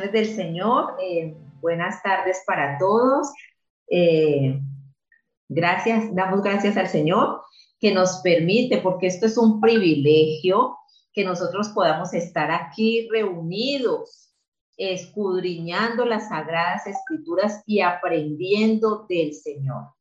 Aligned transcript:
Del 0.00 0.26
Señor. 0.26 0.94
Eh, 1.00 1.34
buenas 1.62 2.02
tardes 2.02 2.42
para 2.46 2.76
todos. 2.76 3.32
Eh, 3.88 4.60
gracias, 5.48 6.14
damos 6.14 6.42
gracias 6.42 6.76
al 6.76 6.88
Señor 6.88 7.40
que 7.80 7.94
nos 7.94 8.18
permite, 8.18 8.78
porque 8.78 9.06
esto 9.06 9.24
es 9.24 9.38
un 9.38 9.58
privilegio, 9.58 10.76
que 11.14 11.24
nosotros 11.24 11.70
podamos 11.70 12.12
estar 12.12 12.50
aquí 12.50 13.08
reunidos, 13.10 14.34
escudriñando 14.76 16.04
las 16.04 16.28
sagradas 16.28 16.86
escrituras 16.86 17.62
y 17.64 17.80
aprendiendo 17.80 19.06
del 19.08 19.32
Señor. 19.32 19.94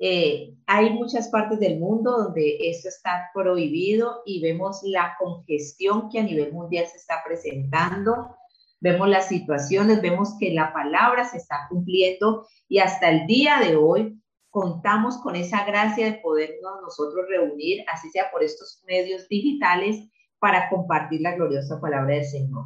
Eh, 0.00 0.54
hay 0.66 0.90
muchas 0.90 1.28
partes 1.28 1.60
del 1.60 1.78
mundo 1.78 2.24
donde 2.24 2.58
esto 2.62 2.88
está 2.88 3.30
prohibido 3.32 4.22
y 4.26 4.42
vemos 4.42 4.80
la 4.82 5.14
congestión 5.20 6.08
que 6.10 6.18
a 6.18 6.24
nivel 6.24 6.52
mundial 6.52 6.86
se 6.88 6.96
está 6.96 7.22
presentando 7.24 8.36
vemos 8.80 9.08
las 9.08 9.28
situaciones, 9.28 10.02
vemos 10.02 10.36
que 10.38 10.52
la 10.52 10.72
palabra 10.72 11.24
se 11.24 11.36
está 11.36 11.66
cumpliendo 11.68 12.46
y 12.68 12.78
hasta 12.78 13.10
el 13.10 13.26
día 13.26 13.60
de 13.60 13.76
hoy 13.76 14.20
contamos 14.48 15.18
con 15.18 15.36
esa 15.36 15.64
gracia 15.64 16.06
de 16.06 16.18
podernos 16.18 16.80
nosotros 16.82 17.26
reunir, 17.28 17.84
así 17.92 18.10
sea 18.10 18.30
por 18.32 18.42
estos 18.42 18.82
medios 18.86 19.28
digitales, 19.28 20.08
para 20.38 20.70
compartir 20.70 21.20
la 21.20 21.34
gloriosa 21.34 21.80
palabra 21.80 22.14
del 22.14 22.24
Señor. 22.24 22.64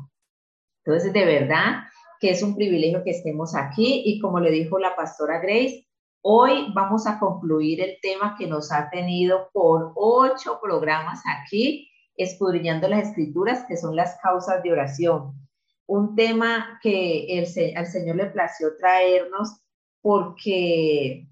Entonces, 0.85 1.13
de 1.13 1.25
verdad 1.25 1.83
que 2.21 2.31
es 2.31 2.43
un 2.43 2.55
privilegio 2.55 3.03
que 3.03 3.11
estemos 3.11 3.55
aquí 3.57 4.03
y 4.07 4.21
como 4.21 4.39
le 4.39 4.51
dijo 4.53 4.79
la 4.79 4.95
pastora 4.95 5.41
Grace, 5.41 5.87
hoy 6.23 6.73
vamos 6.73 7.07
a 7.07 7.19
concluir 7.19 7.83
el 7.83 7.99
tema 8.01 8.37
que 8.39 8.47
nos 8.47 8.71
ha 8.71 8.89
tenido 8.89 9.51
por 9.53 9.93
ocho 9.97 10.61
programas 10.63 11.21
aquí, 11.27 11.91
escudriñando 12.17 12.89
las 12.89 13.09
escrituras, 13.09 13.65
que 13.69 13.77
son 13.77 13.97
las 13.97 14.17
causas 14.23 14.63
de 14.63 14.73
oración 14.73 15.44
un 15.87 16.15
tema 16.17 16.79
que 16.83 17.39
el, 17.39 17.47
Señor 17.47 18.17
le 18.17 18.27
plació 18.27 18.77
traernos 18.79 19.61
porque 20.01 21.27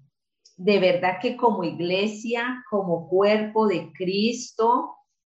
de 0.57 0.79
verdad 0.79 1.19
que 1.21 1.35
como 1.35 1.63
iglesia, 1.63 2.63
como 2.69 3.09
cuerpo 3.09 3.67
de 3.67 3.91
Cristo, 3.93 4.95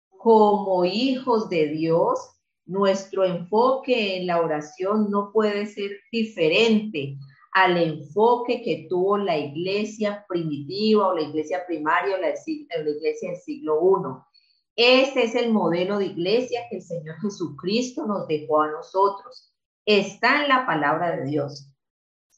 como 0.10 0.86
hijos 0.86 1.50
de 1.50 1.68
Dios, 1.68 2.20
nuestro 2.66 3.26
enfoque 3.26 4.18
en 4.18 4.28
la 4.28 4.42
oración 4.42 5.12
no 5.12 5.32
puede 5.32 5.66
ser 5.66 5.92
diferente 6.12 7.18
al 7.52 7.78
enfoque 7.78 8.62
que 8.64 8.88
tuvo 8.90 9.18
la 9.18 9.38
iglesia 9.38 10.26
primitiva 10.28 11.10
o 11.10 11.16
la 11.16 11.22
iglesia 11.22 11.64
primaria 11.68 12.16
o 12.16 12.20
la, 12.20 12.30
la 12.30 12.90
iglesia 12.90 13.30
del 13.30 13.40
siglo 13.40 13.80
I. 13.84 14.33
Este 14.76 15.26
es 15.26 15.36
el 15.36 15.52
modelo 15.52 16.00
de 16.00 16.08
iglesia 16.08 16.62
que 16.70 16.78
el 16.78 16.82
Señor 16.82 17.16
Jesucristo 17.22 18.08
nos 18.08 18.28
dejó 18.28 18.64
a 18.64 18.72
nosotros. 18.72 19.54
Está 19.86 20.42
en 20.42 20.50
la 20.50 20.66
palabra 20.66 21.16
de 21.16 21.26
Dios. 21.26 21.70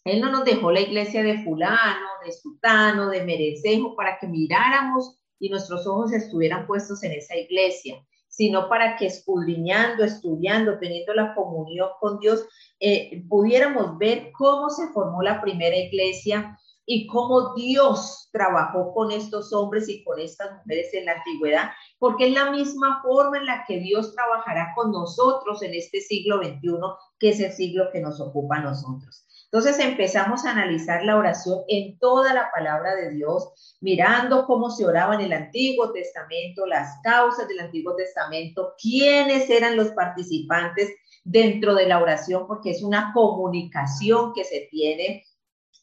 Él 0.03 0.19
no 0.19 0.31
nos 0.31 0.44
dejó 0.44 0.72
la 0.72 0.81
iglesia 0.81 1.23
de 1.23 1.44
fulano, 1.44 2.08
de 2.25 2.31
sutano, 2.33 3.09
de 3.09 3.23
merecejo 3.23 3.95
para 3.95 4.19
que 4.19 4.27
miráramos 4.27 5.17
y 5.39 5.50
nuestros 5.50 5.88
ojos 5.88 6.11
estuvieran 6.11 6.67
puestos 6.67 7.03
en 7.03 7.14
esa 7.14 7.38
iglesia, 7.38 8.05
sino 8.27 8.67
para 8.67 8.97
que 8.97 9.05
escudriñando, 9.05 10.03
estudiando, 10.03 10.77
teniendo 10.77 11.14
la 11.14 11.33
comunión 11.33 11.89
con 12.02 12.20
Dios, 12.20 12.45
eh, 12.81 13.23
pudiéramos 13.30 13.97
ver 13.97 14.31
cómo 14.38 14.70
se 14.70 14.88
formó 14.89 15.22
la 15.22 15.42
primera 15.42 15.77
iglesia 15.77 16.59
y 16.86 17.08
cómo 17.08 17.53
Dios 17.55 18.30
trabajó 18.31 18.94
con 18.94 19.11
estos 19.11 19.52
hombres 19.53 19.89
y 19.89 20.03
con 20.03 20.19
estas 20.19 20.52
mujeres 20.58 20.94
en 20.94 21.05
la 21.05 21.14
antigüedad, 21.14 21.72
porque 22.00 22.27
es 22.27 22.33
la 22.33 22.52
misma 22.52 23.02
forma 23.02 23.38
en 23.38 23.45
la 23.45 23.64
que 23.67 23.80
Dios 23.80 24.14
trabajará 24.14 24.73
con 24.75 24.92
nosotros 24.92 25.61
en 25.64 25.73
este 25.73 26.02
siglo 26.02 26.38
XXI, 26.38 26.77
que 27.19 27.30
es 27.30 27.39
el 27.39 27.52
siglo 27.53 27.89
que 27.92 28.02
nos 28.02 28.20
ocupa 28.21 28.58
a 28.58 28.61
nosotros. 28.61 29.26
Entonces 29.45 29.80
empezamos 29.80 30.45
a 30.45 30.52
analizar 30.52 31.04
la 31.05 31.17
oración 31.17 31.60
en 31.70 31.98
toda 31.99 32.33
la 32.33 32.49
palabra 32.54 32.93
de 32.95 33.11
Dios, 33.11 33.77
mirando 33.80 34.45
cómo 34.45 34.70
se 34.70 34.86
oraba 34.86 35.15
en 35.15 35.21
el 35.21 35.33
Antiguo 35.33 35.93
Testamento, 35.93 36.65
las 36.65 36.99
causas 37.04 37.48
del 37.48 37.61
Antiguo 37.61 37.95
Testamento, 37.95 38.73
quiénes 38.81 39.49
eran 39.49 39.77
los 39.77 39.89
participantes 39.89 40.89
dentro 41.23 41.73
de 41.73 41.87
la 41.87 42.02
oración, 42.02 42.48
porque 42.48 42.71
es 42.71 42.83
una 42.83 43.11
comunicación 43.14 44.33
que 44.33 44.43
se 44.43 44.67
tiene 44.71 45.23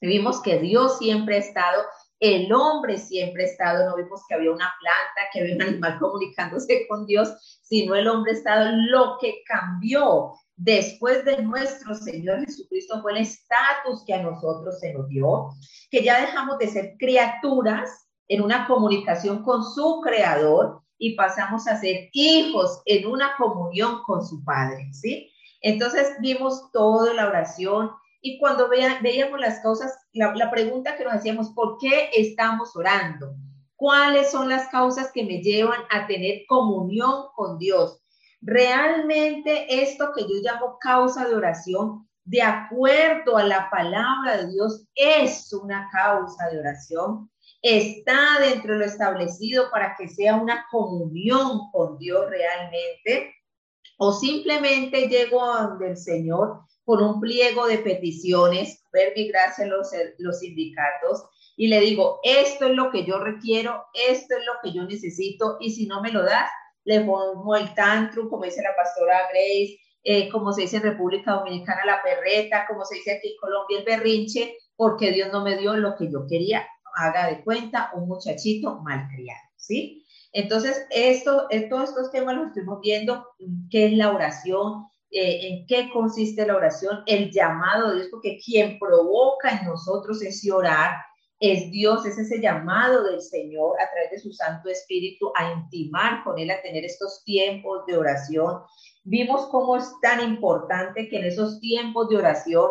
Vimos 0.06 0.42
que 0.42 0.58
Dios 0.58 0.98
siempre 0.98 1.36
ha 1.36 1.38
estado, 1.38 1.82
el 2.20 2.52
hombre 2.52 2.98
siempre 2.98 3.44
ha 3.44 3.46
estado, 3.46 3.88
no 3.88 3.96
vimos 3.96 4.22
que 4.28 4.34
había 4.34 4.52
una 4.52 4.72
planta, 4.80 5.30
que 5.32 5.40
había 5.40 5.56
un 5.56 5.62
animal 5.62 5.98
comunicándose 6.00 6.86
con 6.88 7.06
Dios, 7.06 7.60
sino 7.62 7.94
el 7.94 8.06
hombre 8.08 8.32
ha 8.32 8.34
estado. 8.34 8.70
Lo 8.90 9.16
que 9.20 9.42
cambió 9.46 10.32
después 10.56 11.24
de 11.24 11.42
nuestro 11.42 11.94
Señor 11.94 12.44
Jesucristo 12.44 13.00
fue 13.02 13.12
el 13.12 13.18
estatus 13.18 14.04
que 14.06 14.14
a 14.14 14.22
nosotros 14.22 14.78
se 14.78 14.92
nos 14.92 15.08
dio, 15.08 15.50
que 15.90 16.02
ya 16.02 16.20
dejamos 16.20 16.58
de 16.58 16.68
ser 16.68 16.94
criaturas 16.98 18.06
en 18.28 18.42
una 18.42 18.66
comunicación 18.66 19.42
con 19.42 19.64
su 19.64 20.00
creador 20.02 20.82
y 20.98 21.16
pasamos 21.16 21.66
a 21.66 21.80
ser 21.80 22.08
hijos 22.12 22.80
en 22.86 23.06
una 23.06 23.34
comunión 23.36 24.02
con 24.04 24.24
su 24.24 24.44
Padre, 24.44 24.88
¿sí? 24.92 25.32
Entonces 25.60 26.16
vimos 26.20 26.70
toda 26.72 27.14
la 27.14 27.28
oración, 27.28 27.90
y 28.24 28.38
cuando 28.38 28.68
veíamos 28.68 29.40
las 29.40 29.60
cosas, 29.62 29.92
la, 30.12 30.32
la 30.36 30.48
pregunta 30.48 30.96
que 30.96 31.04
nos 31.04 31.14
hacíamos, 31.14 31.50
¿por 31.50 31.76
qué 31.78 32.08
estamos 32.14 32.74
orando? 32.76 33.34
¿Cuáles 33.74 34.30
son 34.30 34.48
las 34.48 34.68
causas 34.68 35.10
que 35.12 35.24
me 35.24 35.42
llevan 35.42 35.80
a 35.90 36.06
tener 36.06 36.42
comunión 36.46 37.24
con 37.34 37.58
Dios? 37.58 38.00
Realmente 38.40 39.82
esto 39.82 40.12
que 40.14 40.22
yo 40.22 40.36
llamo 40.40 40.78
causa 40.80 41.26
de 41.26 41.34
oración, 41.34 42.08
de 42.24 42.42
acuerdo 42.42 43.36
a 43.36 43.42
la 43.42 43.68
palabra 43.70 44.36
de 44.36 44.52
Dios, 44.52 44.86
es 44.94 45.52
una 45.52 45.88
causa 45.90 46.48
de 46.50 46.60
oración. 46.60 47.28
Está 47.60 48.38
dentro 48.40 48.74
de 48.74 48.78
lo 48.78 48.84
establecido 48.84 49.68
para 49.72 49.96
que 49.96 50.08
sea 50.08 50.36
una 50.36 50.64
comunión 50.70 51.72
con 51.72 51.98
Dios 51.98 52.30
realmente. 52.30 53.34
O 53.98 54.12
simplemente 54.12 55.08
llego 55.08 55.44
donde 55.44 55.90
el 55.90 55.96
Señor 55.96 56.62
con 56.84 57.02
un 57.02 57.20
pliego 57.20 57.66
de 57.66 57.78
peticiones, 57.78 58.84
ver 58.92 59.12
mi 59.16 59.28
gracia 59.28 59.66
los, 59.66 59.90
los 60.18 60.38
sindicatos, 60.40 61.24
y 61.56 61.68
le 61.68 61.80
digo, 61.80 62.20
esto 62.22 62.66
es 62.66 62.72
lo 62.74 62.90
que 62.90 63.04
yo 63.04 63.18
requiero, 63.18 63.84
esto 63.94 64.36
es 64.36 64.44
lo 64.46 64.52
que 64.62 64.76
yo 64.76 64.84
necesito, 64.84 65.58
y 65.60 65.70
si 65.70 65.86
no 65.86 66.00
me 66.00 66.10
lo 66.10 66.22
das, 66.22 66.50
le 66.84 67.00
pongo 67.00 67.56
el 67.56 67.74
tantrum, 67.74 68.28
como 68.28 68.44
dice 68.44 68.62
la 68.62 68.74
pastora 68.74 69.28
Grace, 69.28 69.78
eh, 70.04 70.28
como 70.30 70.52
se 70.52 70.62
dice 70.62 70.78
en 70.78 70.82
República 70.82 71.32
Dominicana, 71.32 71.84
la 71.84 72.02
perreta, 72.02 72.66
como 72.66 72.84
se 72.84 72.96
dice 72.96 73.12
aquí 73.12 73.28
en 73.28 73.36
Colombia, 73.40 73.78
el 73.78 73.84
berrinche, 73.84 74.56
porque 74.74 75.12
Dios 75.12 75.30
no 75.30 75.44
me 75.44 75.56
dio 75.56 75.76
lo 75.76 75.94
que 75.96 76.10
yo 76.10 76.26
quería. 76.28 76.66
Haga 76.96 77.28
de 77.28 77.44
cuenta 77.44 77.90
un 77.94 78.08
muchachito 78.08 78.80
malcriado, 78.82 79.40
¿sí? 79.56 80.04
Entonces, 80.32 80.86
esto, 80.90 81.46
todos 81.70 81.90
estos 81.90 82.10
temas 82.10 82.34
los 82.36 82.48
estuvimos 82.48 82.80
viendo, 82.80 83.26
qué 83.70 83.86
es 83.86 83.92
la 83.92 84.10
oración, 84.10 84.86
eh, 85.12 85.46
en 85.48 85.66
qué 85.66 85.90
consiste 85.92 86.46
la 86.46 86.56
oración, 86.56 87.02
el 87.06 87.30
llamado 87.30 87.90
de 87.90 87.96
Dios, 87.96 88.08
porque 88.10 88.38
quien 88.42 88.78
provoca 88.78 89.50
en 89.50 89.66
nosotros 89.66 90.22
ese 90.22 90.50
orar 90.50 90.96
es 91.38 91.70
Dios, 91.70 92.06
es 92.06 92.16
ese 92.16 92.40
llamado 92.40 93.04
del 93.04 93.20
Señor 93.20 93.78
a 93.80 93.90
través 93.90 94.12
de 94.12 94.20
su 94.20 94.32
Santo 94.32 94.70
Espíritu 94.70 95.32
a 95.34 95.52
intimar 95.52 96.24
con 96.24 96.38
Él, 96.38 96.50
a 96.50 96.62
tener 96.62 96.84
estos 96.84 97.22
tiempos 97.24 97.84
de 97.86 97.98
oración. 97.98 98.62
Vimos 99.04 99.48
cómo 99.50 99.76
es 99.76 99.92
tan 100.00 100.20
importante 100.20 101.08
que 101.08 101.18
en 101.18 101.24
esos 101.24 101.60
tiempos 101.60 102.08
de 102.08 102.16
oración 102.16 102.70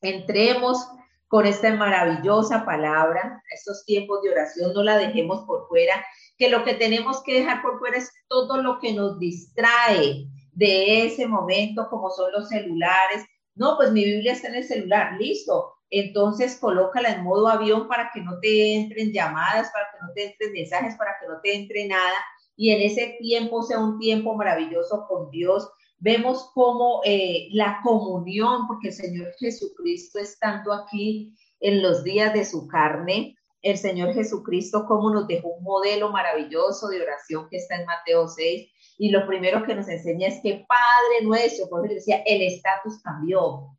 entremos 0.00 0.88
con 1.28 1.44
esta 1.44 1.74
maravillosa 1.74 2.64
palabra, 2.64 3.42
estos 3.52 3.84
tiempos 3.84 4.22
de 4.22 4.30
oración, 4.30 4.72
no 4.74 4.82
la 4.82 4.96
dejemos 4.96 5.44
por 5.44 5.66
fuera, 5.66 6.04
que 6.38 6.48
lo 6.48 6.64
que 6.64 6.74
tenemos 6.74 7.22
que 7.24 7.40
dejar 7.40 7.62
por 7.62 7.78
fuera 7.78 7.98
es 7.98 8.10
todo 8.28 8.62
lo 8.62 8.78
que 8.78 8.92
nos 8.92 9.18
distrae, 9.18 10.28
de 10.52 11.06
ese 11.06 11.26
momento, 11.26 11.88
como 11.90 12.10
son 12.10 12.30
los 12.32 12.48
celulares. 12.48 13.24
No, 13.54 13.76
pues 13.76 13.92
mi 13.92 14.04
Biblia 14.04 14.32
está 14.32 14.48
en 14.48 14.56
el 14.56 14.64
celular, 14.64 15.18
listo. 15.18 15.74
Entonces 15.90 16.56
colócala 16.58 17.12
en 17.12 17.22
modo 17.22 17.48
avión 17.48 17.86
para 17.86 18.10
que 18.14 18.20
no 18.22 18.38
te 18.40 18.76
entren 18.76 19.12
llamadas, 19.12 19.70
para 19.72 19.86
que 19.92 19.98
no 20.00 20.12
te 20.14 20.24
entren 20.30 20.52
mensajes, 20.52 20.94
para 20.96 21.16
que 21.20 21.26
no 21.28 21.40
te 21.42 21.54
entre 21.54 21.86
nada. 21.86 22.16
Y 22.56 22.70
en 22.70 22.80
ese 22.82 23.16
tiempo 23.20 23.62
sea 23.62 23.78
un 23.78 23.98
tiempo 23.98 24.34
maravilloso 24.34 25.06
con 25.08 25.30
Dios. 25.30 25.68
Vemos 25.98 26.50
cómo 26.54 27.02
eh, 27.04 27.48
la 27.52 27.80
comunión, 27.82 28.66
porque 28.66 28.88
el 28.88 28.94
Señor 28.94 29.32
Jesucristo 29.38 30.18
estando 30.18 30.72
aquí 30.72 31.34
en 31.60 31.82
los 31.82 32.02
días 32.04 32.32
de 32.32 32.44
su 32.44 32.66
carne, 32.66 33.36
el 33.62 33.78
Señor 33.78 34.12
Jesucristo 34.12 34.84
como 34.86 35.12
nos 35.12 35.28
dejó 35.28 35.48
un 35.48 35.62
modelo 35.62 36.10
maravilloso 36.10 36.88
de 36.88 37.00
oración 37.00 37.48
que 37.48 37.58
está 37.58 37.76
en 37.76 37.86
Mateo 37.86 38.28
6, 38.28 38.70
y 39.02 39.10
lo 39.10 39.26
primero 39.26 39.64
que 39.64 39.74
nos 39.74 39.88
enseña 39.88 40.28
es 40.28 40.40
que 40.44 40.64
Padre 40.68 41.24
nuestro, 41.24 41.68
por 41.68 41.84
eso 41.84 41.96
decía, 41.96 42.22
el 42.24 42.40
estatus 42.42 43.02
cambió. 43.02 43.76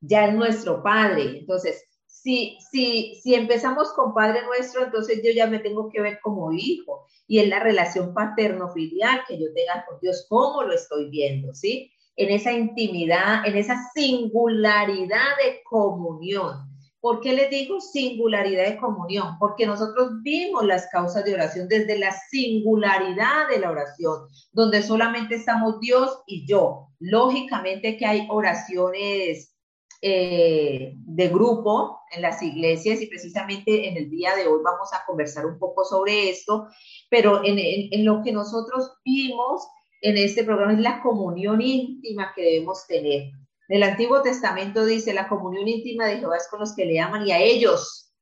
Ya 0.00 0.26
es 0.26 0.34
nuestro 0.34 0.80
Padre. 0.80 1.40
Entonces, 1.40 1.82
si, 2.06 2.56
si, 2.70 3.16
si 3.16 3.34
empezamos 3.34 3.92
con 3.94 4.14
Padre 4.14 4.44
nuestro, 4.44 4.84
entonces 4.84 5.22
yo 5.24 5.32
ya 5.32 5.48
me 5.48 5.58
tengo 5.58 5.88
que 5.88 6.00
ver 6.00 6.20
como 6.22 6.52
hijo. 6.52 7.04
Y 7.26 7.40
es 7.40 7.48
la 7.48 7.58
relación 7.58 8.14
paterno-filial 8.14 9.24
que 9.26 9.40
yo 9.40 9.52
tenga 9.52 9.84
con 9.86 9.98
Dios, 9.98 10.24
¿cómo 10.28 10.62
lo 10.62 10.72
estoy 10.72 11.10
viendo? 11.10 11.52
¿Sí? 11.52 11.90
en 12.18 12.30
esa 12.30 12.50
intimidad, 12.52 13.46
en 13.46 13.56
esa 13.56 13.76
singularidad 13.92 15.36
de 15.44 15.62
comunión. 15.64 16.75
¿Por 17.06 17.20
qué 17.20 17.34
les 17.34 17.50
digo 17.50 17.80
singularidad 17.80 18.64
de 18.64 18.78
comunión? 18.78 19.38
Porque 19.38 19.64
nosotros 19.64 20.10
vimos 20.24 20.64
las 20.64 20.88
causas 20.88 21.24
de 21.24 21.34
oración 21.34 21.68
desde 21.68 21.96
la 22.00 22.10
singularidad 22.10 23.48
de 23.48 23.60
la 23.60 23.70
oración, 23.70 24.26
donde 24.50 24.82
solamente 24.82 25.36
estamos 25.36 25.78
Dios 25.78 26.18
y 26.26 26.44
yo. 26.48 26.88
Lógicamente 26.98 27.96
que 27.96 28.06
hay 28.06 28.26
oraciones 28.28 29.54
eh, 30.02 30.94
de 30.96 31.28
grupo 31.28 32.00
en 32.10 32.22
las 32.22 32.42
iglesias 32.42 33.00
y 33.00 33.06
precisamente 33.06 33.86
en 33.86 33.96
el 33.98 34.10
día 34.10 34.34
de 34.34 34.48
hoy 34.48 34.60
vamos 34.64 34.92
a 34.92 35.06
conversar 35.06 35.46
un 35.46 35.60
poco 35.60 35.84
sobre 35.84 36.28
esto, 36.30 36.66
pero 37.08 37.44
en, 37.44 37.56
en 37.60 38.04
lo 38.04 38.20
que 38.24 38.32
nosotros 38.32 38.94
vimos 39.04 39.64
en 40.00 40.16
este 40.16 40.42
programa 40.42 40.72
es 40.72 40.80
la 40.80 41.00
comunión 41.00 41.60
íntima 41.60 42.32
que 42.34 42.42
debemos 42.42 42.84
tener. 42.88 43.30
El 43.68 43.82
Antiguo 43.82 44.22
Testamento 44.22 44.84
dice, 44.84 45.12
la 45.12 45.28
comunión 45.28 45.66
íntima 45.66 46.06
de 46.06 46.18
Jehová 46.18 46.36
es 46.36 46.48
con 46.48 46.60
los 46.60 46.74
que 46.74 46.84
le 46.84 47.00
aman 47.00 47.26
y 47.26 47.32
a 47.32 47.38
ellos, 47.38 48.12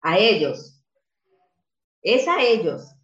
a 0.00 0.18
ellos, 0.18 0.84
es 2.02 2.28
a 2.28 2.42
ellos, 2.42 2.94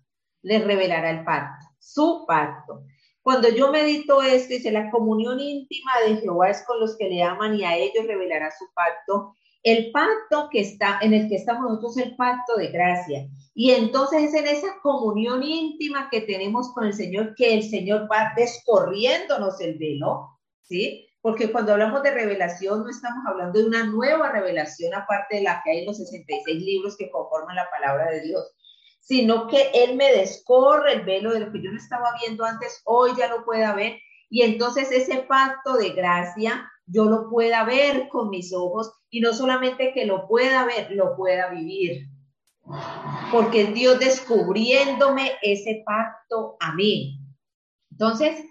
les 0.43 0.65
revelará 0.65 1.11
el 1.11 1.25
pacto, 1.25 1.67
su 1.81 2.25
pacto. 2.27 2.85
Cuando 3.23 3.49
yo 3.49 3.73
medito 3.73 4.23
esto, 4.23 4.53
dice, 4.53 4.71
la 4.71 4.91
comunión 4.91 5.41
íntima 5.41 5.93
de 6.07 6.17
Jehová 6.17 6.51
es 6.51 6.63
con 6.67 6.79
los 6.79 6.97
que 6.97 7.09
le 7.09 7.23
aman 7.23 7.57
y 7.57 7.65
a 7.65 7.77
ellos 7.77 8.07
revelará 8.07 8.51
su 8.51 8.67
pacto. 8.75 9.35
El 9.63 9.91
pacto 9.93 10.51
que 10.53 10.61
está, 10.61 10.99
en 11.01 11.15
el 11.15 11.29
que 11.29 11.37
estamos 11.37 11.65
nosotros, 11.65 11.97
el 11.97 12.15
pacto 12.17 12.57
de 12.57 12.69
gracia. 12.69 13.27
Y 13.55 13.71
entonces 13.71 14.25
es 14.25 14.35
en 14.35 14.47
esa 14.47 14.79
comunión 14.83 15.43
íntima 15.43 16.11
que 16.11 16.21
tenemos 16.21 16.73
con 16.75 16.85
el 16.85 16.93
Señor 16.93 17.35
que 17.35 17.55
el 17.55 17.63
Señor 17.63 18.07
va 18.13 18.35
descorriéndonos 18.37 19.59
el 19.63 19.79
velo, 19.79 20.34
¿sí? 20.65 21.09
Porque 21.21 21.51
cuando 21.51 21.73
hablamos 21.73 22.03
de 22.03 22.11
revelación 22.11 22.83
no 22.83 22.91
estamos 22.91 23.25
hablando 23.27 23.59
de 23.59 23.67
una 23.67 23.85
nueva 23.85 24.31
revelación 24.31 24.95
aparte 24.95 25.37
de 25.37 25.43
la 25.43 25.63
que 25.65 25.71
hay 25.71 25.79
en 25.79 25.87
los 25.87 25.97
66 25.97 26.63
libros 26.63 26.97
que 26.97 27.11
conforman 27.11 27.57
la 27.57 27.71
palabra 27.71 28.11
de 28.11 28.21
Dios, 28.23 28.55
sino 29.01 29.47
que 29.49 29.71
Él 29.73 29.97
me 29.97 30.13
descorre 30.13 30.95
el 30.95 31.03
velo 31.05 31.33
de 31.33 31.41
lo 31.41 31.53
que 31.53 31.63
yo 31.63 31.71
no 31.71 31.79
estaba 31.79 32.15
viendo 32.21 32.45
antes, 32.45 32.83
hoy 32.85 33.13
ya 33.17 33.29
lo 33.29 33.45
pueda 33.45 33.75
ver. 33.75 33.99
Y 34.31 34.43
entonces 34.43 34.91
ese 34.91 35.19
pacto 35.19 35.77
de 35.77 35.91
gracia 35.91 36.71
yo 36.87 37.05
lo 37.05 37.29
pueda 37.31 37.65
ver 37.65 38.09
con 38.09 38.31
mis 38.31 38.53
ojos 38.53 38.93
y 39.11 39.21
no 39.21 39.33
solamente 39.33 39.93
que 39.93 40.07
lo 40.07 40.27
pueda 40.27 40.65
ver, 40.65 40.91
lo 40.93 41.17
pueda 41.17 41.49
vivir. 41.51 42.09
Porque 43.31 43.67
Dios 43.67 43.99
descubriéndome 43.99 45.33
ese 45.43 45.83
pacto 45.85 46.57
a 46.61 46.75
mí. 46.75 47.21
Entonces, 47.91 48.45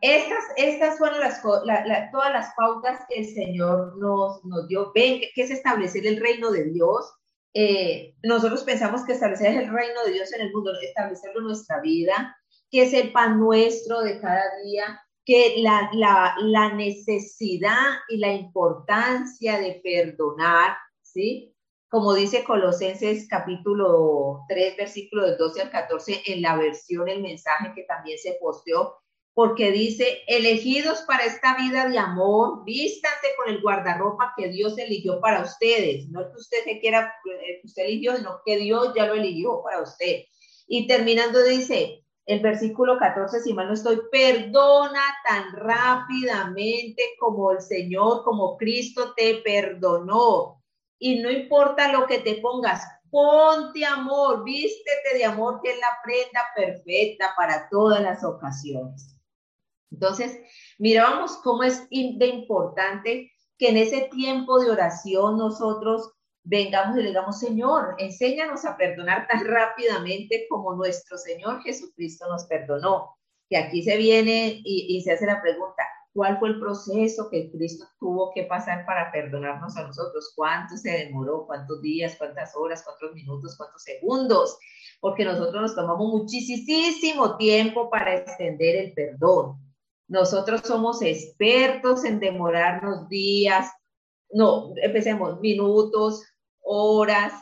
estas, 0.00 0.44
estas 0.56 0.98
fueron 0.98 1.20
las, 1.20 1.42
todas 1.42 2.32
las 2.32 2.54
pautas 2.56 3.00
que 3.08 3.20
el 3.20 3.26
Señor 3.26 3.96
nos, 3.98 4.44
nos 4.44 4.66
dio. 4.68 4.92
Ven, 4.94 5.20
que 5.34 5.42
es 5.42 5.50
establecer 5.50 6.06
el 6.06 6.20
reino 6.20 6.50
de 6.50 6.64
Dios, 6.64 7.12
eh, 7.52 8.14
nosotros 8.22 8.62
pensamos 8.62 9.04
que 9.04 9.12
establecer 9.12 9.54
el 9.56 9.72
reino 9.72 10.04
de 10.04 10.12
Dios 10.12 10.32
en 10.32 10.42
el 10.42 10.52
mundo, 10.52 10.72
establecerlo 10.80 11.40
en 11.40 11.46
nuestra 11.46 11.80
vida, 11.80 12.36
que 12.70 12.82
es 12.82 12.94
el 12.94 13.12
pan 13.12 13.40
nuestro 13.40 14.00
de 14.00 14.20
cada 14.20 14.44
día, 14.64 15.00
que 15.24 15.56
la, 15.58 15.90
la, 15.92 16.34
la 16.40 16.72
necesidad 16.72 17.98
y 18.08 18.18
la 18.18 18.32
importancia 18.32 19.58
de 19.58 19.80
perdonar, 19.82 20.76
¿sí? 21.02 21.54
Como 21.90 22.14
dice 22.14 22.44
Colosenses 22.44 23.26
capítulo 23.28 24.44
3, 24.48 24.76
versículo 24.76 25.26
del 25.26 25.36
12 25.36 25.62
al 25.62 25.70
14, 25.70 26.22
en 26.26 26.42
la 26.42 26.56
versión, 26.56 27.08
el 27.08 27.20
mensaje 27.20 27.72
que 27.74 27.82
también 27.82 28.16
se 28.16 28.38
posteó, 28.40 28.96
porque 29.34 29.70
dice, 29.70 30.22
elegidos 30.26 31.02
para 31.02 31.24
esta 31.24 31.56
vida 31.56 31.88
de 31.88 31.98
amor, 31.98 32.64
vístanse 32.64 33.28
con 33.36 33.54
el 33.54 33.62
guardarropa 33.62 34.34
que 34.36 34.48
Dios 34.48 34.76
eligió 34.76 35.20
para 35.20 35.42
ustedes. 35.42 36.08
No 36.08 36.28
que 36.30 36.36
usted 36.36 36.64
se 36.64 36.80
quiera, 36.80 37.14
eh, 37.24 37.60
que 37.60 37.66
usted 37.66 37.84
eligió, 37.84 38.16
sino 38.16 38.40
que 38.44 38.58
Dios 38.58 38.92
ya 38.94 39.06
lo 39.06 39.14
eligió 39.14 39.62
para 39.62 39.82
usted. 39.82 40.24
Y 40.66 40.86
terminando 40.86 41.42
dice, 41.42 42.04
el 42.26 42.40
versículo 42.40 42.98
14, 42.98 43.40
si 43.40 43.54
mal 43.54 43.68
no 43.68 43.74
estoy, 43.74 44.00
perdona 44.10 45.02
tan 45.26 45.52
rápidamente 45.52 47.02
como 47.18 47.52
el 47.52 47.60
Señor, 47.60 48.24
como 48.24 48.56
Cristo 48.56 49.14
te 49.14 49.36
perdonó. 49.36 50.62
Y 50.98 51.20
no 51.20 51.30
importa 51.30 51.90
lo 51.90 52.06
que 52.06 52.18
te 52.18 52.36
pongas, 52.36 52.84
ponte 53.10 53.84
amor, 53.84 54.44
vístete 54.44 55.16
de 55.16 55.24
amor, 55.24 55.60
que 55.62 55.70
es 55.70 55.78
la 55.80 55.98
prenda 56.04 56.46
perfecta 56.54 57.32
para 57.36 57.68
todas 57.68 58.02
las 58.02 58.22
ocasiones. 58.22 59.16
Entonces, 59.90 60.38
mirábamos 60.78 61.38
cómo 61.38 61.62
es 61.62 61.88
de 61.90 62.26
importante 62.26 63.32
que 63.58 63.68
en 63.68 63.76
ese 63.76 64.08
tiempo 64.10 64.58
de 64.58 64.70
oración 64.70 65.36
nosotros 65.36 66.12
vengamos 66.44 66.96
y 66.96 67.02
le 67.02 67.08
digamos, 67.08 67.38
Señor, 67.38 67.94
enséñanos 67.98 68.64
a 68.64 68.76
perdonar 68.76 69.26
tan 69.28 69.44
rápidamente 69.46 70.46
como 70.48 70.74
nuestro 70.74 71.18
Señor 71.18 71.62
Jesucristo 71.62 72.26
nos 72.28 72.44
perdonó. 72.44 73.16
Que 73.48 73.56
aquí 73.56 73.82
se 73.82 73.96
viene 73.96 74.60
y, 74.64 75.00
se 75.02 75.12
hace 75.12 75.26
la 75.26 75.42
pregunta, 75.42 75.82
¿cuál 76.14 76.38
fue 76.38 76.50
el 76.50 76.60
proceso 76.60 77.28
que 77.28 77.50
Cristo 77.50 77.84
tuvo 77.98 78.32
que 78.32 78.44
pasar 78.44 78.86
para 78.86 79.10
perdonarnos 79.10 79.76
a 79.76 79.88
nosotros? 79.88 80.32
¿Cuánto 80.36 80.76
se 80.76 80.90
demoró? 80.90 81.46
¿Cuántos 81.46 81.82
días? 81.82 82.14
¿Cuántas 82.16 82.54
horas? 82.54 82.84
¿Cuántos 82.84 83.12
minutos? 83.12 83.56
¿Cuántos 83.56 83.82
segundos? 83.82 84.56
Porque 85.00 85.24
nosotros 85.24 85.62
nos 85.62 85.74
tomamos 85.74 86.12
muchísimo 86.12 87.36
tiempo 87.36 87.90
para 87.90 88.14
extender 88.14 88.76
el 88.76 88.92
perdón. 88.92 89.69
Nosotros 90.10 90.62
somos 90.64 91.02
expertos 91.02 92.04
en 92.04 92.18
demorarnos 92.18 93.08
días, 93.08 93.70
no, 94.32 94.72
empecemos, 94.82 95.38
minutos, 95.40 96.24
horas, 96.62 97.32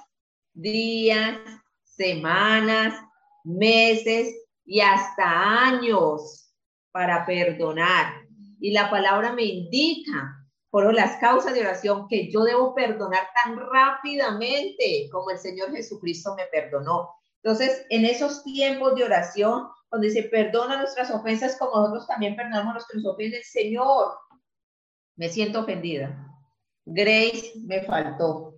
días, 0.52 1.38
semanas, 1.82 2.94
meses 3.42 4.34
y 4.66 4.80
hasta 4.80 5.64
años 5.66 6.52
para 6.92 7.24
perdonar. 7.24 8.12
Y 8.60 8.72
la 8.72 8.90
palabra 8.90 9.32
me 9.32 9.44
indica 9.44 10.46
por 10.68 10.92
las 10.92 11.16
causas 11.20 11.54
de 11.54 11.62
oración 11.62 12.06
que 12.06 12.30
yo 12.30 12.44
debo 12.44 12.74
perdonar 12.74 13.28
tan 13.42 13.58
rápidamente 13.58 15.08
como 15.10 15.30
el 15.30 15.38
Señor 15.38 15.72
Jesucristo 15.72 16.34
me 16.36 16.44
perdonó. 16.52 17.14
Entonces, 17.42 17.86
en 17.88 18.04
esos 18.04 18.44
tiempos 18.44 18.94
de 18.94 19.04
oración, 19.04 19.68
cuando 19.88 20.06
dice, 20.06 20.24
perdona 20.24 20.78
nuestras 20.78 21.10
ofensas 21.10 21.56
como 21.58 21.80
nosotros 21.80 22.06
también 22.06 22.36
perdonamos 22.36 22.74
los 22.74 22.86
que 22.86 22.98
nos 22.98 23.06
ofenden, 23.06 23.42
Señor, 23.42 24.18
me 25.16 25.28
siento 25.28 25.60
ofendida. 25.60 26.26
Grace 26.84 27.52
me 27.66 27.82
faltó. 27.82 28.54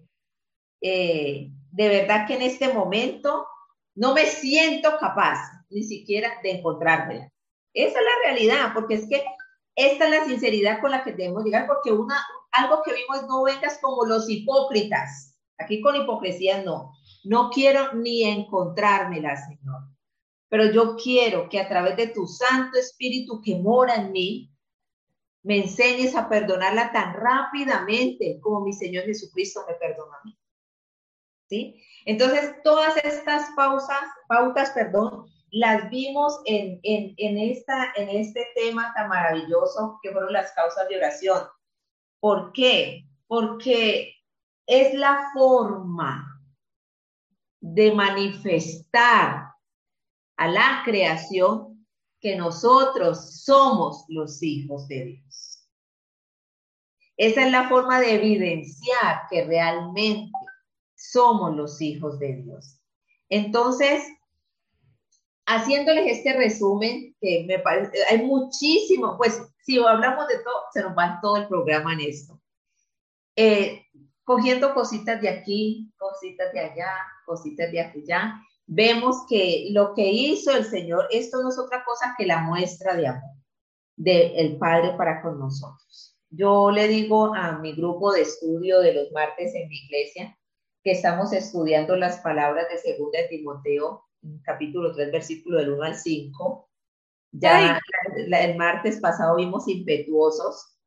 Eh, 0.80 1.50
de 1.70 1.88
verdad 1.88 2.26
que 2.26 2.34
en 2.34 2.42
este 2.42 2.72
momento 2.72 3.46
no 3.94 4.14
me 4.14 4.26
siento 4.26 4.96
capaz 4.98 5.38
ni 5.70 5.82
siquiera 5.82 6.32
de 6.42 6.52
encontrármela. 6.52 7.30
Esa 7.72 7.98
es 7.98 8.04
la 8.04 8.30
realidad, 8.30 8.72
porque 8.74 8.94
es 8.94 9.08
que 9.08 9.24
esta 9.76 10.04
es 10.06 10.10
la 10.10 10.24
sinceridad 10.24 10.80
con 10.80 10.90
la 10.90 11.04
que 11.04 11.12
debemos 11.12 11.44
llegar, 11.44 11.66
porque 11.66 11.92
una, 11.92 12.20
algo 12.52 12.82
que 12.82 12.92
vimos 12.92 13.26
no 13.28 13.44
vengas 13.44 13.78
como 13.80 14.04
los 14.04 14.28
hipócritas. 14.28 15.38
Aquí 15.58 15.80
con 15.80 15.96
hipocresía 15.96 16.62
no. 16.62 16.92
No 17.24 17.50
quiero 17.50 17.92
ni 17.94 18.24
encontrármela, 18.24 19.36
Señor. 19.36 19.89
Pero 20.50 20.70
yo 20.72 20.96
quiero 20.96 21.48
que 21.48 21.60
a 21.60 21.68
través 21.68 21.96
de 21.96 22.08
tu 22.08 22.26
Santo 22.26 22.78
Espíritu 22.78 23.40
que 23.40 23.56
mora 23.56 23.94
en 23.94 24.12
mí, 24.12 24.52
me 25.42 25.58
enseñes 25.58 26.14
a 26.14 26.28
perdonarla 26.28 26.92
tan 26.92 27.14
rápidamente 27.14 28.38
como 28.42 28.60
mi 28.60 28.74
Señor 28.74 29.04
Jesucristo 29.04 29.64
me 29.66 29.74
perdona 29.74 30.16
a 30.16 30.24
mí. 30.24 30.38
¿Sí? 31.48 31.82
Entonces, 32.04 32.54
todas 32.62 32.96
estas 32.98 33.48
pausas, 33.56 34.02
pautas, 34.28 34.70
perdón, 34.70 35.26
las 35.50 35.88
vimos 35.88 36.40
en, 36.44 36.80
en, 36.82 37.14
en, 37.16 37.38
esta, 37.38 37.92
en 37.96 38.08
este 38.08 38.46
tema 38.54 38.92
tan 38.94 39.08
maravilloso 39.08 39.98
que 40.02 40.12
fueron 40.12 40.32
las 40.32 40.52
causas 40.52 40.88
de 40.88 40.96
oración. 40.96 41.42
¿Por 42.20 42.52
qué? 42.52 43.06
Porque 43.26 44.14
es 44.66 44.94
la 44.94 45.30
forma 45.32 46.40
de 47.60 47.92
manifestar 47.92 49.49
a 50.40 50.48
la 50.48 50.80
creación 50.86 51.86
que 52.18 52.34
nosotros 52.34 53.42
somos 53.44 54.06
los 54.08 54.42
hijos 54.42 54.88
de 54.88 55.04
Dios. 55.04 55.68
Esa 57.18 57.44
es 57.44 57.52
la 57.52 57.68
forma 57.68 58.00
de 58.00 58.14
evidenciar 58.14 59.28
que 59.28 59.44
realmente 59.44 60.32
somos 60.96 61.54
los 61.54 61.78
hijos 61.82 62.18
de 62.18 62.36
Dios. 62.36 62.80
Entonces, 63.28 64.02
haciéndoles 65.44 66.06
este 66.06 66.32
resumen, 66.32 67.14
que 67.20 67.44
me 67.46 67.58
parece, 67.58 67.98
hay 68.08 68.22
muchísimo, 68.24 69.18
pues 69.18 69.42
si 69.62 69.78
hablamos 69.78 70.26
de 70.28 70.38
todo, 70.38 70.54
se 70.72 70.80
nos 70.80 70.96
va 70.96 71.18
todo 71.20 71.36
el 71.36 71.48
programa 71.48 71.92
en 71.92 72.00
esto. 72.00 72.40
Eh, 73.36 73.84
cogiendo 74.24 74.72
cositas 74.72 75.20
de 75.20 75.28
aquí, 75.28 75.92
cositas 75.98 76.50
de 76.54 76.60
allá, 76.60 76.94
cositas 77.26 77.70
de 77.70 77.80
allá, 77.80 78.40
vemos 78.72 79.26
que 79.28 79.68
lo 79.72 79.94
que 79.94 80.06
hizo 80.06 80.52
el 80.56 80.64
Señor, 80.64 81.08
esto 81.10 81.42
no 81.42 81.48
es 81.48 81.58
otra 81.58 81.84
cosa 81.84 82.14
que 82.16 82.24
la 82.24 82.42
muestra 82.42 82.94
de 82.94 83.08
amor. 83.08 83.30
del 83.96 84.56
Padre 84.56 84.94
para 84.96 85.20
con 85.20 85.38
nosotros. 85.38 86.16
Yo 86.30 86.70
le 86.70 86.88
digo 86.88 87.34
a 87.34 87.58
mi 87.58 87.74
grupo 87.74 88.12
de 88.12 88.22
estudio 88.22 88.80
de 88.80 88.94
los 88.94 89.12
martes 89.12 89.54
en 89.54 89.68
mi 89.68 89.76
iglesia 89.76 90.38
que 90.82 90.92
estamos 90.92 91.34
estudiando 91.34 91.96
las 91.96 92.20
palabras 92.20 92.66
de 92.70 92.78
segunda 92.78 93.18
de 93.18 93.28
Timoteo, 93.28 94.04
capítulo 94.42 94.94
3, 94.94 95.12
versículo 95.12 95.58
del 95.58 95.72
1 95.72 95.82
al 95.82 95.96
5. 95.96 96.70
Ya 97.32 97.78
el 98.16 98.56
martes 98.56 99.00
pasado 99.00 99.36
vimos 99.36 99.68
impetuosos. 99.68 100.78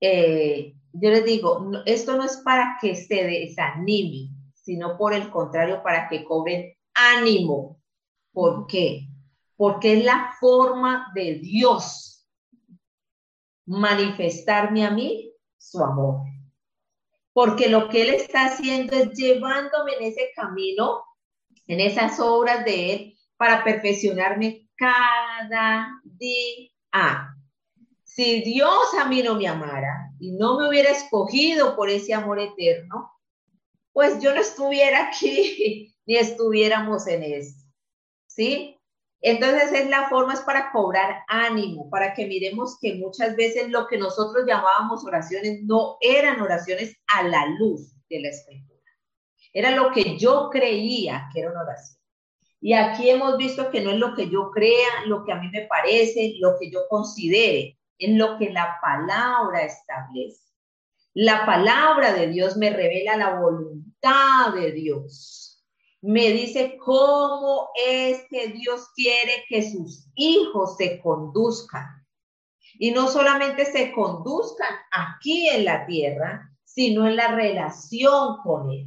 Eh, 0.00 0.74
yo 0.92 1.10
les 1.10 1.24
digo, 1.24 1.70
esto 1.84 2.16
no 2.16 2.24
es 2.24 2.38
para 2.38 2.78
que 2.80 2.94
se 2.94 3.24
desanimen, 3.24 4.30
sino 4.54 4.96
por 4.96 5.12
el 5.12 5.28
contrario, 5.30 5.82
para 5.82 6.08
que 6.08 6.24
cobren 6.24 6.75
ánimo. 6.96 7.80
¿Por 8.32 8.66
qué? 8.66 9.08
Porque 9.56 9.98
es 9.98 10.04
la 10.04 10.34
forma 10.40 11.12
de 11.14 11.34
Dios 11.34 12.26
manifestarme 13.66 14.84
a 14.84 14.90
mí 14.90 15.32
su 15.58 15.82
amor. 15.82 16.22
Porque 17.32 17.68
lo 17.68 17.88
que 17.88 18.02
Él 18.02 18.10
está 18.10 18.46
haciendo 18.46 18.96
es 18.96 19.12
llevándome 19.12 19.94
en 19.94 20.04
ese 20.04 20.30
camino, 20.34 21.04
en 21.66 21.80
esas 21.80 22.18
obras 22.18 22.64
de 22.64 22.92
Él, 22.92 23.18
para 23.36 23.62
perfeccionarme 23.62 24.68
cada 24.76 25.90
día. 26.04 26.70
Si 28.04 28.42
Dios 28.42 28.94
a 28.98 29.04
mí 29.06 29.22
no 29.22 29.34
me 29.34 29.46
amara 29.46 30.10
y 30.18 30.32
no 30.32 30.58
me 30.58 30.68
hubiera 30.68 30.90
escogido 30.90 31.76
por 31.76 31.90
ese 31.90 32.14
amor 32.14 32.40
eterno, 32.40 33.12
pues 33.92 34.22
yo 34.22 34.34
no 34.34 34.40
estuviera 34.40 35.08
aquí 35.08 35.95
ni 36.06 36.16
estuviéramos 36.16 37.06
en 37.06 37.22
esto. 37.22 37.62
¿Sí? 38.26 38.76
Entonces 39.20 39.72
es 39.72 39.88
la 39.88 40.08
forma 40.08 40.34
es 40.34 40.40
para 40.40 40.70
cobrar 40.70 41.24
ánimo, 41.26 41.90
para 41.90 42.14
que 42.14 42.26
miremos 42.26 42.78
que 42.80 42.94
muchas 42.94 43.34
veces 43.34 43.70
lo 43.70 43.86
que 43.86 43.98
nosotros 43.98 44.44
llamábamos 44.46 45.04
oraciones 45.04 45.62
no 45.62 45.96
eran 46.00 46.40
oraciones 46.40 46.96
a 47.08 47.22
la 47.22 47.46
luz 47.58 47.92
de 48.08 48.20
la 48.20 48.28
escritura. 48.28 48.76
Era 49.52 49.70
lo 49.70 49.90
que 49.90 50.18
yo 50.18 50.50
creía 50.50 51.28
que 51.32 51.40
era 51.40 51.50
una 51.50 51.62
oración. 51.62 51.98
Y 52.60 52.72
aquí 52.74 53.10
hemos 53.10 53.36
visto 53.36 53.70
que 53.70 53.80
no 53.80 53.90
es 53.90 53.98
lo 53.98 54.14
que 54.14 54.28
yo 54.28 54.50
crea, 54.50 55.04
lo 55.06 55.24
que 55.24 55.32
a 55.32 55.36
mí 55.36 55.48
me 55.50 55.66
parece, 55.66 56.34
lo 56.38 56.58
que 56.58 56.70
yo 56.70 56.80
considere, 56.88 57.78
en 57.98 58.18
lo 58.18 58.38
que 58.38 58.50
la 58.50 58.78
palabra 58.82 59.62
establece. 59.62 60.52
La 61.14 61.46
palabra 61.46 62.12
de 62.12 62.28
Dios 62.28 62.56
me 62.56 62.70
revela 62.70 63.16
la 63.16 63.40
voluntad 63.40 64.52
de 64.54 64.72
Dios. 64.72 65.55
Me 66.06 66.30
dice 66.30 66.78
cómo 66.78 67.70
es 67.84 68.22
que 68.30 68.46
Dios 68.50 68.90
quiere 68.94 69.44
que 69.48 69.68
sus 69.68 70.06
hijos 70.14 70.76
se 70.76 71.00
conduzcan. 71.00 72.06
Y 72.78 72.92
no 72.92 73.08
solamente 73.08 73.64
se 73.64 73.90
conduzcan 73.90 74.72
aquí 74.92 75.48
en 75.48 75.64
la 75.64 75.84
tierra, 75.84 76.48
sino 76.64 77.08
en 77.08 77.16
la 77.16 77.34
relación 77.34 78.36
con 78.44 78.70
Él. 78.70 78.86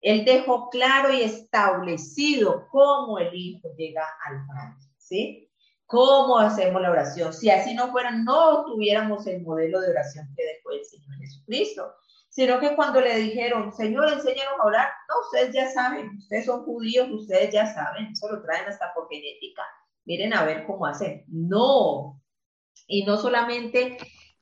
Él 0.00 0.24
dejó 0.24 0.68
claro 0.68 1.14
y 1.14 1.22
establecido 1.22 2.66
cómo 2.72 3.20
el 3.20 3.32
Hijo 3.32 3.68
llega 3.76 4.04
al 4.26 4.44
Padre, 4.48 4.74
¿sí? 4.98 5.48
¿Cómo 5.86 6.36
hacemos 6.36 6.82
la 6.82 6.90
oración? 6.90 7.32
Si 7.32 7.48
así 7.48 7.74
no 7.74 7.92
fuera, 7.92 8.10
no 8.10 8.64
tuviéramos 8.64 9.24
el 9.28 9.40
modelo 9.42 9.80
de 9.80 9.90
oración 9.90 10.26
que 10.36 10.44
dejó 10.44 10.72
el 10.72 10.84
Señor 10.84 11.16
Jesucristo, 11.20 11.94
sino 12.36 12.60
que 12.60 12.76
cuando 12.76 13.00
le 13.00 13.16
dijeron, 13.16 13.72
Señor, 13.72 14.12
enséñanos 14.12 14.60
a 14.60 14.66
orar, 14.66 14.88
no, 15.08 15.20
ustedes 15.20 15.54
ya 15.54 15.70
saben, 15.70 16.18
ustedes 16.18 16.44
son 16.44 16.66
judíos, 16.66 17.08
ustedes 17.10 17.50
ya 17.50 17.64
saben, 17.72 18.08
eso 18.12 18.30
lo 18.30 18.42
traen 18.42 18.68
hasta 18.68 18.92
por 18.92 19.08
genética, 19.08 19.62
miren 20.04 20.34
a 20.34 20.44
ver 20.44 20.66
cómo 20.66 20.84
hacen. 20.84 21.24
No, 21.28 22.20
y 22.86 23.06
no 23.06 23.16
solamente 23.16 23.96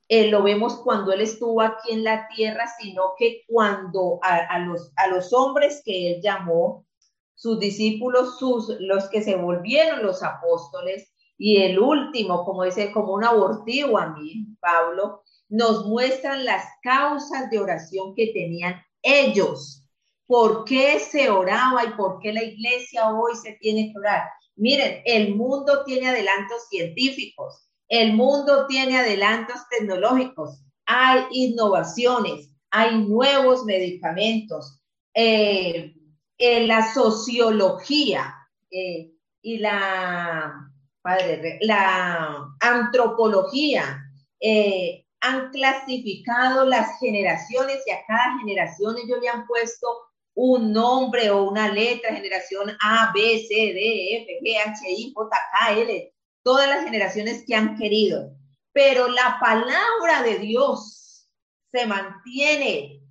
eh, 0.09 0.27
lo 0.27 0.43
vemos 0.43 0.75
cuando 0.83 1.13
él 1.13 1.21
estuvo 1.21 1.61
aquí 1.61 1.93
en 1.93 2.03
la 2.03 2.27
tierra, 2.35 2.65
sino 2.81 3.13
que 3.17 3.43
cuando 3.47 4.19
a, 4.23 4.59
los, 4.59 4.91
a 4.97 5.07
los 5.07 5.31
hombres 5.31 5.81
que 5.85 6.15
él 6.15 6.21
llamó, 6.21 6.85
sus 7.33 7.59
discípulos, 7.59 8.37
sus, 8.37 8.75
los 8.81 9.07
que 9.07 9.21
se 9.21 9.37
volvieron 9.37 10.03
los 10.03 10.21
apóstoles, 10.21 11.13
y 11.37 11.61
el 11.61 11.79
último, 11.79 12.43
como 12.43 12.63
dice, 12.63 12.91
como 12.91 13.13
un 13.13 13.23
abortivo 13.23 13.97
a 13.97 14.07
mí, 14.07 14.47
Pablo, 14.59 15.23
nos 15.49 15.85
muestran 15.85 16.45
las 16.45 16.63
causas 16.81 17.49
de 17.49 17.59
oración 17.59 18.13
que 18.15 18.27
tenían 18.27 18.81
ellos. 19.01 19.83
¿Por 20.27 20.65
qué 20.65 20.99
se 20.99 21.29
oraba 21.29 21.85
y 21.85 21.89
por 21.91 22.19
qué 22.19 22.33
la 22.33 22.43
iglesia 22.43 23.09
hoy 23.09 23.35
se 23.35 23.53
tiene 23.53 23.91
que 23.91 23.99
orar? 23.99 24.23
Miren, 24.55 25.01
el 25.05 25.35
mundo 25.35 25.83
tiene 25.85 26.07
adelantos 26.07 26.67
científicos, 26.69 27.67
el 27.89 28.13
mundo 28.13 28.65
tiene 28.67 28.97
adelantos 28.97 29.57
tecnológicos, 29.69 30.63
hay 30.85 31.25
innovaciones, 31.31 32.49
hay 32.71 32.97
nuevos 33.05 33.65
medicamentos, 33.65 34.81
eh, 35.13 35.93
la 36.39 36.93
sociología 36.93 38.33
eh, 38.71 39.11
y 39.41 39.57
la 39.59 40.71
Padre, 41.05 41.59
la 41.61 42.47
antropología, 42.59 44.09
eh, 44.39 45.04
han 45.25 45.49
clasificado 45.51 46.65
las 46.65 46.99
generaciones 46.99 47.83
y 47.85 47.91
a 47.91 48.05
cada 48.05 48.37
generación 48.39 48.95
ellos 48.97 49.19
le 49.21 49.29
han 49.29 49.47
puesto 49.47 49.87
un 50.35 50.71
nombre 50.73 51.29
o 51.31 51.43
una 51.49 51.71
letra, 51.71 52.13
generación 52.13 52.75
A, 52.81 53.11
B, 53.13 53.45
C, 53.47 53.55
D, 53.55 54.17
F, 54.23 54.39
G, 54.41 54.57
H, 54.57 54.79
I, 54.89 55.13
J, 55.15 55.37
K, 55.51 55.71
L, 55.71 56.13
todas 56.43 56.67
las 56.67 56.83
generaciones 56.83 57.43
que 57.47 57.55
han 57.55 57.77
querido. 57.77 58.35
Pero 58.73 59.07
la 59.07 59.37
palabra 59.39 60.23
de 60.23 60.39
Dios 60.39 61.29
se 61.71 61.85
mantiene 61.85 63.01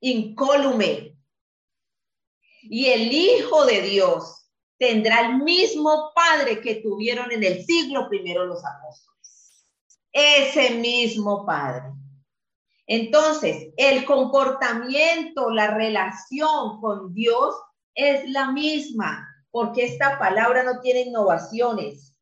incólume. 0.00 1.16
Y 2.62 2.86
el 2.86 3.12
Hijo 3.12 3.66
de 3.66 3.82
Dios 3.82 4.48
tendrá 4.78 5.26
el 5.26 5.38
mismo 5.42 6.12
Padre 6.14 6.60
que 6.60 6.76
tuvieron 6.76 7.30
en 7.32 7.42
el 7.42 7.64
siglo 7.64 8.08
primero 8.08 8.46
los 8.46 8.64
apóstoles. 8.64 9.13
Ese 10.14 10.76
mismo 10.76 11.44
Padre. 11.44 11.92
Entonces, 12.86 13.72
el 13.76 14.04
comportamiento, 14.04 15.50
la 15.50 15.74
relación 15.74 16.80
con 16.80 17.12
Dios 17.12 17.54
es 17.94 18.28
la 18.30 18.52
misma, 18.52 19.28
porque 19.50 19.84
esta 19.84 20.18
palabra 20.18 20.62
no 20.62 20.80
tiene 20.80 21.02
innovaciones. 21.02 22.16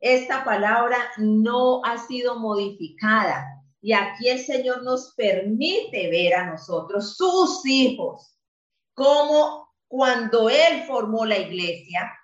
Esta 0.00 0.44
palabra 0.44 0.98
no 1.18 1.80
ha 1.84 1.98
sido 1.98 2.40
modificada. 2.40 3.46
Y 3.80 3.92
aquí 3.92 4.28
el 4.28 4.40
Señor 4.40 4.82
nos 4.82 5.14
permite 5.14 6.10
ver 6.10 6.34
a 6.34 6.50
nosotros, 6.50 7.16
sus 7.16 7.64
hijos, 7.66 8.36
cómo 8.94 9.68
cuando 9.86 10.50
él 10.50 10.82
formó 10.88 11.24
la 11.24 11.38
iglesia, 11.38 12.17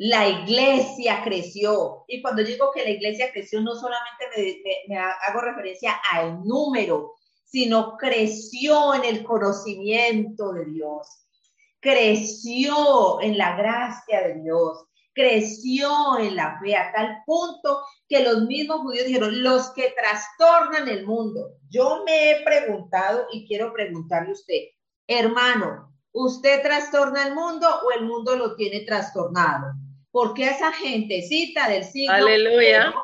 la 0.00 0.26
iglesia 0.26 1.20
creció. 1.22 2.04
Y 2.08 2.22
cuando 2.22 2.42
digo 2.42 2.70
que 2.72 2.84
la 2.84 2.90
iglesia 2.90 3.30
creció, 3.30 3.60
no 3.60 3.74
solamente 3.74 4.62
me, 4.88 4.96
hago 4.96 5.42
referencia 5.42 5.92
al 6.10 6.42
número, 6.42 7.16
sino 7.44 7.98
creció 7.98 8.94
en 8.94 9.04
el 9.04 9.22
conocimiento 9.22 10.54
de 10.54 10.64
Dios, 10.64 11.06
creció 11.80 13.20
en 13.20 13.36
la 13.36 13.56
gracia 13.56 14.26
de 14.26 14.40
Dios, 14.40 14.86
creció 15.12 16.18
en 16.18 16.34
la 16.34 16.58
fe 16.60 16.76
a 16.76 16.92
tal 16.92 17.22
punto 17.26 17.82
que 18.08 18.24
los 18.24 18.46
mismos 18.46 18.80
judíos 18.80 19.04
dijeron, 19.04 19.42
los 19.42 19.70
que 19.72 19.92
trastornan 19.94 20.88
el 20.88 21.04
mundo. 21.04 21.56
Yo 21.68 22.04
me 22.06 22.30
he 22.30 22.42
preguntado 22.42 23.26
y 23.32 23.46
quiero 23.46 23.70
preguntarle 23.74 24.30
a 24.30 24.32
usted, 24.32 24.62
hermano, 25.06 25.90
¿Usted 26.12 26.62
trastorna 26.62 27.28
el 27.28 27.34
mundo 27.36 27.68
o 27.68 27.92
el 27.92 28.04
mundo 28.04 28.36
lo 28.36 28.56
tiene 28.56 28.80
trastornado? 28.80 29.74
Porque 30.10 30.46
a 30.46 30.50
esa 30.52 30.72
gentecita 30.72 31.68
del 31.68 31.84
siglo 31.84 32.14
Aleluya. 32.14 32.94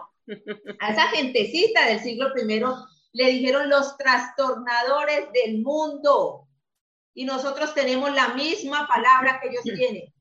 a 0.81 0.91
esa 0.91 1.09
gentecita 1.09 1.87
del 1.87 2.01
siglo 2.01 2.33
primero 2.33 2.75
le 3.13 3.31
dijeron 3.31 3.71
los 3.71 3.97
trastornadores 3.97 5.29
del 5.33 5.63
mundo. 5.63 6.49
Y 7.15 7.25
nosotros 7.25 7.73
tenemos 7.75 8.13
la 8.13 8.35
misma 8.35 8.87
palabra 8.87 9.41
que 9.41 9.49
ellos 9.49 9.65
tienen. 9.65 10.13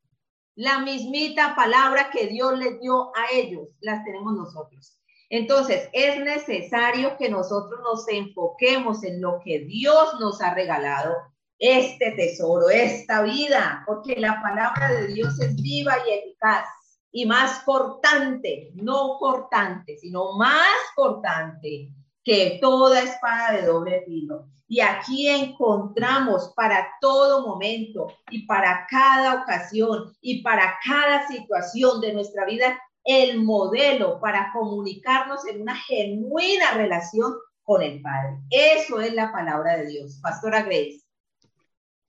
La 0.56 0.80
mismita 0.80 1.56
palabra 1.56 2.10
que 2.10 2.28
Dios 2.28 2.58
les 2.58 2.80
dio 2.80 3.12
a 3.16 3.26
ellos, 3.34 3.68
las 3.82 4.06
tenemos 4.06 4.34
nosotros. 4.34 4.98
Entonces, 5.30 5.90
es 5.92 6.20
necesario 6.20 7.18
que 7.18 7.30
nosotros 7.30 7.82
nos 7.84 8.08
enfoquemos 8.08 9.04
en 9.04 9.20
lo 9.20 9.42
que 9.44 9.60
Dios 9.60 10.18
nos 10.20 10.40
ha 10.42 10.54
regalado 10.54 11.14
este 11.60 12.12
tesoro, 12.12 12.70
esta 12.70 13.24
vida, 13.24 13.84
porque 13.86 14.16
la 14.18 14.42
palabra 14.42 14.92
de 14.92 15.08
Dios 15.08 15.40
es 15.40 15.56
viva 15.56 15.96
y 16.08 16.14
eficaz 16.14 16.66
y 17.12 17.26
más 17.26 17.64
cortante, 17.64 18.72
no 18.76 19.18
cortante, 19.18 19.98
sino 19.98 20.34
más 20.38 20.76
cortante 20.96 21.90
que 22.24 22.60
toda 22.62 23.02
espada 23.02 23.54
de 23.54 23.66
doble 23.66 24.04
filo. 24.06 24.48
Y 24.68 24.82
aquí 24.82 25.30
encontramos 25.30 26.52
para 26.56 26.90
todo 27.00 27.48
momento 27.48 28.08
y 28.32 28.46
para 28.48 28.88
cada 28.90 29.44
ocasión 29.44 30.14
y 30.22 30.42
para 30.42 30.78
cada 30.84 31.28
situación 31.28 32.02
de 32.02 32.14
nuestra 32.14 32.46
vida 32.46 32.78
el 33.06 33.44
modelo 33.44 34.20
para 34.20 34.52
comunicarnos 34.52 35.46
en 35.46 35.62
una 35.62 35.76
genuina 35.76 36.72
relación 36.74 37.34
con 37.64 37.84
el 37.84 38.02
Padre. 38.02 38.40
Eso 38.50 39.00
es 39.00 39.14
la 39.14 39.32
palabra 39.32 39.78
de 39.78 39.88
Dios. 39.88 40.20
Pastora 40.22 40.64
Grace. 40.64 41.05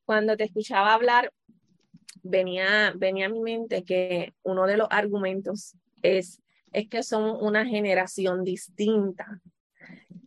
Cuando 0.07 0.37
te 0.37 0.45
escuchaba 0.45 0.95
hablar, 0.95 1.33
venía, 2.23 2.93
venía 2.97 3.27
a 3.27 3.29
mi 3.29 3.41
mente 3.41 3.85
que 3.85 4.35
uno 4.45 4.67
de 4.67 4.77
los 4.77 4.89
argumentos 4.91 5.77
es, 6.01 6.41
es 6.73 6.89
que 6.89 7.03
son 7.03 7.37
una 7.45 7.67
generación 7.67 8.45
distinta. 8.45 9.43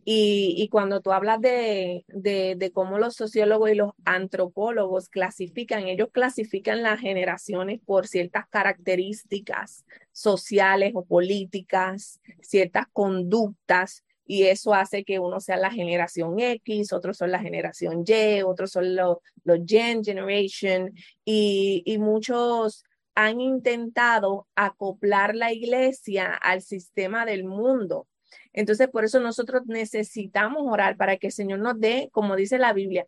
Y, 0.04 0.68
cuando 0.72 1.00
tú 1.00 1.12
hablas 1.12 1.40
de, 1.40 2.04
de, 2.08 2.70
cómo 2.72 2.98
los 2.98 3.14
sociólogos 3.14 3.70
y 3.70 3.74
los 3.74 3.92
antropólogos 4.04 5.08
clasifican, 5.08 5.86
ellos 5.86 6.08
clasifican 6.10 6.82
las 6.82 6.98
generaciones 6.98 7.80
por 7.84 8.08
ciertas 8.08 8.48
características 8.48 9.84
sociales 10.10 10.92
o 10.94 11.04
políticas, 11.04 12.20
ciertas 12.40 12.86
conductas, 12.92 14.02
y 14.26 14.44
eso 14.44 14.74
hace 14.74 15.04
que 15.04 15.18
uno 15.18 15.40
sea 15.40 15.56
la 15.56 15.70
generación 15.70 16.38
X, 16.38 16.92
otros 16.92 17.16
son 17.16 17.32
la 17.32 17.40
generación 17.40 18.04
Y, 18.06 18.42
otros 18.42 18.70
son 18.70 18.94
los, 18.94 19.18
Gen 19.66 20.04
Generation, 20.04 20.92
y, 21.24 21.82
y 21.84 21.98
muchos 21.98 22.84
han 23.14 23.40
intentado 23.40 24.46
acoplar 24.54 25.34
la 25.34 25.52
iglesia 25.52 26.34
al 26.34 26.62
sistema 26.62 27.26
del 27.26 27.44
mundo. 27.44 28.06
Entonces, 28.52 28.88
por 28.88 29.04
eso 29.04 29.20
nosotros 29.20 29.62
necesitamos 29.66 30.62
orar 30.66 30.96
para 30.96 31.16
que 31.16 31.28
el 31.28 31.32
Señor 31.32 31.60
nos 31.60 31.78
dé, 31.80 32.08
como 32.12 32.36
dice 32.36 32.58
la 32.58 32.72
Biblia, 32.72 33.06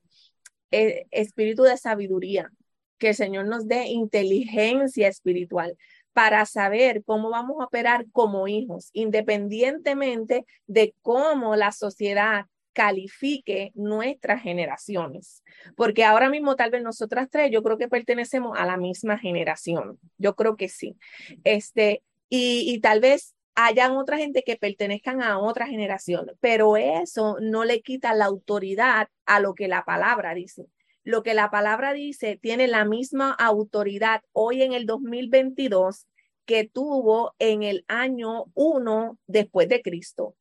eh, 0.70 1.06
espíritu 1.10 1.62
de 1.64 1.76
sabiduría, 1.76 2.50
que 2.98 3.10
el 3.10 3.14
Señor 3.14 3.46
nos 3.46 3.66
dé 3.68 3.86
inteligencia 3.86 5.08
espiritual 5.08 5.76
para 6.12 6.44
saber 6.46 7.02
cómo 7.04 7.30
vamos 7.30 7.60
a 7.60 7.64
operar 7.64 8.06
como 8.12 8.48
hijos, 8.48 8.90
independientemente 8.92 10.46
de 10.66 10.94
cómo 11.02 11.56
la 11.56 11.72
sociedad 11.72 12.46
califique 12.72 13.72
nuestras 13.74 14.42
generaciones. 14.42 15.42
Porque 15.76 16.04
ahora 16.04 16.30
mismo 16.30 16.56
tal 16.56 16.70
vez 16.70 16.82
nosotras 16.82 17.28
tres, 17.30 17.50
yo 17.50 17.62
creo 17.62 17.78
que 17.78 17.88
pertenecemos 17.88 18.58
a 18.58 18.66
la 18.66 18.76
misma 18.76 19.18
generación. 19.18 19.98
Yo 20.18 20.34
creo 20.34 20.56
que 20.56 20.68
sí. 20.68 20.96
Este, 21.44 22.02
y, 22.28 22.72
y 22.72 22.80
tal 22.80 23.00
vez 23.00 23.34
hayan 23.54 23.92
otra 23.92 24.16
gente 24.16 24.42
que 24.42 24.56
pertenezcan 24.56 25.22
a 25.22 25.38
otra 25.38 25.66
generación, 25.66 26.32
pero 26.40 26.76
eso 26.76 27.36
no 27.40 27.64
le 27.64 27.82
quita 27.82 28.14
la 28.14 28.24
autoridad 28.24 29.08
a 29.26 29.40
lo 29.40 29.54
que 29.54 29.68
la 29.68 29.84
palabra 29.84 30.34
dice. 30.34 30.66
Lo 31.04 31.22
que 31.22 31.34
la 31.34 31.50
palabra 31.50 31.92
dice 31.92 32.38
tiene 32.40 32.68
la 32.68 32.84
misma 32.84 33.32
autoridad 33.32 34.22
hoy 34.32 34.62
en 34.62 34.72
el 34.72 34.86
2022 34.86 36.06
que 36.44 36.68
tuvo 36.68 37.34
en 37.38 37.62
el 37.62 37.84
año 37.88 38.46
1 38.54 39.18
después 39.26 39.68
de 39.68 39.82
Cristo 39.82 40.36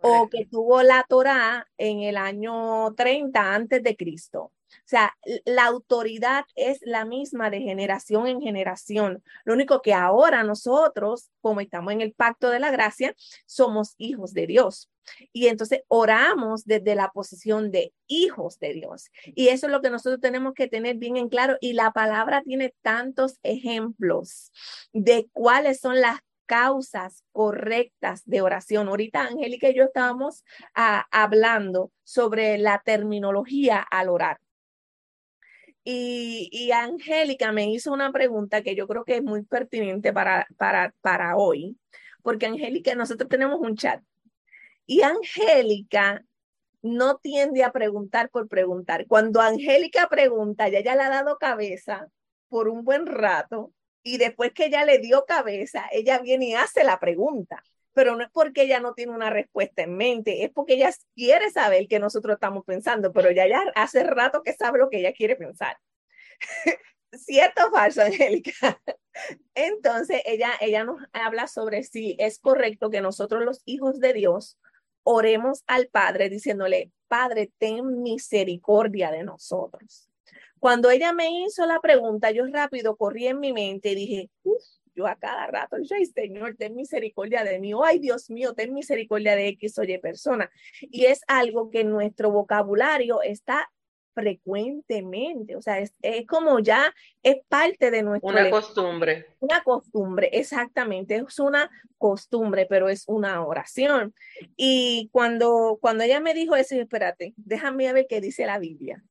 o 0.00 0.28
que 0.28 0.44
tuvo 0.44 0.82
la 0.82 1.06
Torá 1.08 1.66
en 1.78 2.00
el 2.00 2.18
año 2.18 2.92
30 2.94 3.54
antes 3.54 3.82
de 3.82 3.96
Cristo. 3.96 4.52
O 4.78 4.88
sea, 4.88 5.14
la 5.44 5.64
autoridad 5.66 6.44
es 6.54 6.78
la 6.82 7.04
misma 7.04 7.50
de 7.50 7.60
generación 7.60 8.26
en 8.26 8.40
generación. 8.40 9.22
Lo 9.44 9.54
único 9.54 9.82
que 9.82 9.94
ahora 9.94 10.42
nosotros, 10.42 11.30
como 11.40 11.60
estamos 11.60 11.92
en 11.92 12.00
el 12.00 12.12
pacto 12.12 12.50
de 12.50 12.60
la 12.60 12.70
gracia, 12.70 13.14
somos 13.46 13.94
hijos 13.98 14.34
de 14.34 14.46
Dios. 14.46 14.90
Y 15.32 15.48
entonces 15.48 15.82
oramos 15.88 16.64
desde 16.64 16.94
la 16.94 17.10
posición 17.10 17.70
de 17.70 17.92
hijos 18.06 18.58
de 18.58 18.72
Dios. 18.72 19.10
Y 19.24 19.48
eso 19.48 19.66
es 19.66 19.72
lo 19.72 19.80
que 19.82 19.90
nosotros 19.90 20.20
tenemos 20.20 20.54
que 20.54 20.68
tener 20.68 20.96
bien 20.96 21.16
en 21.16 21.28
claro. 21.28 21.56
Y 21.60 21.74
la 21.74 21.92
palabra 21.92 22.42
tiene 22.42 22.74
tantos 22.82 23.38
ejemplos 23.42 24.52
de 24.92 25.28
cuáles 25.32 25.80
son 25.80 26.00
las 26.00 26.20
causas 26.46 27.24
correctas 27.32 28.22
de 28.26 28.42
oración. 28.42 28.88
Ahorita 28.88 29.22
Angélica 29.22 29.68
y 29.68 29.74
yo 29.74 29.84
estábamos 29.84 30.44
ah, 30.74 31.06
hablando 31.10 31.90
sobre 32.02 32.58
la 32.58 32.82
terminología 32.84 33.80
al 33.80 34.08
orar. 34.08 34.38
Y, 35.86 36.70
Angélica 36.72 37.52
me 37.52 37.70
hizo 37.70 37.92
una 37.92 38.10
pregunta 38.10 38.62
que 38.62 38.74
yo 38.74 38.88
creo 38.88 39.04
que 39.04 39.16
es 39.16 39.22
muy 39.22 39.42
pertinente 39.44 40.12
para, 40.12 40.46
para, 40.56 40.94
para 41.02 41.36
hoy, 41.36 41.78
porque 42.22 42.46
Angélica, 42.46 42.94
nosotros 42.94 43.28
tenemos 43.28 43.60
un 43.60 43.76
chat 43.76 44.02
y 44.86 45.02
Angélica 45.02 46.24
no 46.82 47.16
tiende 47.18 47.64
a 47.64 47.72
preguntar 47.72 48.30
por 48.30 48.48
preguntar. 48.48 49.06
Cuando 49.06 49.40
Angélica 49.40 50.08
pregunta, 50.08 50.68
ya 50.68 50.80
ya 50.80 50.96
le 50.96 51.02
ha 51.02 51.10
dado 51.10 51.38
cabeza 51.38 52.08
por 52.48 52.68
un 52.68 52.84
buen 52.84 53.06
rato 53.06 53.72
y 54.02 54.18
después 54.18 54.52
que 54.52 54.66
ella 54.66 54.84
le 54.84 54.98
dio 54.98 55.24
cabeza, 55.26 55.86
ella 55.92 56.18
viene 56.18 56.50
y 56.50 56.54
hace 56.54 56.84
la 56.84 56.98
pregunta 56.98 57.62
pero 57.94 58.16
no 58.16 58.24
es 58.24 58.30
porque 58.30 58.62
ella 58.62 58.80
no 58.80 58.92
tiene 58.92 59.12
una 59.12 59.30
respuesta 59.30 59.82
en 59.82 59.96
mente, 59.96 60.44
es 60.44 60.50
porque 60.50 60.74
ella 60.74 60.90
quiere 61.14 61.50
saber 61.50 61.86
qué 61.88 61.98
nosotros 61.98 62.34
estamos 62.34 62.64
pensando, 62.64 63.12
pero 63.12 63.30
ya, 63.30 63.46
hace 63.76 64.02
rato 64.04 64.42
que 64.42 64.52
sabe 64.52 64.78
lo 64.78 64.90
que 64.90 64.98
ella 64.98 65.12
quiere 65.12 65.36
pensar. 65.36 65.78
¿Cierto 67.12 67.68
o 67.68 67.70
falso, 67.70 68.02
Angélica? 68.02 68.52
Entonces, 69.54 70.20
ella, 70.24 70.50
ella 70.60 70.84
nos 70.84 71.00
habla 71.12 71.46
sobre 71.46 71.84
si 71.84 72.16
es 72.18 72.40
correcto 72.40 72.90
que 72.90 73.00
nosotros 73.00 73.44
los 73.44 73.62
hijos 73.64 74.00
de 74.00 74.12
Dios 74.12 74.58
oremos 75.04 75.62
al 75.68 75.86
Padre 75.86 76.28
diciéndole, 76.28 76.90
Padre, 77.06 77.52
ten 77.58 78.02
misericordia 78.02 79.12
de 79.12 79.22
nosotros. 79.22 80.08
Cuando 80.58 80.90
ella 80.90 81.12
me 81.12 81.42
hizo 81.42 81.66
la 81.66 81.78
pregunta, 81.80 82.32
yo 82.32 82.46
rápido 82.46 82.96
corrí 82.96 83.28
en 83.28 83.38
mi 83.38 83.52
mente 83.52 83.90
y 83.90 83.94
dije, 83.94 84.30
yo 84.94 85.06
a 85.06 85.16
cada 85.16 85.46
rato, 85.46 85.76
yo, 85.82 85.96
ay 85.96 86.06
Señor, 86.06 86.56
ten 86.56 86.74
misericordia 86.74 87.44
de 87.44 87.58
mí, 87.58 87.72
ay 87.84 87.98
Dios 87.98 88.30
mío, 88.30 88.54
ten 88.54 88.72
misericordia 88.72 89.36
de 89.36 89.48
X 89.48 89.78
o 89.78 89.84
Y 89.84 89.98
persona. 89.98 90.50
Y 90.80 91.06
es 91.06 91.22
algo 91.26 91.70
que 91.70 91.80
en 91.80 91.90
nuestro 91.90 92.30
vocabulario 92.30 93.22
está 93.22 93.70
frecuentemente, 94.14 95.56
o 95.56 95.60
sea, 95.60 95.80
es, 95.80 95.92
como 96.28 96.60
ya 96.60 96.94
es 97.22 97.38
parte 97.48 97.90
de 97.90 98.02
nuestra... 98.02 98.30
Una 98.30 98.50
costumbre. 98.50 99.26
Una 99.40 99.62
costumbre, 99.62 100.30
exactamente, 100.32 101.16
es 101.16 101.38
una 101.38 101.70
costumbre, 101.98 102.66
pero 102.68 102.88
es 102.88 103.04
una 103.08 103.44
oración. 103.44 104.14
Y 104.56 105.10
cuando, 105.12 105.78
cuando 105.80 106.04
ella 106.04 106.20
me 106.20 106.32
dijo 106.32 106.54
eso, 106.54 106.76
espérate, 106.76 107.34
déjame 107.36 107.92
ver 107.92 108.06
qué 108.08 108.20
dice 108.20 108.46
la 108.46 108.58
Biblia. 108.58 109.02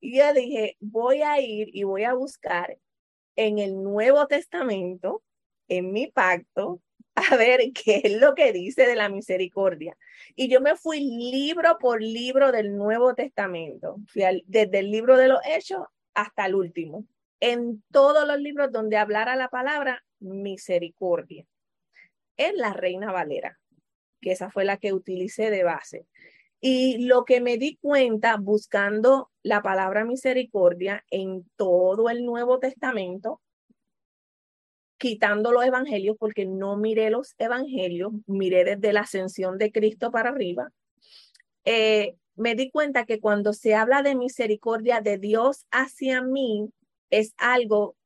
Y 0.00 0.18
yo 0.18 0.32
dije, 0.34 0.76
voy 0.80 1.22
a 1.22 1.40
ir 1.40 1.70
y 1.72 1.84
voy 1.84 2.04
a 2.04 2.12
buscar 2.12 2.76
en 3.36 3.58
el 3.58 3.82
Nuevo 3.82 4.26
Testamento, 4.26 5.22
en 5.68 5.92
mi 5.92 6.06
pacto, 6.08 6.80
a 7.14 7.36
ver 7.36 7.60
qué 7.72 8.00
es 8.04 8.20
lo 8.20 8.34
que 8.34 8.52
dice 8.52 8.86
de 8.86 8.96
la 8.96 9.08
misericordia. 9.08 9.96
Y 10.34 10.48
yo 10.48 10.60
me 10.60 10.76
fui 10.76 11.00
libro 11.00 11.78
por 11.78 12.02
libro 12.02 12.52
del 12.52 12.76
Nuevo 12.76 13.14
Testamento, 13.14 13.96
desde 14.14 14.78
el 14.78 14.90
libro 14.90 15.16
de 15.16 15.28
los 15.28 15.40
Hechos 15.44 15.86
hasta 16.14 16.46
el 16.46 16.54
último, 16.54 17.06
en 17.40 17.82
todos 17.90 18.26
los 18.26 18.38
libros 18.38 18.70
donde 18.70 18.96
hablara 18.96 19.36
la 19.36 19.48
palabra 19.48 20.04
misericordia. 20.20 21.44
En 22.36 22.56
la 22.56 22.72
Reina 22.72 23.12
Valera, 23.12 23.58
que 24.20 24.32
esa 24.32 24.50
fue 24.50 24.64
la 24.64 24.78
que 24.78 24.92
utilicé 24.92 25.50
de 25.50 25.64
base. 25.64 26.06
Y 26.64 27.06
lo 27.06 27.24
que 27.24 27.40
me 27.40 27.58
di 27.58 27.76
cuenta 27.76 28.36
buscando 28.36 29.32
la 29.42 29.62
palabra 29.62 30.04
misericordia 30.04 31.04
en 31.10 31.44
todo 31.56 32.08
el 32.08 32.24
Nuevo 32.24 32.60
Testamento, 32.60 33.40
quitando 34.96 35.50
los 35.50 35.64
evangelios, 35.64 36.16
porque 36.16 36.46
no 36.46 36.76
miré 36.76 37.10
los 37.10 37.34
evangelios, 37.38 38.12
miré 38.28 38.64
desde 38.64 38.92
la 38.92 39.00
ascensión 39.00 39.58
de 39.58 39.72
Cristo 39.72 40.12
para 40.12 40.30
arriba, 40.30 40.70
eh, 41.64 42.14
me 42.36 42.54
di 42.54 42.70
cuenta 42.70 43.06
que 43.06 43.18
cuando 43.18 43.54
se 43.54 43.74
habla 43.74 44.04
de 44.04 44.14
misericordia 44.14 45.00
de 45.00 45.18
Dios 45.18 45.66
hacia 45.72 46.22
mí, 46.22 46.70
es 47.10 47.34
algo 47.38 47.96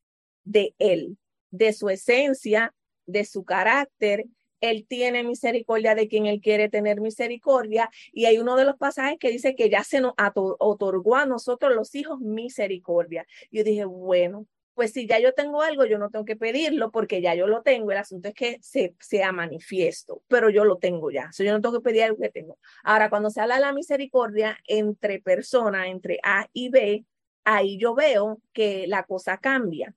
de 0.44 0.74
Él, 0.78 1.18
de 1.50 1.74
su 1.74 1.90
esencia, 1.90 2.72
de 3.04 3.26
su 3.26 3.44
carácter 3.44 4.24
él 4.60 4.86
tiene 4.88 5.22
misericordia 5.22 5.94
de 5.94 6.08
quien 6.08 6.26
Él 6.26 6.40
quiere 6.40 6.68
tener 6.68 7.00
misericordia. 7.00 7.90
Y 8.12 8.26
hay 8.26 8.38
uno 8.38 8.56
de 8.56 8.64
los 8.64 8.76
pasajes 8.76 9.18
que 9.18 9.30
dice 9.30 9.54
que 9.54 9.70
ya 9.70 9.84
se 9.84 10.00
nos 10.00 10.14
otorgó 10.34 11.16
a 11.16 11.26
nosotros 11.26 11.74
los 11.74 11.94
hijos 11.94 12.20
misericordia. 12.20 13.26
Yo 13.50 13.64
dije, 13.64 13.84
bueno, 13.84 14.46
pues 14.74 14.92
si 14.92 15.06
ya 15.06 15.18
yo 15.18 15.32
tengo 15.32 15.62
algo, 15.62 15.86
yo 15.86 15.98
no 15.98 16.10
tengo 16.10 16.26
que 16.26 16.36
pedirlo 16.36 16.90
porque 16.90 17.22
ya 17.22 17.34
yo 17.34 17.46
lo 17.46 17.62
tengo. 17.62 17.92
El 17.92 17.98
asunto 17.98 18.28
es 18.28 18.34
que 18.34 18.58
se, 18.60 18.94
sea 19.00 19.32
manifiesto, 19.32 20.22
pero 20.28 20.50
yo 20.50 20.64
lo 20.64 20.76
tengo 20.76 21.10
ya. 21.10 21.30
yo 21.38 21.52
no 21.52 21.60
tengo 21.60 21.78
que 21.78 21.84
pedir 21.84 22.04
algo 22.04 22.18
que 22.18 22.30
tengo. 22.30 22.58
Ahora, 22.84 23.08
cuando 23.08 23.30
se 23.30 23.40
habla 23.40 23.54
de 23.56 23.62
la 23.62 23.72
misericordia 23.72 24.58
entre 24.66 25.20
personas, 25.20 25.86
entre 25.86 26.18
A 26.22 26.46
y 26.52 26.68
B, 26.68 27.04
ahí 27.44 27.78
yo 27.78 27.94
veo 27.94 28.40
que 28.52 28.86
la 28.86 29.04
cosa 29.04 29.38
cambia. 29.38 29.94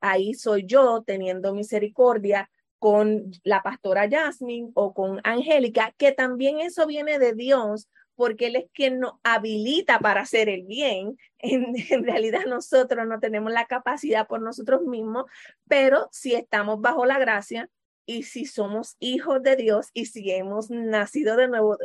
Ahí 0.00 0.34
soy 0.34 0.64
yo 0.66 1.02
teniendo 1.06 1.54
misericordia 1.54 2.50
con 2.78 3.30
la 3.44 3.62
pastora 3.62 4.08
Jasmine 4.10 4.70
o 4.74 4.94
con 4.94 5.20
Angélica, 5.24 5.94
que 5.96 6.12
también 6.12 6.60
eso 6.60 6.86
viene 6.86 7.18
de 7.18 7.34
Dios, 7.34 7.88
porque 8.14 8.46
Él 8.46 8.56
es 8.56 8.66
quien 8.72 9.00
nos 9.00 9.14
habilita 9.22 9.98
para 9.98 10.22
hacer 10.22 10.48
el 10.48 10.64
bien. 10.64 11.16
En, 11.46 11.74
en, 11.90 12.04
realidad 12.04 12.46
nosotros 12.46 13.06
no 13.06 13.20
tenemos 13.20 13.52
la 13.52 13.66
capacidad 13.66 14.26
por 14.26 14.40
nosotros 14.40 14.80
mismos, 14.82 15.26
pero 15.68 16.08
si 16.10 16.34
estamos 16.34 16.80
bajo 16.80 17.04
la 17.04 17.18
gracia, 17.18 17.68
Y 18.06 18.22
si 18.22 18.46
somos 18.46 18.96
hijos 18.98 19.42
de 19.42 19.56
Dios 19.56 19.88
y 19.92 20.06
si 20.06 20.30
hemos 20.30 20.70
nacido 20.70 21.36
de 21.36 21.48
nuevo, 21.48 21.76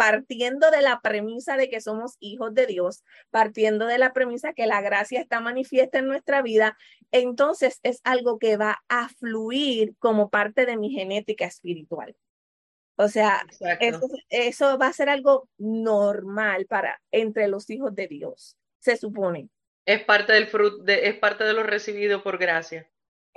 partiendo 0.00 0.70
de 0.70 0.80
la 0.80 1.02
premisa 1.02 1.58
de 1.58 1.68
que 1.68 1.82
somos 1.82 2.16
hijos 2.20 2.54
de 2.54 2.66
Dios, 2.66 3.04
partiendo 3.28 3.84
de 3.84 3.98
la 3.98 4.14
premisa 4.14 4.54
que 4.54 4.64
la 4.64 4.80
gracia 4.80 5.20
está 5.20 5.40
manifiesta 5.40 5.98
en 5.98 6.06
nuestra 6.06 6.40
vida, 6.40 6.78
entonces 7.12 7.80
es 7.82 8.00
algo 8.02 8.38
que 8.38 8.56
va 8.56 8.82
a 8.88 9.10
fluir 9.10 9.94
como 9.98 10.30
parte 10.30 10.64
de 10.64 10.78
mi 10.78 10.88
genética 10.88 11.44
espiritual. 11.44 12.16
O 12.96 13.08
sea, 13.08 13.44
eso, 14.30 14.78
va 14.78 14.86
a 14.86 14.92
ser 14.94 15.10
algo 15.10 15.50
normal 15.58 16.64
para 16.64 16.98
entre 17.10 17.46
los 17.48 17.68
hijos 17.68 17.94
de 17.94 18.08
Dios, 18.08 18.56
se 18.78 18.96
supone. 18.96 19.50
Es 19.84 20.02
parte 20.02 20.32
del 20.32 20.46
fruto, 20.46 20.82
es 20.86 21.18
parte 21.18 21.44
de 21.44 21.52
lo 21.52 21.62
recibido 21.62 22.22
por 22.22 22.38
gracia. 22.38 22.89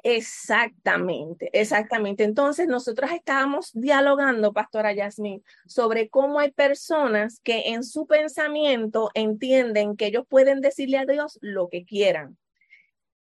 Exactamente, 0.06 1.50
exactamente. 1.54 2.26
Entonces, 2.26 2.68
nosotros 2.68 3.10
estábamos 3.12 3.72
dialogando, 3.74 4.52
Pastora 4.52 4.94
Yasmin, 4.94 5.42
sobre 5.66 6.10
cómo 6.10 6.40
hay 6.40 6.52
personas 6.52 7.40
que 7.40 7.70
en 7.70 7.86
su 7.86 8.06
pensamiento 8.06 9.12
entienden 9.14 9.96
que 9.96 10.08
ellos 10.08 10.26
pueden 10.28 10.60
decirle 10.60 10.98
a 10.98 11.06
Dios 11.06 11.40
lo 11.42 11.70
que 11.70 11.86
quieran. 11.86 12.38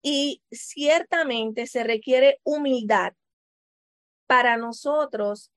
Y 0.03 0.43
ciertamente 0.51 1.67
se 1.67 1.83
requiere 1.83 2.41
humildad 2.45 3.15
para 4.27 4.59
nosotros 4.59 5.51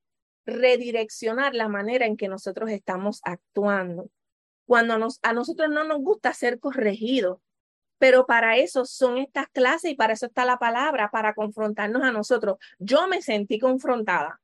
redireccionar 0.46 1.54
la 1.54 1.68
manera 1.68 2.06
en 2.06 2.16
que 2.16 2.30
nosotros 2.30 2.70
estamos 2.70 3.20
actuando. 3.24 4.10
Cuando 4.66 4.98
nos, 4.98 5.20
a 5.22 5.34
nosotros 5.34 5.70
no 5.70 5.84
nos 5.84 6.00
gusta 6.00 6.34
ser 6.34 6.60
corregidos, 6.60 7.40
pero 8.00 8.26
para 8.26 8.58
eso 8.58 8.86
son 8.86 9.18
estas 9.18 9.48
clases 9.50 9.92
y 9.92 9.96
para 9.96 10.14
eso 10.14 10.26
está 10.26 10.46
la 10.46 10.58
palabra, 10.58 11.12
para 11.12 11.34
confrontarnos 11.34 12.02
a 12.04 12.12
nosotros. 12.12 12.58
Yo 12.80 13.08
me 13.08 13.22
sentí 13.22 13.60
confrontada. 13.60 14.42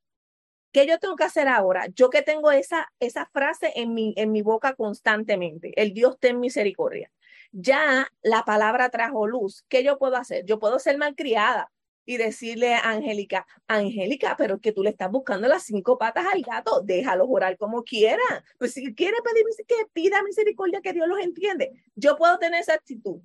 ¿Qué 0.72 0.86
yo 0.86 1.00
tengo 1.00 1.16
que 1.16 1.24
hacer 1.24 1.48
ahora? 1.48 1.88
Yo 1.96 2.10
que 2.10 2.22
tengo 2.22 2.52
esa, 2.52 2.92
esa 3.00 3.26
frase 3.28 3.72
en 3.76 3.94
mi, 3.94 4.14
en 4.18 4.34
mi 4.34 4.42
boca 4.42 4.76
constantemente, 4.76 5.72
el 5.82 5.94
Dios 5.94 6.20
ten 6.20 6.40
misericordia. 6.42 7.10
Ya 7.54 8.10
la 8.22 8.44
palabra 8.44 8.90
trajo 8.90 9.26
luz. 9.28 9.64
¿Qué 9.70 9.84
yo 9.86 9.98
puedo 9.98 10.18
hacer? 10.18 10.44
Yo 10.46 10.60
puedo 10.60 10.78
ser 10.80 10.98
malcriada 10.98 11.72
y 12.06 12.18
decirle 12.18 12.74
a 12.74 12.90
Angélica, 12.90 13.48
Angélica, 13.68 14.36
pero 14.38 14.60
que 14.60 14.72
tú 14.72 14.84
le 14.84 14.92
estás 14.92 15.10
buscando 15.10 15.48
las 15.48 15.64
cinco 15.64 15.98
patas 15.98 16.26
al 16.32 16.42
gato, 16.42 16.82
déjalo 16.82 17.26
orar 17.28 17.58
como 17.58 17.84
quiera. 17.84 18.22
Pues 18.60 18.74
si 18.74 18.94
quiere 18.94 19.18
pedir 19.24 19.46
que 19.68 19.76
pida 19.94 20.22
misericordia, 20.24 20.82
que 20.82 20.94
Dios 20.94 21.08
los 21.08 21.20
entiende. 21.20 21.72
Yo 21.96 22.16
puedo 22.18 22.38
tener 22.38 22.62
esa 22.62 22.74
actitud. 22.74 23.22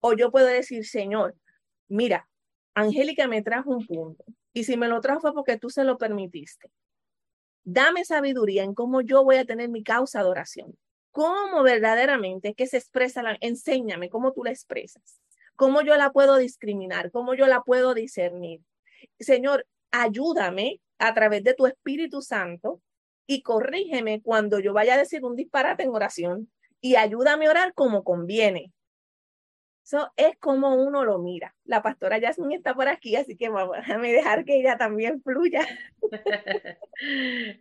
O 0.00 0.14
yo 0.14 0.30
puedo 0.30 0.46
decir, 0.46 0.86
Señor, 0.86 1.34
mira, 1.88 2.28
Angélica 2.74 3.26
me 3.26 3.42
trajo 3.42 3.70
un 3.70 3.86
punto. 3.86 4.24
Y 4.52 4.64
si 4.64 4.76
me 4.76 4.88
lo 4.88 5.00
trajo 5.00 5.20
fue 5.20 5.34
porque 5.34 5.58
tú 5.58 5.70
se 5.70 5.84
lo 5.84 5.98
permitiste. 5.98 6.70
Dame 7.64 8.04
sabiduría 8.04 8.64
en 8.64 8.74
cómo 8.74 9.00
yo 9.02 9.24
voy 9.24 9.36
a 9.36 9.44
tener 9.44 9.68
mi 9.68 9.82
causa 9.82 10.22
de 10.22 10.28
oración. 10.28 10.78
Cómo 11.10 11.62
verdaderamente 11.62 12.54
que 12.54 12.66
se 12.66 12.76
expresa, 12.76 13.22
la, 13.22 13.36
enséñame 13.40 14.08
cómo 14.08 14.32
tú 14.32 14.44
la 14.44 14.50
expresas. 14.50 15.20
Cómo 15.56 15.82
yo 15.82 15.96
la 15.96 16.12
puedo 16.12 16.36
discriminar, 16.36 17.10
cómo 17.10 17.34
yo 17.34 17.46
la 17.46 17.62
puedo 17.62 17.94
discernir. 17.94 18.60
Señor, 19.18 19.66
ayúdame 19.90 20.80
a 20.98 21.14
través 21.14 21.42
de 21.44 21.54
tu 21.54 21.66
Espíritu 21.66 22.22
Santo 22.22 22.80
y 23.26 23.42
corrígeme 23.42 24.22
cuando 24.22 24.60
yo 24.60 24.72
vaya 24.72 24.94
a 24.94 24.98
decir 24.98 25.24
un 25.24 25.36
disparate 25.36 25.82
en 25.82 25.90
oración 25.90 26.50
y 26.80 26.96
ayúdame 26.96 27.46
a 27.46 27.50
orar 27.50 27.74
como 27.74 28.04
conviene, 28.04 28.72
eso 29.88 30.12
es 30.18 30.36
como 30.38 30.74
uno 30.74 31.02
lo 31.02 31.18
mira. 31.18 31.54
La 31.64 31.80
pastora 31.80 32.18
Yasmin 32.18 32.52
está 32.52 32.74
por 32.74 32.88
aquí, 32.88 33.16
así 33.16 33.38
que 33.38 33.48
vamos 33.48 33.78
a 33.78 33.96
dejar 33.96 34.44
que 34.44 34.60
ella 34.60 34.76
también 34.76 35.22
fluya. 35.22 35.66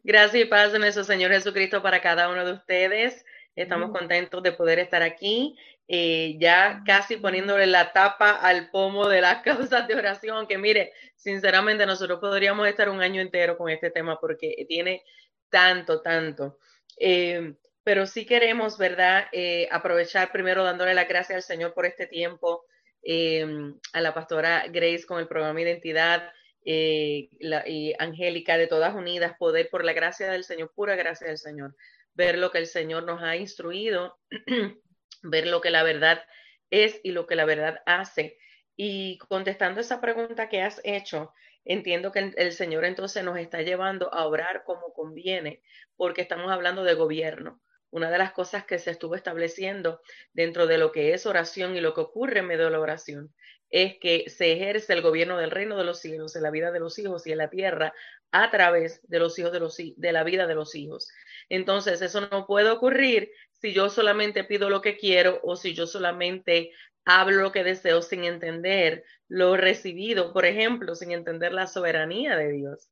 Gracias 0.04 0.44
y 0.44 0.46
paz 0.46 0.74
de 0.74 0.80
nuestro 0.80 1.06
Señor 1.06 1.32
Jesucristo 1.32 1.82
para 1.82 2.02
cada 2.02 2.28
uno 2.28 2.44
de 2.44 2.52
ustedes. 2.52 3.24
Estamos 3.56 3.92
contentos 3.92 4.44
de 4.44 4.52
poder 4.52 4.78
estar 4.78 5.04
aquí, 5.04 5.58
eh, 5.88 6.36
ya 6.38 6.84
casi 6.86 7.16
poniéndole 7.16 7.66
la 7.66 7.94
tapa 7.94 8.32
al 8.32 8.72
pomo 8.72 9.08
de 9.08 9.22
las 9.22 9.42
causas 9.44 9.88
de 9.88 9.96
oración, 9.96 10.48
que 10.48 10.58
mire, 10.58 10.92
sinceramente 11.16 11.86
nosotros 11.86 12.20
podríamos 12.20 12.68
estar 12.68 12.90
un 12.90 13.00
año 13.00 13.22
entero 13.22 13.58
con 13.58 13.70
este 13.70 13.90
tema 13.90 14.20
porque 14.20 14.66
tiene 14.68 15.02
tanto, 15.50 16.02
tanto. 16.02 16.60
Eh, 17.00 17.54
pero 17.88 18.06
sí 18.06 18.26
queremos, 18.26 18.78
¿verdad? 18.78 19.28
Eh, 19.32 19.70
aprovechar 19.72 20.34
primero 20.34 20.62
dándole 20.66 20.94
la 20.94 21.06
gracias 21.06 21.38
al 21.38 21.42
Señor 21.42 21.74
por 21.74 21.86
este 21.86 22.06
tiempo, 22.06 22.66
em, 23.02 23.80
a 23.94 24.02
la 24.02 24.14
pastora 24.14 24.66
Grace 24.68 25.06
con 25.06 25.20
el 25.20 25.28
programa 25.30 25.62
Identidad 25.62 26.30
eh, 26.66 27.30
y 27.66 27.94
Angélica 27.98 28.58
de 28.58 28.68
Todas 28.68 28.94
Unidas, 28.94 29.38
poder 29.40 29.70
por 29.70 29.86
la 29.86 29.94
gracia 29.94 30.30
del 30.30 30.44
Señor, 30.44 30.74
pura 30.76 30.98
gracia 30.98 31.28
del 31.28 31.38
Señor, 31.38 31.78
ver 32.14 32.38
lo 32.38 32.52
que 32.52 32.58
el 32.58 32.68
Señor 32.68 33.04
nos 33.06 33.24
ha 33.24 33.38
instruido, 33.38 34.20
ver 35.24 35.48
lo 35.48 35.62
que 35.62 35.70
la 35.70 35.84
verdad 35.84 36.26
es 36.70 37.00
y 37.04 37.12
lo 37.12 37.26
que 37.26 37.38
la 37.38 37.46
verdad 37.46 37.84
hace. 37.86 38.38
Y 38.76 39.18
contestando 39.30 39.80
esa 39.80 40.02
pregunta 40.02 40.50
que 40.50 40.62
has 40.62 40.82
hecho, 40.84 41.34
entiendo 41.64 42.12
que 42.12 42.34
el, 42.36 42.52
Señor 42.52 42.84
entonces 42.84 43.24
nos 43.24 43.38
está 43.38 43.62
llevando 43.62 44.14
a 44.14 44.28
orar 44.28 44.66
como 44.66 44.92
conviene, 44.92 45.62
porque 45.96 46.20
estamos 46.20 46.52
hablando 46.52 46.84
de 46.84 46.94
gobierno 46.94 47.62
una 47.90 48.10
de 48.12 48.18
las 48.18 48.32
cosas 48.32 48.66
que 48.66 48.80
se 48.80 48.92
estuvo 48.92 49.16
estableciendo 49.16 50.02
dentro 50.34 50.68
de 50.68 50.78
lo 50.78 50.92
que 50.92 51.14
es 51.14 51.26
oración 51.26 51.76
y 51.76 51.82
lo 51.82 51.94
que 51.94 52.02
ocurre 52.02 52.40
en 52.40 52.48
medio 52.48 52.66
de 52.66 52.72
la 52.72 52.80
oración 52.80 53.34
es 53.70 53.98
que 54.00 54.30
se 54.30 54.54
ejerce 54.54 54.94
el 54.94 55.02
gobierno 55.02 55.38
del 55.38 55.52
reino 55.52 55.78
de 55.78 55.84
los 55.84 56.00
cielos 56.00 56.36
en 56.36 56.44
la 56.44 56.52
vida 56.52 56.72
de 56.72 56.80
los 56.80 56.98
hijos 57.00 57.28
y 57.28 57.32
en 57.32 57.40
la 57.40 57.50
tierra 57.50 57.94
a 58.32 58.50
través 58.52 59.02
de 59.08 59.20
los 59.20 59.38
hijos 59.40 59.52
de, 59.52 59.60
los, 59.60 59.78
de 59.78 60.12
la 60.12 60.24
vida 60.24 60.48
de 60.48 60.56
los 60.56 60.76
hijos. 60.76 61.10
Entonces, 61.50 62.02
eso 62.02 62.22
no 62.30 62.46
puede 62.46 62.70
ocurrir 62.70 63.32
si 63.52 63.74
yo 63.74 63.90
solamente 63.90 64.44
pido 64.44 64.70
lo 64.70 64.82
que 64.82 64.98
quiero 64.98 65.40
o 65.44 65.56
si 65.56 65.74
yo 65.74 65.88
solamente 65.88 66.72
hablo 67.06 67.42
lo 67.42 67.52
que 67.52 67.64
deseo 67.64 68.02
sin 68.02 68.26
entender 68.26 69.04
lo 69.30 69.58
recibido, 69.58 70.34
por 70.34 70.46
ejemplo, 70.46 70.96
sin 70.96 71.12
entender 71.12 71.54
la 71.54 71.68
soberanía 71.68 72.36
de 72.36 72.52
Dios, 72.52 72.90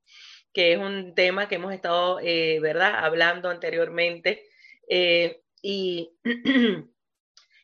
que 0.53 0.73
es 0.73 0.79
un 0.79 1.15
tema 1.15 1.47
que 1.47 1.55
hemos 1.55 1.73
estado, 1.73 2.19
eh, 2.21 2.59
¿verdad?, 2.61 2.93
hablando 2.95 3.49
anteriormente 3.49 4.43
eh, 4.89 5.41
y 5.61 6.11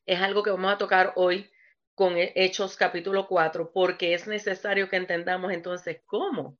es 0.06 0.22
algo 0.22 0.44
que 0.44 0.52
vamos 0.52 0.74
a 0.74 0.78
tocar 0.78 1.14
hoy 1.16 1.50
con 1.96 2.16
Hechos 2.18 2.76
capítulo 2.78 3.28
4, 3.28 3.72
porque 3.74 4.14
es 4.14 4.28
necesario 4.28 4.90
que 4.90 4.96
entendamos 4.96 5.52
entonces 5.52 6.02
cómo, 6.06 6.58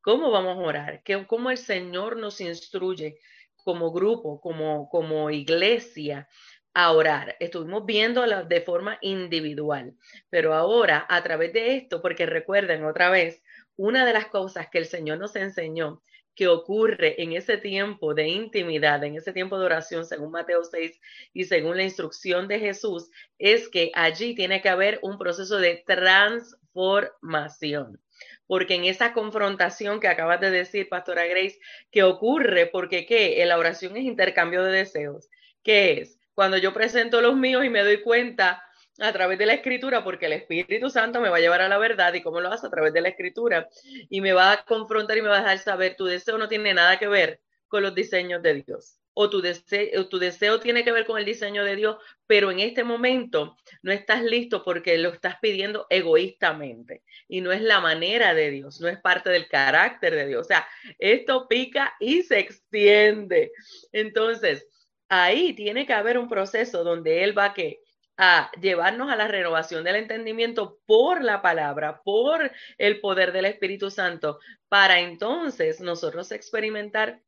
cómo 0.00 0.30
vamos 0.30 0.56
a 0.56 0.60
orar, 0.60 1.02
que, 1.02 1.26
cómo 1.26 1.50
el 1.50 1.58
Señor 1.58 2.16
nos 2.16 2.40
instruye 2.40 3.18
como 3.56 3.90
grupo, 3.92 4.40
como, 4.40 4.88
como 4.88 5.30
iglesia 5.30 6.28
a 6.74 6.92
orar. 6.92 7.36
Estuvimos 7.40 7.86
viéndola 7.86 8.42
de 8.42 8.60
forma 8.60 8.98
individual, 9.00 9.96
pero 10.28 10.54
ahora 10.54 11.06
a 11.08 11.22
través 11.22 11.52
de 11.52 11.76
esto, 11.76 12.02
porque 12.02 12.26
recuerden 12.26 12.84
otra 12.84 13.10
vez, 13.10 13.42
una 13.76 14.04
de 14.04 14.12
las 14.12 14.26
cosas 14.26 14.68
que 14.70 14.78
el 14.78 14.86
Señor 14.86 15.18
nos 15.18 15.34
enseñó 15.34 16.02
que 16.34 16.48
ocurre 16.48 17.22
en 17.22 17.32
ese 17.32 17.58
tiempo 17.58 18.14
de 18.14 18.26
intimidad, 18.28 19.04
en 19.04 19.16
ese 19.16 19.32
tiempo 19.32 19.58
de 19.58 19.66
oración, 19.66 20.04
según 20.04 20.32
Mateo 20.32 20.64
6 20.64 21.00
y 21.32 21.44
según 21.44 21.76
la 21.76 21.84
instrucción 21.84 22.48
de 22.48 22.58
Jesús, 22.58 23.08
es 23.38 23.68
que 23.68 23.92
allí 23.94 24.34
tiene 24.34 24.60
que 24.60 24.68
haber 24.68 24.98
un 25.02 25.18
proceso 25.18 25.58
de 25.58 25.84
transformación. 25.86 28.00
Porque 28.46 28.74
en 28.74 28.84
esa 28.84 29.12
confrontación 29.12 30.00
que 30.00 30.08
acabas 30.08 30.40
de 30.40 30.50
decir, 30.50 30.88
Pastora 30.88 31.26
Grace, 31.26 31.60
que 31.90 32.02
ocurre 32.02 32.66
porque 32.66 33.06
¿qué? 33.06 33.42
En 33.42 33.48
la 33.48 33.58
oración 33.58 33.96
es 33.96 34.04
intercambio 34.04 34.64
de 34.64 34.72
deseos. 34.72 35.30
¿Qué 35.62 36.00
es? 36.00 36.18
Cuando 36.34 36.58
yo 36.58 36.74
presento 36.74 37.20
los 37.20 37.36
míos 37.36 37.64
y 37.64 37.70
me 37.70 37.82
doy 37.82 38.02
cuenta 38.02 38.62
a 38.98 39.12
través 39.12 39.38
de 39.38 39.46
la 39.46 39.54
escritura, 39.54 40.04
porque 40.04 40.26
el 40.26 40.34
Espíritu 40.34 40.88
Santo 40.90 41.20
me 41.20 41.28
va 41.28 41.38
a 41.38 41.40
llevar 41.40 41.60
a 41.62 41.68
la 41.68 41.78
verdad 41.78 42.14
y 42.14 42.22
cómo 42.22 42.40
lo 42.40 42.50
hace 42.50 42.66
a 42.66 42.70
través 42.70 42.92
de 42.92 43.00
la 43.00 43.08
escritura 43.08 43.68
y 44.08 44.20
me 44.20 44.32
va 44.32 44.52
a 44.52 44.64
confrontar 44.64 45.18
y 45.18 45.22
me 45.22 45.28
va 45.28 45.38
a 45.38 45.40
dejar 45.40 45.58
saber, 45.58 45.96
tu 45.96 46.04
deseo 46.04 46.38
no 46.38 46.48
tiene 46.48 46.74
nada 46.74 46.98
que 46.98 47.08
ver 47.08 47.40
con 47.68 47.82
los 47.82 47.94
diseños 47.94 48.42
de 48.42 48.62
Dios. 48.62 48.98
O 49.16 49.30
tu, 49.30 49.40
deseo, 49.40 50.08
tu 50.08 50.18
deseo 50.18 50.58
tiene 50.58 50.82
que 50.82 50.90
ver 50.90 51.06
con 51.06 51.18
el 51.18 51.24
diseño 51.24 51.64
de 51.64 51.76
Dios, 51.76 51.96
pero 52.26 52.50
en 52.50 52.58
este 52.58 52.82
momento 52.82 53.56
no 53.82 53.92
estás 53.92 54.24
listo 54.24 54.64
porque 54.64 54.98
lo 54.98 55.10
estás 55.10 55.36
pidiendo 55.40 55.86
egoístamente 55.88 57.04
y 57.28 57.40
no 57.40 57.52
es 57.52 57.62
la 57.62 57.80
manera 57.80 58.34
de 58.34 58.50
Dios, 58.50 58.80
no 58.80 58.88
es 58.88 59.00
parte 59.00 59.30
del 59.30 59.46
carácter 59.46 60.16
de 60.16 60.26
Dios. 60.26 60.40
O 60.40 60.48
sea, 60.48 60.66
esto 60.98 61.46
pica 61.46 61.94
y 62.00 62.22
se 62.22 62.40
extiende. 62.40 63.52
Entonces, 63.92 64.66
ahí 65.08 65.52
tiene 65.52 65.86
que 65.86 65.92
haber 65.92 66.18
un 66.18 66.28
proceso 66.28 66.82
donde 66.82 67.22
Él 67.22 67.38
va 67.38 67.46
a 67.46 67.54
que 67.54 67.83
a 68.16 68.50
llevarnos 68.60 69.10
a 69.10 69.16
la 69.16 69.28
renovación 69.28 69.84
del 69.84 69.96
entendimiento 69.96 70.78
por 70.86 71.22
la 71.24 71.42
palabra, 71.42 72.02
por 72.02 72.52
el 72.78 73.00
poder 73.00 73.32
del 73.32 73.46
Espíritu 73.46 73.90
Santo, 73.90 74.38
para 74.68 75.00
entonces 75.00 75.80
nosotros 75.80 76.30
experimentar 76.32 77.20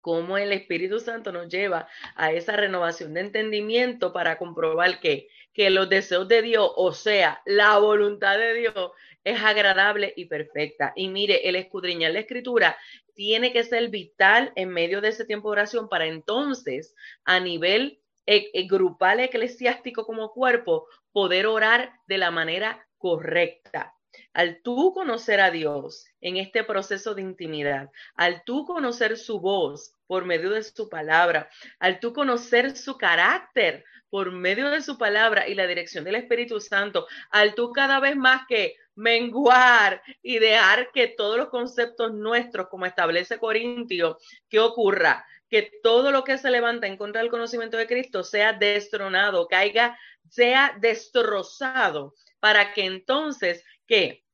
cómo 0.00 0.36
el 0.36 0.52
Espíritu 0.52 0.98
Santo 1.00 1.32
nos 1.32 1.48
lleva 1.48 1.88
a 2.16 2.32
esa 2.32 2.56
renovación 2.56 3.14
de 3.14 3.20
entendimiento 3.20 4.12
para 4.12 4.36
comprobar 4.36 5.00
que, 5.00 5.28
que 5.54 5.70
los 5.70 5.88
deseos 5.88 6.28
de 6.28 6.42
Dios, 6.42 6.70
o 6.76 6.92
sea, 6.92 7.40
la 7.46 7.78
voluntad 7.78 8.36
de 8.36 8.54
Dios, 8.54 8.90
es 9.24 9.40
agradable 9.40 10.12
y 10.16 10.24
perfecta. 10.24 10.92
Y 10.96 11.08
mire, 11.08 11.48
el 11.48 11.54
escudriñar 11.54 12.12
la 12.12 12.18
escritura 12.18 12.76
tiene 13.14 13.52
que 13.52 13.62
ser 13.62 13.88
vital 13.88 14.52
en 14.56 14.70
medio 14.70 15.00
de 15.00 15.08
ese 15.08 15.24
tiempo 15.24 15.48
de 15.48 15.52
oración 15.52 15.88
para 15.88 16.06
entonces, 16.06 16.96
a 17.24 17.38
nivel 17.38 18.01
e, 18.26 18.50
e, 18.52 18.66
grupal 18.66 19.20
eclesiástico 19.20 20.06
como 20.06 20.32
cuerpo, 20.32 20.86
poder 21.12 21.46
orar 21.46 21.92
de 22.06 22.18
la 22.18 22.30
manera 22.30 22.86
correcta. 22.98 23.94
Al 24.34 24.60
tú 24.62 24.92
conocer 24.92 25.40
a 25.40 25.50
Dios 25.50 26.06
en 26.20 26.36
este 26.36 26.64
proceso 26.64 27.14
de 27.14 27.22
intimidad, 27.22 27.90
al 28.14 28.44
tú 28.44 28.64
conocer 28.64 29.16
su 29.16 29.40
voz 29.40 29.94
por 30.06 30.24
medio 30.24 30.50
de 30.50 30.62
su 30.62 30.88
palabra, 30.88 31.48
al 31.78 31.98
tú 32.00 32.12
conocer 32.12 32.76
su 32.76 32.98
carácter 32.98 33.84
por 34.10 34.30
medio 34.30 34.68
de 34.68 34.82
su 34.82 34.98
palabra 34.98 35.48
y 35.48 35.54
la 35.54 35.66
dirección 35.66 36.04
del 36.04 36.16
Espíritu 36.16 36.60
Santo, 36.60 37.06
al 37.30 37.54
tú 37.54 37.72
cada 37.72 37.98
vez 37.98 38.14
más 38.14 38.42
que 38.46 38.76
menguar 38.94 40.02
y 40.22 40.38
dejar 40.38 40.90
que 40.92 41.08
todos 41.08 41.38
los 41.38 41.48
conceptos 41.48 42.12
nuestros, 42.12 42.68
como 42.68 42.84
establece 42.84 43.38
Corintio, 43.38 44.18
que 44.50 44.60
ocurra, 44.60 45.24
que 45.52 45.70
todo 45.82 46.12
lo 46.12 46.24
que 46.24 46.38
se 46.38 46.50
levanta 46.50 46.86
en 46.86 46.96
contra 46.96 47.20
del 47.20 47.30
conocimiento 47.30 47.76
de 47.76 47.86
Cristo 47.86 48.24
sea 48.24 48.54
destronado, 48.54 49.48
caiga, 49.48 49.98
sea 50.30 50.74
destrozado, 50.80 52.14
para 52.40 52.72
que 52.72 52.86
entonces 52.86 53.62
que 53.86 54.24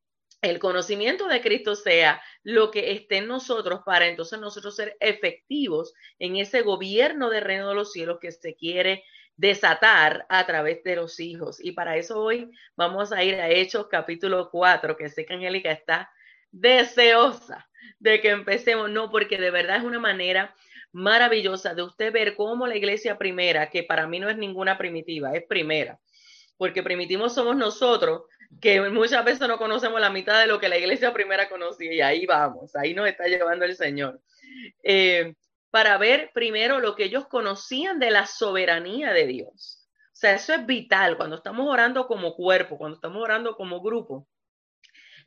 el 0.42 0.60
conocimiento 0.60 1.26
de 1.26 1.40
Cristo 1.40 1.74
sea 1.74 2.22
lo 2.44 2.70
que 2.70 2.92
esté 2.92 3.16
en 3.16 3.26
nosotros 3.26 3.80
para 3.84 4.06
entonces 4.06 4.38
nosotros 4.38 4.76
ser 4.76 4.96
efectivos 5.00 5.92
en 6.20 6.36
ese 6.36 6.62
gobierno 6.62 7.30
del 7.30 7.42
reino 7.42 7.68
de 7.68 7.74
los 7.74 7.90
cielos 7.90 8.20
que 8.20 8.30
se 8.30 8.54
quiere 8.54 9.02
desatar 9.34 10.24
a 10.28 10.46
través 10.46 10.84
de 10.84 10.94
los 10.94 11.18
hijos. 11.18 11.58
Y 11.60 11.72
para 11.72 11.96
eso 11.96 12.20
hoy 12.20 12.48
vamos 12.76 13.10
a 13.10 13.24
ir 13.24 13.34
a 13.34 13.50
Hechos 13.50 13.88
capítulo 13.88 14.50
4, 14.52 14.96
que 14.96 15.08
sé 15.08 15.26
que 15.26 15.34
Angélica 15.34 15.72
está 15.72 16.12
deseosa 16.52 17.68
de 17.98 18.20
que 18.20 18.30
empecemos, 18.30 18.88
no, 18.88 19.10
porque 19.10 19.36
de 19.36 19.50
verdad 19.50 19.78
es 19.78 19.82
una 19.82 19.98
manera 19.98 20.54
maravillosa 20.92 21.74
de 21.74 21.82
usted 21.82 22.12
ver 22.12 22.34
cómo 22.34 22.66
la 22.66 22.76
iglesia 22.76 23.18
primera, 23.18 23.70
que 23.70 23.82
para 23.82 24.06
mí 24.06 24.18
no 24.20 24.28
es 24.28 24.36
ninguna 24.36 24.78
primitiva, 24.78 25.34
es 25.34 25.44
primera, 25.44 25.98
porque 26.56 26.82
primitivos 26.82 27.34
somos 27.34 27.56
nosotros, 27.56 28.22
que 28.60 28.80
muchas 28.90 29.24
veces 29.24 29.46
no 29.46 29.58
conocemos 29.58 30.00
la 30.00 30.10
mitad 30.10 30.40
de 30.40 30.46
lo 30.46 30.58
que 30.58 30.68
la 30.68 30.78
iglesia 30.78 31.12
primera 31.12 31.48
conocía 31.48 31.92
y 31.92 32.00
ahí 32.00 32.26
vamos, 32.26 32.74
ahí 32.76 32.94
nos 32.94 33.08
está 33.08 33.26
llevando 33.26 33.64
el 33.64 33.76
Señor. 33.76 34.20
Eh, 34.82 35.34
para 35.70 35.98
ver 35.98 36.30
primero 36.32 36.80
lo 36.80 36.94
que 36.94 37.04
ellos 37.04 37.26
conocían 37.26 37.98
de 37.98 38.10
la 38.10 38.26
soberanía 38.26 39.12
de 39.12 39.26
Dios. 39.26 39.86
O 40.06 40.20
sea, 40.20 40.34
eso 40.34 40.54
es 40.54 40.66
vital 40.66 41.16
cuando 41.16 41.36
estamos 41.36 41.68
orando 41.68 42.06
como 42.06 42.34
cuerpo, 42.34 42.78
cuando 42.78 42.96
estamos 42.96 43.22
orando 43.22 43.54
como 43.54 43.80
grupo. 43.80 44.26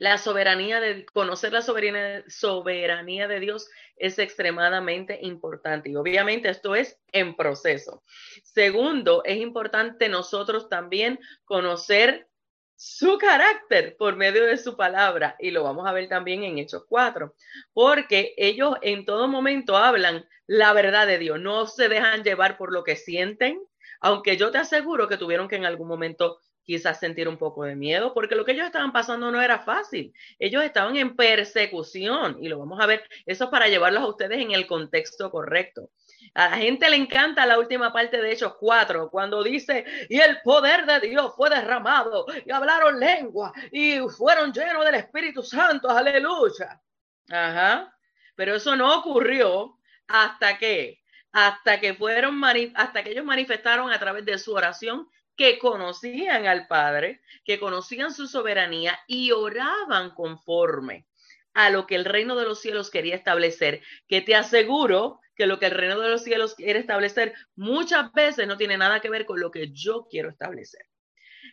La 0.01 0.17
soberanía 0.17 0.79
de 0.79 1.05
conocer 1.05 1.53
la 1.53 1.61
soberanía, 1.61 2.23
soberanía 2.27 3.27
de 3.27 3.39
Dios 3.39 3.69
es 3.95 4.17
extremadamente 4.17 5.19
importante. 5.21 5.91
Y 5.91 5.95
obviamente 5.95 6.49
esto 6.49 6.73
es 6.73 6.99
en 7.11 7.35
proceso. 7.35 8.01
Segundo, 8.41 9.21
es 9.25 9.37
importante 9.37 10.09
nosotros 10.09 10.69
también 10.69 11.19
conocer 11.45 12.27
su 12.75 13.19
carácter 13.19 13.95
por 13.95 14.15
medio 14.15 14.47
de 14.47 14.57
su 14.57 14.75
palabra. 14.75 15.35
Y 15.37 15.51
lo 15.51 15.63
vamos 15.63 15.87
a 15.87 15.91
ver 15.91 16.09
también 16.09 16.43
en 16.45 16.57
Hechos 16.57 16.85
4, 16.89 17.35
porque 17.71 18.33
ellos 18.37 18.77
en 18.81 19.05
todo 19.05 19.27
momento 19.27 19.77
hablan 19.77 20.27
la 20.47 20.73
verdad 20.73 21.05
de 21.05 21.19
Dios, 21.19 21.39
no 21.39 21.67
se 21.67 21.89
dejan 21.89 22.23
llevar 22.23 22.57
por 22.57 22.73
lo 22.73 22.83
que 22.83 22.95
sienten, 22.95 23.63
aunque 23.99 24.35
yo 24.35 24.49
te 24.49 24.57
aseguro 24.57 25.07
que 25.07 25.17
tuvieron 25.17 25.47
que 25.47 25.57
en 25.57 25.65
algún 25.65 25.87
momento 25.87 26.39
quizás 26.63 26.99
sentir 26.99 27.27
un 27.27 27.37
poco 27.37 27.63
de 27.63 27.75
miedo, 27.75 28.13
porque 28.13 28.35
lo 28.35 28.45
que 28.45 28.53
ellos 28.53 28.65
estaban 28.65 28.91
pasando 28.91 29.31
no 29.31 29.41
era 29.41 29.59
fácil. 29.59 30.13
Ellos 30.39 30.63
estaban 30.63 30.95
en 30.95 31.15
persecución 31.15 32.37
y 32.41 32.47
lo 32.47 32.59
vamos 32.59 32.79
a 32.79 32.85
ver, 32.85 33.03
eso 33.25 33.45
es 33.45 33.49
para 33.49 33.67
llevarlos 33.67 34.03
a 34.03 34.07
ustedes 34.07 34.39
en 34.39 34.51
el 34.51 34.67
contexto 34.67 35.31
correcto. 35.31 35.89
A 36.33 36.49
la 36.49 36.57
gente 36.57 36.89
le 36.89 36.95
encanta 36.95 37.45
la 37.45 37.59
última 37.59 37.91
parte 37.91 38.21
de 38.21 38.31
Hechos 38.31 38.55
4, 38.59 39.09
cuando 39.09 39.43
dice, 39.43 39.85
y 40.09 40.19
el 40.19 40.41
poder 40.41 40.85
de 40.85 41.07
Dios 41.07 41.33
fue 41.35 41.49
derramado, 41.49 42.25
y 42.45 42.51
hablaron 42.51 42.99
lengua, 42.99 43.51
y 43.71 43.99
fueron 44.17 44.53
llenos 44.53 44.85
del 44.85 44.95
Espíritu 44.95 45.43
Santo, 45.43 45.89
aleluya. 45.89 46.79
Ajá. 47.29 47.93
Pero 48.35 48.55
eso 48.55 48.75
no 48.75 48.97
ocurrió 48.99 49.77
hasta 50.07 50.57
que, 50.57 51.01
hasta 51.31 51.79
que 51.79 51.93
fueron, 51.95 52.41
hasta 52.75 53.03
que 53.03 53.11
ellos 53.11 53.25
manifestaron 53.25 53.91
a 53.91 53.99
través 53.99 54.25
de 54.25 54.37
su 54.37 54.53
oración 54.53 55.09
que 55.41 55.57
conocían 55.57 56.45
al 56.45 56.67
Padre, 56.67 57.19
que 57.43 57.59
conocían 57.59 58.13
su 58.13 58.27
soberanía 58.27 58.99
y 59.07 59.31
oraban 59.31 60.11
conforme 60.11 61.07
a 61.55 61.71
lo 61.71 61.87
que 61.87 61.95
el 61.95 62.05
reino 62.05 62.35
de 62.35 62.45
los 62.45 62.61
cielos 62.61 62.91
quería 62.91 63.15
establecer, 63.15 63.81
que 64.07 64.21
te 64.21 64.35
aseguro 64.35 65.19
que 65.35 65.47
lo 65.47 65.57
que 65.57 65.65
el 65.65 65.71
reino 65.71 65.99
de 65.99 66.09
los 66.09 66.23
cielos 66.23 66.53
quiere 66.53 66.77
establecer 66.77 67.33
muchas 67.55 68.13
veces 68.13 68.45
no 68.45 68.55
tiene 68.55 68.77
nada 68.77 68.99
que 68.99 69.09
ver 69.09 69.25
con 69.25 69.39
lo 69.39 69.49
que 69.49 69.71
yo 69.71 70.05
quiero 70.11 70.29
establecer. 70.29 70.85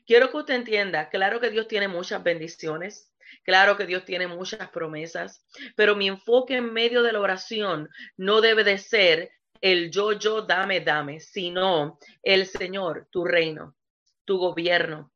Quiero 0.06 0.30
que 0.30 0.36
usted 0.36 0.54
entienda, 0.56 1.08
claro 1.08 1.40
que 1.40 1.48
Dios 1.48 1.66
tiene 1.66 1.88
muchas 1.88 2.22
bendiciones, 2.22 3.10
claro 3.42 3.78
que 3.78 3.86
Dios 3.86 4.04
tiene 4.04 4.26
muchas 4.26 4.68
promesas, 4.68 5.46
pero 5.76 5.96
mi 5.96 6.08
enfoque 6.08 6.56
en 6.56 6.74
medio 6.74 7.02
de 7.02 7.12
la 7.12 7.20
oración 7.20 7.88
no 8.18 8.42
debe 8.42 8.64
de 8.64 8.76
ser 8.76 9.30
el 9.62 9.90
yo, 9.90 10.12
yo, 10.12 10.42
dame, 10.42 10.80
dame, 10.80 11.20
sino 11.20 11.98
el 12.22 12.44
Señor, 12.44 13.08
tu 13.10 13.24
reino, 13.24 13.77
tu 14.28 14.36
gobierno, 14.36 15.10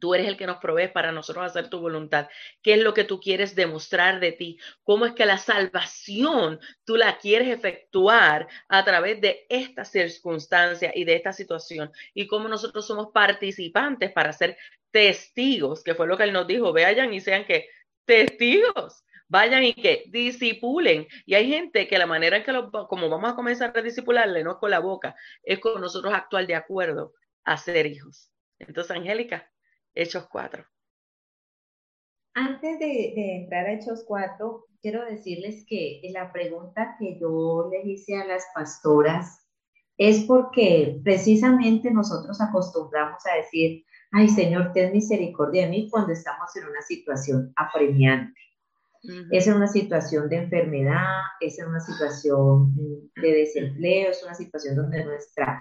Tú 0.00 0.14
eres 0.14 0.26
el 0.26 0.36
que 0.36 0.46
nos 0.46 0.58
provees 0.58 0.90
para 0.90 1.12
nosotros 1.12 1.44
hacer 1.44 1.68
tu 1.68 1.80
voluntad. 1.80 2.28
¿Qué 2.62 2.74
es 2.74 2.82
lo 2.82 2.94
que 2.94 3.04
tú 3.04 3.20
quieres 3.20 3.54
demostrar 3.54 4.20
de 4.20 4.32
ti? 4.32 4.58
¿Cómo 4.82 5.06
es 5.06 5.12
que 5.12 5.26
la 5.26 5.38
salvación 5.38 6.60
tú 6.84 6.96
la 6.96 7.18
quieres 7.18 7.48
efectuar 7.48 8.48
a 8.68 8.84
través 8.84 9.20
de 9.20 9.46
esta 9.48 9.84
circunstancia 9.84 10.92
y 10.94 11.04
de 11.04 11.16
esta 11.16 11.32
situación? 11.32 11.92
Y 12.14 12.26
cómo 12.26 12.48
nosotros 12.48 12.86
somos 12.86 13.08
participantes 13.12 14.12
para 14.12 14.32
ser 14.32 14.56
testigos, 14.90 15.82
que 15.82 15.94
fue 15.94 16.06
lo 16.06 16.16
que 16.16 16.24
él 16.24 16.32
nos 16.32 16.46
dijo. 16.46 16.72
Vayan 16.72 17.12
y 17.12 17.20
sean 17.20 17.44
que 17.44 17.68
testigos. 18.04 19.04
Vayan 19.28 19.64
y 19.64 19.74
que 19.74 20.04
disipulen. 20.08 21.06
Y 21.26 21.34
hay 21.34 21.48
gente 21.48 21.86
que 21.86 21.98
la 21.98 22.06
manera 22.06 22.38
en 22.38 22.44
que, 22.44 22.52
lo, 22.52 22.70
como 22.70 23.08
vamos 23.08 23.32
a 23.32 23.34
comenzar 23.34 23.76
a 23.76 23.82
disipularle, 23.82 24.42
no 24.42 24.52
es 24.52 24.56
con 24.58 24.70
la 24.70 24.80
boca, 24.80 25.14
es 25.42 25.58
con 25.58 25.80
nosotros 25.80 26.12
actuar 26.12 26.46
de 26.46 26.54
acuerdo 26.54 27.14
a 27.44 27.56
ser 27.56 27.86
hijos. 27.86 28.31
Entonces, 28.66 28.96
Angélica, 28.96 29.50
Hechos 29.94 30.26
4. 30.30 30.64
Antes 32.34 32.78
de, 32.78 33.12
entrar 33.36 33.66
a 33.66 33.72
Hechos 33.74 34.04
4, 34.06 34.66
quiero 34.80 35.04
decirles 35.04 35.66
que 35.68 36.00
la 36.12 36.32
pregunta 36.32 36.96
que 36.98 37.18
yo 37.20 37.68
le 37.70 37.82
hice 37.90 38.16
a 38.16 38.24
las 38.24 38.44
pastoras 38.54 39.46
es 39.98 40.24
porque 40.24 41.00
precisamente 41.04 41.90
nosotros 41.90 42.40
acostumbramos 42.40 43.22
a 43.26 43.36
decir, 43.36 43.84
ay 44.12 44.28
Señor, 44.28 44.72
ten 44.72 44.92
misericordia 44.92 45.64
de 45.64 45.70
mí 45.70 45.88
cuando 45.90 46.12
estamos 46.12 46.54
en 46.56 46.64
una 46.64 46.80
situación 46.82 47.52
apremiante. 47.56 48.40
Es 49.32 49.48
en 49.48 49.54
una 49.54 49.66
situación 49.66 50.28
de 50.28 50.36
enfermedad, 50.36 51.22
es 51.40 51.58
en 51.58 51.66
una 51.66 51.80
situación 51.80 52.72
de 53.16 53.32
desempleo, 53.32 54.10
es 54.10 54.22
una 54.22 54.34
situación 54.34 54.76
donde 54.76 55.04
nuestra 55.04 55.60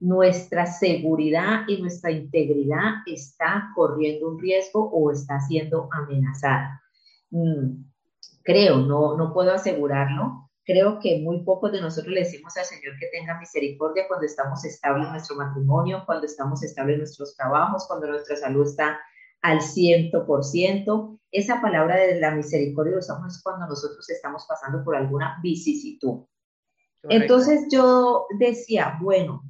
nuestra 0.00 0.66
seguridad 0.66 1.68
y 1.68 1.80
nuestra 1.80 2.10
integridad 2.10 2.94
está 3.06 3.70
corriendo 3.74 4.30
un 4.30 4.40
riesgo 4.40 4.90
o 4.90 5.10
está 5.12 5.38
siendo 5.40 5.88
amenazada. 5.92 6.82
Mm, 7.30 7.84
creo, 8.42 8.78
no, 8.78 9.16
no 9.16 9.32
puedo 9.32 9.52
asegurarlo. 9.52 10.50
Creo 10.64 10.98
que 11.00 11.20
muy 11.20 11.42
pocos 11.42 11.72
de 11.72 11.80
nosotros 11.80 12.14
le 12.14 12.20
decimos 12.20 12.56
al 12.56 12.64
Señor 12.64 12.94
que 12.98 13.08
tenga 13.08 13.38
misericordia 13.38 14.08
cuando 14.08 14.24
estamos 14.24 14.64
estables 14.64 15.06
en 15.06 15.12
nuestro 15.12 15.36
matrimonio, 15.36 16.02
cuando 16.06 16.26
estamos 16.26 16.62
estables 16.62 16.94
en 16.94 17.00
nuestros 17.00 17.36
trabajos, 17.36 17.86
cuando 17.86 18.06
nuestra 18.06 18.36
salud 18.36 18.66
está 18.66 18.98
al 19.42 19.60
ciento 19.60 20.26
por 20.26 20.44
ciento. 20.44 21.18
Esa 21.30 21.60
palabra 21.60 21.96
de 21.96 22.20
la 22.20 22.30
misericordia 22.30 22.92
lo 22.92 22.98
usamos 22.98 23.40
cuando 23.42 23.66
nosotros 23.66 24.08
estamos 24.08 24.46
pasando 24.48 24.82
por 24.82 24.96
alguna 24.96 25.38
vicisitud. 25.42 26.24
Entonces 27.04 27.66
yo 27.70 28.26
decía, 28.38 28.98
bueno, 29.00 29.42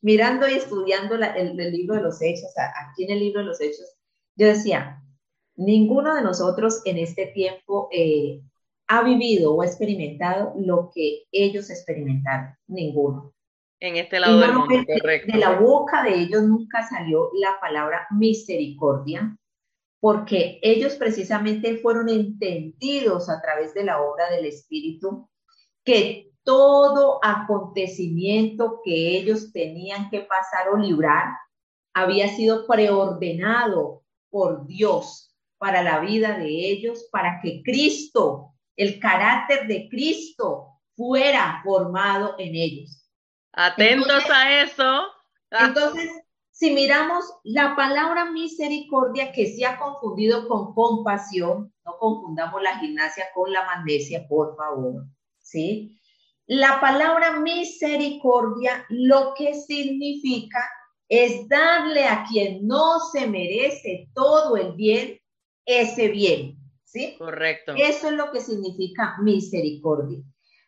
mirando 0.00 0.48
y 0.48 0.54
estudiando 0.54 1.14
el, 1.14 1.56
libro 1.56 1.96
de 1.96 2.02
los 2.02 2.20
hechos, 2.20 2.50
aquí 2.56 3.04
en 3.04 3.12
el 3.12 3.20
libro 3.20 3.40
de 3.40 3.46
los 3.46 3.60
hechos, 3.60 3.86
yo 4.36 4.46
decía, 4.46 5.02
ninguno 5.56 6.14
de 6.14 6.22
nosotros 6.22 6.82
en 6.84 6.98
este 6.98 7.26
tiempo 7.26 7.88
eh, 7.92 8.40
ha 8.88 9.02
vivido 9.02 9.54
o 9.54 9.62
experimentado 9.62 10.54
lo 10.58 10.90
que 10.94 11.24
ellos 11.32 11.70
experimentaron, 11.70 12.54
ninguno. 12.66 13.34
En 13.80 13.96
este 13.96 14.20
lado 14.20 14.38
del 14.38 14.52
mundo, 14.52 14.74
correcto. 15.00 15.32
De 15.32 15.38
la 15.38 15.58
boca 15.58 16.04
de 16.04 16.14
ellos 16.14 16.42
nunca 16.42 16.86
salió 16.86 17.30
la 17.34 17.58
palabra 17.60 18.06
misericordia, 18.10 19.36
porque 19.98 20.60
ellos 20.62 20.94
precisamente 20.94 21.78
fueron 21.78 22.08
entendidos 22.08 23.28
a 23.28 23.40
través 23.40 23.74
de 23.74 23.84
la 23.84 24.00
obra 24.00 24.30
del 24.30 24.46
Espíritu, 24.46 25.28
que 25.84 26.31
todo 26.44 27.20
acontecimiento 27.22 28.80
que 28.84 29.18
ellos 29.18 29.52
tenían 29.52 30.10
que 30.10 30.20
pasar 30.20 30.68
o 30.68 30.76
librar 30.76 31.28
había 31.94 32.28
sido 32.28 32.66
preordenado 32.66 34.02
por 34.30 34.66
Dios 34.66 35.34
para 35.58 35.82
la 35.82 36.00
vida 36.00 36.38
de 36.38 36.48
ellos, 36.48 37.06
para 37.12 37.40
que 37.40 37.62
Cristo, 37.62 38.54
el 38.76 38.98
carácter 38.98 39.66
de 39.68 39.88
Cristo, 39.88 40.80
fuera 40.96 41.60
formado 41.62 42.34
en 42.38 42.54
ellos. 42.54 43.08
Atentos 43.52 44.24
a 44.30 44.62
eso. 44.62 45.02
Ah. 45.50 45.66
Entonces, 45.66 46.10
si 46.50 46.70
miramos 46.70 47.24
la 47.44 47.76
palabra 47.76 48.30
misericordia 48.30 49.32
que 49.32 49.54
se 49.54 49.64
ha 49.64 49.78
confundido 49.78 50.48
con 50.48 50.74
compasión, 50.74 51.72
no 51.84 51.98
confundamos 51.98 52.62
la 52.62 52.78
gimnasia 52.78 53.26
con 53.34 53.52
la 53.52 53.64
magnesia, 53.64 54.26
por 54.28 54.56
favor, 54.56 55.04
¿sí? 55.40 56.00
La 56.46 56.80
palabra 56.80 57.40
misericordia 57.40 58.84
lo 58.88 59.32
que 59.36 59.54
significa 59.54 60.58
es 61.08 61.46
darle 61.48 62.06
a 62.06 62.24
quien 62.24 62.66
no 62.66 62.98
se 63.12 63.26
merece 63.26 64.08
todo 64.14 64.56
el 64.56 64.72
bien, 64.72 65.20
ese 65.64 66.08
bien, 66.08 66.58
¿sí? 66.84 67.16
Correcto. 67.18 67.74
Eso 67.76 68.08
es 68.08 68.14
lo 68.14 68.32
que 68.32 68.40
significa 68.40 69.16
misericordia. 69.20 70.20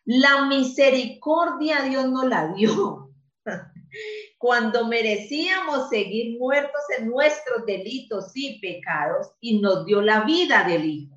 La 0.05 0.45
misericordia 0.45 1.81
Dios 1.81 2.09
no 2.09 2.27
la 2.27 2.53
dio. 2.53 3.11
Cuando 4.37 4.87
merecíamos 4.87 5.89
seguir 5.89 6.37
muertos 6.37 6.81
en 6.99 7.09
nuestros 7.09 7.65
delitos 7.65 8.31
y 8.35 8.59
pecados 8.59 9.31
y 9.39 9.59
nos 9.59 9.85
dio 9.85 10.01
la 10.01 10.21
vida 10.21 10.63
del 10.63 10.85
Hijo. 10.85 11.14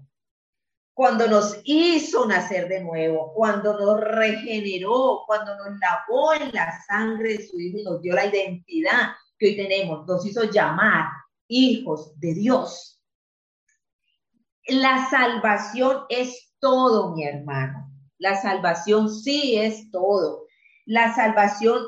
Cuando 0.98 1.28
nos 1.28 1.60
hizo 1.62 2.26
nacer 2.26 2.66
de 2.66 2.82
nuevo, 2.82 3.32
cuando 3.32 3.78
nos 3.78 4.00
regeneró, 4.00 5.22
cuando 5.28 5.54
nos 5.54 5.78
lavó 5.78 6.34
en 6.34 6.52
la 6.52 6.76
sangre 6.88 7.34
de 7.34 7.46
su 7.46 7.60
Hijo 7.60 7.78
y 7.78 7.84
nos 7.84 8.02
dio 8.02 8.16
la 8.16 8.26
identidad 8.26 9.12
que 9.38 9.46
hoy 9.46 9.56
tenemos, 9.56 10.04
nos 10.08 10.26
hizo 10.26 10.50
llamar 10.50 11.04
hijos 11.46 12.18
de 12.18 12.34
Dios. 12.34 13.00
La 14.66 15.08
salvación 15.08 16.02
es 16.08 16.52
todo, 16.58 17.14
mi 17.14 17.22
hermano. 17.22 17.92
La 18.18 18.34
salvación 18.34 19.08
sí 19.08 19.56
es 19.56 19.92
todo. 19.92 20.48
La 20.84 21.14
salvación 21.14 21.78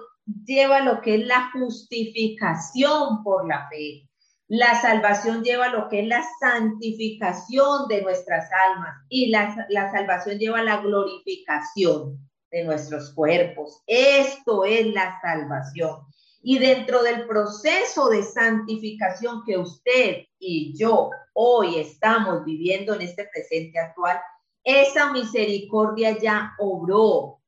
lleva 0.44 0.82
lo 0.82 1.00
que 1.00 1.16
es 1.16 1.26
la 1.26 1.50
justificación 1.50 3.24
por 3.24 3.48
la 3.48 3.68
fe. 3.68 4.08
La 4.50 4.80
salvación 4.80 5.44
lleva 5.44 5.68
lo 5.68 5.88
que 5.88 6.00
es 6.00 6.08
la 6.08 6.24
santificación 6.40 7.86
de 7.86 8.02
nuestras 8.02 8.50
almas 8.68 8.96
y 9.08 9.28
la, 9.28 9.64
la 9.68 9.92
salvación 9.92 10.40
lleva 10.40 10.60
la 10.60 10.78
glorificación 10.78 12.18
de 12.50 12.64
nuestros 12.64 13.14
cuerpos. 13.14 13.80
Esto 13.86 14.64
es 14.64 14.92
la 14.92 15.20
salvación. 15.20 16.00
Y 16.42 16.58
dentro 16.58 17.00
del 17.04 17.28
proceso 17.28 18.08
de 18.08 18.24
santificación 18.24 19.44
que 19.46 19.56
usted 19.56 20.24
y 20.40 20.76
yo 20.76 21.10
hoy 21.32 21.78
estamos 21.78 22.44
viviendo 22.44 22.94
en 22.94 23.02
este 23.02 23.28
presente 23.32 23.78
actual, 23.78 24.20
esa 24.64 25.12
misericordia 25.12 26.18
ya 26.18 26.54
obró. 26.58 27.40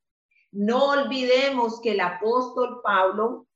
No 0.52 0.90
olvidemos 0.90 1.80
que 1.80 1.94
el 1.94 2.00
apóstol 2.00 2.80
Pablo, 2.80 3.48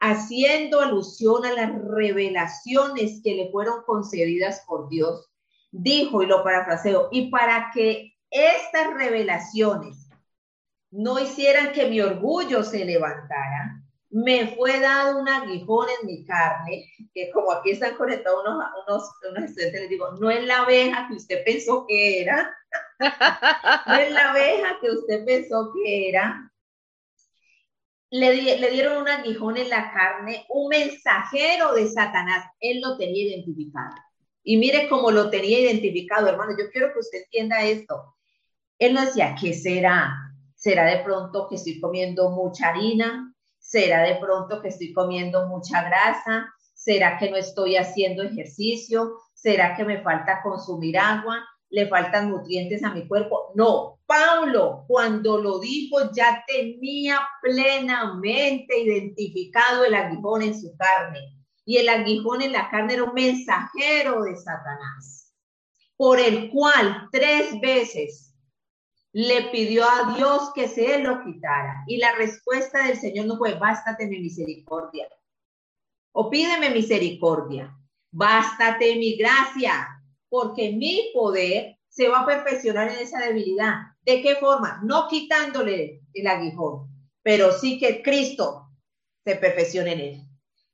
haciendo 0.00 0.80
alusión 0.80 1.44
a 1.44 1.52
las 1.52 1.70
revelaciones 1.84 3.20
que 3.22 3.34
le 3.34 3.50
fueron 3.50 3.82
concedidas 3.84 4.64
por 4.66 4.88
Dios, 4.88 5.30
dijo, 5.70 6.22
y 6.22 6.26
lo 6.26 6.42
parafraseo, 6.42 7.08
y 7.12 7.30
para 7.30 7.70
que 7.72 8.14
estas 8.30 8.94
revelaciones 8.94 10.08
no 10.90 11.18
hicieran 11.20 11.72
que 11.72 11.88
mi 11.88 12.00
orgullo 12.00 12.64
se 12.64 12.84
levantara, 12.84 13.80
me 14.10 14.48
fue 14.56 14.80
dado 14.80 15.20
un 15.20 15.28
aguijón 15.28 15.86
en 16.00 16.06
mi 16.06 16.24
carne, 16.24 16.84
que 17.14 17.30
como 17.30 17.52
aquí 17.52 17.70
están 17.70 17.94
conectados 17.94 18.44
unos, 18.44 18.64
unos, 18.88 19.10
unos 19.30 19.44
estudiantes, 19.44 19.82
les 19.82 19.90
digo, 19.90 20.10
no 20.18 20.30
es 20.30 20.44
la 20.44 20.62
abeja 20.62 21.06
que 21.08 21.14
usted 21.14 21.44
pensó 21.44 21.86
que 21.86 22.22
era, 22.22 22.52
no 23.86 23.94
es 23.94 24.12
la 24.12 24.30
abeja 24.30 24.78
que 24.80 24.90
usted 24.90 25.24
pensó 25.24 25.72
que 25.72 26.08
era. 26.08 26.49
Le, 28.10 28.70
dieron 28.70 29.02
un 29.02 29.08
aguijón 29.08 29.56
en 29.56 29.68
la 29.68 29.92
carne, 29.92 30.44
un 30.48 30.68
mensajero 30.68 31.74
de 31.74 31.88
Satanás, 31.88 32.44
él 32.60 32.80
lo 32.80 32.96
tenía 32.96 33.28
identificado. 33.28 33.94
Y 34.42 34.56
mire 34.56 34.88
cómo 34.88 35.10
lo 35.10 35.30
tenía 35.30 35.60
identificado, 35.60 36.28
hermano, 36.28 36.52
yo 36.58 36.70
quiero 36.72 36.92
que 36.92 36.98
usted 36.98 37.22
entienda 37.24 37.62
esto. 37.62 38.16
Él 38.78 38.94
no 38.94 39.04
decía, 39.04 39.36
¿qué 39.40 39.52
será? 39.52 40.12
¿Será 40.54 40.86
de 40.86 41.04
pronto 41.04 41.46
que 41.48 41.56
estoy 41.56 41.80
comiendo 41.80 42.30
mucha 42.30 42.68
harina? 42.68 43.32
¿Será 43.58 44.02
de 44.02 44.16
pronto 44.16 44.60
que 44.60 44.68
estoy 44.68 44.92
comiendo 44.92 45.46
mucha 45.46 45.82
grasa? 45.84 46.52
¿Será 46.74 47.18
que 47.18 47.30
no 47.30 47.36
estoy 47.36 47.76
haciendo 47.76 48.22
ejercicio? 48.22 49.18
¿Será 49.34 49.76
que 49.76 49.84
me 49.84 50.02
falta 50.02 50.42
consumir 50.42 50.98
agua? 50.98 51.46
¿Le 51.70 51.88
faltan 51.88 52.30
nutrientes 52.30 52.82
a 52.82 52.92
mi 52.92 53.06
cuerpo? 53.06 53.52
No, 53.54 54.00
Pablo 54.06 54.84
cuando 54.88 55.38
lo 55.38 55.60
dijo 55.60 56.10
ya 56.12 56.44
tenía 56.46 57.20
plenamente 57.40 58.80
identificado 58.80 59.84
el 59.84 59.94
aguijón 59.94 60.42
en 60.42 60.60
su 60.60 60.76
carne. 60.76 61.36
Y 61.64 61.76
el 61.76 61.88
aguijón 61.88 62.42
en 62.42 62.52
la 62.52 62.68
carne 62.70 62.94
era 62.94 63.04
un 63.04 63.14
mensajero 63.14 64.24
de 64.24 64.36
Satanás, 64.36 65.32
por 65.96 66.18
el 66.18 66.50
cual 66.50 67.08
tres 67.12 67.60
veces 67.60 68.34
le 69.12 69.50
pidió 69.50 69.84
a 69.84 70.14
Dios 70.16 70.50
que 70.54 70.66
se 70.66 70.98
lo 70.98 71.22
quitara. 71.22 71.84
Y 71.86 71.98
la 71.98 72.12
respuesta 72.16 72.86
del 72.86 72.96
Señor 72.96 73.26
no 73.26 73.36
fue, 73.36 73.54
bástate 73.54 74.06
mi 74.06 74.18
misericordia. 74.18 75.08
O 76.12 76.28
pídeme 76.28 76.70
misericordia. 76.70 77.76
Bástate 78.10 78.96
mi 78.96 79.16
gracia, 79.16 79.99
porque 80.30 80.72
mi 80.72 81.10
poder 81.12 81.76
se 81.88 82.08
va 82.08 82.20
a 82.20 82.26
perfeccionar 82.26 82.90
en 82.90 83.00
esa 83.00 83.18
debilidad. 83.20 83.74
¿De 84.02 84.22
qué 84.22 84.36
forma? 84.36 84.80
No 84.82 85.08
quitándole 85.08 86.00
el 86.14 86.26
aguijón, 86.26 86.88
pero 87.22 87.52
sí 87.52 87.78
que 87.78 88.00
Cristo 88.02 88.68
se 89.24 89.36
perfeccione 89.36 89.92
en 89.92 90.00
él. 90.00 90.22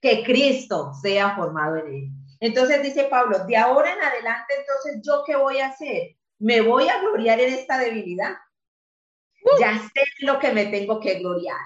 Que 0.00 0.22
Cristo 0.22 0.92
sea 1.02 1.34
formado 1.34 1.76
en 1.76 1.94
él. 1.94 2.08
Entonces 2.38 2.80
dice 2.82 3.04
Pablo, 3.04 3.44
de 3.46 3.56
ahora 3.56 3.92
en 3.92 4.00
adelante, 4.00 4.54
entonces, 4.60 5.02
¿yo 5.02 5.24
qué 5.26 5.34
voy 5.34 5.58
a 5.58 5.68
hacer? 5.68 6.16
me 6.38 6.60
voy 6.60 6.88
a 6.88 7.00
gloriar 7.00 7.40
en 7.40 7.54
esta 7.54 7.78
debilidad. 7.78 8.32
Uh. 9.42 9.60
Ya 9.60 9.78
sé 9.78 10.04
lo 10.20 10.38
que 10.38 10.52
me 10.52 10.66
tengo 10.66 11.00
que 11.00 11.18
gloriar. 11.18 11.56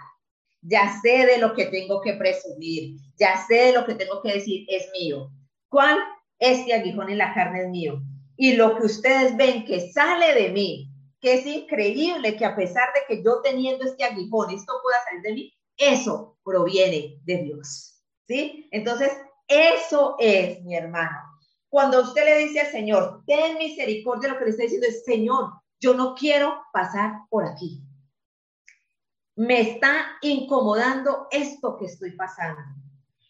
Ya 0.62 1.00
sé 1.00 1.26
de 1.26 1.38
lo 1.38 1.54
que 1.54 1.66
tengo 1.66 2.00
que 2.00 2.14
presumir. 2.14 2.96
Ya 3.18 3.36
sé 3.46 3.54
de 3.54 3.72
lo 3.72 3.86
que 3.86 3.94
tengo 3.94 4.20
que 4.22 4.34
decir 4.34 4.66
es 4.68 4.90
mío. 4.92 5.30
¿Cuál? 5.68 5.98
Este 6.40 6.74
aguijón 6.74 7.10
en 7.10 7.18
la 7.18 7.32
carne 7.32 7.62
es 7.62 7.68
mío. 7.68 8.02
Y 8.36 8.54
lo 8.54 8.76
que 8.76 8.86
ustedes 8.86 9.36
ven 9.36 9.64
que 9.64 9.92
sale 9.92 10.34
de 10.34 10.48
mí, 10.50 10.90
que 11.20 11.34
es 11.34 11.46
increíble 11.46 12.36
que 12.36 12.44
a 12.44 12.56
pesar 12.56 12.88
de 12.94 13.00
que 13.06 13.22
yo 13.22 13.40
teniendo 13.42 13.84
este 13.84 14.02
aguijón, 14.02 14.50
esto 14.50 14.72
pueda 14.82 14.96
salir 15.04 15.22
de 15.22 15.32
mí, 15.34 15.54
eso 15.76 16.38
proviene 16.42 17.20
de 17.24 17.42
Dios. 17.44 18.02
¿Sí? 18.26 18.68
Entonces, 18.72 19.12
eso 19.46 20.16
es, 20.18 20.62
mi 20.62 20.74
hermano, 20.74 21.18
cuando 21.68 22.00
usted 22.00 22.24
le 22.24 22.38
dice 22.38 22.60
al 22.60 22.66
Señor, 22.66 23.22
ten 23.26 23.56
misericordia, 23.56 24.30
lo 24.30 24.38
que 24.38 24.44
le 24.44 24.50
está 24.50 24.64
diciendo 24.64 24.88
es, 24.88 25.04
Señor, 25.04 25.52
yo 25.78 25.94
no 25.94 26.14
quiero 26.14 26.62
pasar 26.72 27.12
por 27.30 27.44
aquí. 27.44 27.82
Me 29.36 29.60
está 29.60 30.18
incomodando 30.20 31.28
esto 31.30 31.76
que 31.78 31.86
estoy 31.86 32.12
pasando. 32.12 32.60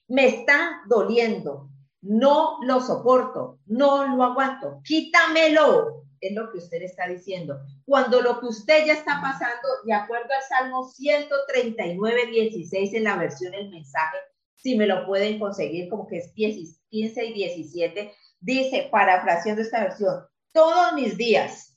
Me 0.08 0.26
está 0.26 0.82
doliendo. 0.88 1.68
No 2.02 2.58
lo 2.62 2.80
soporto. 2.80 3.58
No 3.66 4.16
lo 4.16 4.22
aguanto. 4.22 4.80
Quítamelo. 4.84 6.04
Es 6.20 6.34
lo 6.34 6.50
que 6.50 6.58
usted 6.58 6.82
está 6.82 7.08
diciendo. 7.08 7.60
Cuando 7.84 8.20
lo 8.20 8.40
que 8.40 8.46
usted 8.46 8.86
ya 8.86 8.92
está 8.92 9.20
pasando, 9.22 9.68
de 9.84 9.94
acuerdo 9.94 10.28
al 10.34 10.42
Salmo 10.42 10.84
139, 10.84 12.26
16 12.26 12.94
en 12.94 13.04
la 13.04 13.16
versión 13.16 13.54
El 13.54 13.70
mensaje, 13.70 14.18
si 14.54 14.76
me 14.76 14.86
lo 14.86 15.06
pueden 15.06 15.38
conseguir 15.38 15.88
como 15.88 16.06
que 16.06 16.18
es 16.18 16.32
15 16.34 17.24
y 17.24 17.32
17, 17.32 18.12
Dice, 18.40 18.88
parafraseando 18.90 19.60
esta 19.60 19.80
versión, 19.80 20.24
todos 20.52 20.94
mis 20.94 21.16
días 21.18 21.76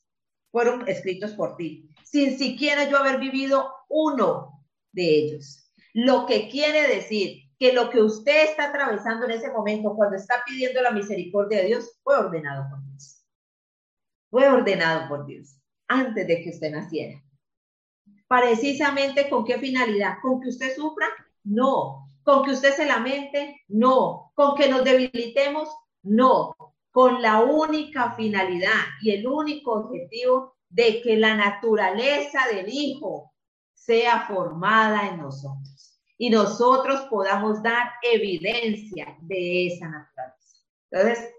fueron 0.49 0.87
escritos 0.87 1.33
por 1.33 1.57
ti, 1.57 1.89
sin 2.05 2.37
siquiera 2.37 2.89
yo 2.89 2.97
haber 2.97 3.19
vivido 3.19 3.69
uno 3.89 4.63
de 4.93 5.09
ellos. 5.09 5.69
Lo 5.93 6.25
que 6.25 6.49
quiere 6.49 6.87
decir 6.87 7.42
que 7.59 7.73
lo 7.73 7.89
que 7.89 8.01
usted 8.01 8.45
está 8.45 8.69
atravesando 8.69 9.25
en 9.25 9.31
ese 9.31 9.51
momento, 9.51 9.95
cuando 9.95 10.15
está 10.15 10.43
pidiendo 10.45 10.81
la 10.81 10.91
misericordia 10.91 11.59
de 11.59 11.67
Dios, 11.67 11.99
fue 12.03 12.17
ordenado 12.17 12.69
por 12.69 12.83
Dios. 12.85 13.23
Fue 14.29 14.47
ordenado 14.47 15.07
por 15.07 15.25
Dios 15.25 15.57
antes 15.87 16.27
de 16.27 16.41
que 16.41 16.49
usted 16.49 16.71
naciera. 16.71 17.21
Precisamente 18.27 19.29
con 19.29 19.45
qué 19.45 19.59
finalidad? 19.59 20.17
¿Con 20.21 20.41
que 20.41 20.49
usted 20.49 20.75
sufra? 20.75 21.07
No. 21.43 22.09
¿Con 22.23 22.43
que 22.43 22.51
usted 22.51 22.73
se 22.73 22.85
lamente? 22.85 23.61
No. 23.67 24.31
¿Con 24.33 24.55
que 24.55 24.69
nos 24.69 24.83
debilitemos? 24.83 25.69
No, 26.03 26.55
con 26.91 27.21
la 27.21 27.41
única 27.41 28.11
finalidad 28.11 28.81
y 29.01 29.11
el 29.11 29.25
único 29.25 29.71
objetivo 29.71 30.57
de 30.69 31.01
que 31.01 31.15
la 31.15 31.35
naturaleza 31.35 32.41
del 32.53 32.67
Hijo 32.67 33.33
sea 33.73 34.27
formada 34.27 35.07
en 35.07 35.17
nosotros 35.19 35.92
y 36.23 36.29
nosotros 36.29 37.01
podamos 37.09 37.61
dar 37.61 37.91
evidencia 38.01 39.17
de 39.23 39.67
esa 39.67 39.89
naturaleza. 39.89 40.57
Entonces, 40.89 41.33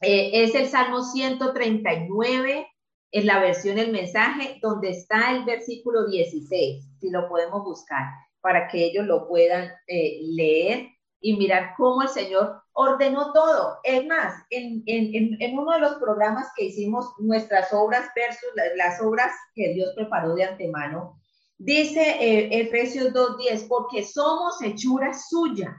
eh, 0.00 0.30
es 0.32 0.54
el 0.54 0.68
Salmo 0.68 1.02
139 1.02 2.66
en 3.12 3.26
la 3.26 3.40
versión 3.40 3.76
El 3.76 3.92
mensaje, 3.92 4.58
donde 4.62 4.88
está 4.88 5.32
el 5.32 5.44
versículo 5.44 6.06
16, 6.06 6.82
si 6.98 7.10
lo 7.10 7.28
podemos 7.28 7.62
buscar, 7.62 8.06
para 8.40 8.68
que 8.68 8.86
ellos 8.86 9.04
lo 9.04 9.28
puedan 9.28 9.70
eh, 9.86 10.20
leer 10.22 10.88
y 11.20 11.36
mirar 11.36 11.74
cómo 11.76 12.00
el 12.00 12.08
Señor 12.08 12.62
ordenó 12.72 13.34
todo. 13.34 13.80
Es 13.84 14.06
más, 14.06 14.32
en, 14.48 14.82
en, 14.86 15.36
en, 15.42 15.58
uno 15.58 15.72
de 15.72 15.80
los 15.80 15.96
programas 15.96 16.46
que 16.56 16.64
hicimos, 16.64 17.12
nuestras 17.18 17.70
obras 17.70 18.08
versus 18.16 18.48
las 18.76 18.98
obras 19.02 19.30
que 19.54 19.74
Dios 19.74 19.92
preparó 19.94 20.34
de 20.34 20.44
antemano, 20.44 21.20
dice 21.58 22.00
eh, 22.00 22.60
Efesios 22.60 23.12
2.10, 23.12 23.68
porque 23.68 24.04
somos 24.04 24.60
hechura 24.62 25.12
suya, 25.14 25.76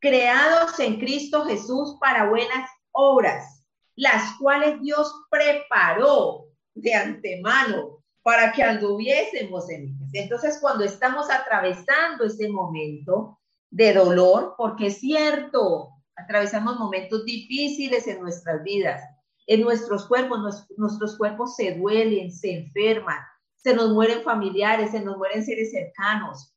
creados 0.00 0.78
en 0.80 0.98
Cristo 0.98 1.44
Jesús 1.44 1.96
para 2.00 2.28
buenas 2.28 2.68
obras 2.92 3.54
las 3.96 4.36
cuales 4.38 4.80
Dios 4.80 5.12
preparó 5.30 6.46
de 6.74 6.94
antemano 6.94 8.02
para 8.22 8.52
que 8.52 8.62
anduviésemos 8.62 9.70
en 9.70 9.84
ellas. 9.84 10.10
Entonces, 10.12 10.58
cuando 10.60 10.84
estamos 10.84 11.30
atravesando 11.30 12.24
ese 12.24 12.48
momento 12.48 13.38
de 13.70 13.92
dolor, 13.92 14.54
porque 14.56 14.86
es 14.86 14.98
cierto, 14.98 15.90
atravesamos 16.16 16.78
momentos 16.78 17.24
difíciles 17.24 18.06
en 18.06 18.20
nuestras 18.20 18.62
vidas, 18.62 19.02
en 19.46 19.60
nuestros 19.60 20.06
cuerpos, 20.06 20.66
nuestros 20.76 21.18
cuerpos 21.18 21.54
se 21.54 21.74
duelen, 21.74 22.32
se 22.32 22.52
enferman, 22.54 23.18
se 23.64 23.74
nos 23.74 23.94
mueren 23.94 24.22
familiares, 24.22 24.90
se 24.90 25.00
nos 25.00 25.16
mueren 25.16 25.42
seres 25.42 25.70
cercanos, 25.70 26.54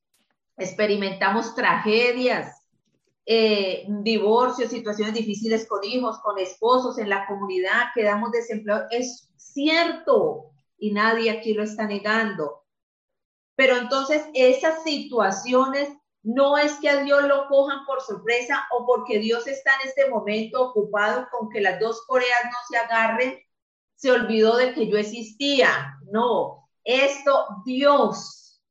experimentamos 0.58 1.56
tragedias, 1.56 2.54
eh, 3.26 3.86
divorcios, 3.88 4.70
situaciones 4.70 5.14
difíciles 5.14 5.66
con 5.68 5.86
hijos, 5.86 6.20
con 6.20 6.38
esposos, 6.38 7.00
en 7.00 7.10
la 7.10 7.26
comunidad, 7.26 7.86
quedamos 7.96 8.32
desempleados. 8.32 8.88
Es 8.92 9.30
cierto 9.38 10.52
y 10.78 10.92
nadie 10.92 11.32
aquí 11.32 11.54
lo 11.54 11.64
está 11.64 11.88
negando. 11.88 12.66
Pero 13.56 13.78
entonces 13.78 14.26
esas 14.34 14.84
situaciones 14.84 15.90
no 16.24 16.58
es 16.58 16.74
que 16.82 16.90
a 16.90 17.04
Dios 17.04 17.24
lo 17.24 17.48
cojan 17.48 17.86
por 17.86 18.02
sorpresa 18.02 18.68
o 18.72 18.86
porque 18.86 19.20
Dios 19.20 19.48
está 19.48 19.72
en 19.82 19.88
este 19.88 20.10
momento 20.10 20.62
ocupado 20.62 21.28
con 21.32 21.50
que 21.50 21.62
las 21.62 21.80
dos 21.80 22.06
Coreas 22.06 22.44
no 22.44 22.58
se 22.70 22.78
agarren, 22.78 23.40
se 23.96 24.12
olvidó 24.12 24.58
de 24.58 24.74
que 24.74 24.90
yo 24.90 24.98
existía. 24.98 25.98
No, 26.12 26.67
esto 26.88 27.48
Dios 27.66 28.64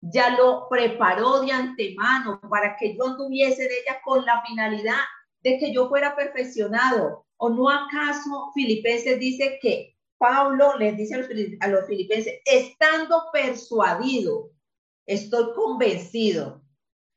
ya 0.00 0.30
lo 0.30 0.68
preparó 0.68 1.40
de 1.40 1.52
antemano 1.52 2.40
para 2.48 2.76
que 2.76 2.96
yo 2.96 3.06
anduviese 3.06 3.62
de 3.62 3.78
ella 3.80 4.00
con 4.02 4.24
la 4.24 4.42
finalidad 4.42 4.98
de 5.42 5.58
que 5.58 5.72
yo 5.72 5.88
fuera 5.88 6.16
perfeccionado. 6.16 7.26
¿O 7.36 7.50
no 7.50 7.68
acaso 7.68 8.50
Filipenses 8.54 9.18
dice 9.18 9.58
que 9.60 9.96
Pablo 10.16 10.78
les 10.78 10.96
dice 10.96 11.16
a 11.60 11.68
los, 11.68 11.86
filipenses, 11.86 12.40
estando 12.46 13.24
persuadido, 13.32 14.50
estoy 15.06 15.52
convencido, 15.54 16.62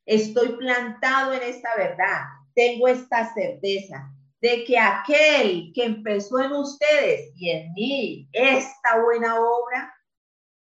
estoy 0.04 0.56
plantado 0.56 1.32
en 1.32 1.42
esta 1.42 1.76
verdad, 1.76 2.22
tengo 2.54 2.88
esta 2.88 3.32
certeza 3.32 4.15
de 4.40 4.64
que 4.64 4.78
aquel 4.78 5.72
que 5.74 5.84
empezó 5.84 6.38
en 6.40 6.52
ustedes 6.52 7.32
y 7.36 7.50
en 7.50 7.72
mí 7.72 8.28
esta 8.32 9.02
buena 9.02 9.40
obra, 9.40 9.94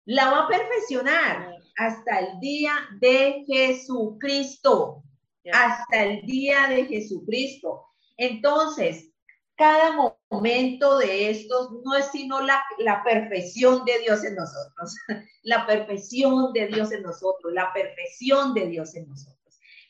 la 0.05 0.31
va 0.31 0.45
a 0.45 0.47
perfeccionar 0.47 1.55
hasta 1.77 2.19
el 2.19 2.39
día 2.39 2.73
de 2.99 3.43
Jesucristo. 3.47 5.03
Hasta 5.51 6.03
el 6.03 6.21
día 6.25 6.67
de 6.67 6.85
Jesucristo. 6.85 7.87
Entonces, 8.17 9.11
cada 9.55 9.95
momento 10.29 10.97
de 10.99 11.29
estos 11.29 11.71
no 11.83 11.95
es 11.95 12.05
sino 12.11 12.41
la, 12.41 12.63
la, 12.79 13.03
perfección 13.03 13.85
de 13.85 13.99
Dios 13.99 14.23
en 14.23 14.35
nosotros, 14.35 14.95
la 15.43 15.65
perfección 15.65 16.53
de 16.53 16.67
Dios 16.67 16.91
en 16.91 17.03
nosotros, 17.03 17.53
la 17.53 17.71
perfección 17.73 18.53
de 18.53 18.67
Dios 18.67 18.95
en 18.95 19.07
nosotros. 19.07 19.40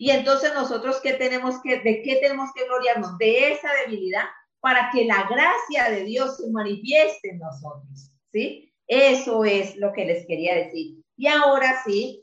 Y 0.02 0.10
entonces 0.10 0.52
nosotros, 0.56 1.00
¿qué 1.04 1.14
tenemos 1.14 1.62
que, 1.62 1.80
de 1.80 2.02
qué 2.02 2.16
tenemos 2.16 2.50
que 2.56 2.66
gloriarnos? 2.66 3.20
De 3.20 3.52
esa 3.52 3.70
debilidad 3.86 4.24
para 4.60 4.90
que 4.92 5.06
la 5.06 5.28
gracia 5.30 5.96
de 5.96 6.06
Dios 6.06 6.38
se 6.38 6.50
manifieste 6.50 7.30
en 7.30 7.38
nosotros, 7.38 8.10
¿sí? 8.32 8.74
Eso 8.88 9.46
es 9.46 9.76
lo 9.76 9.94
que 9.94 10.06
les 10.06 10.26
quería 10.26 10.56
decir. 10.56 11.04
Y 11.16 11.28
ahora 11.28 11.84
sí, 11.86 12.20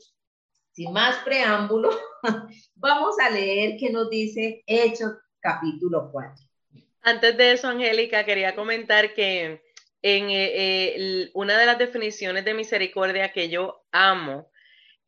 sin 0.73 0.91
más 0.91 1.23
preámbulo, 1.23 1.97
vamos 2.75 3.15
a 3.17 3.29
leer 3.29 3.77
qué 3.79 3.89
nos 3.91 4.09
dice 4.09 4.61
Hechos 4.67 5.13
capítulo 5.39 6.09
4. 6.11 6.35
Antes 7.03 7.37
de 7.37 7.53
eso, 7.53 7.69
Angélica, 7.69 8.25
quería 8.25 8.55
comentar 8.55 9.13
que 9.13 9.63
en 10.01 10.29
eh, 10.29 10.51
eh, 10.97 11.29
una 11.33 11.57
de 11.57 11.65
las 11.65 11.79
definiciones 11.79 12.43
de 12.43 12.53
misericordia 12.55 13.31
que 13.31 13.47
yo 13.47 13.85
amo, 13.93 14.51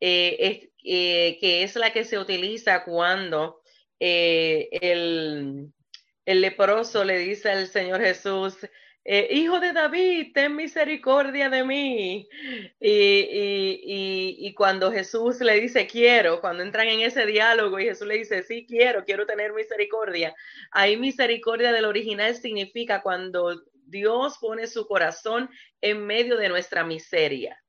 eh, 0.04 0.36
es, 0.40 0.71
que 0.82 1.62
es 1.62 1.76
la 1.76 1.92
que 1.92 2.04
se 2.04 2.18
utiliza 2.18 2.84
cuando 2.84 3.62
el, 3.98 5.72
el 6.26 6.40
leproso 6.40 7.04
le 7.04 7.18
dice 7.18 7.50
al 7.50 7.68
Señor 7.68 8.00
Jesús, 8.00 8.56
eh, 9.04 9.28
hijo 9.32 9.58
de 9.58 9.72
David, 9.72 10.32
ten 10.32 10.54
misericordia 10.54 11.50
de 11.50 11.64
mí. 11.64 12.28
Y, 12.80 14.54
cuando 14.54 14.92
Jesús 14.92 15.40
le 15.40 15.60
dice 15.60 15.86
quiero, 15.86 16.40
cuando 16.40 16.62
entran 16.62 16.86
en 16.86 17.00
ese 17.00 17.26
diálogo 17.26 17.80
y 17.80 17.84
Jesús 17.86 18.06
le 18.06 18.18
dice 18.18 18.42
sí 18.42 18.64
quiero, 18.66 19.04
quiero 19.04 19.26
tener 19.26 19.52
misericordia, 19.52 20.34
ahí 20.70 20.96
misericordia 20.96 21.72
del 21.72 21.86
original 21.86 22.34
significa 22.36 23.02
cuando 23.02 23.62
Dios 23.86 24.38
pone 24.38 24.66
su 24.66 24.86
corazón 24.86 25.50
en 25.80 26.06
medio 26.06 26.36
de 26.36 26.48
nuestra 26.48 26.84
miseria. 26.84 27.61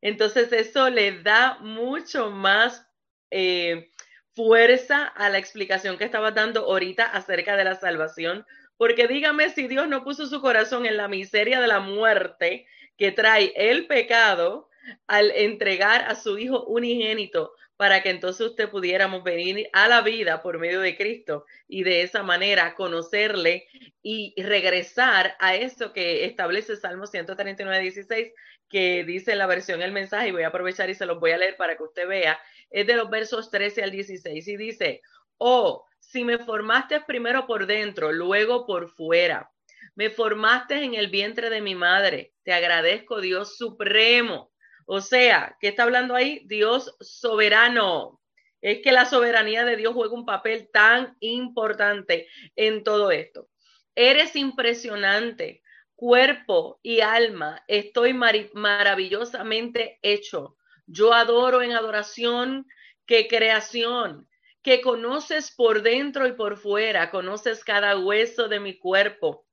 Entonces 0.00 0.52
eso 0.52 0.90
le 0.90 1.22
da 1.22 1.58
mucho 1.60 2.30
más 2.30 2.86
eh, 3.30 3.90
fuerza 4.34 5.06
a 5.06 5.30
la 5.30 5.38
explicación 5.38 5.96
que 5.96 6.04
estaba 6.04 6.30
dando 6.30 6.66
ahorita 6.66 7.04
acerca 7.04 7.56
de 7.56 7.64
la 7.64 7.74
salvación, 7.74 8.44
porque 8.76 9.08
dígame 9.08 9.50
si 9.50 9.66
Dios 9.66 9.88
no 9.88 10.04
puso 10.04 10.26
su 10.26 10.40
corazón 10.40 10.86
en 10.86 10.96
la 10.96 11.08
miseria 11.08 11.60
de 11.60 11.66
la 11.66 11.80
muerte 11.80 12.66
que 12.96 13.12
trae 13.12 13.52
el 13.56 13.86
pecado 13.86 14.68
al 15.06 15.30
entregar 15.32 16.02
a 16.02 16.14
su 16.14 16.38
Hijo 16.38 16.64
unigénito 16.64 17.52
para 17.76 18.02
que 18.02 18.10
entonces 18.10 18.46
usted 18.46 18.70
pudiéramos 18.70 19.22
venir 19.22 19.68
a 19.72 19.88
la 19.88 20.00
vida 20.00 20.42
por 20.42 20.58
medio 20.58 20.80
de 20.80 20.96
Cristo 20.96 21.44
y 21.68 21.82
de 21.82 22.02
esa 22.02 22.22
manera 22.22 22.74
conocerle 22.74 23.66
y 24.02 24.34
regresar 24.42 25.36
a 25.40 25.56
eso 25.56 25.92
que 25.92 26.24
establece 26.24 26.76
Salmo 26.76 27.06
139, 27.06 27.82
16, 27.82 28.32
que 28.68 29.04
dice 29.04 29.36
la 29.36 29.46
versión 29.46 29.82
el 29.82 29.92
mensaje, 29.92 30.28
y 30.28 30.32
voy 30.32 30.42
a 30.42 30.48
aprovechar 30.48 30.90
y 30.90 30.94
se 30.94 31.06
los 31.06 31.20
voy 31.20 31.32
a 31.32 31.38
leer 31.38 31.56
para 31.56 31.76
que 31.76 31.82
usted 31.82 32.06
vea, 32.08 32.38
es 32.70 32.86
de 32.86 32.96
los 32.96 33.10
versos 33.10 33.50
13 33.50 33.82
al 33.82 33.90
16 33.90 34.48
y 34.48 34.56
dice, 34.56 35.02
oh, 35.38 35.84
si 36.00 36.24
me 36.24 36.38
formaste 36.38 37.00
primero 37.00 37.46
por 37.46 37.66
dentro, 37.66 38.12
luego 38.12 38.66
por 38.66 38.90
fuera, 38.90 39.50
me 39.94 40.10
formaste 40.10 40.82
en 40.82 40.94
el 40.94 41.08
vientre 41.08 41.50
de 41.50 41.60
mi 41.60 41.74
madre, 41.74 42.34
te 42.42 42.52
agradezco 42.52 43.20
Dios 43.20 43.56
supremo. 43.56 44.52
O 44.86 45.00
sea, 45.00 45.56
¿qué 45.60 45.68
está 45.68 45.82
hablando 45.82 46.14
ahí? 46.14 46.42
Dios 46.46 46.94
soberano. 47.00 48.20
Es 48.60 48.80
que 48.82 48.92
la 48.92 49.04
soberanía 49.04 49.64
de 49.64 49.76
Dios 49.76 49.94
juega 49.94 50.14
un 50.14 50.24
papel 50.24 50.70
tan 50.72 51.16
importante 51.20 52.28
en 52.54 52.84
todo 52.84 53.10
esto. 53.10 53.48
Eres 53.94 54.36
impresionante, 54.36 55.62
cuerpo 55.96 56.78
y 56.82 57.00
alma, 57.00 57.64
estoy 57.66 58.12
maravillosamente 58.12 59.98
hecho. 60.02 60.56
Yo 60.86 61.12
adoro 61.12 61.62
en 61.62 61.72
adoración 61.72 62.66
que 63.06 63.26
creación 63.26 64.28
que 64.62 64.80
conoces 64.82 65.52
por 65.52 65.82
dentro 65.82 66.26
y 66.26 66.32
por 66.32 66.56
fuera, 66.56 67.10
conoces 67.10 67.64
cada 67.64 67.98
hueso 67.98 68.48
de 68.48 68.60
mi 68.60 68.76
cuerpo, 68.76 69.46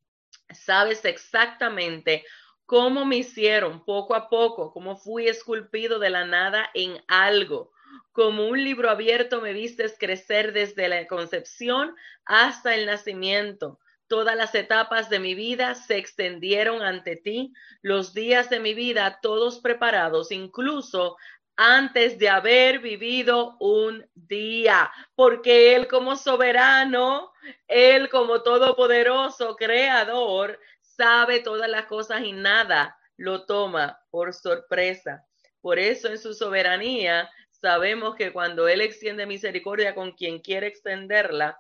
sabes 0.52 1.06
exactamente 1.06 2.26
cómo 2.66 3.06
me 3.06 3.18
hicieron 3.18 3.86
poco 3.86 4.16
a 4.16 4.30
poco, 4.30 4.72
cómo 4.74 4.98
fui 4.98 5.28
esculpido 5.28 6.00
de 6.00 6.10
la 6.10 6.26
nada 6.26 6.70
en 6.74 7.04
algo. 7.08 7.72
Como 8.12 8.48
un 8.48 8.64
libro 8.64 8.90
abierto 8.90 9.42
me 9.42 9.54
vistes 9.54 9.96
crecer 10.00 10.52
desde 10.54 10.88
la 10.88 11.06
concepción 11.08 11.96
hasta 12.26 12.74
el 12.74 12.88
nacimiento. 12.88 13.80
Todas 14.08 14.36
las 14.36 14.54
etapas 14.54 15.10
de 15.10 15.20
mi 15.20 15.34
vida 15.34 15.76
se 15.76 15.98
extendieron 15.98 16.82
ante 16.82 17.16
ti, 17.16 17.54
los 17.82 18.14
días 18.14 18.50
de 18.50 18.60
mi 18.60 18.74
vida 18.74 19.20
todos 19.22 19.60
preparados, 19.60 20.32
incluso 20.32 21.18
antes 21.56 22.18
de 22.18 22.30
haber 22.30 22.80
vivido 22.80 23.58
un 23.60 24.08
día, 24.16 24.92
porque 25.16 25.76
Él 25.76 25.88
como 25.88 26.16
soberano, 26.16 27.32
Él 27.68 28.10
como 28.10 28.42
todopoderoso, 28.42 29.56
creador, 29.56 30.60
sabe 30.82 31.40
todas 31.40 31.70
las 31.70 31.86
cosas 31.86 32.24
y 32.24 32.32
nada 32.32 32.98
lo 33.18 33.46
toma 33.46 34.00
por 34.10 34.34
sorpresa. 34.34 35.26
Por 35.62 35.80
eso 35.80 36.08
en 36.10 36.18
su 36.18 36.34
soberanía 36.34 37.30
sabemos 37.52 38.16
que 38.16 38.34
cuando 38.34 38.68
Él 38.68 38.82
extiende 38.82 39.26
misericordia 39.26 39.96
con 39.96 40.12
quien 40.12 40.40
quiere 40.40 40.68
extenderla, 40.68 41.58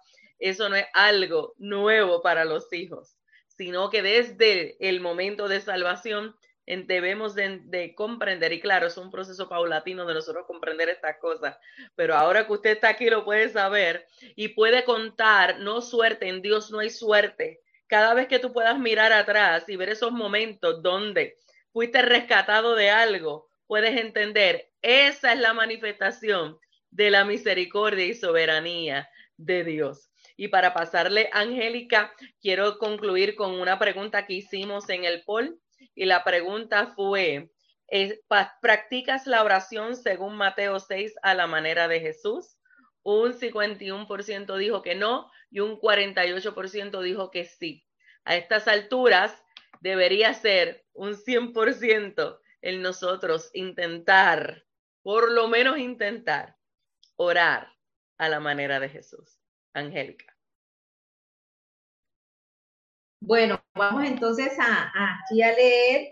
eso 0.50 0.68
no 0.68 0.76
es 0.76 0.86
algo 0.94 1.54
nuevo 1.58 2.22
para 2.22 2.44
los 2.44 2.72
hijos, 2.74 3.18
sino 3.48 3.90
que 3.90 4.02
desde 4.02 4.76
el 4.88 5.00
momento 5.00 5.48
de 5.48 5.62
salvación 5.62 6.36
debemos 6.66 7.36
de, 7.36 7.94
comprender, 7.96 8.52
y 8.54 8.60
claro, 8.60 8.88
es 8.88 8.98
un 8.98 9.10
proceso 9.10 9.48
paulatino 9.48 10.06
de 10.06 10.14
nosotros 10.14 10.46
comprender 10.46 10.90
estas 10.90 11.18
cosas, 11.18 11.58
pero 11.96 12.16
ahora 12.16 12.46
que 12.46 12.54
usted 12.54 12.72
está 12.72 12.90
aquí 12.90 13.10
lo 13.10 13.26
puede 13.26 13.50
saber 13.50 14.06
y 14.36 14.50
puede 14.50 14.84
contar, 14.84 15.60
no 15.60 15.82
suerte, 15.82 16.28
en 16.28 16.42
Dios 16.42 16.72
no 16.72 16.80
hay 16.80 16.90
suerte. 16.90 17.62
Cada 17.88 18.14
vez 18.14 18.28
que 18.28 18.40
tú 18.40 18.52
puedas 18.54 18.80
mirar 18.80 19.14
atrás 19.14 19.68
y 19.68 19.76
ver 19.76 19.90
esos 19.90 20.12
momentos 20.12 20.82
donde 20.82 21.38
fuiste 21.72 22.02
rescatado 22.02 22.76
de 22.76 22.90
algo, 22.90 23.50
puedes 23.68 24.00
entender, 24.00 24.70
esa 24.82 25.34
es 25.34 25.40
la 25.40 25.54
manifestación 25.54 26.58
de 26.92 27.12
la 27.12 27.26
misericordia 27.26 28.06
y 28.06 28.14
soberanía 28.14 29.10
de 29.38 29.64
Dios. 29.64 30.13
Y 30.36 30.48
para 30.48 30.74
pasarle, 30.74 31.30
Angélica, 31.32 32.14
quiero 32.42 32.78
concluir 32.78 33.36
con 33.36 33.60
una 33.60 33.78
pregunta 33.78 34.26
que 34.26 34.34
hicimos 34.34 34.90
en 34.90 35.04
el 35.06 35.24
poll 35.24 35.60
y 35.96 36.06
la 36.06 36.24
pregunta 36.24 36.94
fue, 36.96 37.52
¿practicas 38.62 39.28
la 39.28 39.44
oración 39.44 39.96
según 39.96 40.36
Mateo 40.36 40.80
6 40.80 41.16
a 41.22 41.34
la 41.34 41.48
manera 41.48 41.88
de 41.88 42.00
Jesús? 42.00 42.58
Un 43.04 43.34
51% 43.34 44.58
dijo 44.58 44.82
que 44.82 44.96
no 44.96 45.30
y 45.52 45.60
un 45.60 45.80
48% 45.80 47.02
dijo 47.02 47.30
que 47.30 47.46
sí. 47.46 47.86
A 48.26 48.36
estas 48.36 48.68
alturas 48.68 49.44
debería 49.82 50.34
ser 50.34 50.86
un 50.94 51.14
100% 51.14 52.40
el 52.62 52.82
nosotros 52.82 53.52
intentar, 53.54 54.64
por 55.02 55.30
lo 55.30 55.50
menos 55.50 55.78
intentar, 55.78 56.56
orar 57.18 57.68
a 58.18 58.30
la 58.30 58.40
manera 58.40 58.80
de 58.80 58.90
Jesús. 58.90 59.43
Angélica. 59.74 60.26
Bueno, 63.22 63.64
vamos 63.74 64.06
entonces 64.06 64.52
a, 64.60 64.92
aquí 64.94 65.42
a 65.42 65.54
leer 65.54 66.10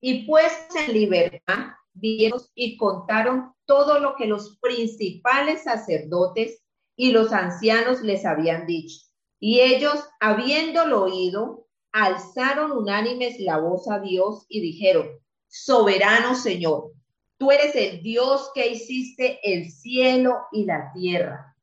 Y 0.00 0.26
pues 0.26 0.68
en 0.76 0.92
libertad 0.92 1.68
vieron 1.94 2.40
y 2.54 2.76
contaron 2.76 3.54
todo 3.64 3.98
lo 3.98 4.14
que 4.16 4.26
los 4.26 4.58
principales 4.58 5.64
sacerdotes 5.64 6.62
y 6.96 7.12
los 7.12 7.32
ancianos 7.32 8.02
les 8.02 8.24
habían 8.24 8.66
dicho. 8.66 9.06
Y 9.40 9.60
ellos, 9.60 10.04
habiéndolo 10.20 11.04
oído, 11.04 11.66
alzaron 11.92 12.72
unánimes 12.72 13.38
la 13.40 13.58
voz 13.58 13.88
a 13.88 14.00
Dios 14.00 14.46
y 14.48 14.60
dijeron, 14.60 15.08
soberano 15.48 16.34
Señor, 16.34 16.92
tú 17.38 17.50
eres 17.50 17.74
el 17.74 18.02
Dios 18.02 18.50
que 18.54 18.68
hiciste 18.68 19.40
el 19.42 19.70
cielo 19.70 20.46
y 20.52 20.64
la 20.64 20.92
tierra, 20.92 21.56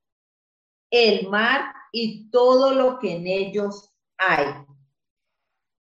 el 0.90 1.28
mar 1.28 1.74
y 1.92 2.30
todo 2.30 2.74
lo 2.74 3.00
que 3.00 3.16
en 3.16 3.28
ellos 3.28 3.92
hay. 4.18 4.46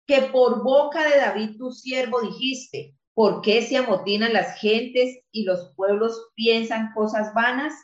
Que 0.07 0.22
por 0.22 0.62
boca 0.62 1.09
de 1.09 1.16
David 1.16 1.57
tu 1.59 1.70
siervo 1.70 2.20
dijiste, 2.20 2.97
¿por 3.15 3.43
qué 3.43 3.63
se 3.63 3.77
amotinan 3.77 4.33
las 4.33 4.59
gentes 4.59 5.21
y 5.33 5.45
los 5.45 5.73
pueblos 5.77 6.31
piensan 6.35 6.93
cosas 6.95 7.35
vanas? 7.35 7.75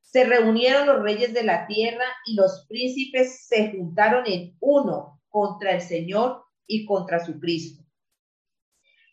Se 0.00 0.24
reunieron 0.24 0.86
los 0.86 1.02
reyes 1.02 1.34
de 1.34 1.44
la 1.44 1.66
tierra 1.66 2.04
y 2.26 2.34
los 2.34 2.66
príncipes 2.68 3.46
se 3.46 3.72
juntaron 3.72 4.24
en 4.26 4.56
uno 4.60 5.20
contra 5.28 5.72
el 5.72 5.82
Señor 5.82 6.44
y 6.66 6.86
contra 6.86 7.24
su 7.24 7.38
Cristo. 7.38 7.84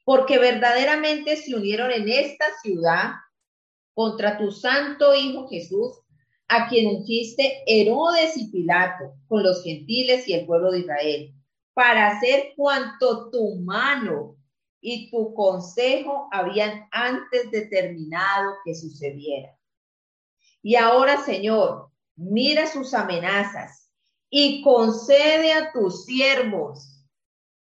Porque 0.03 0.37
verdaderamente 0.37 1.35
se 1.35 1.55
unieron 1.55 1.91
en 1.91 2.07
esta 2.07 2.45
ciudad 2.61 3.11
contra 3.93 4.37
tu 4.37 4.51
santo 4.51 5.15
Hijo 5.15 5.47
Jesús, 5.47 6.01
a 6.47 6.69
quien 6.69 6.87
ungiste 6.87 7.63
Herodes 7.65 8.37
y 8.37 8.51
Pilato 8.51 9.15
con 9.27 9.41
los 9.41 9.63
gentiles 9.63 10.27
y 10.27 10.33
el 10.33 10.45
pueblo 10.45 10.71
de 10.71 10.79
Israel, 10.79 11.33
para 11.73 12.07
hacer 12.07 12.53
cuanto 12.55 13.31
tu 13.31 13.55
mano 13.55 14.34
y 14.81 15.09
tu 15.09 15.33
consejo 15.33 16.27
habían 16.31 16.87
antes 16.91 17.49
determinado 17.51 18.53
que 18.63 18.75
sucediera. 18.75 19.57
Y 20.61 20.75
ahora, 20.75 21.23
Señor, 21.23 21.89
mira 22.15 22.67
sus 22.67 22.93
amenazas 22.93 23.91
y 24.29 24.61
concede 24.63 25.53
a 25.53 25.71
tus 25.71 26.05
siervos, 26.05 27.03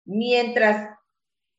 mientras, 0.05 0.97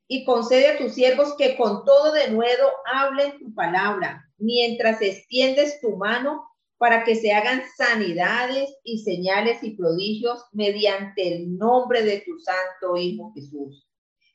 y 0.08 0.24
concede 0.24 0.68
a 0.68 0.78
tus 0.78 0.94
siervos 0.94 1.34
que 1.36 1.56
con 1.56 1.84
todo 1.84 2.12
de 2.12 2.30
nuevo 2.30 2.68
hablen 2.92 3.38
tu 3.38 3.54
palabra, 3.54 4.24
mientras 4.38 5.00
extiendes 5.02 5.80
tu 5.80 5.96
mano 5.96 6.44
para 6.78 7.04
que 7.04 7.14
se 7.14 7.32
hagan 7.32 7.62
sanidades 7.76 8.74
y 8.82 8.98
señales 9.04 9.62
y 9.62 9.76
prodigios 9.76 10.44
mediante 10.52 11.34
el 11.34 11.56
nombre 11.56 12.02
de 12.02 12.20
tu 12.26 12.38
santo 12.40 12.96
Hijo 12.96 13.32
Jesús. 13.34 13.86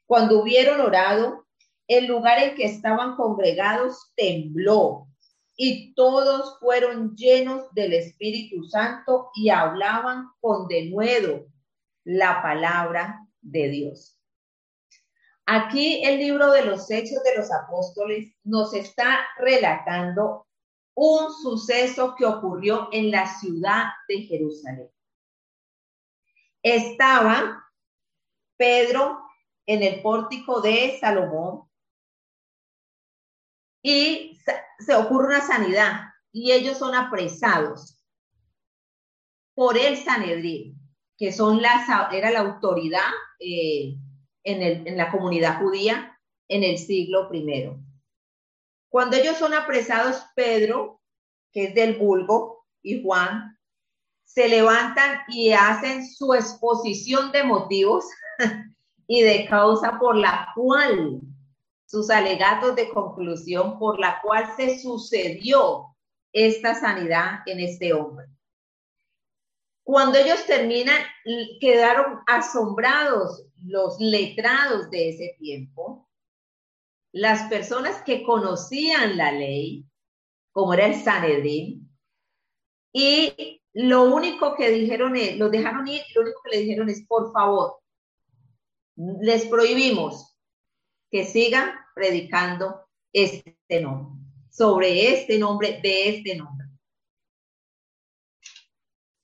Cuando 0.08 0.42
hubieron 0.42 0.80
orado, 0.82 1.46
el 1.88 2.08
lugar 2.08 2.40
en 2.40 2.56
que 2.56 2.66
estaban 2.66 3.16
congregados 3.16 4.12
tembló 4.16 5.08
y 5.56 5.94
todos 5.96 6.60
fueron 6.60 7.16
llenos 7.16 7.74
del 7.74 7.94
Espíritu 7.94 8.64
Santo 8.64 9.32
y 9.36 9.50
hablaban 9.50 10.30
con 10.40 10.68
denuedo 10.68 11.48
la 12.04 12.42
palabra 12.42 13.20
de 13.42 13.70
Dios. 13.70 14.18
Aquí 15.46 16.04
el 16.04 16.20
libro 16.20 16.52
de 16.52 16.66
los 16.66 16.90
Hechos 16.92 17.24
de 17.24 17.38
los 17.38 17.52
Apóstoles 17.52 18.34
nos 18.44 18.74
está 18.74 19.20
relatando 19.38 20.48
un 20.94 21.32
suceso 21.34 22.16
que 22.18 22.26
ocurrió 22.26 22.90
en 22.92 23.12
la 23.12 23.28
ciudad 23.40 23.86
de 24.08 24.22
Jerusalén. 24.24 24.90
Estaba 26.62 27.64
Pedro 28.58 29.27
en 29.68 29.84
el 29.84 30.02
pórtico 30.02 30.62
de 30.62 30.98
Salomón 31.00 31.70
y 33.84 34.40
se 34.80 34.96
ocurre 34.96 35.28
una 35.28 35.46
sanidad 35.46 36.02
y 36.32 36.52
ellos 36.52 36.78
son 36.78 36.96
apresados 36.96 38.02
por 39.54 39.78
el 39.78 39.98
Sanedrín, 39.98 40.80
que 41.18 41.32
son 41.32 41.62
las, 41.62 41.88
era 42.12 42.32
la 42.32 42.40
autoridad 42.40 43.10
eh, 43.40 43.96
en, 44.44 44.62
el, 44.62 44.88
en 44.88 44.98
la 44.98 45.12
comunidad 45.12 45.60
judía 45.60 46.18
en 46.48 46.64
el 46.64 46.78
siglo 46.78 47.28
primero. 47.28 47.80
Cuando 48.90 49.18
ellos 49.18 49.38
son 49.38 49.54
apresados, 49.54 50.24
Pedro, 50.36 51.02
que 51.52 51.66
es 51.66 51.76
del 51.76 51.98
vulgo, 51.98 52.66
y 52.82 53.04
Juan, 53.04 53.58
se 54.24 54.48
levantan 54.48 55.22
y 55.28 55.52
hacen 55.52 56.08
su 56.08 56.34
exposición 56.34 57.32
de 57.32 57.44
motivos 57.44 58.06
y 59.08 59.22
de 59.22 59.48
causa 59.48 59.98
por 60.00 60.16
la 60.16 60.50
cual 60.54 61.22
sus 61.86 62.10
alegatos 62.10 62.76
de 62.76 62.90
conclusión 62.90 63.80
por 63.80 64.00
la 64.00 64.22
cual 64.22 64.54
se 64.58 64.80
sucedió 64.80 65.96
esta 66.34 66.76
sanidad 66.76 67.40
en 67.46 67.62
este 67.62 67.94
hombre. 67.94 68.28
Cuando 69.84 70.18
ellos 70.18 70.46
terminan, 70.46 71.02
quedaron 71.62 72.20
asombrados 72.28 73.46
los 73.64 73.98
letrados 74.00 74.90
de 74.90 75.10
ese 75.10 75.36
tiempo, 75.40 76.10
las 77.14 77.50
personas 77.50 78.02
que 78.04 78.22
conocían 78.24 79.16
la 79.16 79.32
ley, 79.32 79.86
como 80.52 80.74
era 80.74 80.88
el 80.88 81.02
Sanedrín, 81.02 81.90
y 82.92 83.62
lo 83.74 84.04
único 84.14 84.56
que 84.56 84.72
dijeron 84.72 85.16
es, 85.16 85.38
los 85.38 85.52
dejaron 85.52 85.88
ir, 85.88 86.02
lo 86.16 86.24
único 86.24 86.42
que 86.44 86.50
le 86.50 86.64
dijeron 86.64 86.90
es, 86.90 87.06
por 87.08 87.32
favor, 87.32 87.78
les 88.98 89.46
prohibimos 89.46 90.38
que 91.12 91.26
sigan 91.26 91.72
predicando 91.94 92.88
este 93.14 93.56
nombre, 93.82 94.22
sobre 94.50 95.14
este 95.14 95.38
nombre, 95.38 95.80
de 95.82 96.10
este 96.10 96.36
nombre. 96.36 96.68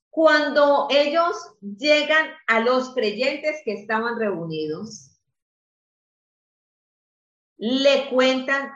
Cuando 0.09 0.87
ellos 0.91 1.35
llegan 1.61 2.29
a 2.47 2.59
los 2.59 2.93
creyentes 2.93 3.61
que 3.65 3.73
estaban 3.73 4.19
reunidos, 4.19 5.11
le 7.57 8.09
cuentan 8.09 8.69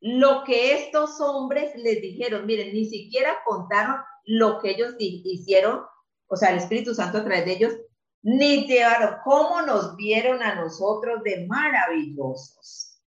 lo 0.00 0.44
que 0.44 0.74
estos 0.74 1.20
hombres 1.20 1.74
les 1.76 2.00
dijeron. 2.00 2.46
Miren, 2.46 2.72
ni 2.72 2.86
siquiera 2.86 3.36
contaron 3.44 3.96
lo 4.24 4.60
que 4.60 4.70
ellos 4.70 4.94
hicieron, 4.98 5.82
o 6.26 6.36
sea, 6.36 6.50
el 6.50 6.58
Espíritu 6.58 6.94
Santo 6.94 7.18
a 7.18 7.24
través 7.24 7.44
de 7.44 7.52
ellos, 7.52 7.74
ni 8.22 8.66
llevaron 8.66 9.16
cómo 9.24 9.62
nos 9.62 9.96
vieron 9.96 10.42
a 10.42 10.54
nosotros 10.54 11.22
de 11.22 11.46
maravillosos, 11.46 13.00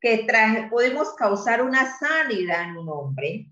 que 0.00 0.24
traje, 0.24 0.68
pudimos 0.68 1.14
causar 1.14 1.62
una 1.62 1.98
sanidad 1.98 2.70
en 2.70 2.76
un 2.76 2.88
hombre 2.88 3.50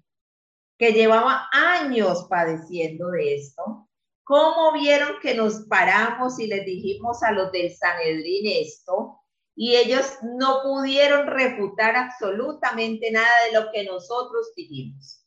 que 0.79 0.93
llevaba 0.93 1.49
años 1.53 2.27
padeciendo 2.29 3.11
de 3.11 3.37
esto. 3.37 3.89
¿Cómo 4.25 4.73
vieron 4.73 5.21
que 5.23 5.35
nos 5.35 5.67
paramos 5.69 6.39
y 6.39 6.47
les 6.47 6.65
dijimos 6.65 7.23
a 7.23 7.33
los 7.33 7.51
del 7.53 7.75
Sanedrín 7.75 8.47
esto? 8.47 9.23
y 9.57 9.75
ellos 9.75 10.19
no 10.23 10.61
pudieron 10.63 11.27
refutar 11.27 11.97
absolutamente 11.97 13.11
nada 13.11 13.45
de 13.47 13.59
lo 13.59 13.73
que 13.73 13.85
nosotros 13.85 14.53
dijimos. 14.55 15.26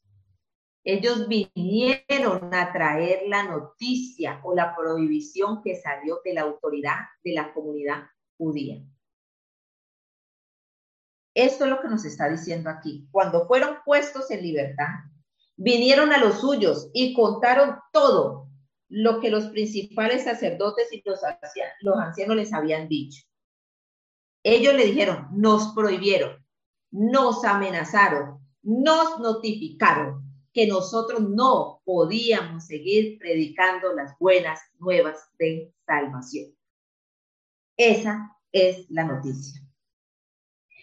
Ellos 0.92 1.28
vinieron 1.28 2.52
a 2.52 2.74
traer 2.74 3.28
la 3.28 3.44
noticia 3.44 4.42
o 4.44 4.56
la 4.56 4.76
prohibición 4.76 5.62
que 5.62 5.76
salió 5.76 6.20
de 6.26 6.34
la 6.34 6.42
autoridad 6.42 6.96
de 7.24 7.34
la 7.34 7.54
comunidad 7.54 8.08
judía. 8.40 8.84
Esto 11.36 11.66
es 11.66 11.70
lo 11.70 11.80
que 11.80 11.90
nos 11.90 12.06
está 12.06 12.28
diciendo 12.28 12.72
aquí. 12.72 13.08
Cuando 13.12 13.46
fueron 13.46 13.78
puestos 13.86 14.32
en 14.32 14.42
libertad, 14.42 14.88
vinieron 15.58 16.12
a 16.12 16.18
los 16.18 16.40
suyos 16.40 16.90
y 16.92 17.14
contaron 17.14 17.78
todo 17.94 18.48
lo 18.88 19.20
que 19.20 19.30
los 19.30 19.46
principales 19.50 20.24
sacerdotes 20.24 20.92
y 20.92 21.04
los, 21.06 21.20
los 21.82 21.98
ancianos 22.00 22.36
les 22.36 22.52
habían 22.52 22.88
dicho. 22.88 23.28
Ellos 24.42 24.74
le 24.74 24.86
dijeron, 24.86 25.28
nos 25.34 25.72
prohibieron, 25.76 26.44
nos 26.90 27.46
amenazaron, 27.46 28.40
nos 28.64 29.20
notificaron 29.20 30.29
que 30.60 30.68
nosotros 30.68 31.22
no 31.22 31.82
podíamos 31.86 32.66
seguir 32.66 33.18
predicando 33.18 33.94
las 33.94 34.20
buenas 34.20 34.60
nuevas 34.78 35.30
de 35.38 35.74
salvación. 35.86 36.54
Esa 37.78 38.36
es 38.52 38.90
la 38.90 39.06
noticia. 39.06 39.62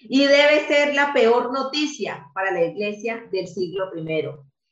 Y 0.01 0.25
debe 0.25 0.67
ser 0.67 0.95
la 0.95 1.13
peor 1.13 1.53
noticia 1.53 2.27
para 2.33 2.53
la 2.53 2.65
iglesia 2.65 3.29
del 3.31 3.47
siglo 3.49 3.91
I. 3.95 4.31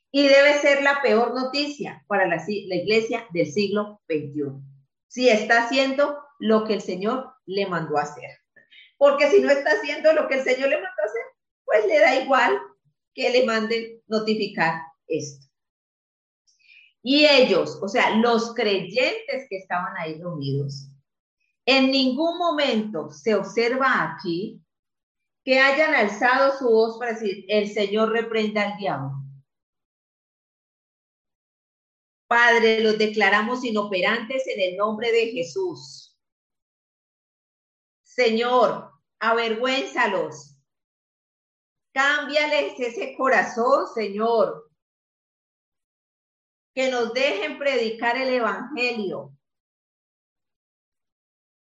Y 0.09 0.27
debe 0.27 0.57
ser 0.57 0.81
la 0.81 0.99
peor 1.03 1.35
noticia 1.35 2.03
para 2.07 2.25
la, 2.25 2.43
iglesia 2.49 3.27
del 3.29 3.45
siglo 3.45 4.01
XXI. 4.09 4.59
Si 5.07 5.29
está 5.29 5.65
haciendo 5.65 6.17
lo 6.39 6.63
que 6.63 6.73
el 6.73 6.81
Señor 6.81 7.31
le 7.45 7.67
mandó 7.67 7.99
hacer 7.99 8.31
porque 8.97 9.29
si 9.29 9.39
no 9.39 9.51
está 9.51 9.69
haciendo 9.69 10.13
lo 10.13 10.27
que 10.27 10.39
el 10.39 10.43
Señor 10.43 10.69
le 10.69 10.77
mandó 10.77 10.99
a 10.99 11.05
hacer, 11.05 11.21
pues 11.63 11.85
le 11.85 11.99
da 11.99 12.15
igual 12.15 12.59
que 13.13 13.29
le 13.29 13.45
manden 13.45 14.01
notificar 14.07 14.81
esto. 15.07 15.45
Y 17.01 17.25
ellos, 17.25 17.79
o 17.81 17.87
sea, 17.87 18.15
los 18.17 18.53
creyentes 18.55 19.45
que 19.49 19.57
estaban 19.57 19.95
ahí 19.97 20.19
reunidos, 20.19 20.89
en 21.65 21.91
ningún 21.91 22.37
momento 22.37 23.11
se 23.11 23.35
observa 23.35 24.03
aquí 24.03 24.61
que 25.43 25.59
hayan 25.59 25.93
alzado 25.93 26.57
su 26.57 26.67
voz 26.67 26.97
para 26.97 27.13
decir, 27.13 27.45
el 27.47 27.71
Señor 27.71 28.11
reprenda 28.11 28.63
al 28.63 28.77
diablo. 28.77 29.11
Padre, 32.27 32.81
los 32.81 32.97
declaramos 32.97 33.63
inoperantes 33.63 34.47
en 34.47 34.59
el 34.59 34.77
nombre 34.77 35.11
de 35.11 35.31
Jesús. 35.31 36.17
Señor, 38.03 38.91
avergüénzalos. 39.19 40.55
Cámbiales 41.93 42.79
ese 42.79 43.15
corazón, 43.15 43.85
Señor. 43.93 44.71
Que 46.75 46.91
nos 46.91 47.13
dejen 47.13 47.57
predicar 47.57 48.17
el 48.17 48.29
Evangelio. 48.29 49.31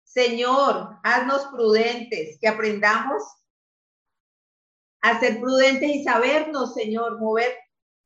Señor, 0.04 1.00
haznos 1.04 1.46
prudentes, 1.48 2.38
que 2.40 2.48
aprendamos 2.48 3.24
a 5.02 5.20
ser 5.20 5.40
prudentes 5.40 5.90
y 5.90 6.04
sabernos, 6.04 6.74
Señor, 6.74 7.20
mover 7.20 7.56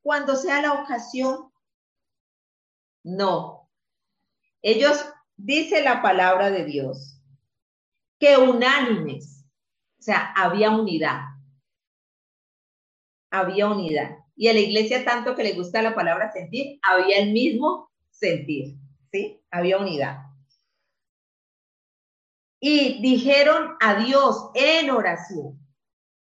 cuando 0.01 0.35
sea 0.35 0.61
la 0.61 0.73
ocasión. 0.73 1.51
No. 3.03 3.69
Ellos, 4.61 5.05
dice 5.35 5.81
la 5.81 6.01
palabra 6.01 6.49
de 6.51 6.65
Dios, 6.65 7.21
que 8.19 8.37
unánimes. 8.37 9.45
O 9.99 10.01
sea, 10.01 10.33
había 10.35 10.71
unidad. 10.71 11.21
Había 13.31 13.67
unidad. 13.67 14.22
Y 14.35 14.47
a 14.47 14.53
la 14.53 14.59
iglesia, 14.59 15.05
tanto 15.05 15.35
que 15.35 15.43
le 15.43 15.53
gusta 15.53 15.81
la 15.81 15.95
palabra 15.95 16.31
sentir, 16.31 16.79
había 16.81 17.19
el 17.19 17.31
mismo 17.31 17.91
sentir. 18.09 18.75
¿Sí? 19.11 19.41
Había 19.51 19.77
unidad. 19.77 20.17
Y 22.59 23.01
dijeron 23.01 23.75
a 23.81 23.95
Dios 23.95 24.49
en 24.55 24.89
oración, 24.89 25.59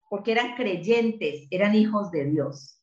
porque 0.10 0.34
eran 0.34 0.56
creyentes, 0.56 1.48
eran 1.50 1.74
hijos 1.74 2.12
de 2.12 2.26
Dios. 2.26 2.76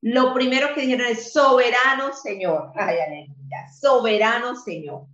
Lo 0.00 0.34
primero 0.34 0.74
que 0.74 0.82
dijeron 0.82 1.06
es 1.06 1.32
soberano 1.32 2.12
Señor. 2.12 2.72
Ay, 2.74 2.98
aleluya. 2.98 3.68
Soberano 3.80 4.54
Señor. 4.54 5.06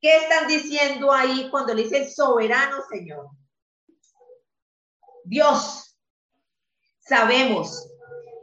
¿Qué 0.00 0.16
están 0.16 0.48
diciendo 0.48 1.12
ahí 1.12 1.48
cuando 1.50 1.74
le 1.74 1.84
dice 1.84 2.10
soberano 2.10 2.78
Señor? 2.90 3.28
Dios, 5.24 5.96
sabemos 6.98 7.91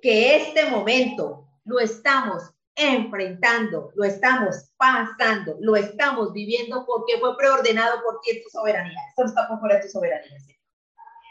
que 0.02 0.36
este 0.36 0.70
momento 0.70 1.48
lo 1.66 1.80
estamos 1.80 2.44
enfrentando, 2.76 3.92
lo 3.96 4.04
estamos 4.06 4.72
pasando, 4.78 5.58
lo 5.60 5.76
estamos 5.76 6.32
viviendo 6.32 6.86
porque 6.86 7.18
fue 7.20 7.36
preordenado 7.38 8.02
por 8.04 8.22
ti 8.22 8.42
tu 8.42 8.50
soberanía. 8.50 8.98
Esto 9.10 9.26
está 9.26 9.48
por 9.48 9.82
tu 9.82 9.88
soberanía. 9.90 10.38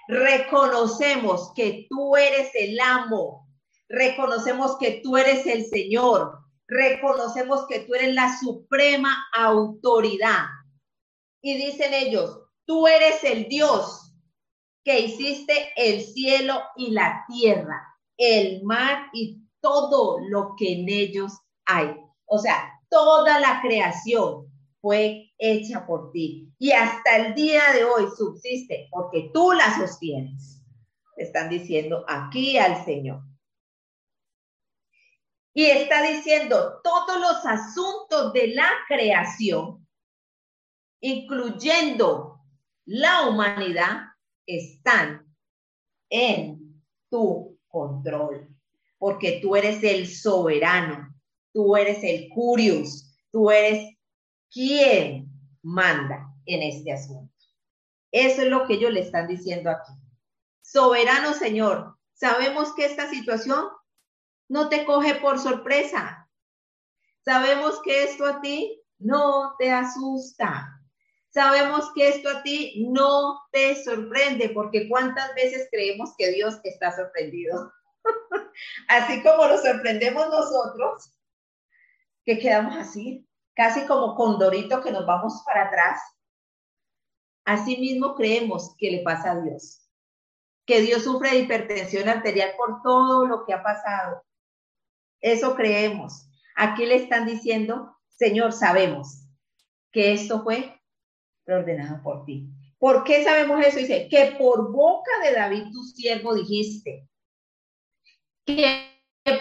Reconocemos 0.09 1.53
que 1.55 1.87
tú 1.89 2.17
eres 2.17 2.51
el 2.55 2.79
amo, 2.81 3.49
reconocemos 3.89 4.77
que 4.79 5.01
tú 5.03 5.17
eres 5.17 5.47
el 5.47 5.67
Señor, 5.67 6.39
reconocemos 6.67 7.67
que 7.67 7.81
tú 7.81 7.95
eres 7.95 8.15
la 8.15 8.39
suprema 8.39 9.27
autoridad. 9.35 10.47
Y 11.43 11.57
dicen 11.57 11.95
ellos, 11.95 12.41
tú 12.67 12.87
eres 12.87 13.25
el 13.25 13.49
Dios 13.49 14.15
que 14.85 15.01
hiciste 15.01 15.73
el 15.77 16.03
cielo 16.03 16.63
y 16.77 16.91
la 16.91 17.25
tierra, 17.29 17.88
el 18.19 18.63
mar 18.65 19.07
y 19.15 19.41
todo 19.61 20.19
lo 20.29 20.55
que 20.57 20.81
en 20.81 20.89
ellos 20.89 21.33
hay. 21.65 21.97
O 22.27 22.39
sea, 22.39 22.71
toda 22.91 23.41
la 23.41 23.63
creación 23.63 24.47
fue 24.81 25.33
hecha 25.39 25.87
por 25.87 26.11
ti 26.13 26.53
y 26.59 26.73
hasta 26.73 27.17
el 27.17 27.35
día 27.35 27.73
de 27.73 27.85
hoy 27.85 28.05
subsiste 28.17 28.89
porque 28.91 29.31
tú 29.33 29.53
la 29.53 29.77
sostienes. 29.79 30.63
Están 31.17 31.49
diciendo 31.49 32.05
aquí 32.07 32.59
al 32.59 32.85
Señor. 32.85 33.23
Y 35.55 35.65
está 35.65 36.03
diciendo, 36.03 36.81
todos 36.85 37.21
los 37.21 37.45
asuntos 37.45 38.33
de 38.33 38.55
la 38.55 38.71
creación, 38.87 39.85
incluyendo 41.01 42.41
la 42.85 43.29
humanidad, 43.29 44.03
están 44.47 45.27
en 46.09 46.85
tu 47.11 47.48
control, 47.69 48.49
porque 48.99 49.41
tú 49.43 49.57
eres 49.57 49.83
el 49.83 50.07
soberano, 50.09 51.15
tú 51.53 51.77
eres 51.77 52.03
el 52.03 52.29
curious, 52.29 53.17
tú 53.31 53.51
eres 53.51 53.97
quien 54.51 55.29
manda 55.63 56.35
en 56.47 56.63
este 56.63 56.93
asunto. 56.93 57.33
Eso 58.11 58.43
es 58.43 58.49
lo 58.49 58.67
que 58.67 58.75
ellos 58.75 58.93
le 58.93 59.01
están 59.01 59.29
diciendo 59.29 59.71
aquí. 59.71 59.93
Soberano 60.63 61.35
Señor, 61.35 61.97
sabemos 62.15 62.75
que 62.75 62.87
esta 62.87 63.09
situación 63.09 63.69
no 64.49 64.69
te 64.69 64.85
coge 64.85 65.15
por 65.17 65.39
sorpresa. 65.39 66.29
Sabemos 67.25 67.81
que 67.83 68.05
esto 68.05 68.25
a 68.27 68.41
ti 68.41 68.83
no 68.99 69.55
te 69.59 69.71
asusta. 69.71 70.78
Sabemos 71.31 71.93
que 71.95 72.09
esto 72.09 72.29
a 72.31 72.43
ti 72.43 72.87
no 72.89 73.41
te 73.53 73.83
sorprende, 73.83 74.51
porque 74.51 74.89
cuántas 74.89 75.35
veces 75.35 75.69
creemos 75.71 76.15
que 76.17 76.33
Dios 76.33 76.59
está 76.65 76.95
sorprendido. 76.95 77.73
así 78.89 79.23
como 79.23 79.47
lo 79.47 79.59
sorprendemos 79.59 80.29
nosotros, 80.29 81.15
que 82.25 82.39
quedamos 82.39 82.77
así, 82.77 83.27
casi 83.55 83.87
como 83.87 84.15
condorito 84.15 84.83
que 84.83 84.91
nos 84.91 85.07
vamos 85.07 85.43
para 85.45 85.67
atrás. 85.67 86.01
Así 87.45 87.77
mismo 87.79 88.15
creemos 88.15 88.75
que 88.79 88.91
le 88.91 89.03
pasa 89.03 89.33
a 89.33 89.41
Dios, 89.41 89.89
que 90.67 90.83
Dios 90.83 91.05
sufre 91.05 91.31
de 91.31 91.39
hipertensión 91.41 92.09
arterial 92.09 92.53
por 92.57 92.83
todo 92.83 93.27
lo 93.27 93.45
que 93.47 93.55
ha 93.55 93.63
pasado, 93.63 94.23
eso 95.21 95.55
creemos. 95.55 96.29
Aquí 96.57 96.87
le 96.87 96.97
están 96.97 97.27
diciendo, 97.27 97.97
Señor, 98.09 98.53
sabemos 98.53 99.25
que 99.93 100.13
esto 100.13 100.43
fue 100.43 100.78
ordenado 101.55 102.03
por 102.03 102.25
ti, 102.25 102.49
¿Por 102.79 103.03
qué 103.03 103.25
sabemos 103.25 103.65
eso? 103.67 103.79
Dice, 103.79 104.09
que 104.09 104.37
por 104.39 104.73
boca 104.73 105.11
de 105.25 105.35
David 105.35 105.65
tu 105.73 105.83
siervo 105.83 106.35
dijiste. 106.35 107.09
Que 108.47 108.87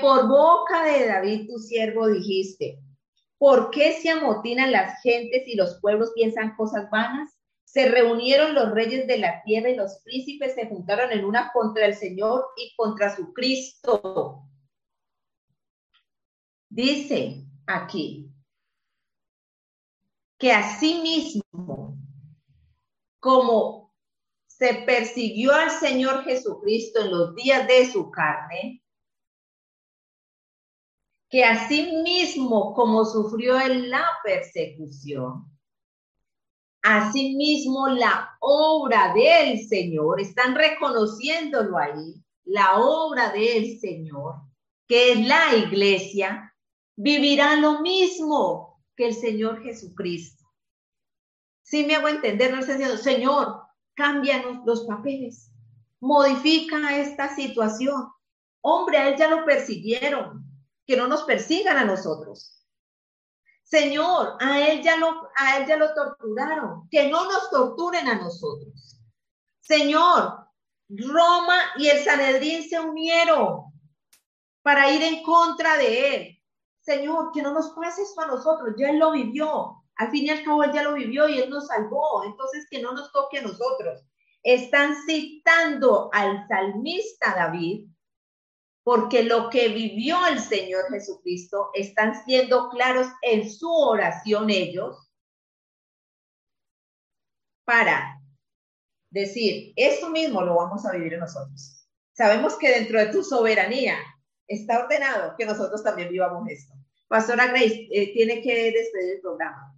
por 0.01 0.27
boca 0.27 0.83
de 0.83 1.05
David 1.05 1.47
tu 1.47 1.59
siervo 1.59 2.07
dijiste. 2.07 2.79
¿Por 3.37 3.69
qué 3.69 3.93
se 3.93 4.09
amotinan 4.09 4.71
las 4.71 5.01
gentes 5.03 5.47
y 5.47 5.55
los 5.55 5.79
pueblos 5.79 6.11
piensan 6.15 6.55
cosas 6.55 6.89
vanas? 6.89 7.29
Se 7.63 7.89
reunieron 7.89 8.55
los 8.55 8.71
reyes 8.71 9.05
de 9.05 9.19
la 9.19 9.43
tierra 9.43 9.69
y 9.69 9.75
los 9.75 9.99
príncipes 10.03 10.55
se 10.55 10.65
juntaron 10.65 11.11
en 11.11 11.23
una 11.23 11.51
contra 11.53 11.85
el 11.85 11.93
Señor 11.93 12.43
y 12.57 12.73
contra 12.75 13.15
su 13.15 13.33
Cristo. 13.33 14.41
Dice 16.69 17.45
aquí 17.67 18.31
que 20.37 20.51
asimismo, 20.51 21.97
como 23.19 23.93
se 24.45 24.73
persiguió 24.85 25.53
al 25.53 25.71
Señor 25.71 26.23
Jesucristo 26.23 27.01
en 27.01 27.11
los 27.11 27.35
días 27.35 27.67
de 27.67 27.91
su 27.91 28.09
carne, 28.11 28.83
que 31.29 31.43
asimismo 31.43 32.73
como 32.73 33.05
sufrió 33.05 33.59
en 33.59 33.89
la 33.89 34.05
persecución, 34.23 35.45
asimismo 36.81 37.87
la 37.89 38.37
obra 38.39 39.13
del 39.13 39.67
Señor, 39.67 40.21
están 40.21 40.55
reconociéndolo 40.55 41.77
ahí, 41.77 42.15
la 42.45 42.77
obra 42.79 43.31
del 43.31 43.77
Señor, 43.79 44.35
que 44.87 45.11
es 45.11 45.27
la 45.27 45.55
iglesia, 45.55 46.55
vivirá 46.95 47.57
lo 47.57 47.81
mismo 47.81 48.66
que 48.97 49.07
el 49.07 49.15
Señor 49.15 49.63
Jesucristo. 49.63 50.43
Si 51.61 51.85
me 51.85 51.95
hago 51.95 52.07
entender, 52.07 52.51
no 52.51 52.59
está 52.59 52.73
diciendo, 52.73 52.97
Señor, 52.97 53.61
cámbianos 53.93 54.65
los 54.65 54.85
papeles, 54.85 55.51
modifica 55.99 56.97
esta 56.97 57.33
situación. 57.33 58.09
Hombre, 58.61 58.97
a 58.97 59.09
él 59.09 59.15
ya 59.17 59.29
lo 59.29 59.45
persiguieron, 59.45 60.43
que 60.85 60.97
no 60.97 61.07
nos 61.07 61.23
persigan 61.23 61.77
a 61.77 61.85
nosotros. 61.85 62.65
Señor, 63.63 64.37
a 64.39 64.61
él 64.61 64.81
ya 64.81 64.97
lo, 64.97 65.29
a 65.35 65.57
él 65.57 65.67
ya 65.67 65.77
lo 65.77 65.93
torturaron, 65.93 66.87
que 66.89 67.09
no 67.09 67.25
nos 67.25 67.49
torturen 67.49 68.07
a 68.07 68.15
nosotros. 68.15 68.99
Señor, 69.59 70.47
Roma 70.89 71.59
y 71.77 71.89
el 71.89 72.03
Sanedrín 72.03 72.67
se 72.67 72.79
unieron 72.79 73.65
para 74.61 74.89
ir 74.89 75.03
en 75.03 75.21
contra 75.21 75.77
de 75.77 76.15
él. 76.15 76.36
Señor, 76.87 77.31
que 77.33 77.41
no 77.41 77.53
nos 77.53 77.71
pase 77.71 78.03
esto 78.03 78.21
a 78.21 78.27
nosotros, 78.27 78.73
ya 78.77 78.91
él 78.91 78.99
lo 78.99 79.11
vivió. 79.11 79.83
Al 79.97 80.09
fin 80.09 80.25
y 80.25 80.29
al 80.29 80.41
cabo, 80.41 80.63
él 80.63 80.71
ya 80.71 80.83
lo 80.83 80.93
vivió 80.93 81.27
y 81.27 81.37
él 81.37 81.49
nos 81.49 81.67
salvó. 81.67 82.23
Entonces, 82.23 82.65
que 82.71 82.81
no 82.81 82.93
nos 82.93 83.11
toque 83.11 83.39
a 83.39 83.41
nosotros. 83.41 84.05
Están 84.41 84.95
citando 85.05 86.09
al 86.13 86.47
salmista 86.47 87.35
David 87.35 87.89
porque 88.85 89.23
lo 89.23 89.49
que 89.49 89.67
vivió 89.67 90.25
el 90.27 90.39
Señor 90.39 90.85
Jesucristo 90.89 91.71
están 91.73 92.23
siendo 92.23 92.69
claros 92.69 93.07
en 93.21 93.51
su 93.51 93.69
oración 93.69 94.49
ellos 94.49 95.11
para 97.65 98.21
decir, 99.09 99.73
esto 99.75 100.09
mismo 100.09 100.41
lo 100.41 100.55
vamos 100.55 100.85
a 100.85 100.93
vivir 100.93 101.19
nosotros. 101.19 101.85
Sabemos 102.13 102.57
que 102.57 102.69
dentro 102.69 102.97
de 102.97 103.07
tu 103.07 103.25
soberanía 103.25 103.97
está 104.47 104.83
ordenado 104.83 105.35
que 105.37 105.45
nosotros 105.45 105.83
también 105.83 106.09
vivamos 106.09 106.47
esto. 106.49 106.73
Pastora 107.07 107.47
Grace, 107.47 107.87
eh, 107.91 108.13
tiene 108.13 108.41
que 108.41 108.71
despedir 108.71 109.15
el 109.15 109.21
programa. 109.21 109.73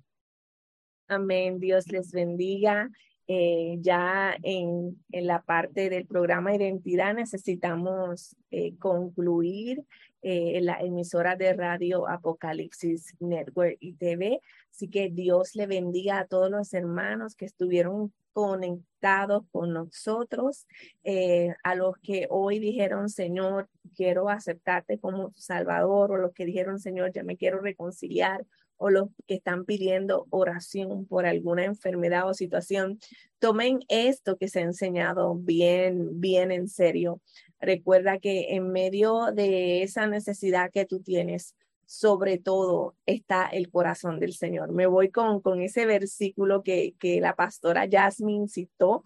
Amén. 1.08 1.60
Dios 1.60 1.88
les 1.88 2.12
bendiga. 2.12 2.90
Eh, 3.28 3.78
ya 3.80 4.36
en, 4.42 5.04
la 5.12 5.44
parte 5.44 5.90
del 5.90 6.08
programa 6.08 6.56
Identidad 6.56 7.14
necesitamos 7.14 8.36
eh, 8.50 8.76
concluir 8.78 9.84
la 10.22 10.82
emisora 10.82 11.38
de 11.38 11.54
radio 11.54 12.10
Apocalipsis 12.10 13.16
Network 13.22 13.78
y 13.80 13.94
TV. 13.94 14.42
Así 14.70 14.90
que 14.90 15.10
Dios 15.10 15.56
le 15.56 15.66
bendiga 15.66 16.20
a 16.20 16.26
todos 16.26 16.52
los 16.52 16.74
hermanos 16.74 17.36
que 17.36 17.46
estuvieron 17.46 18.12
conectados 18.40 19.44
con 19.52 19.74
nosotros, 19.74 20.66
a 21.64 21.76
los 21.76 21.98
que 22.02 22.28
hoy 22.30 22.60
dijeron, 22.60 23.10
Señor, 23.10 23.68
quiero 23.96 24.30
aceptarte 24.30 24.98
como 24.98 25.34
Salvador, 25.36 26.12
o 26.12 26.18
los 26.18 26.34
que 26.34 26.46
dijeron, 26.46 26.80
Señor, 26.80 27.12
ya 27.12 27.24
me 27.24 27.36
quiero 27.36 27.60
reconciliar 27.60 28.46
o 28.82 28.90
los 28.90 29.10
que 29.28 29.36
están 29.36 29.66
pidiendo 29.66 30.26
oración 30.30 31.06
por 31.06 31.26
alguna 31.26 31.66
enfermedad 31.66 32.30
o 32.30 32.34
situación, 32.34 32.98
tomen 33.38 33.80
esto 33.90 34.38
que 34.38 34.48
se 34.48 34.60
ha 34.60 34.64
enseñado 34.64 35.36
bien, 35.36 36.22
bien 36.22 36.54
en 36.54 36.70
serio. 36.70 37.20
Recuerda 37.60 38.20
que 38.20 38.56
en 38.56 38.72
medio 38.72 39.34
de 39.34 39.84
esa 39.84 40.08
necesidad 40.08 40.72
que 40.72 40.86
tú 40.86 41.02
tienes, 41.02 41.56
sobre 41.90 42.38
todo 42.38 42.96
está 43.08 43.48
el 43.48 43.72
corazón 43.72 44.20
del 44.20 44.34
Señor. 44.34 44.72
Me 44.72 44.86
voy 44.86 45.10
con, 45.10 45.42
con 45.42 45.60
ese 45.60 45.88
versículo 45.88 46.62
que, 46.62 46.94
que 47.00 47.20
la 47.20 47.36
pastora 47.36 47.88
Jasmine 47.92 48.48
citó 48.48 49.04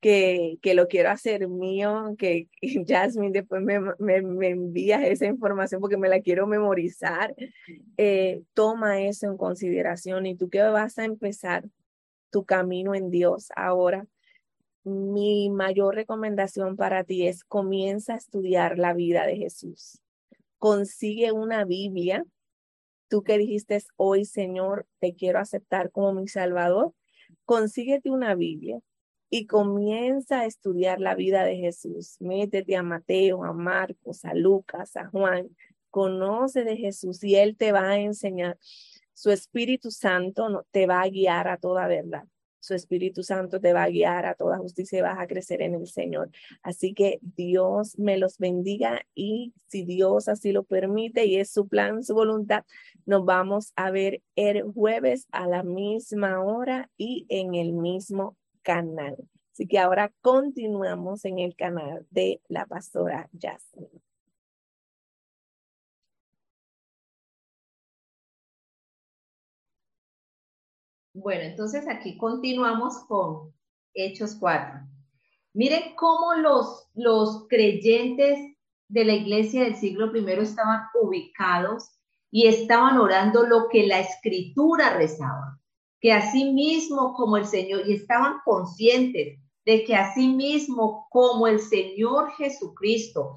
que, 0.00 0.58
que, 0.62 0.74
lo 0.74 0.88
quiero 0.88 1.10
hacer 1.10 1.46
mío, 1.46 2.14
que, 2.16 2.48
Jasmine 2.88 3.32
después 3.32 3.60
me, 3.60 3.80
me, 3.98 4.22
me, 4.22 4.48
envías 4.48 5.02
esa 5.02 5.26
información 5.26 5.82
porque 5.82 5.98
me 5.98 6.08
la 6.08 6.22
quiero 6.22 6.46
memorizar. 6.46 7.36
Eh, 7.98 8.40
toma 8.54 9.02
eso 9.02 9.26
en 9.26 9.36
consideración 9.36 10.24
y 10.24 10.36
tú 10.36 10.48
que 10.48 10.62
vas 10.62 10.98
a 10.98 11.04
empezar 11.04 11.68
tu 12.30 12.46
camino 12.46 12.94
en 12.94 13.10
Dios 13.10 13.48
ahora. 13.54 14.06
Mi 14.84 15.50
mayor 15.50 15.94
recomendación 15.94 16.76
para 16.76 17.04
ti 17.04 17.26
es 17.26 17.44
comienza 17.44 18.14
a 18.14 18.16
estudiar 18.16 18.78
la 18.78 18.94
vida 18.94 19.26
de 19.26 19.36
Jesús. 19.36 20.00
Consigue 20.66 21.30
una 21.30 21.64
Biblia. 21.64 22.24
Tú 23.08 23.22
que 23.22 23.38
dijiste 23.38 23.80
hoy, 23.94 24.24
Señor, 24.24 24.84
te 24.98 25.14
quiero 25.14 25.38
aceptar 25.38 25.92
como 25.92 26.12
mi 26.12 26.26
Salvador. 26.26 26.92
Consíguete 27.44 28.10
una 28.10 28.34
Biblia 28.34 28.80
y 29.30 29.46
comienza 29.46 30.40
a 30.40 30.44
estudiar 30.44 30.98
la 30.98 31.14
vida 31.14 31.44
de 31.44 31.54
Jesús. 31.54 32.16
Métete 32.18 32.74
a 32.74 32.82
Mateo, 32.82 33.44
a 33.44 33.52
Marcos, 33.52 34.24
a 34.24 34.34
Lucas, 34.34 34.96
a 34.96 35.06
Juan. 35.06 35.56
Conoce 35.88 36.64
de 36.64 36.76
Jesús 36.76 37.22
y 37.22 37.36
Él 37.36 37.56
te 37.56 37.70
va 37.70 37.90
a 37.90 38.00
enseñar. 38.00 38.58
Su 39.14 39.30
Espíritu 39.30 39.92
Santo 39.92 40.66
te 40.72 40.88
va 40.88 41.00
a 41.00 41.08
guiar 41.08 41.46
a 41.46 41.58
toda 41.58 41.86
verdad. 41.86 42.24
Su 42.66 42.74
Espíritu 42.74 43.22
Santo 43.22 43.60
te 43.60 43.72
va 43.72 43.84
a 43.84 43.88
guiar 43.88 44.26
a 44.26 44.34
toda 44.34 44.58
justicia 44.58 44.98
y 44.98 45.02
vas 45.02 45.20
a 45.20 45.28
crecer 45.28 45.62
en 45.62 45.76
el 45.76 45.86
Señor. 45.86 46.30
Así 46.62 46.94
que 46.94 47.20
Dios 47.22 47.96
me 47.96 48.16
los 48.16 48.38
bendiga 48.38 49.02
y 49.14 49.54
si 49.68 49.84
Dios 49.84 50.28
así 50.28 50.50
lo 50.50 50.64
permite 50.64 51.26
y 51.26 51.36
es 51.36 51.48
su 51.48 51.68
plan, 51.68 52.02
su 52.02 52.14
voluntad, 52.14 52.64
nos 53.04 53.24
vamos 53.24 53.72
a 53.76 53.92
ver 53.92 54.20
el 54.34 54.64
jueves 54.64 55.28
a 55.30 55.46
la 55.46 55.62
misma 55.62 56.42
hora 56.42 56.90
y 56.96 57.24
en 57.28 57.54
el 57.54 57.72
mismo 57.72 58.36
canal. 58.62 59.16
Así 59.52 59.68
que 59.68 59.78
ahora 59.78 60.12
continuamos 60.20 61.24
en 61.24 61.38
el 61.38 61.54
canal 61.54 62.04
de 62.10 62.40
la 62.48 62.66
pastora 62.66 63.30
Jasmine. 63.40 64.05
Bueno, 71.18 71.44
entonces 71.44 71.88
aquí 71.88 72.18
continuamos 72.18 72.98
con 73.08 73.54
Hechos 73.94 74.36
4. 74.38 74.80
Miren 75.54 75.94
cómo 75.96 76.34
los, 76.34 76.90
los 76.92 77.46
creyentes 77.48 78.38
de 78.88 79.04
la 79.06 79.14
iglesia 79.14 79.64
del 79.64 79.76
siglo 79.76 80.14
I 80.14 80.30
estaban 80.42 80.82
ubicados 81.00 81.90
y 82.30 82.48
estaban 82.48 82.98
orando 82.98 83.46
lo 83.46 83.68
que 83.70 83.86
la 83.86 84.00
escritura 84.00 84.94
rezaba 84.98 85.58
que 86.02 86.12
así 86.12 86.52
mismo 86.52 87.14
como 87.14 87.38
el 87.38 87.46
Señor, 87.46 87.88
y 87.88 87.94
estaban 87.94 88.34
conscientes 88.44 89.38
de 89.64 89.84
que 89.84 89.96
así 89.96 90.28
mismo 90.28 91.06
como 91.08 91.46
el 91.46 91.60
Señor 91.60 92.30
Jesucristo 92.32 93.36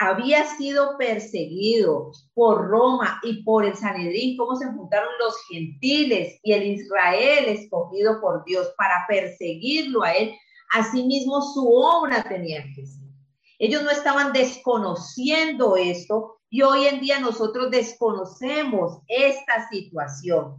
había 0.00 0.46
sido 0.56 0.96
perseguido 0.96 2.10
por 2.32 2.68
Roma 2.68 3.20
y 3.22 3.42
por 3.42 3.66
el 3.66 3.76
Sanedrín, 3.76 4.34
cómo 4.38 4.56
se 4.56 4.64
juntaron 4.64 5.10
los 5.18 5.34
gentiles 5.46 6.40
y 6.42 6.52
el 6.54 6.62
Israel 6.62 7.44
escogido 7.48 8.18
por 8.18 8.42
Dios 8.44 8.72
para 8.78 9.04
perseguirlo 9.06 10.02
a 10.02 10.12
él, 10.12 10.34
asimismo 10.72 11.42
su 11.42 11.70
obra 11.70 12.22
tenía 12.22 12.64
que 12.74 12.86
ser. 12.86 13.10
Ellos 13.58 13.82
no 13.82 13.90
estaban 13.90 14.32
desconociendo 14.32 15.76
esto 15.76 16.38
y 16.48 16.62
hoy 16.62 16.86
en 16.86 17.00
día 17.00 17.20
nosotros 17.20 17.70
desconocemos 17.70 19.02
esta 19.06 19.68
situación. 19.68 20.56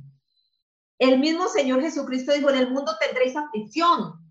El 1.00 1.18
mismo 1.18 1.48
Señor 1.48 1.82
Jesucristo 1.82 2.32
dijo, 2.32 2.52
en 2.52 2.58
el 2.58 2.70
mundo 2.70 2.92
tendréis 3.00 3.36
aflicción, 3.36 4.24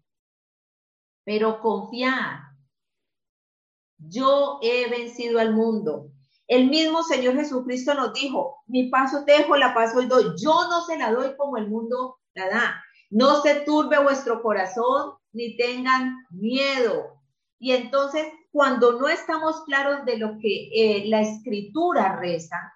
pero 1.25 1.61
confiad. 1.61 2.50
Yo 4.09 4.59
he 4.63 4.89
vencido 4.89 5.39
al 5.39 5.55
mundo. 5.55 6.11
El 6.47 6.69
mismo 6.69 7.03
Señor 7.03 7.37
Jesucristo 7.37 7.95
nos 7.95 8.13
dijo, 8.13 8.63
mi 8.67 8.89
paso 8.89 9.25
dejo, 9.25 9.57
la 9.57 9.73
paso 9.73 10.01
y 10.01 10.07
doy. 10.07 10.25
Yo 10.43 10.53
no 10.69 10.85
se 10.85 10.99
la 10.99 11.13
doy 11.13 11.37
como 11.37 11.57
el 11.57 11.69
mundo 11.69 12.19
la 12.35 12.49
da. 12.49 12.85
No 13.11 13.41
se 13.43 13.61
turbe 13.61 14.03
vuestro 14.03 14.43
corazón 14.43 15.13
ni 15.33 15.57
tengan 15.57 16.17
miedo. 16.31 17.21
Y 17.59 17.73
entonces, 17.73 18.27
cuando 18.51 18.99
no 18.99 19.09
estamos 19.09 19.63
claros 19.65 20.05
de 20.05 20.17
lo 20.17 20.39
que 20.41 20.71
eh, 20.73 21.05
la 21.07 21.21
escritura 21.21 22.17
reza, 22.17 22.73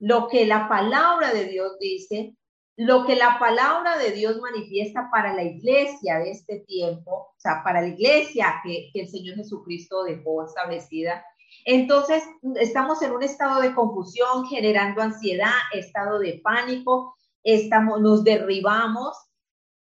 lo 0.00 0.28
que 0.28 0.44
la 0.46 0.68
palabra 0.68 1.32
de 1.32 1.44
Dios 1.44 1.78
dice, 1.78 2.36
lo 2.78 3.04
que 3.04 3.16
la 3.16 3.40
palabra 3.40 3.98
de 3.98 4.12
Dios 4.12 4.40
manifiesta 4.40 5.08
para 5.10 5.34
la 5.34 5.42
iglesia 5.42 6.20
de 6.20 6.30
este 6.30 6.60
tiempo, 6.60 7.10
o 7.10 7.34
sea, 7.36 7.60
para 7.64 7.80
la 7.80 7.88
iglesia 7.88 8.60
que, 8.62 8.92
el 8.94 9.08
Señor 9.08 9.34
Jesucristo 9.34 10.04
dejó 10.04 10.44
establecida, 10.44 11.24
entonces 11.64 12.22
estamos 12.54 13.02
en 13.02 13.10
un 13.10 13.24
estado 13.24 13.60
de 13.60 13.74
confusión, 13.74 14.46
generando 14.46 15.02
ansiedad, 15.02 15.56
estado 15.72 16.20
de 16.20 16.40
pánico, 16.44 17.16
estamos, 17.42 18.00
nos 18.00 18.22
derribamos 18.22 19.16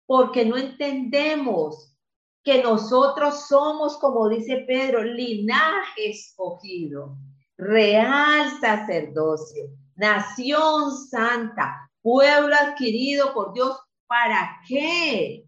porque 0.07 0.43
no 0.43 0.57
entendemos 0.57 1.95
que 2.43 2.63
nosotros 2.63 3.47
somos, 3.47 3.99
como 3.99 4.27
dice 4.27 4.63
Pedro, 4.67 5.03
linaje 5.03 6.09
escogido, 6.09 7.15
real 7.57 8.49
sacerdocio, 8.59 9.65
nación 9.95 10.97
santa, 10.97 11.90
pueblo 12.01 12.55
adquirido 12.55 13.33
por 13.33 13.53
Dios. 13.53 13.77
¿Para 14.07 14.59
qué? 14.67 15.45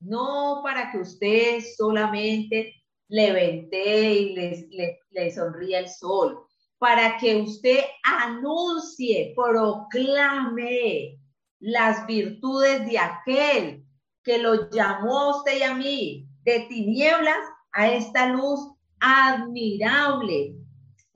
No 0.00 0.60
para 0.62 0.90
que 0.90 0.98
usted 0.98 1.60
solamente 1.76 2.74
le 3.08 3.32
vente 3.32 4.12
y 4.12 4.34
le, 4.34 5.00
le 5.10 5.30
sonría 5.34 5.80
el 5.80 5.88
sol, 5.88 6.40
para 6.78 7.16
que 7.18 7.36
usted 7.36 7.80
anuncie, 8.02 9.32
proclame 9.36 11.18
las 11.60 12.06
virtudes 12.06 12.86
de 12.86 12.98
aquel 12.98 13.84
que 14.22 14.38
lo 14.38 14.68
llamó 14.70 15.18
a 15.18 15.36
usted 15.36 15.58
y 15.58 15.62
a 15.62 15.74
mí 15.74 16.28
de 16.42 16.60
tinieblas 16.68 17.38
a 17.72 17.92
esta 17.92 18.28
luz 18.32 18.60
admirable. 19.00 20.55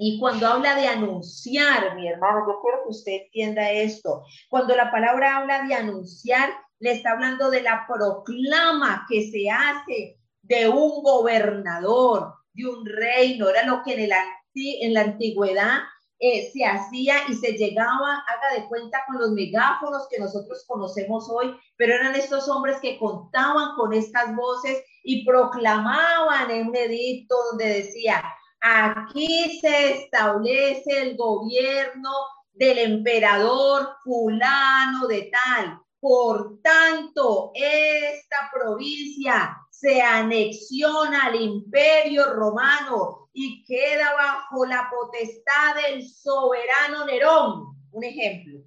Y 0.03 0.19
cuando 0.19 0.47
habla 0.47 0.77
de 0.77 0.89
anunciar, 0.89 1.95
mi 1.95 2.09
hermano, 2.09 2.47
yo 2.49 2.59
quiero 2.63 2.85
que 2.85 2.89
usted 2.89 3.13
entienda 3.27 3.71
esto. 3.71 4.25
Cuando 4.49 4.75
la 4.75 4.91
palabra 4.91 5.37
habla 5.37 5.67
de 5.67 5.75
anunciar, 5.75 6.49
le 6.79 6.93
está 6.93 7.11
hablando 7.11 7.51
de 7.51 7.61
la 7.61 7.85
proclama 7.87 9.05
que 9.11 9.31
se 9.31 9.51
hace 9.51 10.19
de 10.41 10.71
un 10.71 11.03
gobernador, 11.03 12.33
de 12.55 12.67
un 12.67 12.87
reino. 12.87 13.51
Era 13.51 13.67
lo 13.67 13.83
que 13.83 13.93
en, 13.93 14.01
el, 14.01 14.13
en 14.55 14.95
la 14.95 15.03
antigüedad 15.03 15.81
eh, 16.19 16.51
se 16.51 16.65
hacía 16.65 17.17
y 17.29 17.35
se 17.35 17.53
llegaba, 17.53 18.25
haga 18.27 18.59
de 18.59 18.69
cuenta, 18.69 19.05
con 19.07 19.19
los 19.19 19.33
megáfonos 19.33 20.09
que 20.11 20.19
nosotros 20.19 20.65
conocemos 20.67 21.29
hoy, 21.31 21.55
pero 21.77 21.95
eran 21.95 22.15
estos 22.15 22.49
hombres 22.49 22.79
que 22.81 22.99
contaban 22.99 23.75
con 23.77 23.93
estas 23.93 24.35
voces 24.35 24.83
y 25.05 25.27
proclamaban 25.27 26.51
en 26.51 26.69
un 26.69 26.77
edicto 26.77 27.35
donde 27.51 27.67
decía, 27.67 28.25
Aquí 28.61 29.59
se 29.61 30.03
establece 30.03 31.01
el 31.01 31.17
gobierno 31.17 32.11
del 32.53 32.79
emperador 32.79 33.97
fulano 34.05 35.07
de 35.07 35.31
tal. 35.33 35.81
Por 35.99 36.61
tanto, 36.63 37.53
esta 37.55 38.51
provincia 38.53 39.57
se 39.71 40.03
anexiona 40.03 41.25
al 41.27 41.41
imperio 41.41 42.35
romano 42.35 43.31
y 43.33 43.65
queda 43.65 44.13
bajo 44.15 44.67
la 44.67 44.91
potestad 44.91 45.77
del 45.77 46.07
soberano 46.07 47.07
Nerón. 47.07 47.77
Un 47.93 48.05
ejemplo. 48.05 48.61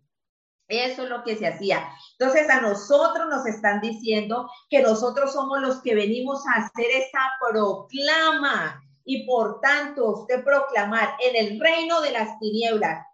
Eso 0.68 1.04
es 1.04 1.10
lo 1.10 1.24
que 1.24 1.36
se 1.36 1.48
hacía. 1.48 1.88
Entonces 2.18 2.50
a 2.50 2.62
nosotros 2.62 3.28
nos 3.30 3.46
están 3.46 3.80
diciendo 3.80 4.50
que 4.70 4.82
nosotros 4.82 5.34
somos 5.34 5.62
los 5.62 5.82
que 5.82 5.94
venimos 5.94 6.44
a 6.48 6.62
hacer 6.62 6.89
esa 6.89 7.20
proclama 7.39 8.82
y 9.06 9.26
por 9.26 9.60
tanto 9.62 10.10
usted 10.10 10.43
proclamar 10.43 11.16
en 11.20 11.36
el 11.36 11.60
reino 11.60 12.01
de 12.01 12.12
las 12.12 12.39
tinieblas, 12.39 13.06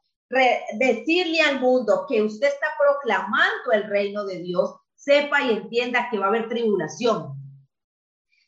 decirle 0.78 1.42
al 1.42 1.60
mundo 1.60 2.06
que 2.08 2.22
usted 2.22 2.48
está 2.48 2.68
proclamando 2.78 3.72
el 3.74 3.84
reino 3.90 4.26
de 4.26 4.40
Dios, 4.40 4.76
sepa 4.96 5.42
y 5.42 5.52
entienda 5.52 6.10
que 6.10 6.20
va 6.20 6.26
a 6.26 6.30
haber 6.30 6.50
tribulación, 6.50 7.34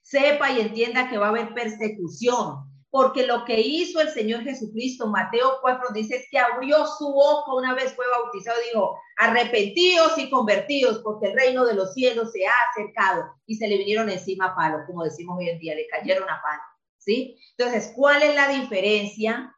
sepa 0.04 0.52
y 0.52 0.62
entienda 0.62 1.10
que 1.10 1.18
va 1.18 1.28
a 1.28 1.30
haber 1.30 1.54
persecución, 1.54 2.70
porque 2.92 3.26
lo 3.26 3.46
que 3.46 3.60
hizo 3.60 4.02
el 4.02 4.10
Señor 4.10 4.44
Jesucristo, 4.44 5.08
Mateo 5.08 5.60
4 5.62 5.90
dice 5.94 6.26
que 6.30 6.38
abrió 6.38 6.86
su 6.86 7.12
boca 7.12 7.54
una 7.56 7.74
vez 7.74 7.96
fue 7.96 8.06
bautizado, 8.10 8.58
dijo, 8.70 9.00
arrepentidos 9.18 10.18
y 10.18 10.30
convertidos, 10.30 11.00
porque 11.00 11.28
el 11.28 11.34
reino 11.34 11.66
de 11.66 11.74
los 11.74 11.94
cielos 11.94 12.32
se 12.34 12.46
ha 12.46 12.54
acercado 12.70 13.34
y 13.46 13.56
se 13.56 13.68
le 13.68 13.78
vinieron 13.78 14.10
encima 14.10 14.48
a 14.48 14.56
palo, 14.56 14.84
como 14.86 15.06
decimos 15.06 15.38
hoy 15.40 15.50
en 15.50 15.60
día, 15.60 15.74
le 15.74 15.88
cayeron 15.88 16.30
a 16.30 16.42
palo. 16.42 16.62
¿Sí? 17.02 17.38
Entonces, 17.58 17.92
¿cuál 17.96 18.22
es 18.24 18.36
la 18.36 18.48
diferencia 18.50 19.56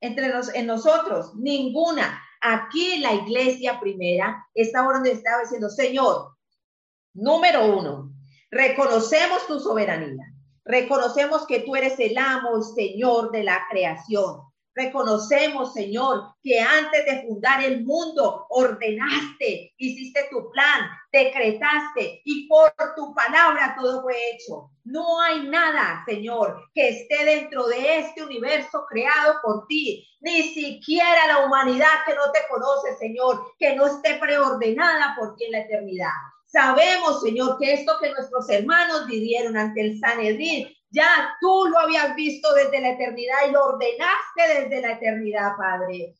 entre 0.00 0.28
los, 0.28 0.54
en 0.54 0.66
nosotros? 0.66 1.34
Ninguna. 1.36 2.22
Aquí 2.40 2.98
la 2.98 3.14
iglesia 3.14 3.78
primera 3.80 4.46
está 4.54 4.82
donde 4.82 5.12
estaba 5.12 5.42
diciendo, 5.42 5.70
Señor, 5.70 6.36
número 7.14 7.76
uno, 7.76 8.12
reconocemos 8.50 9.46
tu 9.46 9.60
soberanía, 9.60 10.24
reconocemos 10.64 11.46
que 11.46 11.60
tú 11.60 11.76
eres 11.76 11.98
el 12.00 12.18
amo 12.18 12.58
y 12.58 12.62
Señor 12.74 13.30
de 13.30 13.44
la 13.44 13.64
creación. 13.70 14.40
Reconocemos, 14.74 15.74
Señor, 15.74 16.34
que 16.42 16.58
antes 16.58 17.04
de 17.04 17.22
fundar 17.26 17.62
el 17.62 17.84
mundo 17.84 18.46
ordenaste, 18.48 19.74
hiciste 19.76 20.28
tu 20.30 20.50
plan, 20.50 20.88
decretaste 21.12 22.22
y 22.24 22.48
por 22.48 22.72
tu 22.96 23.14
palabra 23.14 23.76
todo 23.78 24.00
fue 24.02 24.14
hecho. 24.30 24.70
No 24.84 25.20
hay 25.20 25.46
nada, 25.48 26.02
Señor, 26.06 26.70
que 26.74 26.88
esté 26.88 27.24
dentro 27.24 27.66
de 27.66 27.98
este 27.98 28.24
universo 28.24 28.84
creado 28.88 29.34
por 29.42 29.66
ti, 29.66 30.08
ni 30.20 30.42
siquiera 30.54 31.26
la 31.28 31.44
humanidad 31.44 32.04
que 32.06 32.14
no 32.14 32.32
te 32.32 32.40
conoce, 32.48 32.96
Señor, 32.98 33.52
que 33.58 33.76
no 33.76 33.86
esté 33.86 34.14
preordenada 34.14 35.14
por 35.18 35.36
ti 35.36 35.44
en 35.44 35.52
la 35.52 35.60
eternidad. 35.60 36.12
Sabemos, 36.46 37.22
Señor, 37.22 37.58
que 37.58 37.74
esto 37.74 37.92
que 38.00 38.10
nuestros 38.10 38.48
hermanos 38.48 39.06
vivieron 39.06 39.56
ante 39.56 39.82
el 39.82 39.98
Sanedrín 39.98 40.68
ya 40.92 41.36
tú 41.40 41.66
lo 41.68 41.78
habías 41.80 42.14
visto 42.14 42.52
desde 42.54 42.80
la 42.80 42.90
eternidad 42.90 43.48
y 43.48 43.52
lo 43.52 43.64
ordenaste 43.64 44.60
desde 44.60 44.80
la 44.80 44.92
eternidad, 44.92 45.52
Padre. 45.56 46.14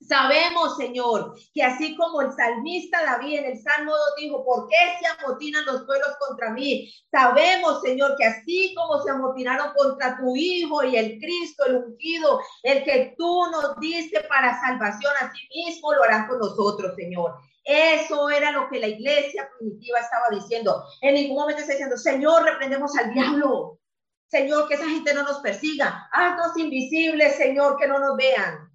Sabemos, 0.00 0.76
Señor, 0.76 1.34
que 1.54 1.62
así 1.62 1.96
como 1.96 2.20
el 2.20 2.32
salmista 2.32 3.02
David 3.02 3.38
en 3.38 3.44
el 3.46 3.62
Salmo 3.62 3.92
2 3.92 4.00
dijo, 4.18 4.44
¿por 4.44 4.68
qué 4.68 4.76
se 5.00 5.06
amotinan 5.24 5.64
los 5.64 5.84
pueblos 5.84 6.10
contra 6.20 6.50
mí? 6.50 6.92
Sabemos, 7.10 7.80
Señor, 7.80 8.14
que 8.18 8.26
así 8.26 8.74
como 8.76 9.02
se 9.02 9.10
amotinaron 9.10 9.72
contra 9.74 10.18
tu 10.18 10.36
Hijo 10.36 10.84
y 10.84 10.96
el 10.96 11.18
Cristo, 11.18 11.64
el 11.66 11.76
ungido, 11.76 12.40
el 12.62 12.84
que 12.84 13.14
tú 13.16 13.46
nos 13.50 13.80
diste 13.80 14.20
para 14.24 14.60
salvación, 14.60 15.12
así 15.20 15.48
mismo 15.54 15.94
lo 15.94 16.04
harán 16.04 16.28
con 16.28 16.40
nosotros, 16.40 16.94
Señor. 16.94 17.34
Eso 17.64 18.28
era 18.28 18.52
lo 18.52 18.68
que 18.68 18.78
la 18.78 18.88
iglesia 18.88 19.48
primitiva 19.58 19.98
estaba 19.98 20.26
diciendo. 20.30 20.84
En 21.00 21.14
ningún 21.14 21.36
momento 21.36 21.62
está 21.62 21.72
diciendo, 21.72 21.96
Señor, 21.96 22.44
reprendemos 22.44 22.96
al 22.96 23.12
diablo. 23.14 23.80
Señor, 24.28 24.68
que 24.68 24.74
esa 24.74 24.88
gente 24.88 25.14
no 25.14 25.22
nos 25.22 25.38
persiga. 25.38 26.08
Haznos 26.12 26.56
invisibles, 26.56 27.36
Señor, 27.36 27.76
que 27.78 27.86
no 27.86 27.98
nos 27.98 28.16
vean. 28.16 28.70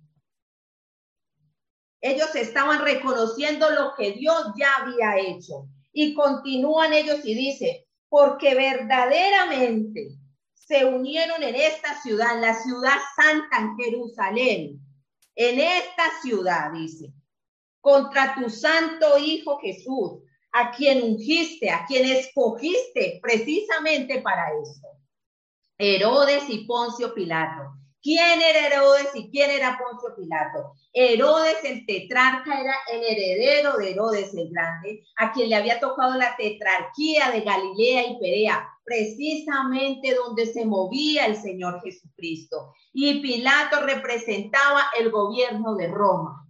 Ellos 1.99 2.33
estaban 2.35 2.81
reconociendo 2.83 3.69
lo 3.69 3.93
que 3.95 4.13
Dios 4.13 4.53
ya 4.57 4.77
había 4.77 5.17
hecho. 5.17 5.67
Y 5.93 6.13
continúan 6.13 6.93
ellos 6.93 7.19
y 7.23 7.35
dice, 7.35 7.87
porque 8.09 8.55
verdaderamente 8.55 10.17
se 10.53 10.85
unieron 10.85 11.43
en 11.43 11.55
esta 11.55 12.01
ciudad, 12.01 12.35
en 12.35 12.41
la 12.41 12.53
ciudad 12.55 12.97
santa 13.15 13.57
en 13.57 13.77
Jerusalén, 13.77 14.79
en 15.35 15.59
esta 15.59 16.03
ciudad, 16.21 16.71
dice, 16.71 17.13
contra 17.81 18.35
tu 18.35 18.49
santo 18.49 19.17
Hijo 19.17 19.59
Jesús, 19.59 20.21
a 20.53 20.71
quien 20.71 21.03
ungiste, 21.03 21.69
a 21.69 21.85
quien 21.85 22.05
escogiste 22.05 23.19
precisamente 23.21 24.21
para 24.21 24.49
eso. 24.61 25.00
Herodes 25.81 26.43
y 26.47 26.59
Poncio 26.65 27.11
Pilato. 27.11 27.73
¿Quién 28.03 28.39
era 28.39 28.67
Herodes 28.67 29.07
y 29.15 29.31
quién 29.31 29.49
era 29.49 29.79
Poncio 29.79 30.15
Pilato? 30.15 30.73
Herodes 30.93 31.57
el 31.63 31.87
tetrarca 31.87 32.61
era 32.61 32.75
el 32.93 33.03
heredero 33.03 33.77
de 33.77 33.91
Herodes 33.91 34.31
el 34.35 34.51
Grande, 34.51 35.03
a 35.17 35.31
quien 35.31 35.49
le 35.49 35.55
había 35.55 35.79
tocado 35.79 36.15
la 36.19 36.35
tetrarquía 36.35 37.31
de 37.31 37.41
Galilea 37.41 38.11
y 38.11 38.19
Perea, 38.19 38.69
precisamente 38.83 40.13
donde 40.13 40.45
se 40.45 40.65
movía 40.65 41.25
el 41.25 41.35
Señor 41.35 41.81
Jesucristo. 41.81 42.75
Y 42.93 43.19
Pilato 43.19 43.81
representaba 43.81 44.83
el 44.99 45.09
gobierno 45.09 45.73
de 45.75 45.87
Roma. 45.87 46.47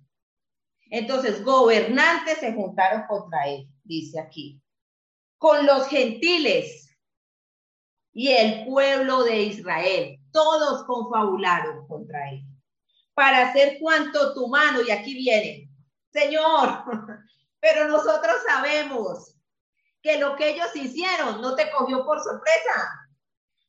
Entonces, 0.89 1.41
gobernantes 1.45 2.39
se 2.39 2.51
juntaron 2.51 3.03
contra 3.07 3.47
él, 3.47 3.65
dice 3.85 4.19
aquí. 4.19 4.61
Con 5.37 5.65
los 5.65 5.87
gentiles, 5.87 6.90
y 8.13 8.29
el 8.29 8.65
pueblo 8.65 9.23
de 9.23 9.41
Israel. 9.43 10.19
Todos 10.31 10.83
confabularon 10.85 11.87
contra 11.87 12.29
él. 12.31 12.43
Para 13.13 13.49
hacer 13.49 13.77
cuanto 13.79 14.33
tu 14.33 14.47
mano, 14.47 14.81
y 14.81 14.91
aquí 14.91 15.13
viene, 15.13 15.69
Señor, 16.11 16.83
pero 17.59 17.87
nosotros 17.87 18.37
sabemos 18.47 19.35
que 20.01 20.17
lo 20.17 20.35
que 20.35 20.49
ellos 20.49 20.75
hicieron 20.75 21.41
no 21.41 21.55
te 21.55 21.69
cogió 21.71 22.05
por 22.05 22.19
sorpresa. 22.21 23.07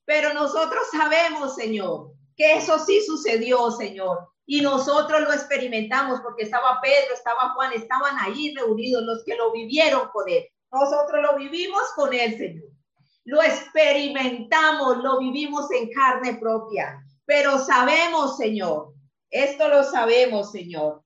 Pero 0.04 0.32
nosotros 0.32 0.82
sabemos, 0.90 1.54
Señor, 1.54 2.12
que 2.36 2.54
eso 2.54 2.78
sí 2.78 3.02
sucedió, 3.04 3.70
Señor. 3.70 4.28
Y 4.46 4.60
nosotros 4.60 5.20
lo 5.20 5.32
experimentamos 5.32 6.20
porque 6.20 6.44
estaba 6.44 6.80
Pedro, 6.80 7.14
estaba 7.14 7.54
Juan, 7.54 7.72
estaban 7.72 8.16
ahí 8.18 8.54
reunidos 8.54 9.02
los 9.04 9.22
que 9.24 9.36
lo 9.36 9.52
vivieron 9.52 10.08
con 10.12 10.28
él. 10.28 10.48
Nosotros 10.72 11.22
lo 11.22 11.36
vivimos 11.36 11.82
con 11.94 12.12
él, 12.12 12.36
Señor. 12.36 12.71
Lo 13.24 13.42
experimentamos, 13.42 14.98
lo 14.98 15.18
vivimos 15.18 15.70
en 15.70 15.90
carne 15.90 16.34
propia. 16.34 17.00
Pero 17.24 17.58
sabemos, 17.58 18.36
Señor, 18.36 18.94
esto 19.30 19.68
lo 19.68 19.84
sabemos, 19.84 20.50
Señor, 20.50 21.02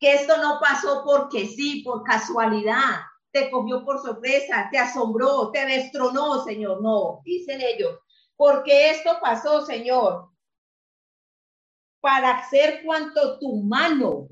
que 0.00 0.14
esto 0.14 0.36
no 0.38 0.58
pasó 0.60 1.02
porque 1.04 1.46
sí, 1.46 1.82
por 1.82 2.02
casualidad, 2.04 3.00
te 3.30 3.50
cogió 3.50 3.84
por 3.84 4.00
sorpresa, 4.00 4.68
te 4.70 4.78
asombró, 4.78 5.50
te 5.50 5.66
destronó, 5.66 6.42
Señor. 6.44 6.82
No, 6.82 7.20
dicen 7.24 7.60
ellos, 7.60 7.98
porque 8.36 8.90
esto 8.90 9.18
pasó, 9.20 9.64
Señor, 9.66 10.30
para 12.00 12.38
hacer 12.38 12.82
cuanto 12.84 13.38
tu 13.38 13.62
mano 13.62 14.28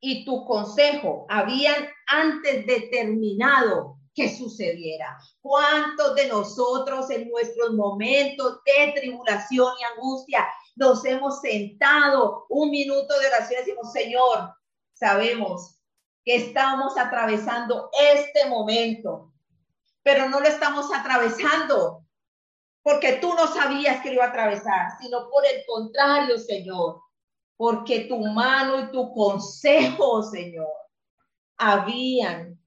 y 0.00 0.24
tu 0.24 0.44
consejo 0.44 1.24
habían 1.28 1.88
antes 2.08 2.66
determinado 2.66 4.01
que 4.14 4.34
sucediera. 4.34 5.18
¿Cuántos 5.40 6.14
de 6.14 6.28
nosotros 6.28 7.10
en 7.10 7.30
nuestros 7.30 7.72
momentos 7.74 8.60
de 8.64 8.92
tribulación 9.00 9.72
y 9.80 9.84
angustia 9.84 10.46
nos 10.76 11.04
hemos 11.04 11.40
sentado 11.40 12.46
un 12.48 12.70
minuto 12.70 13.18
de 13.18 13.26
oración 13.26 13.52
y 13.52 13.64
decimos, 13.64 13.92
Señor, 13.92 14.54
sabemos 14.92 15.78
que 16.24 16.36
estamos 16.36 16.96
atravesando 16.96 17.90
este 18.14 18.48
momento, 18.48 19.32
pero 20.02 20.28
no 20.28 20.40
lo 20.40 20.46
estamos 20.46 20.92
atravesando 20.92 22.04
porque 22.82 23.14
tú 23.14 23.32
no 23.34 23.46
sabías 23.46 24.02
que 24.02 24.12
iba 24.12 24.24
a 24.24 24.28
atravesar, 24.28 24.98
sino 25.00 25.28
por 25.30 25.44
el 25.46 25.62
contrario, 25.66 26.38
Señor, 26.38 27.00
porque 27.56 28.00
tu 28.00 28.18
mano 28.18 28.80
y 28.80 28.90
tu 28.90 29.12
consejo, 29.12 30.22
Señor, 30.22 30.72
habían 31.56 32.61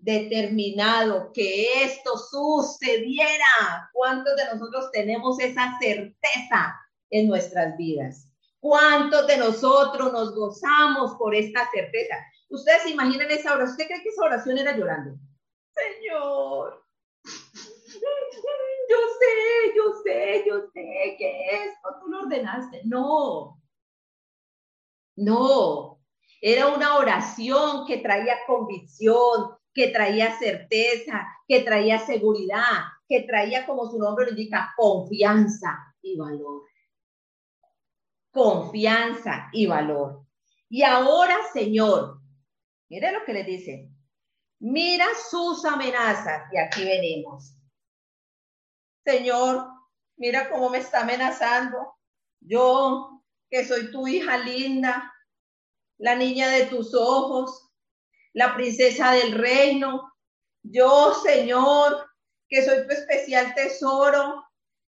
determinado 0.00 1.30
que 1.32 1.84
esto 1.84 2.16
sucediera. 2.16 3.90
¿Cuántos 3.92 4.36
de 4.36 4.44
nosotros 4.52 4.90
tenemos 4.92 5.38
esa 5.40 5.78
certeza 5.78 6.76
en 7.10 7.28
nuestras 7.28 7.76
vidas? 7.76 8.28
¿Cuántos 8.60 9.26
de 9.26 9.38
nosotros 9.38 10.12
nos 10.12 10.34
gozamos 10.34 11.14
por 11.16 11.34
esta 11.34 11.68
certeza? 11.70 12.16
Ustedes 12.50 12.82
se 12.82 12.90
imaginan 12.90 13.30
esa 13.30 13.54
oración. 13.54 13.70
¿Usted 13.70 13.86
cree 13.86 14.02
que 14.02 14.08
esa 14.08 14.24
oración 14.24 14.58
era 14.58 14.76
llorando? 14.76 15.18
Señor, 15.72 16.84
yo 18.90 18.98
sé, 19.18 19.72
yo 19.76 20.02
sé, 20.02 20.44
yo 20.46 20.60
sé 20.72 21.16
que 21.18 21.64
esto 21.64 21.88
tú 22.00 22.08
lo 22.08 22.20
ordenaste. 22.20 22.82
No, 22.84 23.60
no, 25.16 26.00
era 26.40 26.68
una 26.68 26.96
oración 26.96 27.86
que 27.86 27.98
traía 27.98 28.38
convicción, 28.46 29.56
que 29.72 29.88
traía 29.88 30.38
certeza, 30.38 31.26
que 31.46 31.60
traía 31.60 31.98
seguridad, 31.98 32.84
que 33.08 33.22
traía, 33.22 33.66
como 33.66 33.90
su 33.90 33.98
nombre 33.98 34.26
lo 34.26 34.30
indica, 34.30 34.72
confianza 34.76 35.94
y 36.02 36.16
valor. 36.16 36.62
Confianza 38.32 39.48
y 39.52 39.66
valor. 39.66 40.26
Y 40.68 40.82
ahora, 40.82 41.36
Señor, 41.52 42.20
mire 42.88 43.12
lo 43.12 43.24
que 43.24 43.32
le 43.32 43.44
dice. 43.44 43.90
Mira 44.60 45.06
sus 45.28 45.64
amenazas. 45.64 46.44
Y 46.52 46.58
aquí 46.58 46.84
venimos. 46.84 47.56
Señor, 49.04 49.66
mira 50.16 50.48
cómo 50.50 50.70
me 50.70 50.78
está 50.78 51.00
amenazando. 51.00 51.96
Yo, 52.40 53.22
que 53.50 53.64
soy 53.64 53.90
tu 53.90 54.06
hija 54.06 54.38
linda, 54.38 55.12
la 55.98 56.14
niña 56.14 56.48
de 56.48 56.66
tus 56.66 56.94
ojos, 56.94 57.69
la 58.32 58.54
princesa 58.54 59.12
del 59.12 59.32
reino. 59.32 60.12
Yo, 60.62 61.14
Señor, 61.14 62.08
que 62.48 62.64
soy 62.64 62.86
tu 62.86 62.92
especial 62.92 63.54
tesoro, 63.54 64.44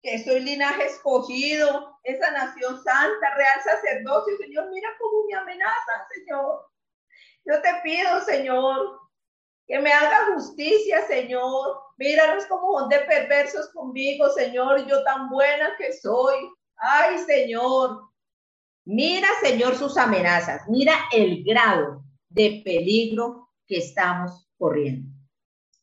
que 0.03 0.23
soy 0.23 0.41
linaje 0.41 0.87
escogido, 0.87 1.99
esa 2.03 2.31
nación 2.33 2.83
santa, 2.83 3.35
real 3.37 3.61
sacerdocio. 3.65 4.37
Señor, 4.39 4.71
mira 4.71 4.89
cómo 4.99 5.25
me 5.27 5.35
amenaza, 5.35 6.07
Señor. 6.15 6.67
Yo 7.47 7.63
te 7.63 7.81
pido, 7.83 8.21
Señor, 8.23 9.01
que 9.67 9.79
me 9.79 9.93
haga 9.93 10.35
justicia, 10.35 11.07
Señor. 11.07 11.81
Míralos 11.97 12.47
como 12.47 12.79
son 12.79 12.89
de 12.89 13.01
perversos 13.01 13.71
conmigo, 13.73 14.29
Señor, 14.31 14.87
yo 14.87 15.03
tan 15.05 15.31
buena 15.31 15.75
que 15.79 15.93
soy. 15.93 16.51
Ay, 16.77 17.19
Señor. 17.21 18.11
Mira, 18.85 19.29
Señor, 19.41 19.77
sus 19.77 19.97
amenazas. 19.97 20.63
Mira 20.69 20.93
el 21.13 21.43
grado 21.45 22.04
de 22.35 22.63
peligro 22.65 23.51
que 23.67 23.79
estamos 23.79 24.49
corriendo. 24.59 25.09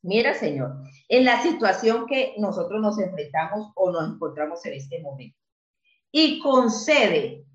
Mira, 0.04 0.34
Señor, 0.34 0.82
en 1.08 1.26
la 1.26 1.41
situación 1.41 2.06
que 2.08 2.34
nosotros 2.38 2.82
nos 2.82 2.99
enfrentamos 2.99 3.72
o 3.76 3.91
nos 3.91 4.16
encontramos 4.16 4.66
en 4.66 4.74
este 4.74 4.99
momento. 5.02 5.38
Y 6.12 6.39
concede, 6.39 7.45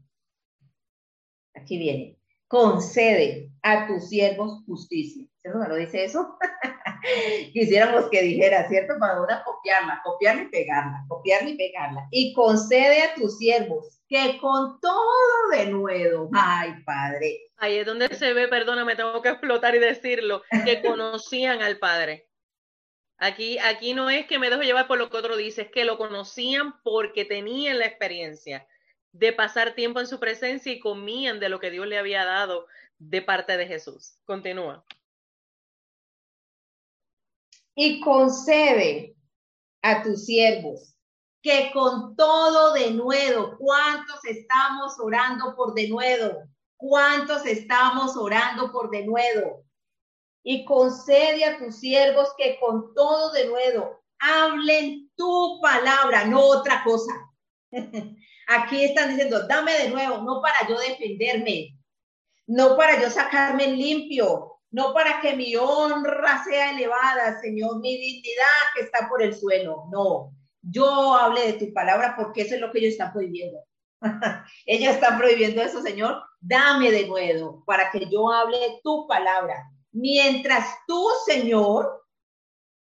aquí 1.55 1.77
viene, 1.77 2.19
concede 2.49 3.51
a 3.63 3.87
tus 3.87 4.09
siervos 4.09 4.65
justicia. 4.65 5.27
¿Cierto? 5.37 5.59
¿No 5.59 5.69
lo 5.69 5.77
dice 5.77 6.05
eso? 6.05 6.39
Quisiéramos 7.53 8.09
que 8.11 8.23
dijera, 8.23 8.67
¿cierto? 8.69 8.95
Para 8.99 9.21
una 9.21 9.45
copiarla, 9.45 10.01
copiarla 10.05 10.43
y 10.43 10.49
pegarla, 10.49 11.05
copiarla 11.09 11.51
y 11.51 11.57
pegarla. 11.57 12.09
Y 12.11 12.33
concede 12.33 13.03
a 13.03 13.15
tus 13.15 13.37
siervos 13.37 13.96
que 14.09 14.39
con 14.39 14.81
todo 14.81 15.49
de 15.51 15.67
nuevo, 15.67 16.31
ay 16.33 16.83
Padre. 16.85 17.51
Ahí 17.57 17.77
es 17.77 17.87
donde 17.87 18.15
se 18.15 18.33
ve, 18.33 18.49
perdóname, 18.49 18.95
tengo 18.95 19.21
que 19.23 19.31
explotar 19.31 19.75
y 19.75 19.79
decirlo, 19.79 20.43
que 20.65 20.83
conocían 20.83 21.63
al 21.63 21.79
Padre. 21.79 22.29
Aquí, 23.19 23.59
aquí 23.59 23.95
no 23.95 24.11
es 24.11 24.27
que 24.27 24.39
me 24.39 24.51
dejo 24.51 24.63
llevar 24.63 24.87
por 24.87 24.99
lo 24.99 25.09
que 25.09 25.17
otro 25.17 25.37
dice, 25.37 25.63
es 25.63 25.71
que 25.71 25.85
lo 25.85 25.97
conocían 25.97 26.81
porque 26.83 27.25
tenían 27.25 27.79
la 27.79 27.87
experiencia 27.87 28.67
de 29.13 29.33
pasar 29.33 29.75
tiempo 29.75 30.01
en 30.01 30.07
su 30.07 30.21
presencia 30.21 30.71
y 30.71 30.79
comían 30.79 31.41
de 31.41 31.49
lo 31.49 31.59
que 31.59 31.71
Dios 31.71 31.87
le 31.87 31.99
había 31.99 32.25
dado 32.25 32.67
de 32.99 33.23
parte 33.23 33.57
de 33.57 33.67
Jesús. 33.67 34.19
Continúa. 34.25 34.85
Y 37.75 38.01
concede 38.01 39.15
a 39.83 40.03
tus 40.03 40.27
siervos 40.27 40.96
que 41.47 41.71
con 41.73 42.17
todo 42.17 42.73
de 42.73 42.91
nuevo, 42.91 43.57
¿cuántos 43.57 44.25
estamos 44.25 44.99
orando 44.99 45.55
por 45.55 45.75
de 45.75 45.89
nuevo? 45.89 46.43
¿Cuántos 46.77 47.47
estamos 47.47 48.17
orando 48.17 48.73
por 48.73 48.91
de 48.91 49.07
nuevo? 49.07 49.65
Y 50.43 50.65
concede 50.65 51.45
a 51.45 51.57
tus 51.57 51.77
siervos 51.77 52.31
que 52.37 52.59
con 52.59 52.93
todo 52.95 53.31
de 53.31 53.47
nuevo 53.47 54.03
hablen 54.19 55.09
tu 55.15 55.61
palabra, 55.63 56.25
no 56.25 56.41
otra 56.41 56.83
cosa. 56.83 57.15
Aquí 58.49 58.85
están 58.85 59.11
diciendo, 59.11 59.47
dame 59.47 59.73
de 59.75 59.91
nuevo, 59.91 60.19
no 60.23 60.43
para 60.43 60.69
yo 60.69 60.77
defenderme, 60.81 61.79
no 62.49 62.77
para 62.77 63.01
yo 63.01 63.09
sacarme 63.09 63.69
limpio, 63.69 64.59
no 64.73 64.93
para 64.93 65.21
que 65.21 65.37
mi 65.37 65.55
honra 65.55 66.43
sea 66.43 66.73
elevada, 66.73 67.41
Señor, 67.41 67.79
mi 67.79 67.97
dignidad 67.97 68.75
que 68.75 68.83
está 68.83 69.09
por 69.09 69.23
el 69.23 69.33
suelo, 69.33 69.85
no, 69.93 70.33
yo 70.69 71.15
hable 71.15 71.53
de 71.53 71.53
tu 71.55 71.73
palabra 71.73 72.15
porque 72.17 72.43
eso 72.43 72.55
es 72.55 72.61
lo 72.61 72.73
que 72.73 72.79
ellos 72.79 72.93
están 72.93 73.13
prohibiendo. 73.13 73.59
ellos 74.67 74.95
están 74.95 75.19
prohibiendo 75.19 75.63
eso, 75.63 75.81
Señor. 75.83 76.23
Dame 76.41 76.91
de 76.91 77.07
nuevo 77.07 77.65
para 77.67 77.91
que 77.91 78.09
yo 78.11 78.31
hable 78.31 78.59
de 78.59 78.81
tu 78.83 79.07
palabra. 79.07 79.71
Mientras 79.93 80.67
tú, 80.87 81.07
Señor, 81.25 82.05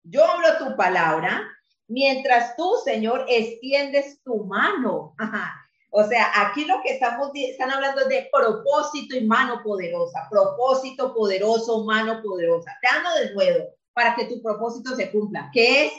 yo 0.02 0.24
hablo 0.24 0.58
tu 0.58 0.76
palabra, 0.76 1.42
mientras 1.88 2.56
tú, 2.56 2.74
Señor, 2.84 3.24
extiendes 3.28 4.22
tu 4.22 4.44
mano. 4.44 5.14
O 5.98 6.04
sea, 6.04 6.30
aquí 6.34 6.66
lo 6.66 6.82
que 6.82 6.92
estamos 6.92 7.30
están 7.32 7.70
hablando 7.70 8.02
es 8.02 8.08
de 8.08 8.28
propósito 8.30 9.16
y 9.16 9.24
mano 9.24 9.62
poderosa, 9.64 10.26
propósito 10.28 11.14
poderoso, 11.14 11.84
mano 11.84 12.20
poderosa. 12.22 12.76
Te 12.82 13.24
de 13.24 13.34
nuevo 13.34 13.70
para 13.94 14.14
que 14.14 14.26
tu 14.26 14.42
propósito 14.42 14.94
se 14.94 15.10
cumpla, 15.10 15.48
que 15.54 15.86
es 15.86 15.92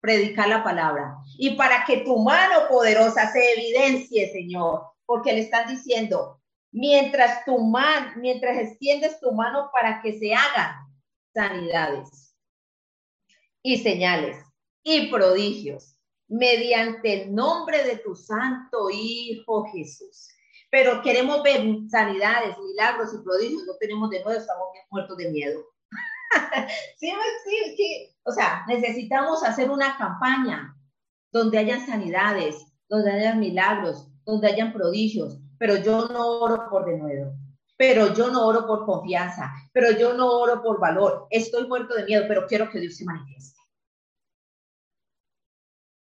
predicar 0.00 0.48
la 0.48 0.64
palabra. 0.64 1.16
Y 1.38 1.56
para 1.56 1.84
que 1.84 1.98
tu 1.98 2.18
mano 2.18 2.68
poderosa 2.68 3.30
se 3.30 3.52
evidencie, 3.52 4.30
Señor, 4.32 4.82
porque 5.06 5.32
le 5.32 5.40
están 5.40 5.68
diciendo, 5.68 6.40
mientras 6.72 7.44
tu 7.44 7.58
mano, 7.58 8.12
mientras 8.16 8.58
extiendes 8.58 9.20
tu 9.20 9.32
mano 9.32 9.70
para 9.72 10.00
que 10.00 10.18
se 10.18 10.34
hagan 10.34 10.76
sanidades 11.34 12.34
y 13.62 13.78
señales 13.78 14.36
y 14.82 15.10
prodigios 15.10 15.96
mediante 16.28 17.24
el 17.24 17.34
nombre 17.34 17.82
de 17.84 17.96
tu 17.96 18.14
santo 18.14 18.88
Hijo 18.90 19.64
Jesús. 19.72 20.28
Pero 20.70 21.02
queremos 21.02 21.42
ver 21.42 21.62
sanidades, 21.90 22.56
milagros 22.58 23.10
y 23.12 23.24
prodigios, 23.24 23.64
no 23.66 23.74
tenemos 23.80 24.08
de 24.10 24.22
nuevo, 24.22 24.38
estamos 24.38 24.68
muertos 24.90 25.16
de 25.16 25.30
miedo. 25.30 25.64
sí. 26.96 27.12
O 28.24 28.32
sea, 28.32 28.64
necesitamos 28.68 29.42
hacer 29.42 29.70
una 29.70 29.96
campaña 29.96 30.76
donde 31.32 31.58
hayan 31.58 31.84
sanidades, 31.86 32.66
donde 32.88 33.10
hayan 33.10 33.40
milagros, 33.40 34.08
donde 34.24 34.48
hayan 34.48 34.72
prodigios, 34.72 35.38
pero 35.58 35.76
yo 35.76 36.08
no 36.08 36.40
oro 36.40 36.68
por 36.70 36.86
de 36.86 36.98
nuevo 36.98 37.32
pero 37.80 38.12
yo 38.12 38.28
no 38.28 38.46
oro 38.46 38.66
por 38.66 38.84
confianza, 38.84 39.50
pero 39.72 39.92
yo 39.92 40.12
no 40.12 40.28
oro 40.28 40.62
por 40.62 40.78
valor. 40.78 41.26
Estoy 41.30 41.66
muerto 41.66 41.94
de 41.94 42.04
miedo, 42.04 42.26
pero 42.28 42.46
quiero 42.46 42.68
que 42.68 42.78
Dios 42.78 42.94
se 42.94 43.06
manifieste. 43.06 43.58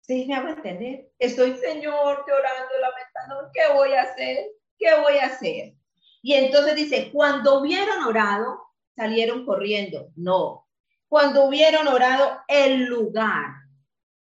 ¿Sí 0.01 0.25
me 0.27 0.35
hago 0.35 0.49
entender? 0.49 1.09
Estoy, 1.17 1.55
Señor, 1.55 2.25
llorando, 2.27 2.73
lamentando, 2.79 3.49
¿qué 3.51 3.73
voy 3.73 3.91
a 3.93 4.03
hacer? 4.03 4.51
¿Qué 4.77 5.01
voy 5.01 5.17
a 5.17 5.25
hacer? 5.25 5.73
Y 6.21 6.35
entonces 6.35 6.75
dice, 6.75 7.09
cuando 7.11 7.59
hubieron 7.59 8.03
orado, 8.03 8.67
salieron 8.95 9.45
corriendo. 9.45 10.11
No. 10.15 10.67
Cuando 11.07 11.45
hubieron 11.45 11.87
orado, 11.87 12.39
el 12.47 12.85
lugar 12.85 13.53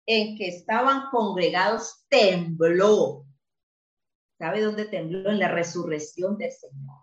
en 0.06 0.36
que 0.36 0.48
estaban 0.48 1.10
congregados 1.10 2.04
tembló. 2.08 3.24
¿Sabe 4.38 4.60
dónde 4.60 4.86
tembló? 4.86 5.30
En 5.30 5.38
la 5.38 5.48
resurrección 5.48 6.36
del 6.36 6.52
Señor 6.52 7.02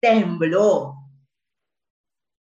tembló. 0.00 0.96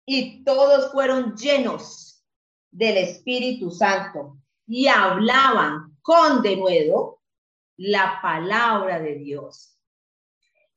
Y 0.05 0.43
todos 0.43 0.91
fueron 0.91 1.35
llenos 1.35 2.23
del 2.71 2.97
Espíritu 2.97 3.71
Santo 3.71 4.37
y 4.67 4.87
hablaban 4.87 5.97
con 6.01 6.41
denuedo 6.41 7.21
la 7.77 8.19
palabra 8.21 8.99
de 8.99 9.15
Dios. 9.15 9.76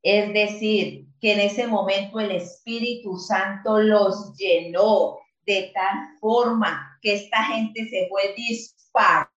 Es 0.03 0.33
decir, 0.33 1.07
que 1.21 1.33
en 1.33 1.41
ese 1.41 1.67
momento 1.67 2.19
el 2.21 2.31
Espíritu 2.31 3.19
Santo 3.19 3.79
los 3.79 4.35
llenó 4.37 5.19
de 5.45 5.71
tal 5.75 6.19
forma 6.21 6.99
que 7.03 7.15
esta 7.15 7.45
gente 7.45 7.89
se 7.89 8.09
fue 8.09 8.35
disparada 8.37 9.31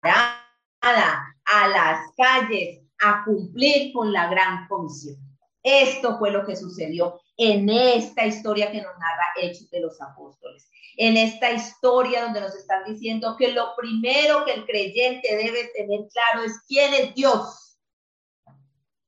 a 0.81 1.69
las 1.69 2.01
calles 2.17 2.81
a 3.01 3.25
cumplir 3.25 3.93
con 3.93 4.13
la 4.13 4.29
gran 4.29 4.69
comisión. 4.69 5.17
Esto 5.63 6.19
fue 6.19 6.31
lo 6.31 6.45
que 6.45 6.57
sucedió 6.57 7.21
en 7.37 7.69
esta 7.69 8.27
historia 8.27 8.71
que 8.71 8.83
nos 8.83 8.93
narra 8.99 9.25
Hechos 9.41 9.71
de 9.71 9.81
los 9.81 10.01
Apóstoles. 10.01 10.69
En 10.97 11.17
esta 11.17 11.51
historia 11.53 12.23
donde 12.25 12.41
nos 12.41 12.55
están 12.55 12.85
diciendo 12.85 13.37
que 13.39 13.53
lo 13.53 13.75
primero 13.77 14.45
que 14.45 14.53
el 14.55 14.67
creyente 14.67 15.37
debe 15.37 15.71
tener 15.75 16.01
claro 16.13 16.45
es 16.45 16.53
quién 16.67 16.93
es 16.95 17.15
Dios. 17.15 17.79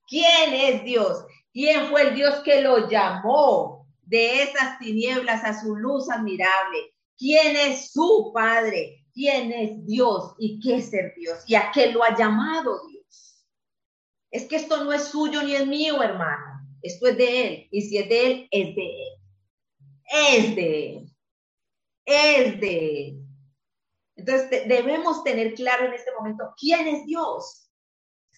¿Quién 0.07 0.55
es 0.55 0.85
Dios? 0.85 1.25
¿Quién 1.55 1.87
fue 1.87 2.09
el 2.09 2.17
Dios 2.17 2.41
que 2.41 2.63
lo 2.63 2.89
llamó 2.89 3.87
de 4.03 4.43
esas 4.43 4.77
tinieblas 4.81 5.45
a 5.45 5.59
su 5.59 5.77
luz 5.77 6.11
admirable? 6.11 6.93
¿Quién 7.17 7.55
es 7.55 7.93
su 7.93 8.33
Padre? 8.35 9.07
¿Quién 9.15 9.53
es 9.53 9.87
Dios? 9.87 10.35
¿Y 10.41 10.59
qué 10.59 10.79
es 10.79 10.91
ser 10.91 11.15
Dios? 11.17 11.45
¿Y 11.47 11.55
a 11.55 11.71
qué 11.73 11.93
lo 11.93 12.03
ha 12.03 12.17
llamado 12.17 12.89
Dios? 12.89 13.47
Es 14.33 14.47
que 14.47 14.57
esto 14.57 14.83
no 14.83 14.93
es 14.93 15.05
suyo 15.05 15.45
ni 15.45 15.55
es 15.55 15.65
mío, 15.65 16.03
hermano. 16.03 16.67
Esto 16.83 17.07
es 17.07 17.17
de 17.17 17.47
Él. 17.47 17.69
Y 17.71 17.83
si 17.83 17.99
es 17.99 18.09
de 18.09 18.27
Él, 18.27 18.49
es 18.51 18.75
de 18.75 19.07
Él. 19.07 19.13
Es 20.07 20.57
de 20.57 20.89
Él. 20.91 21.17
Es 22.05 22.61
de. 22.61 23.19
Entonces 24.17 24.51
debemos 24.67 25.23
tener 25.23 25.55
claro 25.55 25.87
en 25.87 25.93
este 25.93 26.11
momento 26.19 26.53
quién 26.59 26.89
es 26.89 27.07
Dios. 27.07 27.71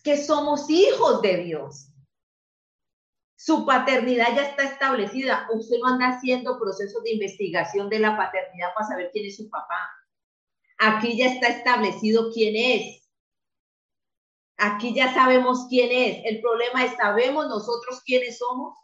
Que 0.04 0.18
somos 0.18 0.68
hijos 0.68 1.22
de 1.22 1.38
Dios. 1.38 1.88
Su 3.46 3.64
paternidad 3.64 4.34
ya 4.34 4.42
está 4.42 4.64
establecida. 4.64 5.46
Usted 5.52 5.76
no 5.78 5.86
anda 5.86 6.08
haciendo 6.08 6.58
procesos 6.58 7.00
de 7.04 7.12
investigación 7.12 7.88
de 7.88 8.00
la 8.00 8.16
paternidad 8.16 8.74
para 8.74 8.88
saber 8.88 9.10
quién 9.12 9.26
es 9.26 9.36
su 9.36 9.48
papá. 9.48 9.88
Aquí 10.78 11.16
ya 11.16 11.26
está 11.26 11.46
establecido 11.46 12.32
quién 12.32 12.56
es. 12.56 13.08
Aquí 14.56 14.92
ya 14.96 15.14
sabemos 15.14 15.66
quién 15.68 15.92
es. 15.92 16.24
El 16.24 16.40
problema 16.40 16.86
es, 16.86 16.96
¿sabemos 16.96 17.46
nosotros 17.46 18.02
quiénes 18.04 18.36
somos? 18.36 18.76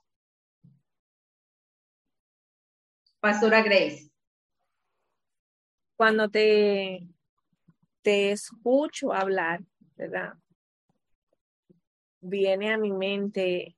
Pastora 3.18 3.62
Grace. 3.62 4.12
Cuando 5.96 6.28
te, 6.28 7.08
te 8.02 8.30
escucho 8.30 9.12
hablar, 9.12 9.64
¿verdad? 9.96 10.34
Viene 12.20 12.72
a 12.72 12.78
mi 12.78 12.92
mente 12.92 13.76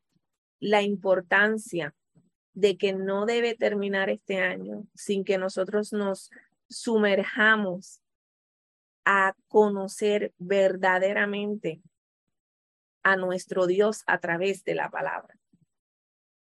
la 0.64 0.80
importancia 0.80 1.94
de 2.54 2.78
que 2.78 2.94
no 2.94 3.26
debe 3.26 3.54
terminar 3.54 4.08
este 4.08 4.38
año 4.38 4.86
sin 4.94 5.22
que 5.22 5.36
nosotros 5.36 5.92
nos 5.92 6.30
sumerjamos 6.70 8.00
a 9.04 9.34
conocer 9.48 10.32
verdaderamente 10.38 11.82
a 13.02 13.16
nuestro 13.16 13.66
Dios 13.66 14.04
a 14.06 14.18
través 14.20 14.64
de 14.64 14.74
la 14.74 14.88
palabra. 14.88 15.38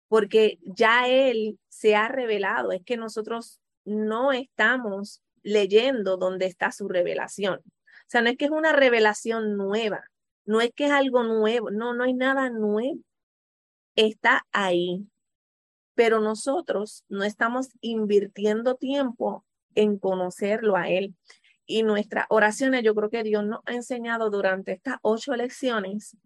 Porque 0.06 0.60
ya 0.62 1.08
Él 1.08 1.58
se 1.68 1.96
ha 1.96 2.06
revelado, 2.06 2.70
es 2.70 2.84
que 2.84 2.96
nosotros 2.96 3.60
no 3.84 4.30
estamos 4.30 5.20
leyendo 5.42 6.16
donde 6.16 6.46
está 6.46 6.70
su 6.70 6.86
revelación. 6.86 7.58
O 7.58 8.06
sea, 8.06 8.20
no 8.20 8.30
es 8.30 8.36
que 8.36 8.44
es 8.44 8.52
una 8.52 8.72
revelación 8.72 9.56
nueva, 9.56 10.04
no 10.44 10.60
es 10.60 10.70
que 10.72 10.84
es 10.86 10.92
algo 10.92 11.24
nuevo, 11.24 11.72
no, 11.72 11.92
no 11.92 12.04
hay 12.04 12.14
nada 12.14 12.50
nuevo. 12.50 13.00
Está 13.96 14.46
ahí. 14.52 15.06
Pero 15.94 16.20
nosotros 16.20 17.04
no 17.08 17.22
estamos 17.24 17.68
invirtiendo 17.80 18.76
tiempo 18.76 19.44
en 19.74 19.98
conocerlo 19.98 20.76
a 20.76 20.88
Él 20.88 21.14
y 21.66 21.82
nuestras 21.84 22.26
oraciones, 22.28 22.82
yo 22.82 22.94
creo 22.94 23.10
que 23.10 23.22
Dios 23.22 23.44
nos 23.44 23.60
ha 23.66 23.72
enseñado 23.72 24.30
durante 24.30 24.72
estas 24.72 24.96
ocho 25.02 25.34
lecciones 25.34 26.16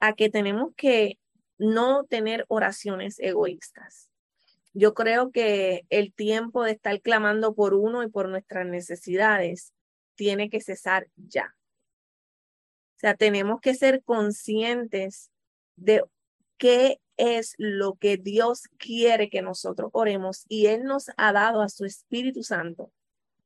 a 0.00 0.14
que 0.14 0.30
tenemos 0.30 0.72
que 0.76 1.18
no 1.58 2.04
tener 2.04 2.44
oraciones 2.48 3.18
egoístas. 3.18 4.10
Yo 4.72 4.94
creo 4.94 5.30
que 5.32 5.84
el 5.90 6.12
tiempo 6.12 6.62
de 6.64 6.72
estar 6.72 7.00
clamando 7.00 7.54
por 7.54 7.74
uno 7.74 8.02
y 8.02 8.08
por 8.08 8.28
nuestras 8.28 8.66
necesidades 8.66 9.72
tiene 10.14 10.50
que 10.50 10.60
cesar 10.60 11.08
ya. 11.16 11.54
O 12.96 12.98
sea, 12.98 13.14
tenemos 13.14 13.60
que 13.60 13.74
ser 13.74 14.02
conscientes 14.02 15.30
de 15.76 16.04
qué 16.56 17.00
es 17.16 17.54
lo 17.58 17.94
que 17.94 18.16
Dios 18.16 18.64
quiere 18.78 19.30
que 19.30 19.42
nosotros 19.42 19.90
oremos 19.92 20.44
y 20.48 20.66
Él 20.66 20.84
nos 20.84 21.10
ha 21.16 21.32
dado 21.32 21.62
a 21.62 21.68
su 21.68 21.84
Espíritu 21.84 22.42
Santo 22.42 22.92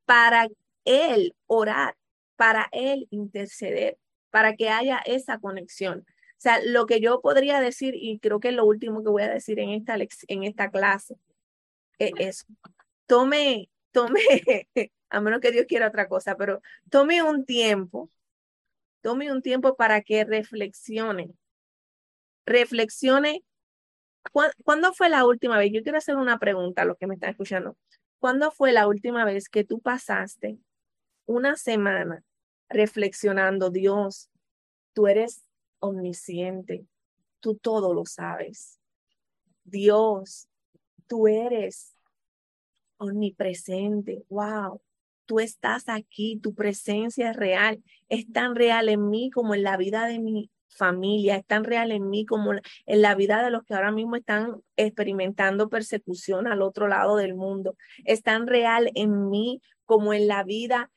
para 0.04 0.48
él 0.84 1.36
orar, 1.46 1.96
para 2.36 2.68
Él 2.72 3.06
interceder, 3.10 3.98
para 4.30 4.56
que 4.56 4.68
haya 4.68 4.98
esa 5.04 5.38
conexión. 5.38 6.00
O 6.00 6.42
sea, 6.42 6.60
lo 6.64 6.86
que 6.86 7.00
yo 7.00 7.20
podría 7.20 7.60
decir, 7.60 7.94
y 7.94 8.18
creo 8.18 8.40
que 8.40 8.48
es 8.48 8.54
lo 8.54 8.64
último 8.64 9.02
que 9.02 9.10
voy 9.10 9.22
a 9.22 9.28
decir 9.30 9.60
en 9.60 9.70
esta, 9.70 9.96
en 9.96 10.44
esta 10.44 10.70
clase, 10.70 11.16
es, 11.98 12.46
tome, 13.06 13.68
tome, 13.92 14.20
a 15.10 15.20
menos 15.20 15.40
que 15.40 15.52
Dios 15.52 15.66
quiera 15.68 15.88
otra 15.88 16.08
cosa, 16.08 16.36
pero 16.36 16.62
tome 16.88 17.22
un 17.22 17.44
tiempo, 17.44 18.10
tome 19.02 19.30
un 19.30 19.42
tiempo 19.42 19.76
para 19.76 20.00
que 20.00 20.24
reflexione, 20.24 21.30
reflexione. 22.46 23.44
¿Cuándo 24.64 24.92
fue 24.92 25.08
la 25.08 25.26
última 25.26 25.58
vez? 25.58 25.72
Yo 25.72 25.82
quiero 25.82 25.98
hacer 25.98 26.16
una 26.16 26.38
pregunta 26.38 26.82
a 26.82 26.84
los 26.84 26.96
que 26.96 27.06
me 27.06 27.14
están 27.14 27.30
escuchando. 27.30 27.76
¿Cuándo 28.18 28.50
fue 28.50 28.72
la 28.72 28.86
última 28.86 29.24
vez 29.24 29.48
que 29.48 29.64
tú 29.64 29.80
pasaste 29.80 30.58
una 31.26 31.56
semana 31.56 32.24
reflexionando, 32.68 33.70
Dios, 33.70 34.30
tú 34.92 35.06
eres 35.06 35.44
omnisciente, 35.80 36.86
tú 37.40 37.56
todo 37.56 37.92
lo 37.92 38.06
sabes. 38.06 38.78
Dios, 39.64 40.48
tú 41.06 41.26
eres 41.28 41.94
omnipresente, 42.96 44.24
wow, 44.28 44.80
tú 45.24 45.40
estás 45.40 45.88
aquí, 45.88 46.38
tu 46.42 46.54
presencia 46.54 47.30
es 47.30 47.36
real, 47.36 47.82
es 48.08 48.30
tan 48.32 48.54
real 48.54 48.88
en 48.88 49.08
mí 49.08 49.30
como 49.30 49.54
en 49.54 49.62
la 49.62 49.76
vida 49.76 50.06
de 50.06 50.18
mi 50.18 50.50
familia, 50.70 51.36
es 51.36 51.46
tan 51.46 51.64
real 51.64 51.92
en 51.92 52.08
mí 52.08 52.24
como 52.24 52.52
en 52.54 53.02
la 53.02 53.14
vida 53.14 53.42
de 53.42 53.50
los 53.50 53.64
que 53.64 53.74
ahora 53.74 53.92
mismo 53.92 54.16
están 54.16 54.62
experimentando 54.76 55.68
persecución 55.68 56.46
al 56.46 56.62
otro 56.62 56.88
lado 56.88 57.16
del 57.16 57.34
mundo, 57.34 57.76
es 58.04 58.22
tan 58.22 58.46
real 58.46 58.90
en 58.94 59.28
mí 59.28 59.60
como 59.84 60.14
en 60.14 60.28
la 60.28 60.44
vida 60.44 60.90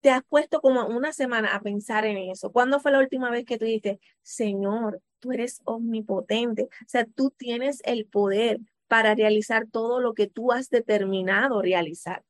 te 0.00 0.10
has 0.10 0.22
puesto 0.24 0.60
como 0.60 0.86
una 0.86 1.12
semana 1.12 1.54
a 1.54 1.60
pensar 1.60 2.04
en 2.04 2.16
eso. 2.30 2.52
¿Cuándo 2.52 2.78
fue 2.78 2.92
la 2.92 3.00
última 3.00 3.28
vez 3.30 3.44
que 3.44 3.58
tú 3.58 3.64
dijiste, 3.64 3.98
Señor, 4.22 5.02
tú 5.18 5.32
eres 5.32 5.60
omnipotente? 5.64 6.64
O 6.64 6.88
sea, 6.88 7.04
tú 7.06 7.30
tienes 7.36 7.82
el 7.84 8.06
poder 8.06 8.60
para 8.86 9.16
realizar 9.16 9.66
todo 9.68 10.00
lo 10.00 10.14
que 10.14 10.28
tú 10.28 10.52
has 10.52 10.70
determinado 10.70 11.60
realizar. 11.60 12.22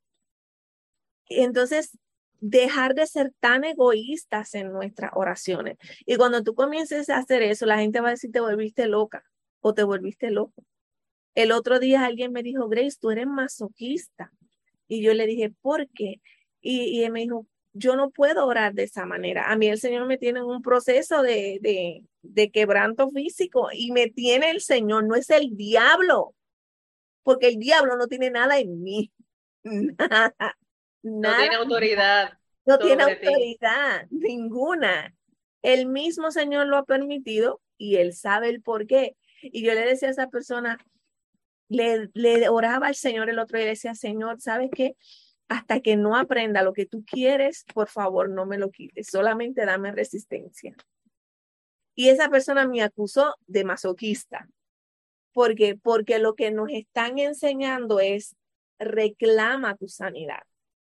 Entonces, 1.28 1.98
dejar 2.40 2.94
de 2.94 3.06
ser 3.06 3.32
tan 3.40 3.64
egoístas 3.64 4.54
en 4.54 4.72
nuestras 4.72 5.12
oraciones. 5.14 5.76
Y 6.04 6.16
cuando 6.16 6.42
tú 6.42 6.54
comiences 6.54 7.08
a 7.08 7.18
hacer 7.18 7.42
eso, 7.42 7.66
la 7.66 7.78
gente 7.78 8.00
va 8.00 8.08
a 8.08 8.12
decir, 8.12 8.32
te 8.32 8.40
volviste 8.40 8.86
loca 8.86 9.24
o 9.60 9.74
te 9.74 9.82
volviste 9.82 10.30
loco. 10.30 10.64
El 11.34 11.52
otro 11.52 11.78
día 11.78 12.04
alguien 12.04 12.32
me 12.32 12.42
dijo, 12.42 12.68
Grace, 12.68 12.96
tú 13.00 13.10
eres 13.10 13.26
masoquista 13.26 14.32
Y 14.88 15.02
yo 15.02 15.12
le 15.14 15.26
dije, 15.26 15.52
¿por 15.60 15.88
qué? 15.90 16.20
Y, 16.60 17.02
él 17.04 17.12
me 17.12 17.20
dijo, 17.20 17.46
yo 17.74 17.94
no 17.94 18.10
puedo 18.10 18.46
orar 18.46 18.74
de 18.74 18.84
esa 18.84 19.06
manera. 19.06 19.50
A 19.50 19.56
mí 19.56 19.68
el 19.68 19.78
Señor 19.78 20.06
me 20.06 20.18
tiene 20.18 20.40
en 20.40 20.46
un 20.46 20.62
proceso 20.62 21.22
de, 21.22 21.60
de, 22.22 22.50
quebranto 22.50 23.10
físico 23.10 23.68
y 23.72 23.92
me 23.92 24.08
tiene 24.08 24.50
el 24.50 24.60
Señor, 24.60 25.04
no 25.04 25.14
es 25.14 25.30
el 25.30 25.56
diablo, 25.56 26.34
porque 27.22 27.48
el 27.48 27.58
diablo 27.58 27.96
no 27.96 28.06
tiene 28.08 28.30
nada 28.30 28.58
en 28.58 28.82
mí. 28.82 29.12
No 31.07 31.37
tiene 31.37 31.55
autoridad. 31.55 32.33
No 32.65 32.78
tiene 32.78 33.05
autoridad, 33.05 34.07
ninguna. 34.11 35.15
El 35.62 35.87
mismo 35.87 36.33
Señor 36.33 36.66
lo 36.66 36.77
ha 36.77 36.85
permitido 36.85 37.61
y 37.78 37.97
él 37.97 38.12
sabe 38.12 38.49
el 38.49 38.61
por 38.61 38.87
qué. 38.87 39.16
Y 39.41 39.65
yo 39.65 39.73
le 39.73 39.85
decía 39.85 40.09
a 40.09 40.11
esa 40.11 40.28
persona, 40.28 40.78
le, 41.69 42.11
le 42.15 42.49
oraba 42.49 42.89
al 42.89 42.97
Señor 42.97 43.31
el 43.31 43.39
otro 43.39 43.57
día, 43.59 43.66
le 43.66 43.70
decía, 43.70 43.95
Señor, 43.95 44.41
¿sabes 44.41 44.70
qué? 44.74 44.97
Hasta 45.49 45.78
que 45.81 45.97
no 45.97 46.16
aprenda 46.16 46.62
lo 46.62 46.73
que 46.73 46.87
tú 46.87 47.05
quieres, 47.05 47.65
por 47.73 47.89
favor, 47.89 48.28
no 48.28 48.47
me 48.47 48.59
lo 48.59 48.73
quites, 48.73 49.07
solamente 49.07 49.65
dame 49.65 49.93
resistencia. 49.93 50.74
Y 51.95 52.09
esa 52.09 52.28
persona 52.28 52.66
me 52.66 52.83
acusó 52.83 53.37
de 53.47 53.62
masoquista. 53.62 54.49
porque 55.33 55.77
Porque 55.81 56.19
lo 56.19 56.35
que 56.35 56.51
nos 56.51 56.69
están 56.70 57.19
enseñando 57.20 58.01
es 58.01 58.35
reclama 58.81 59.77
tu 59.77 59.87
sanidad. 59.87 60.43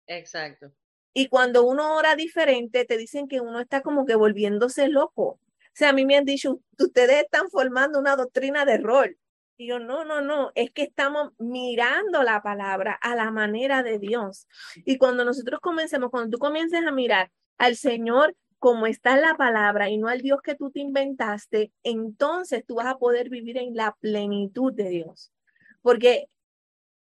Exacto. 0.06 0.72
Y 1.12 1.28
cuando 1.28 1.64
uno 1.64 1.96
ora 1.96 2.14
diferente, 2.14 2.84
te 2.84 2.98
dicen 2.98 3.26
que 3.26 3.40
uno 3.40 3.60
está 3.60 3.80
como 3.80 4.04
que 4.04 4.14
volviéndose 4.14 4.88
loco. 4.88 5.22
O 5.22 5.40
sea, 5.72 5.90
a 5.90 5.92
mí 5.92 6.04
me 6.04 6.16
han 6.16 6.24
dicho, 6.24 6.60
ustedes 6.78 7.22
están 7.22 7.48
formando 7.48 7.98
una 7.98 8.16
doctrina 8.16 8.64
de 8.64 8.78
rol. 8.78 9.18
Y 9.56 9.68
yo, 9.68 9.78
no, 9.78 10.04
no, 10.04 10.20
no, 10.20 10.52
es 10.54 10.70
que 10.70 10.82
estamos 10.82 11.32
mirando 11.38 12.22
la 12.22 12.42
palabra 12.42 12.98
a 13.00 13.16
la 13.16 13.30
manera 13.30 13.82
de 13.82 13.98
Dios. 13.98 14.46
Y 14.84 14.98
cuando 14.98 15.24
nosotros 15.24 15.60
comencemos, 15.60 16.10
cuando 16.10 16.36
tú 16.36 16.38
comiences 16.38 16.84
a 16.84 16.92
mirar 16.92 17.30
al 17.56 17.76
Señor 17.76 18.36
como 18.58 18.86
está 18.86 19.14
en 19.14 19.22
la 19.22 19.36
palabra 19.36 19.88
y 19.88 19.96
no 19.96 20.08
al 20.08 20.20
Dios 20.20 20.42
que 20.42 20.54
tú 20.54 20.70
te 20.70 20.80
inventaste, 20.80 21.72
entonces 21.82 22.64
tú 22.66 22.74
vas 22.74 22.86
a 22.86 22.98
poder 22.98 23.30
vivir 23.30 23.56
en 23.56 23.74
la 23.74 23.96
plenitud 24.00 24.72
de 24.72 24.88
Dios. 24.90 25.32
Porque 25.80 26.28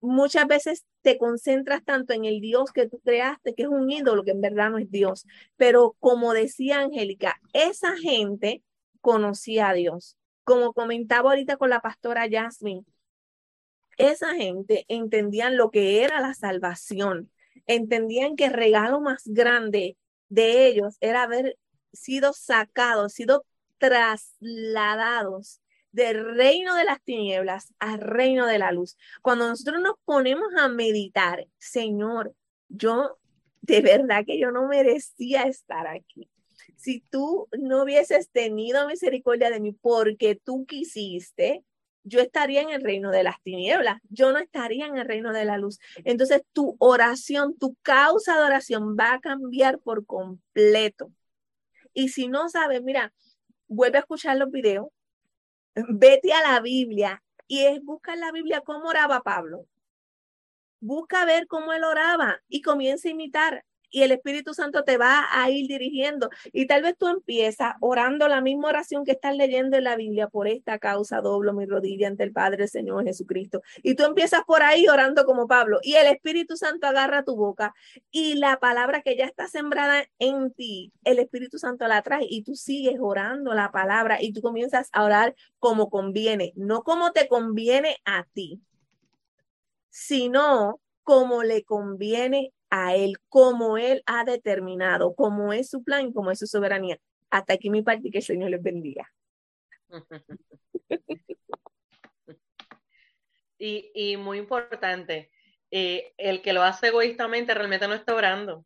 muchas 0.01 0.47
veces 0.47 0.85
te 1.03 1.19
concentras 1.19 1.85
tanto 1.85 2.13
en 2.13 2.25
el 2.25 2.41
Dios 2.41 2.73
que 2.73 2.89
tú 2.89 3.01
creaste, 3.01 3.55
que 3.55 3.63
es 3.63 3.69
un 3.69 3.91
ídolo, 3.91 4.25
que 4.25 4.33
en 4.33 4.41
verdad 4.41 4.71
no 4.71 4.79
es 4.79 4.91
Dios. 4.91 5.27
Pero 5.57 5.97
como 6.01 6.33
decía 6.33 6.81
Angélica, 6.81 7.41
esa 7.53 7.97
gente 7.97 8.63
conocía 9.01 9.71
a 9.71 9.75
Dios. 9.75 10.17
Como 10.45 10.73
comentaba 10.73 11.31
ahorita 11.31 11.57
con 11.57 11.71
la 11.71 11.81
pastora 11.81 12.27
Jasmine, 12.31 12.85
esa 13.99 14.35
gente 14.35 14.85
entendían 14.89 15.57
lo 15.57 15.71
que 15.71 16.03
era 16.03 16.21
la 16.21 16.35
salvación, 16.35 17.31
entendían 17.67 18.37
que 18.37 18.47
el 18.47 18.53
regalo 18.53 19.01
más 19.01 19.23
grande 19.27 19.97
de 20.29 20.67
ellos 20.67 20.97
era 21.01 21.23
haber 21.25 21.59
sido 21.93 22.33
sacados, 22.33 23.13
sido 23.13 23.45
trasladados 23.79 25.60
del 25.93 26.37
reino 26.37 26.75
de 26.75 26.85
las 26.85 27.03
tinieblas 27.03 27.75
al 27.79 28.01
reino 28.01 28.47
de 28.47 28.59
la 28.59 28.73
luz. 28.73 28.97
Cuando 29.23 29.49
nosotros 29.49 29.81
nos 29.81 29.95
ponemos 30.05 30.49
a 30.57 30.69
meditar, 30.69 31.47
Señor, 31.59 32.35
yo 32.69 33.19
de 33.63 33.81
verdad 33.81 34.25
que 34.27 34.39
yo 34.39 34.51
no 34.51 34.67
merecía 34.67 35.43
estar 35.43 35.87
aquí. 35.87 36.29
Si 36.77 37.01
tú 37.11 37.49
no 37.59 37.83
hubieses 37.83 38.31
tenido 38.31 38.87
misericordia 38.87 39.51
de 39.51 39.61
mí 39.61 39.73
porque 39.73 40.35
tú 40.35 40.65
quisiste, 40.67 41.65
yo 42.05 42.21
estaría 42.21 42.63
en 42.63 42.71
el 42.71 42.83
reino 42.83 43.11
de 43.11 43.23
las 43.23 43.43
tinieblas, 43.43 44.01
yo 44.09 44.33
no 44.33 44.39
estaría 44.39 44.87
en 44.87 44.97
el 44.97 45.07
reino 45.07 45.33
de 45.33 45.45
la 45.45 45.59
luz. 45.59 45.79
Entonces 46.05 46.43
tu 46.53 46.77
oración, 46.79 47.57
tu 47.59 47.77
causa 47.83 48.39
de 48.39 48.45
oración 48.45 48.97
va 48.99 49.15
a 49.15 49.21
cambiar 49.21 49.79
por 49.81 50.07
completo. 50.07 51.13
Y 51.93 52.09
si 52.09 52.29
no 52.29 52.49
sabes, 52.49 52.83
mira, 52.83 53.13
vuelve 53.69 53.99
a 53.99 54.01
escuchar 54.01 54.37
los 54.37 54.51
videos, 54.51 54.89
vete 55.75 56.33
a 56.33 56.43
la 56.43 56.61
Biblia 56.61 57.23
y 57.47 57.65
es, 57.65 57.83
busca 57.83 58.15
en 58.15 58.21
la 58.21 58.33
Biblia 58.33 58.61
cómo 58.61 58.89
oraba 58.89 59.23
Pablo. 59.23 59.67
Busca 60.81 61.25
ver 61.25 61.47
cómo 61.47 61.73
él 61.73 61.85
oraba 61.85 62.41
y 62.49 62.63
comienza 62.63 63.09
a 63.09 63.13
imitar 63.13 63.65
y 63.91 64.03
el 64.03 64.13
Espíritu 64.13 64.55
Santo 64.55 64.85
te 64.85 64.97
va 64.97 65.27
a 65.33 65.51
ir 65.51 65.69
dirigiendo. 65.69 66.31
Y 66.53 66.67
tal 66.67 66.83
vez 66.83 66.97
tú 66.97 67.09
empiezas 67.09 67.75
orando 67.81 68.29
la 68.29 68.41
misma 68.41 68.69
oración 68.69 69.05
que 69.05 69.13
estás 69.13 69.35
leyendo 69.35 69.77
en 69.77 69.85
la 69.85 69.97
Biblia, 69.97 70.29
por 70.29 70.49
esta 70.49 70.79
causa 70.79 71.21
doblo 71.21 71.53
mi 71.53 71.67
rodilla 71.67 72.09
ante 72.09 72.25
el 72.25 72.33
Padre 72.33 72.69
Señor 72.69 73.05
Jesucristo. 73.05 73.63
Y 73.83 73.95
tú 73.95 74.05
empiezas 74.05 74.43
por 74.47 74.63
ahí 74.63 74.89
orando 74.89 75.25
como 75.25 75.47
Pablo 75.47 75.79
y 75.83 75.95
el 75.95 76.07
Espíritu 76.07 76.57
Santo 76.57 76.87
agarra 76.87 77.25
tu 77.25 77.37
boca 77.37 77.75
y 78.11 78.35
la 78.35 78.59
palabra 78.59 79.03
que 79.03 79.17
ya 79.17 79.25
está 79.25 79.49
sembrada 79.49 80.05
en 80.19 80.53
ti, 80.53 80.93
el 81.05 81.19
Espíritu 81.19 81.59
Santo 81.59 81.87
la 81.87 82.03
trae 82.03 82.27
y 82.29 82.43
tú 82.43 82.55
sigues 82.55 82.97
orando 83.01 83.55
la 83.55 83.71
palabra 83.71 84.23
y 84.23 84.33
tú 84.33 84.41
comienzas 84.41 84.89
a 84.93 85.05
orar 85.05 85.35
como 85.59 85.91
conviene, 85.91 86.53
no 86.57 86.83
como 86.83 87.13
te 87.13 87.29
conviene 87.29 87.97
a 88.05 88.27
ti, 88.33 88.61
sino 89.89 90.81
como 91.03 91.43
le 91.43 91.65
conviene 91.65 92.53
a 92.71 92.95
Él, 92.95 93.19
como 93.29 93.77
Él 93.77 94.03
ha 94.07 94.25
determinado, 94.25 95.15
como 95.15 95.53
es 95.53 95.69
su 95.71 95.83
plan, 95.83 96.13
como 96.13 96.31
es 96.31 96.39
su 96.39 96.47
soberanía. 96.47 96.99
Hasta 97.31 97.55
aquí 97.55 97.71
mi 97.71 97.83
parte, 97.83 98.11
que 98.11 98.19
el 98.19 98.25
Señor 98.25 98.51
les 98.51 98.63
bendiga. 98.63 99.11
Y, 103.63 103.91
y 103.95 104.17
muy 104.17 104.39
importante, 104.39 105.31
eh, 105.71 106.15
el 106.17 106.41
que 106.41 106.55
lo 106.55 106.63
hace 106.63 106.87
egoístamente 106.87 107.53
realmente 107.53 107.87
no 107.87 107.93
está 107.93 108.15
orando. 108.15 108.65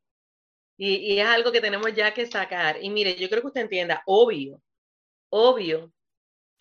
Y, 0.77 0.95
y, 0.97 1.19
es 1.19 1.27
algo 1.27 1.51
que 1.51 1.61
tenemos 1.61 1.93
ya 1.95 2.15
que 2.15 2.27
sacar. 2.27 2.79
Y 2.81 2.91
mire, 2.91 3.17
yo 3.17 3.29
creo 3.29 3.41
que 3.41 3.49
usted 3.49 3.63
entienda, 3.63 4.05
obvio, 4.07 4.63
obvio 5.31 5.93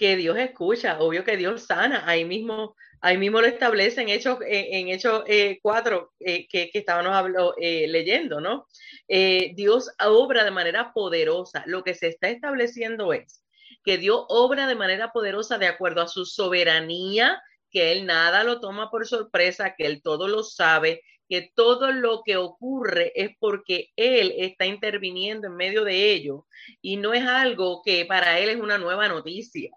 que 0.04 0.18
Dios 0.18 0.38
escucha, 0.38 1.00
obvio 1.00 1.24
que 1.24 1.38
Dios 1.38 1.64
sana. 1.64 2.04
Ahí 2.06 2.26
mismo 2.26 2.76
Ahí 3.00 3.18
mismo 3.18 3.42
lo 3.42 3.48
establece 3.48 4.02
en 4.02 4.08
Hechos, 4.08 4.40
en 4.46 4.88
eh, 5.28 5.60
4 5.62 6.14
eh, 6.22 6.48
que, 6.48 6.70
que, 6.70 6.80
estábamos 6.80 7.54
eh, 7.58 7.86
leyendo, 7.90 8.40
¿no? 8.40 8.66
Eh, 9.10 9.52
Dios 9.56 9.92
obra 10.00 10.46
de 10.46 10.52
manera 10.52 10.94
poderosa. 10.94 11.64
Lo 11.66 11.84
que 11.84 11.96
se 11.96 12.08
está 12.08 12.30
estableciendo 12.30 13.12
es 13.12 13.44
que 13.84 13.98
Dios 13.98 14.24
obra 14.30 14.68
de 14.68 14.76
manera 14.76 15.12
poderosa 15.12 15.58
de 15.58 15.68
acuerdo 15.68 16.02
a 16.02 16.08
su 16.08 16.26
soberanía, 16.26 17.42
que 17.70 17.92
Él 17.92 18.06
nada 18.06 18.46
lo 18.46 18.62
toma 18.62 18.90
por 18.90 19.06
sorpresa, 19.06 19.76
que 19.78 19.86
Él 19.86 20.02
todo 20.02 20.30
lo 20.30 20.42
sabe, 20.44 21.02
que 21.28 21.52
todo 21.54 21.92
lo 21.92 22.24
que 22.24 22.38
ocurre 22.38 23.12
es 23.16 23.32
porque 23.38 23.90
Él 23.98 24.34
está 24.38 24.66
interviniendo 24.66 25.48
en 25.48 25.58
medio 25.58 25.84
de 25.84 26.12
ello 26.12 26.46
y 26.82 26.96
no 26.96 27.14
es 27.14 27.26
algo 27.26 27.82
que 27.84 28.06
para 28.06 28.40
Él 28.40 28.48
es 28.50 28.62
una 28.62 28.78
nueva 28.78 29.10
noticia. 29.10 29.72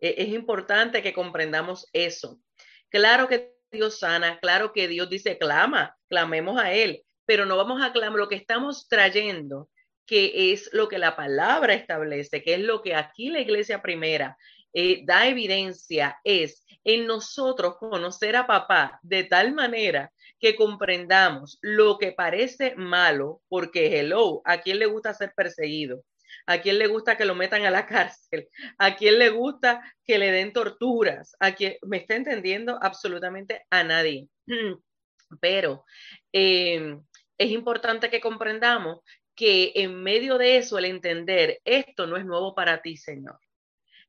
E-, 0.00 0.14
es 0.18 0.28
importante 0.28 1.02
que 1.02 1.12
comprendamos 1.12 1.88
eso. 1.92 2.40
Claro 2.88 3.28
que 3.28 3.54
Dios 3.70 3.98
sana, 3.98 4.38
claro 4.40 4.72
que 4.72 4.88
Dios 4.88 5.10
dice, 5.10 5.38
clama, 5.38 5.96
clamemos 6.08 6.60
a 6.60 6.72
Él, 6.72 7.02
pero 7.24 7.46
no 7.46 7.56
vamos 7.56 7.82
a 7.82 7.92
clamar 7.92 8.18
lo 8.18 8.28
que 8.28 8.36
estamos 8.36 8.88
trayendo, 8.88 9.68
que 10.06 10.52
es 10.52 10.70
lo 10.72 10.88
que 10.88 10.98
la 10.98 11.16
palabra 11.16 11.74
establece, 11.74 12.42
que 12.42 12.54
es 12.54 12.60
lo 12.60 12.82
que 12.82 12.94
aquí 12.94 13.28
la 13.28 13.40
iglesia 13.40 13.82
primera 13.82 14.36
eh, 14.72 15.02
da 15.04 15.26
evidencia, 15.26 16.18
es 16.22 16.64
en 16.84 17.06
nosotros 17.06 17.76
conocer 17.78 18.36
a 18.36 18.46
papá 18.46 19.00
de 19.02 19.24
tal 19.24 19.52
manera 19.52 20.12
que 20.38 20.54
comprendamos 20.54 21.58
lo 21.62 21.98
que 21.98 22.12
parece 22.12 22.74
malo, 22.76 23.42
porque 23.48 23.98
hello, 23.98 24.42
¿a 24.44 24.60
quién 24.60 24.78
le 24.78 24.86
gusta 24.86 25.14
ser 25.14 25.32
perseguido? 25.34 26.04
¿A 26.46 26.60
quién 26.60 26.78
le 26.78 26.86
gusta 26.86 27.16
que 27.16 27.24
lo 27.24 27.34
metan 27.34 27.64
a 27.64 27.70
la 27.70 27.86
cárcel? 27.86 28.48
¿A 28.78 28.96
quién 28.96 29.18
le 29.18 29.30
gusta 29.30 29.82
que 30.04 30.18
le 30.18 30.30
den 30.30 30.52
torturas? 30.52 31.34
¿A 31.40 31.54
quién 31.54 31.76
me 31.82 31.98
está 31.98 32.16
entendiendo? 32.16 32.78
Absolutamente 32.82 33.64
a 33.70 33.84
nadie. 33.84 34.28
Pero 35.40 35.84
eh, 36.32 36.98
es 37.38 37.50
importante 37.50 38.10
que 38.10 38.20
comprendamos 38.20 39.00
que 39.34 39.72
en 39.74 40.02
medio 40.02 40.38
de 40.38 40.56
eso, 40.56 40.78
el 40.78 40.86
entender 40.86 41.60
esto 41.64 42.06
no 42.06 42.16
es 42.16 42.24
nuevo 42.24 42.54
para 42.54 42.80
ti, 42.80 42.96
Señor. 42.96 43.38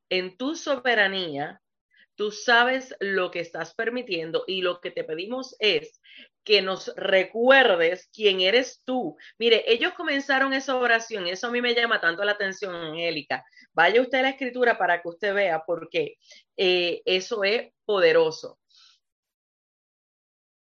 En 0.08 0.36
tu 0.38 0.56
soberanía, 0.56 1.60
tú 2.14 2.30
sabes 2.32 2.96
lo 2.98 3.30
que 3.30 3.40
estás 3.40 3.74
permitiendo 3.74 4.44
y 4.46 4.62
lo 4.62 4.80
que 4.80 4.90
te 4.90 5.04
pedimos 5.04 5.54
es 5.60 6.00
que 6.48 6.62
nos 6.62 6.90
recuerdes 6.96 8.08
quién 8.10 8.40
eres 8.40 8.80
tú. 8.86 9.18
Mire, 9.38 9.70
ellos 9.70 9.92
comenzaron 9.92 10.54
esa 10.54 10.76
oración 10.76 11.26
eso 11.26 11.48
a 11.48 11.50
mí 11.50 11.60
me 11.60 11.74
llama 11.74 12.00
tanto 12.00 12.24
la 12.24 12.32
atención, 12.32 12.74
Angélica. 12.74 13.44
Vaya 13.74 14.00
usted 14.00 14.20
a 14.20 14.22
la 14.22 14.30
escritura 14.30 14.78
para 14.78 15.02
que 15.02 15.08
usted 15.10 15.34
vea 15.34 15.62
porque 15.66 16.14
eh, 16.56 17.02
eso 17.04 17.44
es 17.44 17.70
poderoso. 17.84 18.58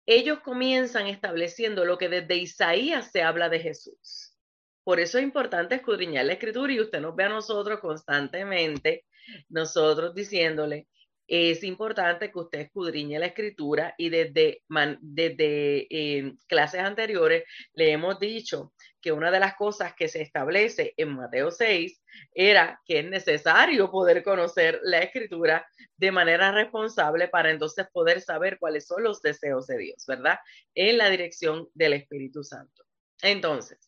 Ellos 0.04 0.40
comienzan 0.40 1.06
estableciendo 1.06 1.86
lo 1.86 1.96
que 1.96 2.10
desde 2.10 2.36
Isaías 2.36 3.10
se 3.10 3.22
habla 3.22 3.48
de 3.48 3.60
Jesús. 3.60 4.36
Por 4.84 5.00
eso 5.00 5.16
es 5.16 5.24
importante 5.24 5.76
escudriñar 5.76 6.26
la 6.26 6.34
escritura 6.34 6.74
y 6.74 6.80
usted 6.80 7.00
nos 7.00 7.16
ve 7.16 7.24
a 7.24 7.30
nosotros 7.30 7.80
constantemente, 7.80 9.06
nosotros 9.48 10.14
diciéndole, 10.14 10.88
es 11.30 11.62
importante 11.62 12.32
que 12.32 12.40
usted 12.40 12.58
escudriñe 12.58 13.16
la 13.20 13.26
escritura 13.26 13.94
y 13.96 14.08
desde, 14.08 14.64
eh, 14.68 16.32
clases 16.48 16.80
anteriores 16.80 17.44
le 17.72 17.92
hemos 17.92 18.18
dicho 18.18 18.72
que 19.00 19.12
una 19.12 19.30
de 19.30 19.38
las 19.38 19.54
cosas 19.54 19.94
que 19.94 20.08
se 20.08 20.22
establece 20.22 20.92
en 20.96 21.14
Mateo 21.14 21.52
6 21.52 22.02
era 22.34 22.80
que 22.84 22.98
es 22.98 23.04
necesario 23.04 23.92
poder 23.92 24.24
conocer 24.24 24.80
la 24.82 24.98
escritura 24.98 25.64
de 25.96 26.10
manera 26.10 26.50
responsable 26.50 27.28
para 27.28 27.52
entonces 27.52 27.86
poder 27.92 28.20
saber 28.20 28.58
cuáles 28.58 28.88
son 28.88 29.04
los 29.04 29.22
deseos 29.22 29.68
de 29.68 29.78
Dios, 29.78 30.04
¿verdad? 30.08 30.40
En 30.74 30.98
la 30.98 31.08
dirección 31.10 31.68
del 31.74 31.92
Espíritu 31.92 32.42
Santo. 32.42 32.82
Entonces, 33.22 33.78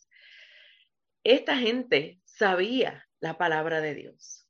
esta 1.24 1.56
gente 1.56 2.20
sabía 2.24 3.08
la 3.18 3.36
palabra 3.36 3.80
de 3.80 3.96
Dios. 3.96 4.41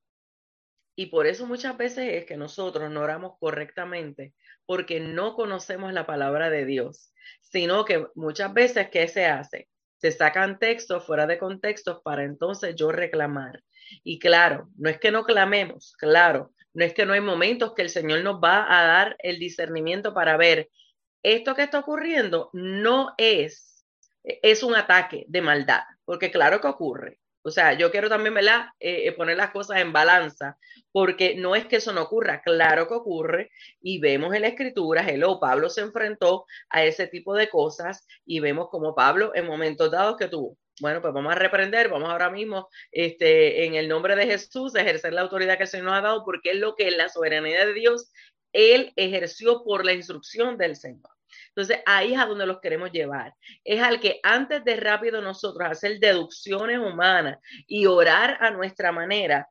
Y 0.95 1.07
por 1.07 1.27
eso 1.27 1.47
muchas 1.47 1.77
veces 1.77 2.13
es 2.15 2.25
que 2.27 2.37
nosotros 2.37 2.91
no 2.91 3.01
oramos 3.01 3.39
correctamente, 3.39 4.35
porque 4.67 5.01
no 5.01 5.35
conocemos 5.35 5.93
la 5.93 6.07
palabra 6.07 6.51
de 6.51 6.65
Dios, 6.65 7.13
sino 7.41 7.85
que 7.85 8.07
muchas 8.15 8.53
veces, 8.53 8.89
¿qué 8.91 9.09
se 9.09 9.27
hace? 9.27 9.69
Se 9.97 10.13
sacan 10.13 10.59
textos 10.59 11.07
fuera 11.07 11.27
de 11.27 11.39
contextos 11.39 12.01
para 12.03 12.25
entonces 12.25 12.75
yo 12.75 12.93
reclamar. 12.93 13.63
Y 14.03 14.19
claro, 14.19 14.69
no 14.77 14.91
es 14.91 14.99
que 14.99 15.11
no 15.11 15.25
clamemos, 15.25 15.95
claro, 15.99 16.53
no 16.75 16.85
es 16.85 16.95
que 16.95 17.07
no 17.07 17.13
hay 17.13 17.21
momentos 17.21 17.75
que 17.75 17.83
el 17.83 17.91
Señor 17.91 18.23
nos 18.23 18.37
va 18.37 18.67
a 18.69 18.85
dar 18.85 19.17
el 19.21 19.39
discernimiento 19.39 20.15
para 20.15 20.37
ver 20.37 20.71
esto 21.23 21.55
que 21.55 21.63
está 21.63 21.79
ocurriendo 21.79 22.51
no 22.53 23.15
es, 23.17 23.87
es 24.25 24.63
un 24.63 24.75
ataque 24.75 25.25
de 25.29 25.41
maldad, 25.41 25.83
porque 26.05 26.31
claro 26.31 26.61
que 26.61 26.67
ocurre. 26.67 27.21
O 27.43 27.51
sea, 27.51 27.75
yo 27.75 27.91
quiero 27.91 28.09
también. 28.09 28.33
Eh, 28.81 29.09
eh, 29.09 29.13
poner 29.13 29.37
las 29.37 29.51
cosas 29.51 29.79
en 29.79 29.93
balanza, 29.93 30.59
porque 30.91 31.35
no 31.35 31.55
es 31.57 31.67
que 31.67 31.77
eso 31.77 31.93
no 31.93 32.03
ocurra, 32.03 32.43
claro 32.43 32.89
que 32.89 32.95
ocurre, 32.95 33.51
y 33.81 33.99
vemos 33.99 34.35
en 34.35 34.43
la 34.43 34.49
escritura, 34.49 35.05
hello, 35.09 35.39
Pablo 35.41 35.69
se 35.69 35.83
enfrentó 35.83 36.47
a 36.71 36.85
ese 36.85 37.07
tipo 37.07 37.35
de 37.35 37.49
cosas, 37.49 38.07
y 38.25 38.41
vemos 38.41 38.69
como 38.71 38.95
Pablo 38.95 39.33
en 39.35 39.47
momentos 39.47 39.91
dados 39.91 40.17
que 40.17 40.29
tuvo, 40.29 40.57
bueno, 40.81 41.01
pues 41.01 41.13
vamos 41.13 41.33
a 41.33 41.37
reprender, 41.37 41.89
vamos 41.89 42.09
ahora 42.09 42.31
mismo, 42.31 42.69
este, 42.91 43.67
en 43.67 43.75
el 43.75 43.89
nombre 43.89 44.17
de 44.17 44.27
Jesús, 44.27 44.75
ejercer 44.75 45.13
la 45.13 45.23
autoridad 45.23 45.57
que 45.57 45.65
el 45.65 45.69
Señor 45.69 45.87
nos 45.87 45.99
ha 45.99 46.03
dado, 46.03 46.25
porque 46.25 46.51
es 46.53 46.57
lo 46.57 46.75
que 46.75 46.91
la 46.91 47.09
soberanía 47.09 47.67
de 47.67 47.75
Dios, 47.75 48.13
Él 48.53 48.93
ejerció 48.97 49.63
por 49.65 49.85
la 49.85 49.93
instrucción 49.93 50.57
del 50.59 50.77
Señor. 50.77 51.12
Entonces, 51.55 51.83
ahí 51.87 52.15
es 52.15 52.21
a 52.21 52.27
donde 52.27 52.47
los 52.47 52.61
queremos 52.61 52.91
llevar. 52.91 53.35
Es 53.63 53.83
al 53.83 54.01
que 54.01 54.21
antes 54.23 54.65
de 54.65 54.77
rápido 54.77 55.21
nosotros 55.21 55.69
hacer 55.71 55.99
deducciones 55.99 56.79
humanas 56.79 57.39
y 57.67 57.87
orar 57.87 58.39
a 58.41 58.51
nuestra 58.51 58.91
manera, 58.91 59.49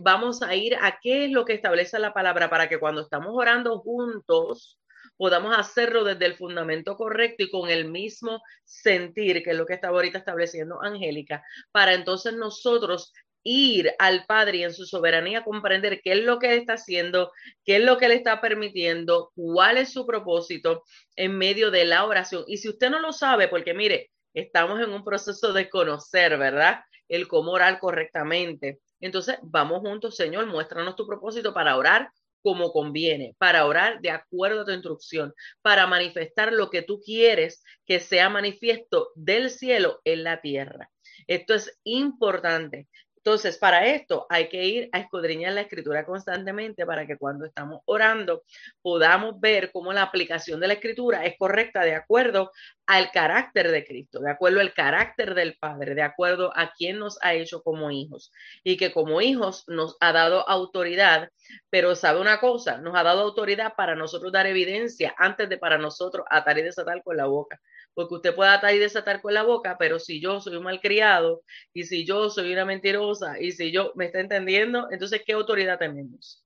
vamos 0.00 0.42
a 0.42 0.54
ir 0.54 0.76
a 0.80 0.98
qué 1.02 1.26
es 1.26 1.30
lo 1.30 1.44
que 1.44 1.54
establece 1.54 1.98
la 1.98 2.14
palabra 2.14 2.48
para 2.48 2.68
que 2.68 2.78
cuando 2.78 3.02
estamos 3.02 3.32
orando 3.34 3.80
juntos, 3.80 4.78
podamos 5.16 5.56
hacerlo 5.56 6.04
desde 6.04 6.26
el 6.26 6.36
fundamento 6.36 6.96
correcto 6.96 7.44
y 7.44 7.50
con 7.50 7.68
el 7.68 7.90
mismo 7.90 8.42
sentir, 8.64 9.42
que 9.42 9.50
es 9.50 9.56
lo 9.56 9.66
que 9.66 9.74
estaba 9.74 9.96
ahorita 9.96 10.18
estableciendo 10.18 10.82
Angélica, 10.82 11.44
para 11.70 11.94
entonces 11.94 12.34
nosotros 12.34 13.12
ir 13.44 13.92
al 13.98 14.24
Padre 14.26 14.58
y 14.58 14.62
en 14.64 14.72
su 14.72 14.84
soberanía 14.86 15.44
comprender 15.44 16.00
qué 16.02 16.12
es 16.12 16.24
lo 16.24 16.38
que 16.38 16.54
está 16.54 16.74
haciendo, 16.74 17.32
qué 17.64 17.76
es 17.76 17.84
lo 17.84 17.98
que 17.98 18.06
Él 18.06 18.12
está 18.12 18.40
permitiendo, 18.40 19.32
cuál 19.34 19.78
es 19.78 19.92
su 19.92 20.06
propósito 20.06 20.84
en 21.16 21.36
medio 21.36 21.70
de 21.70 21.84
la 21.84 22.04
oración. 22.04 22.44
Y 22.46 22.58
si 22.58 22.68
usted 22.68 22.90
no 22.90 23.00
lo 23.00 23.12
sabe, 23.12 23.48
porque 23.48 23.74
mire, 23.74 24.10
estamos 24.34 24.80
en 24.80 24.90
un 24.90 25.04
proceso 25.04 25.52
de 25.52 25.68
conocer, 25.68 26.38
¿verdad? 26.38 26.80
El 27.08 27.28
cómo 27.28 27.52
orar 27.52 27.78
correctamente. 27.78 28.80
Entonces, 29.00 29.38
vamos 29.42 29.80
juntos, 29.80 30.16
Señor, 30.16 30.46
muéstranos 30.46 30.96
tu 30.96 31.06
propósito 31.06 31.52
para 31.52 31.76
orar 31.76 32.10
como 32.42 32.72
conviene, 32.72 33.34
para 33.38 33.66
orar 33.66 34.00
de 34.00 34.10
acuerdo 34.10 34.62
a 34.62 34.64
tu 34.64 34.72
instrucción, 34.72 35.32
para 35.62 35.86
manifestar 35.86 36.52
lo 36.52 36.70
que 36.70 36.82
tú 36.82 37.00
quieres 37.00 37.62
que 37.86 38.00
sea 38.00 38.28
manifiesto 38.28 39.10
del 39.14 39.50
cielo 39.50 40.00
en 40.04 40.24
la 40.24 40.40
tierra. 40.40 40.90
Esto 41.26 41.54
es 41.54 41.78
importante. 41.84 42.88
Entonces, 43.24 43.56
para 43.56 43.86
esto 43.86 44.26
hay 44.28 44.48
que 44.48 44.64
ir 44.64 44.88
a 44.90 44.98
escudriñar 44.98 45.52
la 45.52 45.60
escritura 45.60 46.04
constantemente 46.04 46.84
para 46.84 47.06
que 47.06 47.16
cuando 47.16 47.44
estamos 47.44 47.80
orando 47.84 48.42
podamos 48.82 49.38
ver 49.38 49.70
cómo 49.70 49.92
la 49.92 50.02
aplicación 50.02 50.58
de 50.58 50.66
la 50.66 50.74
escritura 50.74 51.24
es 51.24 51.36
correcta 51.38 51.84
de 51.84 51.94
acuerdo 51.94 52.50
al 52.84 53.12
carácter 53.12 53.70
de 53.70 53.84
Cristo, 53.84 54.18
de 54.18 54.30
acuerdo 54.32 54.58
al 54.58 54.74
carácter 54.74 55.36
del 55.36 55.56
Padre, 55.56 55.94
de 55.94 56.02
acuerdo 56.02 56.52
a 56.56 56.72
quien 56.72 56.98
nos 56.98 57.16
ha 57.22 57.34
hecho 57.34 57.62
como 57.62 57.92
hijos. 57.92 58.32
Y 58.64 58.76
que 58.76 58.92
como 58.92 59.20
hijos 59.20 59.62
nos 59.68 59.96
ha 60.00 60.12
dado 60.12 60.48
autoridad, 60.48 61.28
pero 61.70 61.94
sabe 61.94 62.20
una 62.20 62.40
cosa, 62.40 62.78
nos 62.78 62.96
ha 62.96 63.04
dado 63.04 63.20
autoridad 63.20 63.74
para 63.76 63.94
nosotros 63.94 64.32
dar 64.32 64.46
evidencia 64.48 65.14
antes 65.16 65.48
de 65.48 65.58
para 65.58 65.78
nosotros 65.78 66.26
atar 66.28 66.58
y 66.58 66.62
desatar 66.62 67.04
con 67.04 67.16
la 67.16 67.26
boca 67.26 67.60
porque 67.94 68.14
usted 68.14 68.34
puede 68.34 68.50
atar 68.50 68.74
y 68.74 68.78
desatar 68.78 69.20
con 69.20 69.34
la 69.34 69.42
boca, 69.42 69.76
pero 69.78 69.98
si 69.98 70.20
yo 70.20 70.40
soy 70.40 70.56
un 70.56 70.64
malcriado 70.64 71.42
y 71.72 71.84
si 71.84 72.04
yo 72.04 72.30
soy 72.30 72.52
una 72.52 72.64
mentirosa 72.64 73.40
y 73.40 73.52
si 73.52 73.72
yo 73.72 73.92
me 73.96 74.06
está 74.06 74.20
entendiendo, 74.20 74.88
entonces 74.90 75.22
¿qué 75.24 75.32
autoridad 75.32 75.78
tenemos? 75.78 76.44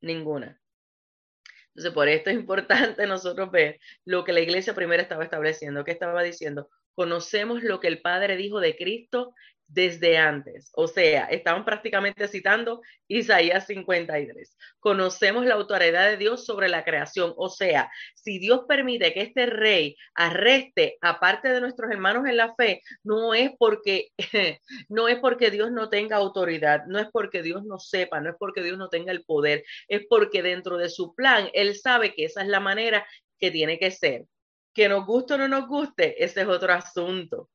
Ninguna. 0.00 0.60
Entonces, 1.74 1.92
por 1.92 2.08
esto 2.08 2.30
es 2.30 2.36
importante 2.36 3.06
nosotros 3.06 3.50
ver 3.50 3.80
lo 4.04 4.24
que 4.24 4.32
la 4.32 4.40
iglesia 4.40 4.74
primero 4.74 5.02
estaba 5.02 5.24
estableciendo, 5.24 5.84
que 5.84 5.92
estaba 5.92 6.22
diciendo, 6.22 6.68
conocemos 6.94 7.62
lo 7.62 7.80
que 7.80 7.88
el 7.88 8.00
Padre 8.00 8.36
dijo 8.36 8.60
de 8.60 8.76
Cristo 8.76 9.34
desde 9.72 10.18
antes. 10.18 10.70
O 10.74 10.88
sea, 10.88 11.26
estaban 11.26 11.64
prácticamente 11.64 12.26
citando 12.28 12.82
Isaías 13.08 13.66
53. 13.66 14.56
Conocemos 14.80 15.46
la 15.46 15.54
autoridad 15.54 16.10
de 16.10 16.16
Dios 16.16 16.44
sobre 16.44 16.68
la 16.68 16.84
creación. 16.84 17.32
O 17.36 17.48
sea, 17.48 17.90
si 18.14 18.38
Dios 18.38 18.62
permite 18.68 19.12
que 19.14 19.22
este 19.22 19.46
rey 19.46 19.96
arreste 20.14 20.98
a 21.00 21.20
parte 21.20 21.48
de 21.48 21.60
nuestros 21.60 21.90
hermanos 21.90 22.26
en 22.26 22.36
la 22.36 22.54
fe, 22.54 22.82
no 23.04 23.32
es 23.32 23.52
porque 23.58 24.08
no 24.88 25.08
es 25.08 25.18
porque 25.20 25.50
Dios 25.50 25.70
no 25.70 25.88
tenga 25.88 26.16
autoridad, 26.16 26.84
no 26.86 26.98
es 26.98 27.06
porque 27.12 27.42
Dios 27.42 27.64
no 27.64 27.78
sepa, 27.78 28.20
no 28.20 28.30
es 28.30 28.36
porque 28.38 28.62
Dios 28.62 28.76
no 28.76 28.88
tenga 28.88 29.12
el 29.12 29.24
poder, 29.24 29.64
es 29.88 30.02
porque 30.08 30.42
dentro 30.42 30.78
de 30.78 30.88
su 30.90 31.14
plan 31.14 31.48
él 31.52 31.76
sabe 31.76 32.14
que 32.14 32.24
esa 32.24 32.42
es 32.42 32.48
la 32.48 32.60
manera 32.60 33.06
que 33.38 33.50
tiene 33.50 33.78
que 33.78 33.90
ser. 33.90 34.26
Que 34.74 34.88
nos 34.88 35.06
guste 35.06 35.34
o 35.34 35.38
no 35.38 35.48
nos 35.48 35.66
guste, 35.68 36.22
ese 36.24 36.42
es 36.42 36.48
otro 36.48 36.72
asunto 36.72 37.48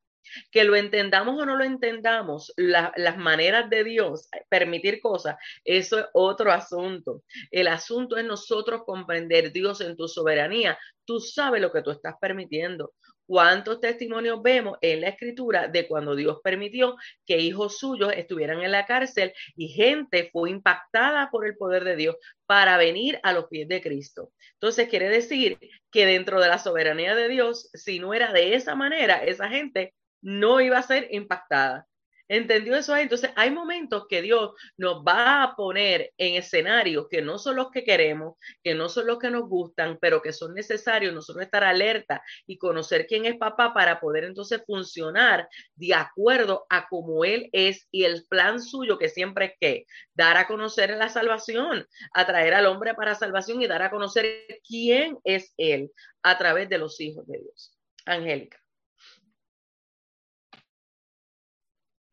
que 0.52 0.64
lo 0.64 0.76
entendamos 0.76 1.40
o 1.40 1.46
no 1.46 1.56
lo 1.56 1.64
entendamos, 1.64 2.54
las 2.58 3.18
maneras 3.18 3.70
de 3.70 3.84
Dios 3.84 4.28
eh, 4.34 4.46
permitir 4.50 5.02
cosas, 5.02 5.36
eso 5.64 6.00
es 6.00 6.06
otro 6.14 6.52
asunto. 6.52 7.24
El 7.52 7.68
asunto 7.68 8.18
es 8.18 8.26
nosotros 8.26 8.84
comprender 8.86 9.52
Dios 9.52 9.82
en 9.82 9.96
tu 9.96 10.08
soberanía. 10.08 10.78
Tú 11.06 11.19
sabes 11.19 11.61
lo 11.61 11.72
que 11.72 11.82
tú 11.82 11.91
estás 11.91 12.15
permitiendo. 12.19 12.94
¿Cuántos 13.27 13.80
testimonios 13.80 14.41
vemos 14.44 14.77
en 14.82 15.02
la 15.02 15.10
escritura 15.10 15.68
de 15.68 15.88
cuando 15.88 16.15
Dios 16.15 16.40
permitió 16.44 16.95
que 17.26 17.40
hijos 17.40 17.80
suyos 17.80 18.14
estuvieran 18.15 18.61
en 18.61 18.72
la 18.72 18.86
cárcel 18.86 19.34
y 19.56 19.69
gente 19.69 20.30
fue 20.32 20.52
impactada 20.52 21.30
por 21.32 21.48
el 21.48 21.57
poder 21.57 21.84
de 21.84 21.95
Dios 21.95 22.15
para 22.45 22.77
venir 22.77 23.19
a 23.23 23.34
los 23.34 23.48
pies 23.48 23.68
de 23.68 23.82
Cristo? 23.82 24.32
Entonces 24.53 24.90
quiere 24.90 25.10
decir 25.10 25.57
que 25.91 26.06
dentro 26.06 26.40
de 26.40 26.49
la 26.49 26.60
soberanía 26.60 27.15
de 27.15 27.27
Dios, 27.27 27.69
si 27.73 27.99
no 27.99 28.14
era 28.14 28.32
de 28.32 28.53
esa 28.53 28.76
manera, 28.76 29.23
esa 29.23 29.49
gente 29.49 29.95
no 30.22 30.61
iba 30.61 30.77
a 30.77 30.84
ser 30.84 31.07
impactada. 31.11 31.88
¿Entendió 32.28 32.76
eso 32.76 32.94
ahí? 32.94 33.04
Entonces, 33.04 33.30
hay 33.36 33.52
momentos 33.52 34.08
que 34.10 34.22
Dios 34.22 34.52
nos 34.78 35.04
va 35.04 35.44
a 35.44 35.56
poner 35.56 36.12
en 36.18 36.36
escenarios 36.36 37.08
que 37.10 37.22
no 37.22 37.38
son 37.38 37.56
los 37.56 37.70
que 37.70 37.84
queremos, 37.84 38.36
que 38.64 38.74
no 38.74 38.90
son 38.90 39.08
los 39.08 39.20
que 39.20 39.30
nos 39.30 39.48
gustan, 39.48 40.00
pero 40.02 40.22
que 40.22 40.34
son 40.34 40.56
necesarios 40.56 41.14
nosotros 41.14 41.46
estar 41.46 41.64
alerta 41.64 42.24
y 42.48 42.58
conocer 42.58 43.06
quién 43.08 43.26
es 43.26 43.38
papá 43.38 43.74
para 43.74 44.00
poder 44.00 44.24
entonces 44.24 44.64
funcionar 44.66 45.48
de 45.76 45.94
acuerdo 45.94 46.66
a 46.70 46.88
cómo 46.88 47.26
Él 47.26 47.50
es 47.52 47.88
y 47.92 48.06
el 48.06 48.26
plan 48.28 48.62
suyo 48.62 48.98
que 48.98 49.10
siempre 49.10 49.46
es 49.46 49.54
que 49.60 49.86
dar 50.14 50.38
a 50.38 50.48
conocer 50.48 50.92
la 50.98 51.10
salvación, 51.10 51.86
atraer 52.14 52.56
al 52.56 52.66
hombre 52.66 52.96
para 52.96 53.16
salvación 53.16 53.62
y 53.62 53.68
dar 53.68 53.84
a 53.84 53.92
conocer 53.92 54.48
quién 54.68 55.18
es 55.24 55.54
Él 55.58 55.92
a 56.24 56.38
través 56.38 56.70
de 56.70 56.80
los 56.80 57.00
hijos 57.00 57.28
de 57.28 57.40
Dios. 57.40 57.78
Angélica. 58.06 58.65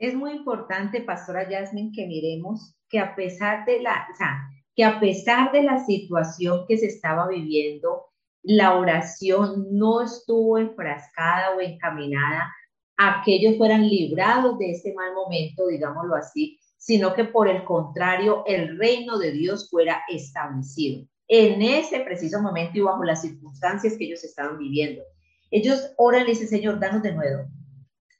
Es 0.03 0.17
muy 0.17 0.33
importante, 0.33 1.01
Pastora 1.01 1.47
Jasmine, 1.49 1.93
que 1.95 2.09
miremos 2.09 2.75
que 2.89 2.99
a 2.99 3.15
pesar 3.15 3.65
de 3.65 3.81
la, 3.81 4.09
o 4.13 4.17
sea, 4.17 4.49
que 4.75 4.83
a 4.83 4.99
pesar 4.99 5.53
de 5.53 5.63
la 5.63 5.85
situación 5.85 6.65
que 6.67 6.77
se 6.77 6.87
estaba 6.87 7.29
viviendo, 7.29 8.07
la 8.43 8.77
oración 8.77 9.69
no 9.71 10.03
estuvo 10.03 10.59
enfrascada 10.59 11.55
o 11.57 11.61
encaminada 11.61 12.53
a 12.97 13.23
que 13.25 13.37
ellos 13.37 13.57
fueran 13.57 13.89
librados 13.89 14.59
de 14.59 14.73
este 14.73 14.93
mal 14.93 15.15
momento, 15.15 15.69
digámoslo 15.69 16.17
así, 16.17 16.59
sino 16.79 17.15
que 17.15 17.25
por 17.25 17.47
el 17.47 17.63
contrario, 17.63 18.43
el 18.45 18.77
reino 18.77 19.19
de 19.19 19.31
Dios 19.31 19.71
fuera 19.71 20.03
establecido 20.09 21.07
en 21.29 21.63
ese 21.63 22.01
preciso 22.01 22.43
momento 22.43 22.77
y 22.77 22.81
bajo 22.81 23.05
las 23.05 23.23
circunstancias 23.23 23.97
que 23.97 24.07
ellos 24.07 24.25
estaban 24.25 24.59
viviendo. 24.59 25.05
Ellos 25.53 25.93
oran 25.97 26.25
y 26.25 26.31
dicen, 26.31 26.49
Señor, 26.49 26.81
danos 26.81 27.05
de 27.05 27.13
nuevo, 27.13 27.45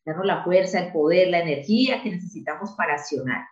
darnos 0.05 0.27
la 0.27 0.45
fuerza, 0.45 0.81
el 0.81 0.93
poder, 0.93 1.29
la 1.29 1.41
energía 1.41 2.03
que 2.03 2.11
necesitamos 2.11 2.73
para 2.77 2.95
accionar. 2.95 3.45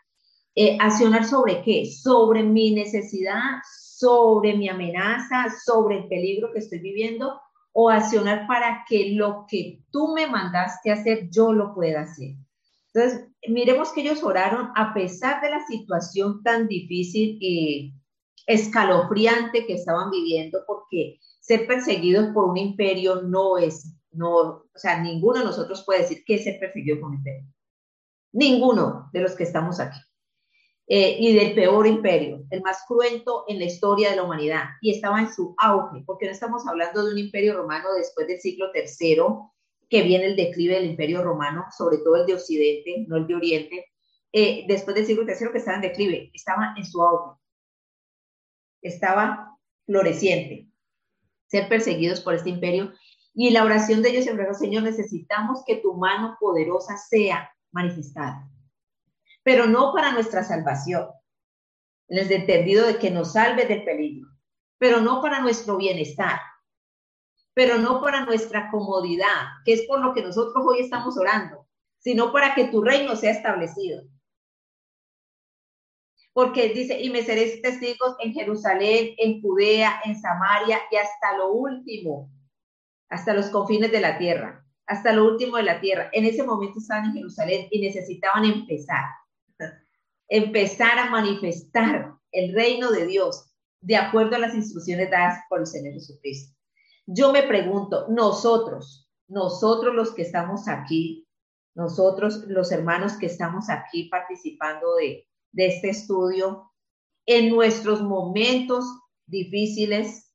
Eh, 0.54 0.76
¿Accionar 0.80 1.24
sobre 1.24 1.62
qué? 1.62 1.86
Sobre 1.86 2.42
mi 2.42 2.72
necesidad, 2.72 3.60
sobre 3.96 4.54
mi 4.54 4.68
amenaza, 4.68 5.46
sobre 5.64 5.98
el 5.98 6.08
peligro 6.08 6.52
que 6.52 6.58
estoy 6.58 6.80
viviendo, 6.80 7.40
o 7.72 7.88
accionar 7.88 8.46
para 8.46 8.84
que 8.88 9.12
lo 9.12 9.46
que 9.48 9.82
tú 9.90 10.12
me 10.14 10.26
mandaste 10.26 10.90
hacer, 10.90 11.28
yo 11.30 11.52
lo 11.52 11.74
pueda 11.74 12.02
hacer. 12.02 12.34
Entonces, 12.92 13.28
miremos 13.48 13.92
que 13.92 14.00
ellos 14.00 14.22
oraron 14.24 14.70
a 14.74 14.92
pesar 14.92 15.40
de 15.40 15.50
la 15.50 15.64
situación 15.66 16.42
tan 16.42 16.66
difícil 16.66 17.38
y 17.40 17.94
escalofriante 18.46 19.66
que 19.66 19.74
estaban 19.74 20.10
viviendo, 20.10 20.58
porque 20.66 21.20
ser 21.40 21.66
perseguidos 21.68 22.34
por 22.34 22.46
un 22.46 22.56
imperio 22.56 23.22
no 23.22 23.58
es, 23.58 23.94
no, 24.12 24.38
o 24.38 24.70
sea, 24.74 25.00
ninguno 25.00 25.40
de 25.40 25.44
nosotros 25.44 25.84
puede 25.84 26.02
decir 26.02 26.24
que 26.24 26.58
perseguido 26.58 27.00
por 27.00 27.10
un 27.10 27.16
imperio. 27.16 27.46
Ninguno 28.32 29.10
de 29.12 29.20
los 29.20 29.34
que 29.34 29.44
estamos 29.44 29.80
aquí. 29.80 29.98
Eh, 30.92 31.16
y 31.20 31.34
del 31.34 31.54
peor 31.54 31.86
imperio, 31.86 32.44
el 32.50 32.62
más 32.62 32.78
cruento 32.88 33.44
en 33.46 33.60
la 33.60 33.64
historia 33.66 34.10
de 34.10 34.16
la 34.16 34.24
humanidad, 34.24 34.64
y 34.80 34.90
estaba 34.90 35.20
en 35.20 35.32
su 35.32 35.54
auge, 35.56 36.02
porque 36.04 36.26
no 36.26 36.32
estamos 36.32 36.66
hablando 36.66 37.04
de 37.04 37.12
un 37.12 37.18
imperio 37.18 37.56
romano 37.56 37.92
después 37.96 38.26
del 38.26 38.40
siglo 38.40 38.66
III, 38.74 39.22
que 39.88 40.02
viene 40.02 40.26
el 40.26 40.36
declive 40.36 40.74
del 40.74 40.90
imperio 40.90 41.22
romano, 41.22 41.66
sobre 41.76 41.98
todo 41.98 42.16
el 42.16 42.26
de 42.26 42.34
Occidente, 42.34 43.04
no 43.06 43.18
el 43.18 43.26
de 43.28 43.36
Oriente, 43.36 43.86
eh, 44.32 44.64
después 44.66 44.96
del 44.96 45.06
siglo 45.06 45.22
III 45.22 45.52
que 45.52 45.58
estaba 45.58 45.76
en 45.76 45.82
declive, 45.82 46.30
estaba 46.34 46.74
en 46.76 46.84
su 46.84 47.00
auge, 47.00 47.40
estaba 48.82 49.56
floreciente, 49.86 50.68
ser 51.46 51.68
perseguidos 51.68 52.20
por 52.20 52.34
este 52.34 52.50
imperio, 52.50 52.92
y 53.34 53.50
la 53.50 53.64
oración 53.64 54.02
de 54.02 54.10
ellos 54.10 54.26
en 54.26 54.54
Señor, 54.54 54.82
necesitamos 54.82 55.62
que 55.66 55.76
tu 55.76 55.94
mano 55.94 56.36
poderosa 56.40 56.96
sea 56.96 57.50
manifestada 57.70 58.50
pero 59.42 59.66
no 59.66 59.92
para 59.92 60.12
nuestra 60.12 60.44
salvación, 60.44 61.08
en 62.08 62.18
el 62.18 62.32
entendido 62.32 62.86
de 62.86 62.98
que 62.98 63.10
nos 63.10 63.32
salve 63.32 63.66
del 63.66 63.84
peligro, 63.84 64.28
pero 64.78 65.00
no 65.00 65.20
para 65.22 65.40
nuestro 65.40 65.76
bienestar, 65.76 66.40
pero 67.54 67.78
no 67.78 68.00
para 68.00 68.24
nuestra 68.24 68.70
comodidad, 68.70 69.48
que 69.64 69.74
es 69.74 69.82
por 69.86 70.00
lo 70.00 70.14
que 70.14 70.22
nosotros 70.22 70.64
hoy 70.66 70.80
estamos 70.80 71.16
orando, 71.16 71.66
sino 71.98 72.32
para 72.32 72.54
que 72.54 72.68
tu 72.68 72.82
reino 72.82 73.16
sea 73.16 73.32
establecido. 73.32 74.02
Porque 76.32 76.68
dice, 76.68 77.00
y 77.00 77.10
me 77.10 77.22
seréis 77.22 77.60
testigos 77.60 78.14
en 78.20 78.32
Jerusalén, 78.32 79.14
en 79.18 79.42
Judea, 79.42 80.00
en 80.04 80.18
Samaria 80.20 80.80
y 80.90 80.96
hasta 80.96 81.36
lo 81.36 81.52
último, 81.52 82.30
hasta 83.10 83.34
los 83.34 83.50
confines 83.50 83.92
de 83.92 84.00
la 84.00 84.16
tierra, 84.16 84.64
hasta 84.86 85.12
lo 85.12 85.26
último 85.26 85.58
de 85.58 85.64
la 85.64 85.80
tierra. 85.80 86.08
En 86.12 86.24
ese 86.24 86.42
momento 86.42 86.78
estaban 86.78 87.06
en 87.06 87.14
Jerusalén 87.14 87.68
y 87.70 87.80
necesitaban 87.80 88.44
empezar 88.44 89.04
empezar 90.30 90.98
a 90.98 91.10
manifestar 91.10 92.14
el 92.32 92.54
reino 92.54 92.90
de 92.90 93.06
Dios 93.06 93.50
de 93.82 93.96
acuerdo 93.96 94.36
a 94.36 94.38
las 94.38 94.54
instrucciones 94.54 95.10
dadas 95.10 95.40
por 95.48 95.60
el 95.60 95.66
Señor 95.66 95.94
Jesucristo. 95.94 96.56
Yo 97.06 97.32
me 97.32 97.42
pregunto, 97.42 98.06
nosotros, 98.08 99.10
nosotros 99.28 99.94
los 99.94 100.14
que 100.14 100.22
estamos 100.22 100.68
aquí, 100.68 101.26
nosotros 101.74 102.44
los 102.46 102.70
hermanos 102.70 103.14
que 103.14 103.26
estamos 103.26 103.68
aquí 103.68 104.08
participando 104.08 104.94
de, 104.96 105.26
de 105.52 105.66
este 105.66 105.90
estudio, 105.90 106.70
en 107.26 107.50
nuestros 107.50 108.00
momentos 108.00 108.84
difíciles, 109.26 110.32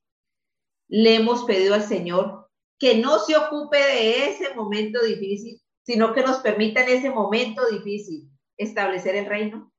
le 0.88 1.16
hemos 1.16 1.44
pedido 1.44 1.74
al 1.74 1.82
Señor 1.82 2.45
que 2.78 2.98
no 2.98 3.18
se 3.18 3.36
ocupe 3.36 3.78
de 3.78 4.28
ese 4.28 4.54
momento 4.54 5.02
difícil, 5.02 5.60
sino 5.82 6.12
que 6.12 6.22
nos 6.22 6.38
permita 6.38 6.82
en 6.82 6.98
ese 6.98 7.10
momento 7.10 7.62
difícil 7.70 8.28
establecer 8.56 9.16
el 9.16 9.26
reino. 9.26 9.72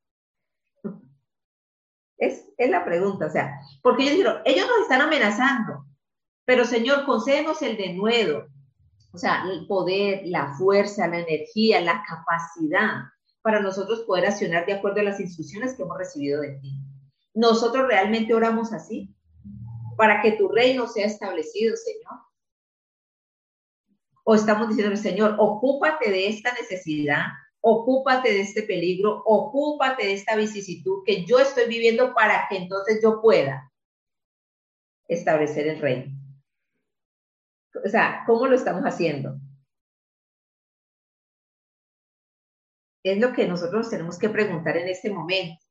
Es, 2.18 2.46
la 2.58 2.84
pregunta, 2.84 3.28
o 3.28 3.30
sea, 3.30 3.60
porque 3.84 4.04
ellos 4.04 4.16
dijeron, 4.16 4.42
nos 4.44 4.82
están 4.82 5.02
amenazando, 5.02 5.86
pero 6.46 6.66
Señor, 6.66 7.06
concédenos 7.06 7.62
el 7.62 7.78
denuedo, 7.78 8.48
o 9.12 9.18
sea, 9.18 9.44
el 9.52 9.68
poder, 9.68 10.22
la 10.26 10.56
fuerza, 10.58 11.08
la 11.08 11.20
energía, 11.20 11.82
la 11.82 12.04
capacidad 12.08 13.04
para 13.44 13.62
nosotros 13.62 14.02
poder 14.02 14.26
accionar 14.26 14.66
de 14.66 14.74
acuerdo 14.74 15.02
a 15.02 15.04
las 15.04 15.20
instrucciones 15.20 15.76
que 15.76 15.84
hemos 15.84 15.98
recibido 15.98 16.42
de 16.42 16.58
ti. 16.60 16.82
Nosotros 17.36 17.88
realmente 17.88 18.34
oramos 18.34 18.74
así, 18.74 19.16
para 19.96 20.22
que 20.22 20.34
tu 20.34 20.48
reino 20.48 20.88
sea 20.88 21.06
establecido, 21.06 21.76
Señor. 21.76 22.27
O 24.30 24.36
estamos 24.36 24.68
diciendo, 24.68 24.94
Señor, 24.98 25.38
ocúpate 25.40 26.12
de 26.12 26.28
esta 26.28 26.52
necesidad, 26.52 27.28
ocúpate 27.62 28.28
de 28.34 28.42
este 28.42 28.64
peligro, 28.64 29.24
ocúpate 29.26 30.06
de 30.06 30.14
esta 30.16 30.36
vicisitud 30.36 31.02
que 31.06 31.24
yo 31.24 31.40
estoy 31.40 31.70
viviendo 31.70 32.14
para 32.14 32.46
que 32.50 32.58
entonces 32.58 33.00
yo 33.02 33.22
pueda 33.22 33.72
establecer 35.08 35.68
el 35.68 35.80
reino. 35.80 36.12
O 37.86 37.88
sea, 37.88 38.24
¿cómo 38.28 38.48
lo 38.48 38.56
estamos 38.58 38.84
haciendo? 38.84 39.40
Es 43.06 43.20
lo 43.20 43.32
que 43.32 43.48
nosotros 43.48 43.90
tenemos 43.90 44.20
que 44.20 44.28
preguntar 44.28 44.76
en 44.76 44.90
este 44.90 45.10
momento, 45.10 45.64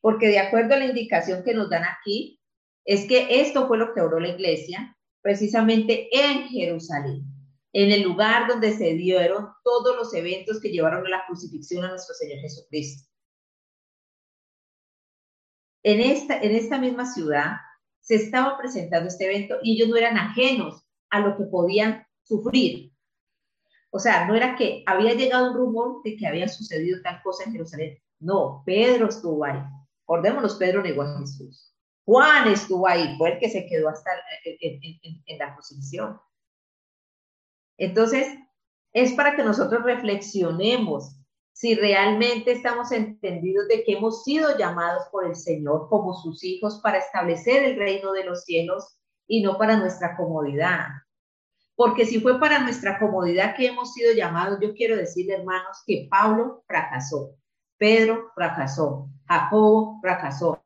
porque 0.00 0.28
de 0.28 0.38
acuerdo 0.38 0.76
a 0.76 0.78
la 0.78 0.86
indicación 0.86 1.44
que 1.44 1.52
nos 1.52 1.68
dan 1.68 1.84
aquí, 1.84 2.40
es 2.86 3.06
que 3.06 3.42
esto 3.42 3.68
fue 3.68 3.76
lo 3.76 3.92
que 3.92 4.00
oró 4.00 4.18
la 4.18 4.28
iglesia 4.28 4.96
precisamente 5.20 6.08
en 6.10 6.48
Jerusalén 6.48 7.37
en 7.72 7.92
el 7.92 8.02
lugar 8.02 8.48
donde 8.48 8.72
se 8.72 8.94
dieron 8.94 9.48
todos 9.62 9.96
los 9.96 10.14
eventos 10.14 10.60
que 10.60 10.70
llevaron 10.70 11.06
a 11.06 11.10
la 11.10 11.26
crucifixión 11.26 11.84
a 11.84 11.90
nuestro 11.90 12.14
Señor 12.14 12.40
Jesucristo. 12.40 13.08
En 15.82 16.00
esta, 16.00 16.40
en 16.40 16.54
esta 16.54 16.78
misma 16.78 17.10
ciudad 17.12 17.56
se 18.00 18.16
estaba 18.16 18.56
presentando 18.56 19.08
este 19.08 19.26
evento 19.26 19.56
y 19.62 19.74
ellos 19.74 19.88
no 19.88 19.96
eran 19.96 20.16
ajenos 20.16 20.82
a 21.10 21.20
lo 21.20 21.36
que 21.36 21.44
podían 21.44 22.06
sufrir. 22.22 22.92
O 23.90 23.98
sea, 23.98 24.26
no 24.26 24.34
era 24.34 24.56
que 24.56 24.82
había 24.86 25.14
llegado 25.14 25.50
un 25.50 25.56
rumor 25.56 26.02
de 26.04 26.16
que 26.16 26.26
había 26.26 26.48
sucedido 26.48 27.00
tal 27.02 27.22
cosa 27.22 27.44
en 27.44 27.52
Jerusalén. 27.52 27.98
No, 28.18 28.62
Pedro 28.66 29.08
estuvo 29.08 29.44
ahí. 29.44 29.60
Acordémonos, 30.04 30.56
Pedro 30.56 30.82
negó 30.82 31.02
a 31.02 31.18
Jesús. 31.18 31.74
Juan 32.04 32.48
estuvo 32.48 32.88
ahí, 32.88 33.14
fue 33.18 33.34
el 33.34 33.38
que 33.38 33.50
se 33.50 33.66
quedó 33.66 33.90
hasta 33.90 34.10
en, 34.44 35.38
la 35.38 35.54
crucifixión. 35.54 36.18
Entonces, 37.78 38.26
es 38.92 39.12
para 39.12 39.36
que 39.36 39.44
nosotros 39.44 39.84
reflexionemos 39.84 41.14
si 41.52 41.74
realmente 41.74 42.52
estamos 42.52 42.92
entendidos 42.92 43.66
de 43.68 43.82
que 43.82 43.94
hemos 43.94 44.22
sido 44.22 44.56
llamados 44.56 45.04
por 45.10 45.26
el 45.26 45.34
Señor 45.34 45.88
como 45.88 46.14
sus 46.14 46.44
hijos 46.44 46.80
para 46.82 46.98
establecer 46.98 47.64
el 47.64 47.76
reino 47.76 48.12
de 48.12 48.24
los 48.24 48.44
cielos 48.44 48.96
y 49.26 49.42
no 49.42 49.58
para 49.58 49.76
nuestra 49.76 50.16
comodidad. 50.16 50.86
Porque 51.74 52.06
si 52.06 52.20
fue 52.20 52.38
para 52.40 52.60
nuestra 52.60 52.98
comodidad 52.98 53.54
que 53.56 53.66
hemos 53.66 53.92
sido 53.92 54.12
llamados, 54.12 54.58
yo 54.60 54.72
quiero 54.74 54.96
decirle, 54.96 55.34
hermanos, 55.34 55.82
que 55.86 56.08
Pablo 56.10 56.64
fracasó, 56.66 57.34
Pedro 57.76 58.30
fracasó, 58.34 59.08
Jacobo 59.26 59.98
fracasó, 60.00 60.62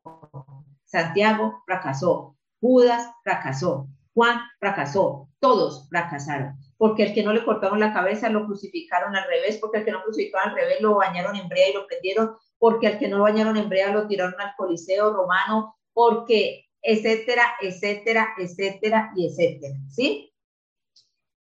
Santiago 0.85 1.63
fracasó, 1.65 2.35
Judas 2.61 3.09
fracasó, 3.23 3.87
Juan 4.13 4.41
fracasó, 4.59 5.27
todos 5.39 5.87
fracasaron 5.89 6.55
porque 6.83 7.03
el 7.03 7.13
que 7.13 7.23
no 7.23 7.31
le 7.31 7.45
cortaron 7.45 7.79
la 7.79 7.93
cabeza 7.93 8.27
lo 8.27 8.45
crucificaron 8.45 9.15
al 9.15 9.25
revés, 9.25 9.57
porque 9.57 9.77
el 9.77 9.85
que 9.85 9.91
no 9.91 10.03
crucificaron 10.03 10.49
al 10.49 10.55
revés 10.55 10.81
lo 10.81 10.95
bañaron 10.95 11.33
en 11.37 11.47
brea 11.47 11.69
y 11.69 11.73
lo 11.73 11.87
prendieron, 11.87 12.35
porque 12.57 12.87
al 12.87 12.99
que 12.99 13.07
no 13.07 13.19
lo 13.19 13.23
bañaron 13.23 13.55
en 13.55 13.69
brea 13.69 13.93
lo 13.93 14.05
tiraron 14.05 14.35
al 14.37 14.53
Coliseo 14.57 15.13
romano, 15.13 15.77
porque 15.93 16.65
etcétera, 16.81 17.55
etcétera, 17.61 18.33
etcétera 18.37 19.13
y 19.15 19.27
etcétera, 19.27 19.75
¿sí? 19.89 20.33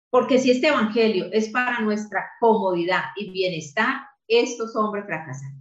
Porque 0.08 0.38
si 0.38 0.52
este 0.52 0.68
evangelio 0.68 1.26
es 1.30 1.50
para 1.50 1.80
nuestra 1.80 2.30
comodidad 2.40 3.02
y 3.14 3.30
bienestar, 3.30 4.06
estos 4.26 4.74
hombres 4.74 5.04
fracasan. 5.04 5.52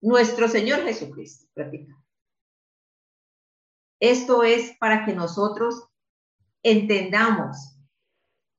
Nuestro 0.00 0.48
Señor 0.48 0.80
Jesucristo, 0.84 1.46
prácticamente. 1.52 2.08
Esto 4.00 4.44
es 4.44 4.74
para 4.78 5.04
que 5.04 5.12
nosotros 5.12 5.90
entendamos 6.62 7.77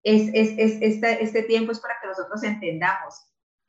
es, 0.04 0.32
este 0.34 1.44
tiempo 1.44 1.72
es 1.72 1.80
para 1.80 1.96
que 2.02 2.08
nosotros 2.08 2.44
entendamos 2.44 3.16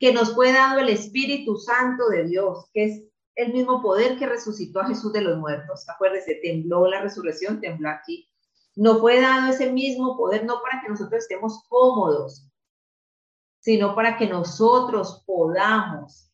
que 0.01 0.11
nos 0.11 0.33
fue 0.33 0.51
dado 0.51 0.79
el 0.79 0.89
Espíritu 0.89 1.57
Santo 1.57 2.09
de 2.09 2.25
Dios, 2.25 2.69
que 2.73 2.85
es 2.85 3.03
el 3.35 3.53
mismo 3.53 3.83
poder 3.83 4.17
que 4.17 4.25
resucitó 4.25 4.79
a 4.81 4.87
Jesús 4.87 5.13
de 5.13 5.21
los 5.21 5.37
muertos. 5.37 5.87
Acuérdese, 5.87 6.39
tembló 6.41 6.87
la 6.87 7.01
resurrección, 7.01 7.61
tembló 7.61 7.89
aquí. 7.89 8.27
Nos 8.75 8.99
fue 8.99 9.21
dado 9.21 9.51
ese 9.51 9.71
mismo 9.71 10.17
poder 10.17 10.43
no 10.45 10.59
para 10.63 10.81
que 10.81 10.89
nosotros 10.89 11.21
estemos 11.21 11.63
cómodos, 11.69 12.49
sino 13.59 13.93
para 13.93 14.17
que 14.17 14.27
nosotros 14.27 15.23
podamos 15.25 16.31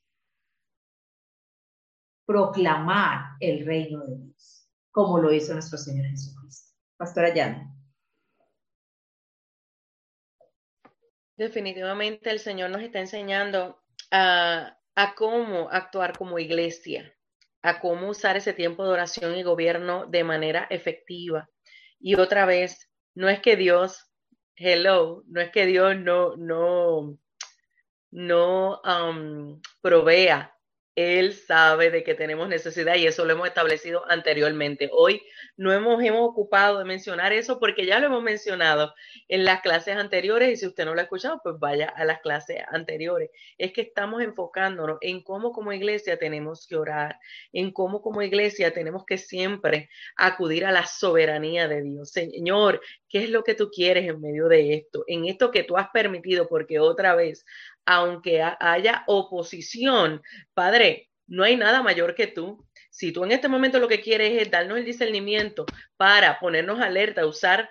proclamar 2.26 3.36
el 3.42 3.66
reino 3.66 4.06
de 4.06 4.16
Dios, 4.16 4.70
como 4.92 5.20
lo 5.20 5.34
hizo 5.34 5.54
nuestro 5.54 5.78
Señor 5.78 6.06
Jesucristo. 6.06 6.74
Pastora 6.98 7.34
Llana. 7.34 7.77
Definitivamente 11.38 12.32
el 12.32 12.40
Señor 12.40 12.72
nos 12.72 12.82
está 12.82 13.00
enseñando 13.00 13.80
a, 14.10 14.76
cómo 15.16 15.70
actuar 15.70 16.18
como 16.18 16.40
iglesia, 16.40 17.16
a 17.62 17.80
cómo 17.80 18.10
usar 18.10 18.38
ese 18.38 18.54
tiempo 18.54 18.84
de 18.84 18.90
oración 18.90 19.38
y 19.38 19.44
gobierno 19.44 20.08
de 20.08 20.24
manera 20.24 20.66
efectiva. 20.72 21.48
Y 22.00 22.16
otra 22.16 22.46
vez, 22.48 22.90
no 23.14 23.30
es 23.30 23.40
que 23.40 23.56
Dios, 23.56 24.10
hello, 24.56 25.24
no 25.28 25.40
es 25.40 25.52
que 25.52 25.68
Dios 25.68 25.96
no, 25.96 26.36
no, 26.38 27.20
no 28.10 28.82
um, 28.82 29.62
provea 29.82 30.57
él 30.98 31.34
sabe 31.34 31.92
de 31.92 32.04
que 32.04 32.16
tenemos 32.16 32.50
necesidad 32.50 32.96
y 32.96 33.06
eso 33.06 33.24
lo 33.24 33.34
hemos 33.34 33.48
establecido 33.48 34.04
anteriormente. 34.10 34.90
Hoy 34.92 35.22
no 35.56 35.72
hemos, 35.72 36.04
hemos 36.04 36.28
ocupado 36.28 36.80
de 36.80 36.86
mencionar 36.86 37.34
eso 37.34 37.60
porque 37.60 37.86
ya 37.86 38.00
lo 38.00 38.08
hemos 38.08 38.24
mencionado 38.24 38.96
en 39.28 39.46
las 39.46 39.62
clases 39.62 39.96
anteriores 39.96 40.50
y 40.50 40.58
si 40.58 40.66
usted 40.66 40.86
no 40.86 40.96
lo 40.96 41.00
ha 41.00 41.04
escuchado, 41.04 41.40
pues 41.44 41.60
vaya 41.60 41.88
a 41.88 42.04
las 42.04 42.20
clases 42.22 42.64
anteriores. 42.72 43.30
Es 43.60 43.74
que 43.74 43.82
estamos 43.82 44.24
enfocándonos 44.24 44.98
en 45.02 45.22
cómo 45.22 45.52
como 45.52 45.72
iglesia 45.72 46.18
tenemos 46.18 46.66
que 46.66 46.78
orar, 46.78 47.20
en 47.54 47.72
cómo 47.72 48.02
como 48.02 48.24
iglesia 48.24 48.74
tenemos 48.74 49.06
que 49.06 49.20
siempre 49.20 49.92
acudir 50.16 50.66
a 50.66 50.72
la 50.72 50.88
soberanía 50.88 51.68
de 51.68 51.84
Dios. 51.84 52.10
Señor, 52.10 52.82
¿qué 53.08 53.20
es 53.20 53.30
lo 53.30 53.44
que 53.44 53.54
tú 53.54 53.70
quieres 53.70 54.10
en 54.10 54.20
medio 54.20 54.48
de 54.48 54.74
esto? 54.74 55.04
En 55.06 55.26
esto 55.26 55.52
que 55.52 55.62
tú 55.62 55.78
has 55.78 55.90
permitido, 55.90 56.48
porque 56.48 56.80
otra 56.80 57.14
vez 57.14 57.46
aunque 57.88 58.44
haya 58.44 59.04
oposición, 59.08 60.22
Padre, 60.54 61.10
no 61.26 61.44
hay 61.44 61.56
nada 61.56 61.82
mayor 61.82 62.16
que 62.16 62.28
tú. 62.28 62.68
Si 62.92 63.12
tú 63.14 63.24
en 63.24 63.32
este 63.32 63.48
momento 63.48 63.80
lo 63.80 63.88
que 63.88 64.02
quieres 64.02 64.42
es 64.42 64.52
darnos 64.52 64.78
el 64.78 64.86
discernimiento 64.86 65.66
para 65.96 66.40
ponernos 66.40 66.82
alerta, 66.82 67.26
usar 67.26 67.70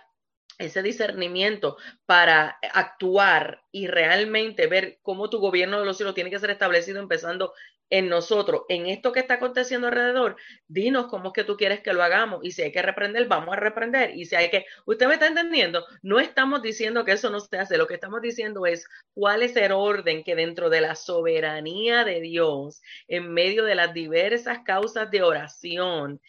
ese 0.58 0.82
discernimiento 0.82 1.76
para 2.06 2.58
actuar 2.72 3.62
y 3.70 3.88
realmente 3.88 4.66
ver 4.68 4.98
cómo 5.02 5.28
tu 5.28 5.38
gobierno 5.38 5.78
de 5.78 5.84
los 5.84 5.98
cielos 5.98 6.14
tiene 6.14 6.30
que 6.30 6.38
ser 6.38 6.48
establecido 6.48 6.98
empezando 6.98 7.52
en 7.90 8.08
nosotros, 8.08 8.62
en 8.68 8.86
esto 8.86 9.12
que 9.12 9.20
está 9.20 9.34
aconteciendo 9.34 9.86
alrededor, 9.86 10.36
dinos 10.66 11.06
cómo 11.06 11.28
es 11.28 11.32
que 11.34 11.44
tú 11.44 11.56
quieres 11.56 11.80
que 11.80 11.92
lo 11.92 12.02
hagamos 12.02 12.40
y 12.42 12.50
si 12.50 12.62
hay 12.62 12.72
que 12.72 12.82
reprender, 12.82 13.26
vamos 13.28 13.56
a 13.56 13.60
reprender 13.60 14.16
y 14.16 14.24
si 14.24 14.34
hay 14.34 14.50
que, 14.50 14.66
usted 14.86 15.06
me 15.06 15.14
está 15.14 15.26
entendiendo, 15.26 15.84
no 16.02 16.18
estamos 16.18 16.62
diciendo 16.62 17.04
que 17.04 17.12
eso 17.12 17.30
no 17.30 17.40
se 17.40 17.58
hace, 17.58 17.78
lo 17.78 17.86
que 17.86 17.94
estamos 17.94 18.20
diciendo 18.22 18.66
es 18.66 18.88
cuál 19.14 19.42
es 19.42 19.54
el 19.56 19.72
orden 19.72 20.24
que 20.24 20.34
dentro 20.34 20.70
de 20.70 20.80
la 20.80 20.94
soberanía 20.94 22.04
de 22.04 22.20
Dios, 22.20 22.82
en 23.08 23.32
medio 23.32 23.64
de 23.64 23.74
las 23.76 23.94
diversas 23.94 24.60
causas 24.64 25.10
de 25.10 25.22
oración, 25.22 26.20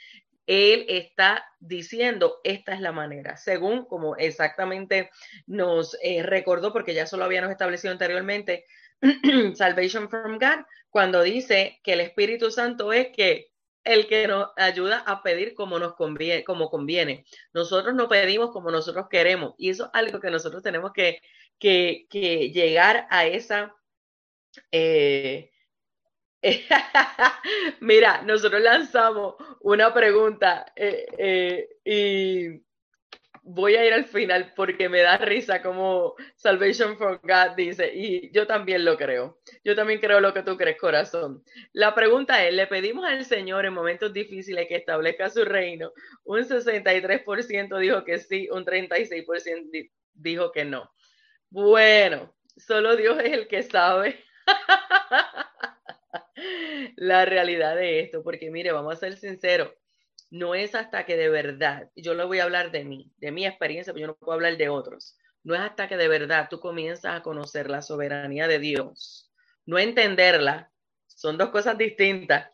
él 0.47 0.85
está 0.87 1.45
diciendo, 1.59 2.39
esta 2.43 2.73
es 2.73 2.79
la 2.79 2.93
manera, 2.93 3.35
según 3.35 3.85
como 3.85 4.15
exactamente 4.15 5.11
nos 5.45 5.97
eh, 6.01 6.23
recordó, 6.23 6.71
porque 6.71 6.93
ya 6.93 7.03
eso 7.03 7.17
lo 7.17 7.25
habíamos 7.25 7.51
establecido 7.51 7.91
anteriormente, 7.91 8.65
Salvation 9.55 10.09
from 10.09 10.37
God, 10.39 10.65
cuando 10.89 11.21
dice 11.21 11.79
que 11.83 11.93
el 11.93 12.01
Espíritu 12.01 12.51
Santo 12.51 12.91
es 12.93 13.09
que 13.15 13.51
el 13.83 14.07
que 14.07 14.27
nos 14.27 14.49
ayuda 14.57 14.99
a 15.05 15.23
pedir 15.23 15.55
como 15.55 15.79
nos 15.79 15.95
conviene, 15.95 16.43
como 16.43 16.69
conviene. 16.69 17.25
Nosotros 17.53 17.95
no 17.95 18.09
pedimos 18.09 18.51
como 18.51 18.69
nosotros 18.69 19.07
queremos 19.09 19.53
y 19.57 19.69
eso 19.69 19.85
es 19.85 19.91
algo 19.93 20.19
que 20.19 20.29
nosotros 20.29 20.61
tenemos 20.61 20.91
que, 20.91 21.21
que, 21.59 22.51
llegar 22.53 23.07
a 23.09 23.25
esa... 23.25 23.73
Eh, 24.71 25.51
mira, 27.79 28.21
nosotros 28.23 28.61
lanzamos 28.61 29.35
una 29.61 29.93
pregunta 29.93 30.65
eh, 30.75 31.05
eh, 31.17 31.69
y 31.83 32.66
voy 33.47 33.75
a 33.75 33.85
ir 33.85 33.93
al 33.93 34.05
final 34.05 34.53
porque 34.55 34.89
me 34.89 35.01
da 35.01 35.17
risa 35.17 35.61
como 35.61 36.15
Salvation 36.35 36.97
for 36.97 37.19
God 37.23 37.55
dice, 37.55 37.91
y 37.93 38.29
yo 38.31 38.45
también 38.45 38.83
lo 38.83 38.97
creo. 38.97 39.39
Yo 39.63 39.75
también 39.75 39.99
creo 39.99 40.19
lo 40.19 40.33
que 40.33 40.43
tú 40.43 40.57
crees, 40.57 40.77
corazón. 40.77 41.43
La 41.71 41.95
pregunta 41.95 42.45
es, 42.45 42.53
¿le 42.53 42.67
pedimos 42.67 43.05
al 43.05 43.23
Señor 43.23 43.65
en 43.65 43.73
momentos 43.73 44.11
difíciles 44.11 44.67
que 44.67 44.75
establezca 44.75 45.29
su 45.29 45.45
reino? 45.45 45.93
Un 46.25 46.43
63% 46.43 47.79
dijo 47.79 48.03
que 48.03 48.19
sí, 48.19 48.49
un 48.51 48.65
36% 48.65 49.91
dijo 50.13 50.51
que 50.51 50.65
no. 50.65 50.91
Bueno, 51.49 52.35
solo 52.57 52.97
Dios 52.97 53.17
es 53.23 53.31
el 53.31 53.47
que 53.47 53.63
sabe. 53.63 54.19
la 56.97 57.25
realidad 57.25 57.75
de 57.75 58.01
esto, 58.01 58.23
porque 58.23 58.51
mire, 58.51 58.71
vamos 58.71 58.93
a 58.93 58.99
ser 58.99 59.17
sinceros, 59.17 59.71
no 60.29 60.55
es 60.55 60.75
hasta 60.75 61.05
que 61.05 61.15
de 61.15 61.29
verdad, 61.29 61.89
yo 61.95 62.13
le 62.13 62.25
voy 62.25 62.39
a 62.39 62.43
hablar 62.43 62.71
de 62.71 62.83
mí, 62.83 63.11
de 63.17 63.31
mi 63.31 63.45
experiencia, 63.45 63.93
pero 63.93 64.01
yo 64.01 64.07
no 64.07 64.15
puedo 64.15 64.33
hablar 64.33 64.57
de 64.57 64.69
otros. 64.69 65.17
No 65.43 65.55
es 65.55 65.61
hasta 65.61 65.87
que 65.87 65.97
de 65.97 66.07
verdad 66.07 66.47
tú 66.49 66.59
comienzas 66.59 67.15
a 67.15 67.23
conocer 67.23 67.69
la 67.69 67.81
soberanía 67.81 68.47
de 68.47 68.59
Dios, 68.59 69.31
no 69.65 69.77
entenderla, 69.79 70.71
son 71.07 71.37
dos 71.37 71.49
cosas 71.49 71.77
distintas. 71.77 72.49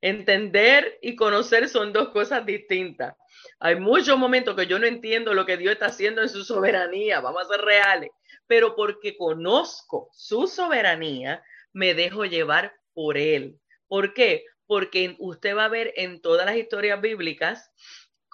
Entender 0.00 0.98
y 1.00 1.16
conocer 1.16 1.68
son 1.68 1.92
dos 1.92 2.10
cosas 2.10 2.44
distintas. 2.44 3.14
Hay 3.58 3.76
muchos 3.76 4.18
momentos 4.18 4.54
que 4.54 4.66
yo 4.66 4.78
no 4.78 4.86
entiendo 4.86 5.32
lo 5.32 5.46
que 5.46 5.56
Dios 5.56 5.72
está 5.72 5.86
haciendo 5.86 6.22
en 6.22 6.28
su 6.28 6.44
soberanía, 6.44 7.20
vamos 7.20 7.42
a 7.42 7.54
ser 7.54 7.64
reales, 7.64 8.10
pero 8.46 8.76
porque 8.76 9.16
conozco 9.16 10.10
su 10.12 10.46
soberanía, 10.46 11.42
me 11.72 11.94
dejo 11.94 12.24
llevar 12.24 12.74
por 12.92 13.16
Él. 13.16 13.58
¿Por 13.88 14.14
qué? 14.14 14.44
Porque 14.66 15.16
usted 15.18 15.56
va 15.56 15.66
a 15.66 15.68
ver 15.68 15.92
en 15.96 16.20
todas 16.20 16.46
las 16.46 16.56
historias 16.56 17.00
bíblicas 17.00 17.70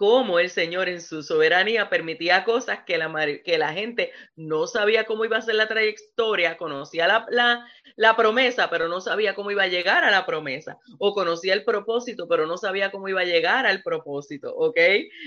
cómo 0.01 0.39
el 0.39 0.49
Señor 0.49 0.89
en 0.89 1.03
su 1.03 1.23
soberanía 1.23 1.91
permitía 1.91 2.43
cosas 2.45 2.85
que 2.87 2.97
la, 2.97 3.13
que 3.45 3.59
la 3.59 3.75
gente 3.75 4.13
no 4.35 4.67
sabía 4.67 5.05
cómo 5.05 5.27
iba 5.27 5.37
a 5.37 5.43
ser 5.43 5.57
la 5.57 5.69
trayectoria, 5.69 6.57
conocía 6.57 7.07
la, 7.07 7.67
la, 7.97 8.17
promesa, 8.17 8.71
pero 8.71 8.89
no 8.89 9.03
sabía 9.03 9.35
cómo 9.35 9.51
iba 9.51 9.65
a 9.65 9.69
llegar 9.69 10.03
a 10.05 10.11
la 10.11 10.25
promesa, 10.25 10.79
o 10.99 11.13
conocía 11.13 11.53
el 11.53 11.65
propósito, 11.65 12.27
pero 12.29 12.47
no 12.47 12.57
sabía 12.57 12.91
cómo 12.91 13.11
iba 13.11 13.21
a 13.21 13.25
llegar 13.25 13.67
al 13.67 13.83
propósito, 13.83 14.55
¿ok? 14.57 14.79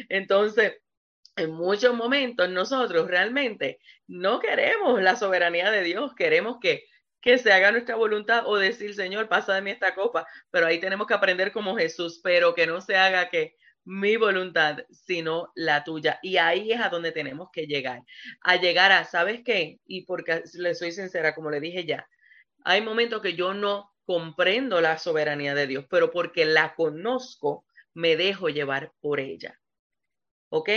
Entonces, 0.10 0.82
en 1.36 1.52
muchos 1.52 1.94
momentos 1.94 2.50
nosotros 2.50 3.08
realmente 3.08 3.80
no 4.08 4.40
queremos 4.40 5.00
la 5.04 5.16
soberanía 5.16 5.70
de 5.70 5.84
Dios, 5.84 6.16
queremos 6.16 6.58
que 6.60 6.86
que 7.24 7.38
se 7.38 7.54
haga 7.54 7.72
nuestra 7.72 7.96
voluntad 7.96 8.44
o 8.46 8.58
decir, 8.58 8.94
Señor, 8.94 9.30
pasa 9.30 9.54
de 9.54 9.62
mí 9.62 9.72
esta 9.72 9.96
copa, 9.96 10.28
pero 10.52 10.68
ahí 10.68 10.80
tenemos 10.80 11.08
que 11.08 11.14
aprender 11.14 11.54
como 11.54 11.78
Jesús, 11.78 12.20
pero 12.22 12.54
que 12.54 12.68
no 12.68 12.82
se 12.82 12.98
haga 12.98 13.30
que 13.30 13.56
mi 13.86 14.18
voluntad, 14.18 14.80
sino 14.92 15.54
la 15.56 15.86
tuya. 15.86 16.20
Y 16.22 16.36
ahí 16.36 16.74
es 16.74 16.82
a 16.82 16.90
donde 16.90 17.14
tenemos 17.14 17.48
que 17.54 17.66
llegar, 17.66 18.02
a 18.42 18.58
llegar 18.58 18.92
a, 18.92 19.06
¿sabes 19.06 19.42
qué? 19.44 19.80
Y 19.88 20.06
porque 20.06 20.44
le 20.56 20.76
soy 20.76 20.92
sincera, 20.92 21.34
como 21.34 21.50
le 21.50 21.62
dije 21.62 21.86
ya, 21.86 22.10
hay 22.66 22.82
momentos 22.82 23.22
que 23.22 23.36
yo 23.36 23.54
no 23.54 23.94
comprendo 24.06 24.82
la 24.82 24.98
soberanía 24.98 25.56
de 25.56 25.68
Dios, 25.68 25.86
pero 25.90 26.12
porque 26.12 26.44
la 26.44 26.76
conozco, 26.76 27.66
me 27.94 28.18
dejo 28.18 28.50
llevar 28.50 28.92
por 29.00 29.22
ella. 29.22 29.62
¿Ok? 30.50 30.70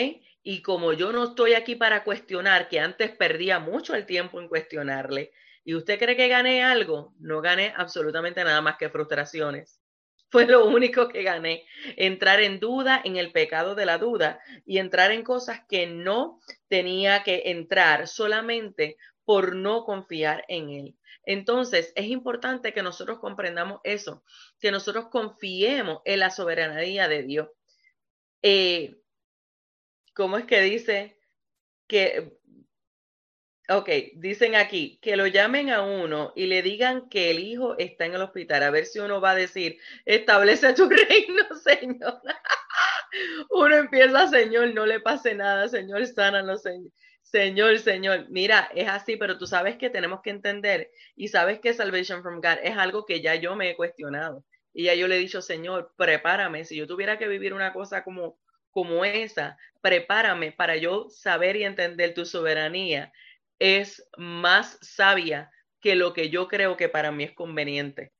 Y 0.44 0.62
como 0.62 0.92
yo 0.92 1.10
no 1.10 1.24
estoy 1.24 1.54
aquí 1.54 1.74
para 1.74 2.04
cuestionar, 2.04 2.68
que 2.68 2.78
antes 2.78 3.10
perdía 3.10 3.58
mucho 3.58 3.96
el 3.96 4.06
tiempo 4.06 4.40
en 4.40 4.46
cuestionarle, 4.46 5.32
y 5.66 5.74
usted 5.74 5.98
cree 5.98 6.16
que 6.16 6.28
gané 6.28 6.62
algo, 6.62 7.12
no 7.18 7.40
gané 7.40 7.74
absolutamente 7.76 8.44
nada 8.44 8.62
más 8.62 8.76
que 8.76 8.88
frustraciones. 8.88 9.80
Fue 10.30 10.46
lo 10.46 10.64
único 10.66 11.08
que 11.08 11.24
gané, 11.24 11.66
entrar 11.96 12.40
en 12.40 12.60
duda, 12.60 13.02
en 13.04 13.16
el 13.16 13.32
pecado 13.32 13.74
de 13.74 13.84
la 13.84 13.98
duda 13.98 14.38
y 14.64 14.78
entrar 14.78 15.10
en 15.10 15.24
cosas 15.24 15.62
que 15.68 15.88
no 15.88 16.40
tenía 16.68 17.24
que 17.24 17.42
entrar 17.46 18.06
solamente 18.06 18.96
por 19.24 19.56
no 19.56 19.84
confiar 19.84 20.44
en 20.46 20.70
Él. 20.70 20.96
Entonces, 21.24 21.92
es 21.96 22.06
importante 22.06 22.72
que 22.72 22.84
nosotros 22.84 23.18
comprendamos 23.18 23.80
eso, 23.82 24.22
que 24.60 24.70
nosotros 24.70 25.08
confiemos 25.08 26.00
en 26.04 26.20
la 26.20 26.30
soberanía 26.30 27.08
de 27.08 27.22
Dios. 27.24 27.48
Eh, 28.40 29.00
¿Cómo 30.14 30.38
es 30.38 30.44
que 30.44 30.60
dice? 30.60 31.18
Que 31.88 32.38
Ok, 33.68 33.88
dicen 34.14 34.54
aquí 34.54 34.98
que 35.02 35.16
lo 35.16 35.26
llamen 35.26 35.70
a 35.70 35.82
uno 35.82 36.32
y 36.36 36.46
le 36.46 36.62
digan 36.62 37.08
que 37.08 37.32
el 37.32 37.40
hijo 37.40 37.76
está 37.78 38.06
en 38.06 38.14
el 38.14 38.22
hospital, 38.22 38.62
a 38.62 38.70
ver 38.70 38.86
si 38.86 39.00
uno 39.00 39.20
va 39.20 39.32
a 39.32 39.34
decir, 39.34 39.78
establece 40.04 40.72
tu 40.74 40.88
reino, 40.88 41.44
Señor. 41.64 42.20
uno 43.50 43.76
empieza, 43.76 44.28
Señor, 44.28 44.72
no 44.72 44.86
le 44.86 45.00
pase 45.00 45.34
nada, 45.34 45.68
Señor, 45.68 46.06
sánalo, 46.06 46.58
Señor. 46.58 46.92
Señor, 47.22 47.80
Señor, 47.80 48.26
mira, 48.30 48.70
es 48.72 48.88
así, 48.88 49.16
pero 49.16 49.36
tú 49.36 49.48
sabes 49.48 49.76
que 49.76 49.90
tenemos 49.90 50.20
que 50.22 50.30
entender 50.30 50.92
y 51.16 51.26
sabes 51.26 51.58
que 51.58 51.74
Salvation 51.74 52.22
from 52.22 52.36
God 52.36 52.58
es 52.62 52.76
algo 52.76 53.04
que 53.04 53.20
ya 53.20 53.34
yo 53.34 53.56
me 53.56 53.70
he 53.70 53.76
cuestionado. 53.76 54.44
Y 54.72 54.84
ya 54.84 54.94
yo 54.94 55.08
le 55.08 55.16
he 55.16 55.18
dicho, 55.18 55.42
Señor, 55.42 55.92
prepárame. 55.96 56.64
Si 56.64 56.76
yo 56.76 56.86
tuviera 56.86 57.18
que 57.18 57.26
vivir 57.26 57.52
una 57.52 57.72
cosa 57.72 58.04
como, 58.04 58.38
como 58.70 59.04
esa, 59.04 59.58
prepárame 59.80 60.52
para 60.52 60.76
yo 60.76 61.08
saber 61.10 61.56
y 61.56 61.64
entender 61.64 62.14
tu 62.14 62.24
soberanía 62.24 63.12
es 63.58 64.06
más 64.16 64.78
sabia 64.82 65.50
que 65.80 65.94
lo 65.94 66.12
que 66.12 66.30
yo 66.30 66.48
creo 66.48 66.76
que 66.76 66.88
para 66.88 67.12
mí 67.12 67.24
es 67.24 67.32
conveniente. 67.32 68.12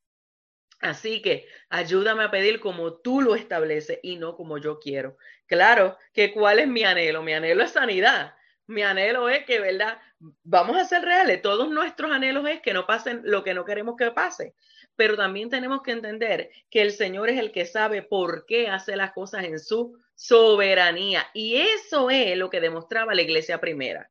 Así 0.80 1.22
que 1.22 1.46
ayúdame 1.70 2.24
a 2.24 2.30
pedir 2.30 2.60
como 2.60 3.00
tú 3.00 3.22
lo 3.22 3.34
estableces 3.34 3.98
y 4.02 4.16
no 4.16 4.36
como 4.36 4.58
yo 4.58 4.78
quiero. 4.78 5.16
Claro 5.46 5.96
que 6.12 6.32
cuál 6.32 6.58
es 6.58 6.68
mi 6.68 6.84
anhelo. 6.84 7.22
Mi 7.22 7.32
anhelo 7.32 7.64
es 7.64 7.72
sanidad, 7.72 8.34
mi 8.66 8.82
anhelo 8.82 9.28
es 9.28 9.44
que, 9.44 9.60
¿verdad? 9.60 9.98
Vamos 10.42 10.76
a 10.76 10.84
ser 10.84 11.02
reales, 11.02 11.42
todos 11.42 11.70
nuestros 11.70 12.10
anhelos 12.10 12.48
es 12.48 12.60
que 12.60 12.72
no 12.72 12.86
pasen 12.86 13.22
lo 13.24 13.44
que 13.44 13.54
no 13.54 13.64
queremos 13.64 13.96
que 13.96 14.10
pase, 14.10 14.54
pero 14.96 15.16
también 15.16 15.50
tenemos 15.50 15.82
que 15.82 15.92
entender 15.92 16.50
que 16.70 16.82
el 16.82 16.92
Señor 16.92 17.30
es 17.30 17.38
el 17.38 17.52
que 17.52 17.66
sabe 17.66 18.02
por 18.02 18.44
qué 18.46 18.68
hace 18.68 18.96
las 18.96 19.12
cosas 19.12 19.44
en 19.44 19.60
su 19.60 19.98
soberanía. 20.14 21.26
Y 21.32 21.56
eso 21.56 22.10
es 22.10 22.36
lo 22.36 22.50
que 22.50 22.60
demostraba 22.60 23.14
la 23.14 23.22
iglesia 23.22 23.60
primera. 23.60 24.10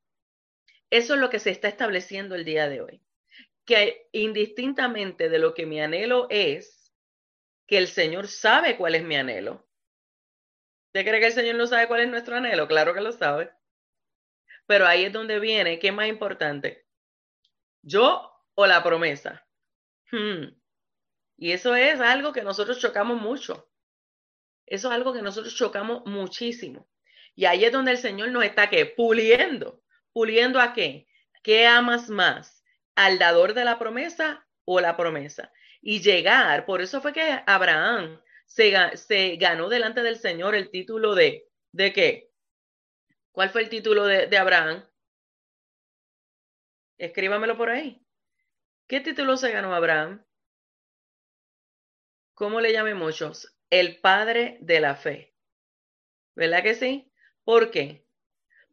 Eso 0.90 1.14
es 1.14 1.20
lo 1.20 1.30
que 1.30 1.38
se 1.38 1.50
está 1.50 1.68
estableciendo 1.68 2.34
el 2.34 2.44
día 2.44 2.68
de 2.68 2.80
hoy. 2.80 3.02
Que 3.64 4.08
indistintamente 4.12 5.28
de 5.28 5.38
lo 5.38 5.54
que 5.54 5.66
mi 5.66 5.80
anhelo 5.80 6.26
es, 6.30 6.94
que 7.66 7.78
el 7.78 7.88
Señor 7.88 8.28
sabe 8.28 8.76
cuál 8.76 8.94
es 8.94 9.02
mi 9.02 9.16
anhelo. 9.16 9.68
¿Usted 10.86 11.04
cree 11.04 11.20
que 11.20 11.26
el 11.26 11.32
Señor 11.32 11.56
no 11.56 11.66
sabe 11.66 11.88
cuál 11.88 12.00
es 12.00 12.08
nuestro 12.08 12.36
anhelo? 12.36 12.68
Claro 12.68 12.94
que 12.94 13.00
lo 13.00 13.12
sabe. 13.12 13.52
Pero 14.66 14.86
ahí 14.86 15.04
es 15.04 15.12
donde 15.12 15.40
viene, 15.40 15.78
¿qué 15.78 15.88
es 15.88 15.94
más 15.94 16.08
importante? 16.08 16.86
¿Yo 17.82 18.32
o 18.54 18.66
la 18.66 18.82
promesa? 18.82 19.46
Hmm. 20.10 20.56
Y 21.36 21.52
eso 21.52 21.74
es 21.74 22.00
algo 22.00 22.32
que 22.32 22.42
nosotros 22.42 22.80
chocamos 22.80 23.20
mucho. 23.20 23.70
Eso 24.64 24.88
es 24.88 24.94
algo 24.94 25.12
que 25.12 25.22
nosotros 25.22 25.54
chocamos 25.54 26.04
muchísimo. 26.06 26.88
Y 27.34 27.44
ahí 27.44 27.64
es 27.64 27.72
donde 27.72 27.92
el 27.92 27.98
Señor 27.98 28.30
nos 28.30 28.44
está 28.44 28.70
que 28.70 28.86
puliendo. 28.86 29.82
¿Puliendo 30.16 30.62
a 30.62 30.72
qué? 30.72 31.06
¿Qué 31.42 31.66
amas 31.66 32.08
más? 32.08 32.64
¿Al 32.94 33.18
dador 33.18 33.52
de 33.52 33.66
la 33.66 33.78
promesa 33.78 34.48
o 34.64 34.80
la 34.80 34.96
promesa? 34.96 35.52
Y 35.82 36.00
llegar, 36.00 36.64
por 36.64 36.80
eso 36.80 37.02
fue 37.02 37.12
que 37.12 37.42
Abraham 37.46 38.18
se, 38.46 38.70
ganó 39.36 39.68
delante 39.68 40.00
del 40.00 40.16
Señor 40.16 40.54
el 40.54 40.70
título 40.70 41.14
de, 41.14 41.50
¿de 41.72 41.92
qué? 41.92 42.30
¿Cuál 43.30 43.50
fue 43.50 43.60
el 43.60 43.68
título 43.68 44.06
de, 44.06 44.34
Abraham? 44.38 44.88
Escríbamelo 46.96 47.58
por 47.58 47.68
ahí. 47.68 48.02
¿Qué 48.86 49.00
título 49.00 49.36
se 49.36 49.52
ganó 49.52 49.74
Abraham? 49.74 50.24
¿Cómo 52.32 52.62
le 52.62 52.72
llamé 52.72 52.94
muchos? 52.94 53.54
El 53.68 54.00
padre 54.00 54.56
de 54.62 54.80
la 54.80 54.96
fe. 54.96 55.34
¿Verdad 56.34 56.62
que 56.62 56.74
sí? 56.74 57.12
¿Por 57.44 57.70
qué? 57.70 58.05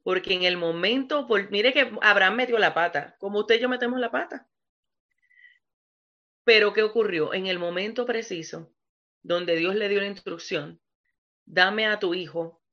Porque 0.03 0.34
en 0.34 0.43
el 0.43 0.57
momento, 0.57 1.27
mire 1.49 1.73
que 1.73 1.91
Abraham 2.01 2.35
metió 2.35 2.57
la 2.59 2.73
pata, 2.73 3.15
como 3.19 3.39
usted 3.39 3.55
y 3.55 3.59
yo 3.59 3.69
metemos 3.69 3.99
la 3.99 4.11
pata. 4.11 4.47
Pero 6.43 6.73
¿qué 6.73 6.84
ocurrió? 6.84 7.34
En 7.34 7.47
el 7.47 7.57
momento 7.57 8.05
preciso, 8.05 8.73
donde 9.21 9.55
Dios 9.55 9.75
le 9.75 9.88
dio 9.88 10.01
la 10.01 10.07
instrucción, 10.07 10.81
dame 11.45 11.88
a 11.88 11.99
tu 11.99 12.13
hijo 12.13 12.63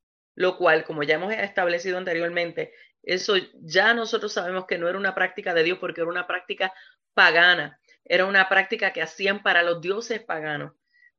lo 0.41 0.57
cual, 0.57 0.85
como 0.85 1.03
ya 1.03 1.17
hemos 1.17 1.35
establecido 1.35 1.99
anteriormente, 1.99 2.73
eso 3.03 3.35
ya 3.61 3.93
nosotros 3.93 4.33
sabemos 4.33 4.65
que 4.67 4.79
no 4.79 4.89
era 4.89 4.97
una 4.97 5.15
práctica 5.15 5.53
de 5.53 5.65
Dios 5.65 5.79
porque 5.79 6.01
era 6.01 6.09
una 6.09 6.27
práctica 6.27 6.73
pagana, 7.13 7.79
era 8.07 8.25
una 8.25 8.49
práctica 8.49 8.95
que 8.95 9.03
hacían 9.03 9.43
para 9.43 9.63
los 9.63 9.83
dioses 9.83 10.23
paganos. 10.23 10.73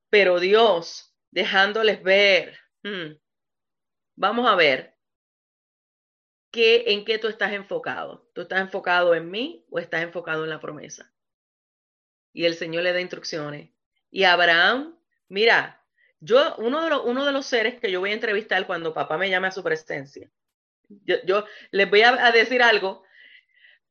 Pero 0.09 0.39
Dios, 0.39 1.13
dejándoles 1.29 2.01
ver, 2.01 2.57
hmm, 2.81 3.13
vamos 4.15 4.49
a 4.49 4.55
ver, 4.55 4.90
¿qué, 6.51 6.83
¿en 6.87 7.05
qué 7.05 7.17
tú 7.17 7.27
estás 7.27 7.53
enfocado? 7.53 8.29
¿Tú 8.33 8.41
estás 8.41 8.61
enfocado 8.61 9.15
en 9.15 9.31
mí 9.31 9.65
o 9.69 9.79
estás 9.79 10.03
enfocado 10.03 10.43
en 10.43 10.49
la 10.49 10.59
promesa? 10.59 11.11
Y 12.33 12.45
el 12.45 12.55
Señor 12.55 12.83
le 12.83 12.93
da 12.93 13.01
instrucciones. 13.01 13.69
Y 14.09 14.23
Abraham, 14.23 14.97
mira, 15.27 15.81
yo, 16.19 16.55
uno 16.57 16.83
de, 16.83 16.89
los, 16.89 17.01
uno 17.05 17.25
de 17.25 17.31
los 17.31 17.45
seres 17.45 17.79
que 17.79 17.91
yo 17.91 17.99
voy 17.99 18.11
a 18.11 18.13
entrevistar 18.13 18.67
cuando 18.67 18.93
papá 18.93 19.17
me 19.17 19.29
llame 19.29 19.47
a 19.47 19.51
su 19.51 19.63
presencia, 19.63 20.29
yo, 21.25 21.45
les 21.71 21.89
voy 21.89 22.01
a, 22.03 22.31
decir 22.31 22.61
algo. 22.61 23.03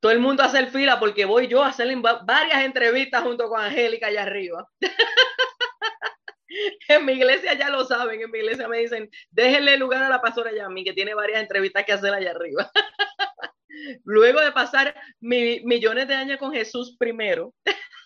Todo 0.00 0.12
el 0.12 0.18
mundo 0.18 0.42
hace 0.42 0.58
el 0.58 0.68
fila 0.68 0.98
porque 0.98 1.24
voy 1.24 1.48
yo 1.48 1.62
a 1.62 1.68
hacerle 1.68 1.96
varias 1.96 2.64
entrevistas 2.64 3.22
junto 3.22 3.48
con 3.48 3.60
Angélica 3.60 4.06
allá 4.06 4.22
arriba. 4.22 4.68
en 6.88 7.04
mi 7.04 7.12
iglesia 7.12 7.54
ya 7.54 7.70
lo 7.70 7.84
saben, 7.84 8.20
en 8.20 8.30
mi 8.30 8.38
iglesia 8.38 8.68
me 8.68 8.78
dicen, 8.78 9.10
déjenle 9.30 9.76
lugar 9.76 10.02
a 10.02 10.08
la 10.08 10.20
pastora 10.20 10.52
Yami, 10.52 10.84
que 10.84 10.92
tiene 10.92 11.14
varias 11.14 11.40
entrevistas 11.40 11.84
que 11.84 11.92
hacer 11.92 12.12
allá 12.12 12.32
arriba. 12.32 12.70
Luego 14.04 14.40
de 14.40 14.52
pasar 14.52 14.94
millones 15.20 16.08
de 16.08 16.14
años 16.14 16.38
con 16.38 16.52
Jesús 16.52 16.96
primero, 16.98 17.54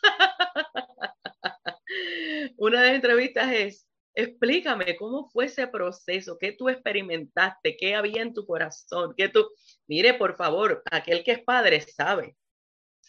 una 2.57 2.81
de 2.81 2.87
las 2.87 2.97
entrevistas 2.97 3.53
es, 3.53 3.89
Explícame 4.16 4.97
cómo 4.97 5.29
fue 5.29 5.47
ese 5.47 5.66
proceso, 5.66 6.39
qué 6.39 6.53
tú 6.53 6.69
experimentaste, 6.69 7.77
qué 7.77 7.97
había 7.97 8.23
en 8.23 8.33
tu 8.33 8.47
corazón, 8.47 9.12
qué 9.16 9.29
tú, 9.29 9.51
mire, 9.89 10.15
por 10.15 10.37
favor, 10.37 10.83
aquel 10.91 11.25
que 11.25 11.33
es 11.33 11.43
padre 11.43 11.81
sabe, 11.81 12.37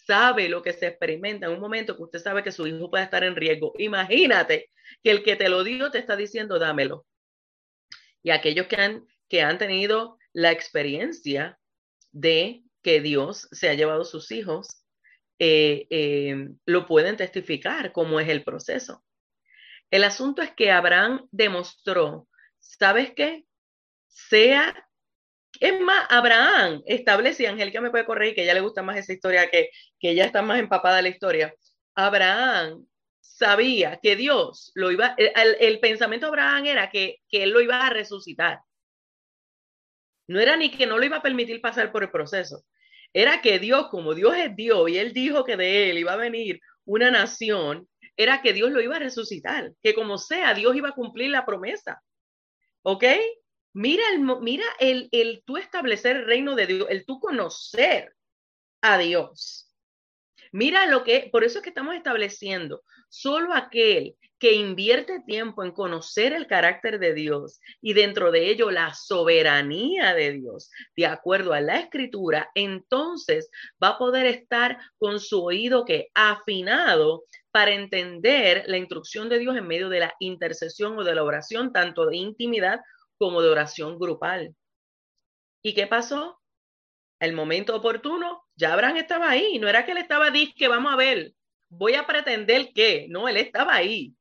sabe 0.06 0.49
lo 0.49 0.61
que 0.61 0.73
se 0.73 0.88
experimenta 0.88 1.48
en 1.48 1.53
un 1.53 1.60
momento 1.60 1.95
que 1.95 2.03
usted 2.03 2.19
sabe 2.19 2.44
que 2.44 2.52
su 2.52 2.68
hijo 2.68 2.90
puede 2.90 3.03
estar 3.03 3.23
en 3.23 3.36
riesgo. 3.36 3.73
Imagínate 3.77 4.69
que 5.03 5.11
el 5.11 5.23
que 5.23 5.36
te 5.36 5.49
lo 5.49 5.64
dio 5.64 5.91
te 5.91 5.99
está 5.99 6.15
diciendo, 6.15 6.60
dámelo. 6.60 7.06
Y 8.23 8.32
aquellos 8.32 8.68
que 8.68 8.76
han, 8.77 9.07
que 9.30 9.41
han 9.41 9.57
tenido 9.57 10.18
la 10.34 10.52
experiencia 10.52 11.60
de 12.11 12.64
que 12.82 13.02
Dios 13.02 13.48
se 13.52 13.69
ha 13.69 13.73
llevado 13.73 14.06
sus 14.06 14.32
hijos, 14.32 14.84
eh, 15.40 15.88
eh, 15.90 16.49
lo 16.65 16.86
pueden 16.86 17.18
testificar 17.18 17.91
cómo 17.91 18.19
es 18.19 18.30
el 18.30 18.44
proceso. 18.44 19.03
El 19.91 20.03
asunto 20.03 20.41
es 20.41 20.52
que 20.52 20.72
Abraham 20.72 21.27
demostró, 21.32 22.27
¿sabes 22.60 23.11
qué? 23.15 23.45
Sea, 24.07 24.88
es 25.60 25.80
más, 25.82 26.06
Abraham 26.10 26.82
establece, 26.86 27.48
Angélica 27.48 27.82
me 27.82 27.91
puede 27.91 28.06
corregir, 28.06 28.36
que 28.36 28.44
ella 28.44 28.53
le 28.53 28.61
gusta 28.61 28.82
más 28.82 28.98
esa 28.98 29.14
historia, 29.14 29.49
que, 29.49 29.69
que 29.99 30.11
ella 30.11 30.26
está 30.26 30.41
más 30.41 30.60
empapada 30.60 30.98
de 30.98 31.02
la 31.03 31.10
historia. 31.10 31.53
Abraham 31.95 32.86
sabía 33.22 33.99
que 34.02 34.15
Dios 34.15 34.72
lo 34.76 34.91
iba, 34.91 35.15
el, 35.18 35.80
pensamiento 35.80 36.27
de 36.27 36.30
Abraham 36.30 36.65
era 36.65 36.90
que, 36.90 37.18
que 37.30 37.44
él 37.44 37.52
lo 37.52 37.61
iba 37.61 37.86
a 37.86 37.90
resucitar. 37.90 38.60
No 40.27 40.40
era 40.40 40.57
ni 40.57 40.72
que 40.72 40.88
no 40.88 40.98
lo 40.98 41.06
iba 41.06 41.18
a 41.18 41.22
permitir 41.22 41.61
pasar 41.61 41.91
por 41.91 42.03
el 42.03 42.11
proceso. 42.11 42.65
Era 43.14 43.41
que 43.41 43.60
Dios, 43.60 43.88
como 43.90 44.14
Dios 44.14 44.36
es 44.36 44.56
Dios 44.56 44.90
y 44.90 44.98
él 44.98 45.14
dijo 45.14 45.44
que 45.44 45.56
de 45.56 45.90
él 45.90 45.98
iba 45.99 46.14
a 46.14 46.18
venir 46.18 46.60
una 46.86 47.11
nación, 47.11 47.88
era 48.18 48.41
que 48.41 48.53
Dios 48.53 48.72
lo 48.72 48.82
iba 48.82 48.95
a 48.95 48.99
resucitar, 48.99 49.72
que 49.82 49.94
como 49.94 50.18
sea, 50.18 50.53
Dios 50.53 50.76
iba 50.76 50.90
a 50.90 50.95
cumplir 50.95 51.30
la 51.30 51.45
promesa. 51.45 52.02
¿Ok? 52.82 53.03
Mira 53.76 54.03
el, 54.14 54.22
mira 54.39 54.64
el, 54.80 55.10
el 55.11 55.43
tú 55.45 55.57
establecer 55.57 56.15
el 56.15 56.26
reino 56.26 56.56
de 56.56 56.65
Dios, 56.65 56.88
el 56.89 57.06
tú 57.06 57.19
conocer 57.19 58.15
a 58.81 58.97
Dios. 58.97 59.69
Mira 60.53 60.85
lo 60.85 61.03
que, 61.03 61.27
por 61.30 61.43
eso 61.43 61.60
es 61.60 61.64
que 61.64 61.72
estamos 61.72 61.93
estableciendo, 61.93 62.84
solo 63.10 63.53
aquel 63.53 64.15
que 64.39 64.53
invierte 64.53 65.19
tiempo 65.27 65.61
en 65.61 65.72
conocer 65.72 66.31
el 66.31 66.47
carácter 66.47 66.99
de 66.99 67.14
Dios 67.14 67.60
y 67.81 67.91
dentro 67.91 68.31
de 68.31 68.49
ello 68.49 68.72
la 68.72 68.93
soberanía 68.93 70.14
de 70.14 70.31
Dios, 70.31 70.72
de 70.95 71.07
acuerdo 71.07 71.52
a 71.52 71.60
la 71.60 71.77
escritura, 71.80 72.49
entonces 72.56 73.49
va 73.84 73.89
a 73.89 73.97
poder 73.97 74.26
estar 74.26 74.77
con 74.97 75.19
su 75.19 75.43
oído 75.43 75.84
que 75.84 76.07
afinado 76.14 77.26
para 77.52 77.73
entender 77.73 78.64
la 78.68 78.77
instrucción 78.77 79.27
de 79.27 79.39
Dios 79.39 79.57
en 79.57 79.68
medio 79.68 79.89
de 79.89 79.99
la 79.99 80.14
intercesión 80.19 80.97
o 80.97 81.03
de 81.03 81.15
la 81.15 81.23
oración, 81.26 81.73
tanto 81.73 82.06
de 82.06 82.15
intimidad 82.15 82.80
como 83.18 83.42
de 83.42 83.50
oración 83.50 83.98
grupal. 84.00 84.56
¿Y 85.62 85.74
qué 85.74 85.88
pasó? 85.88 86.40
El 87.20 87.34
momento 87.34 87.76
oportuno, 87.76 88.44
ya 88.56 88.74
Abraham 88.74 88.98
estaba 88.98 89.30
ahí, 89.30 89.58
no 89.60 89.68
era 89.68 89.86
que 89.86 89.92
él 89.94 89.98
estaba 89.98 90.32
que 90.32 90.68
vamos 90.68 90.94
a 90.94 90.98
ver, 90.98 91.34
voy 91.70 91.94
a 91.96 92.06
pretender 92.06 92.72
que, 92.74 93.08
no, 93.10 93.28
él 93.28 93.38
estaba 93.38 93.76
ahí. 93.76 94.16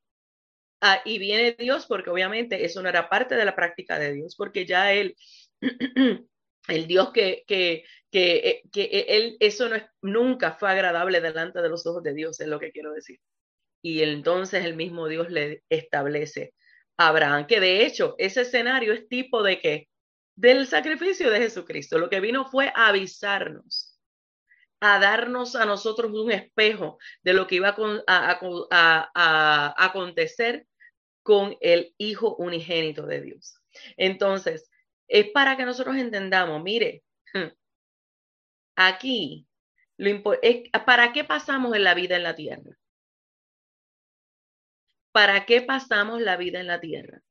Ah, 0.81 1.01
y 1.05 1.19
viene 1.19 1.55
Dios 1.57 1.85
porque 1.87 2.09
obviamente 2.09 2.65
eso 2.65 2.81
no 2.81 2.89
era 2.89 3.09
parte 3.09 3.35
de 3.35 3.45
la 3.45 3.55
práctica 3.55 3.97
de 3.99 4.13
Dios, 4.13 4.35
porque 4.35 4.65
ya 4.65 4.93
él, 4.93 5.15
el 6.67 6.87
Dios 6.87 7.11
que, 7.11 7.43
que, 7.47 7.85
que, 8.11 8.35
eh, 8.37 8.61
que 8.71 8.83
eh, 8.83 9.05
él, 9.09 9.37
eso 9.39 9.69
no 9.69 9.75
es, 9.75 9.83
nunca 10.01 10.53
fue 10.53 10.69
agradable 10.69 11.21
delante 11.21 11.61
de 11.61 11.69
los 11.69 11.85
ojos 11.87 12.03
de 12.03 12.13
Dios, 12.13 12.39
es 12.39 12.47
lo 12.47 12.59
que 12.59 12.71
quiero 12.71 12.91
decir. 12.91 13.19
Y 13.81 14.01
entonces 14.01 14.65
el 14.65 14.75
mismo 14.75 15.07
Dios 15.07 15.29
le 15.29 15.63
establece 15.69 16.53
Abraham, 16.97 17.47
que 17.47 17.59
de 17.59 17.85
hecho 17.85 18.15
ese 18.17 18.41
escenario 18.41 18.93
es 18.93 19.07
tipo 19.07 19.43
de 19.43 19.59
qué? 19.59 19.89
Del 20.35 20.67
sacrificio 20.67 21.29
de 21.29 21.39
Jesucristo. 21.39 21.97
Lo 21.97 22.09
que 22.09 22.19
vino 22.19 22.45
fue 22.45 22.71
avisarnos, 22.75 23.99
a 24.79 24.99
darnos 24.99 25.55
a 25.55 25.65
nosotros 25.65 26.11
un 26.11 26.31
espejo 26.31 26.97
de 27.23 27.33
lo 27.33 27.47
que 27.47 27.55
iba 27.55 27.75
a, 28.07 28.39
a, 28.71 29.11
a 29.13 29.85
acontecer 29.85 30.67
con 31.23 31.55
el 31.61 31.93
Hijo 31.97 32.35
unigénito 32.35 33.05
de 33.05 33.21
Dios. 33.21 33.55
Entonces, 33.97 34.69
es 35.07 35.29
para 35.31 35.57
que 35.57 35.65
nosotros 35.65 35.95
entendamos, 35.95 36.61
mire, 36.61 37.03
Aquí, 38.75 39.47
¿para 40.85 41.13
qué 41.13 41.23
pasamos 41.23 41.75
en 41.75 41.83
la 41.83 41.93
vida 41.93 42.17
en 42.17 42.23
la 42.23 42.35
tierra? 42.35 42.77
¿Para 45.15 45.45
qué 45.45 45.61
pasamos 45.61 46.19
la 46.19 46.35
vida 46.35 46.59
en 46.59 46.67
la 46.67 46.81
tierra? 46.81 47.21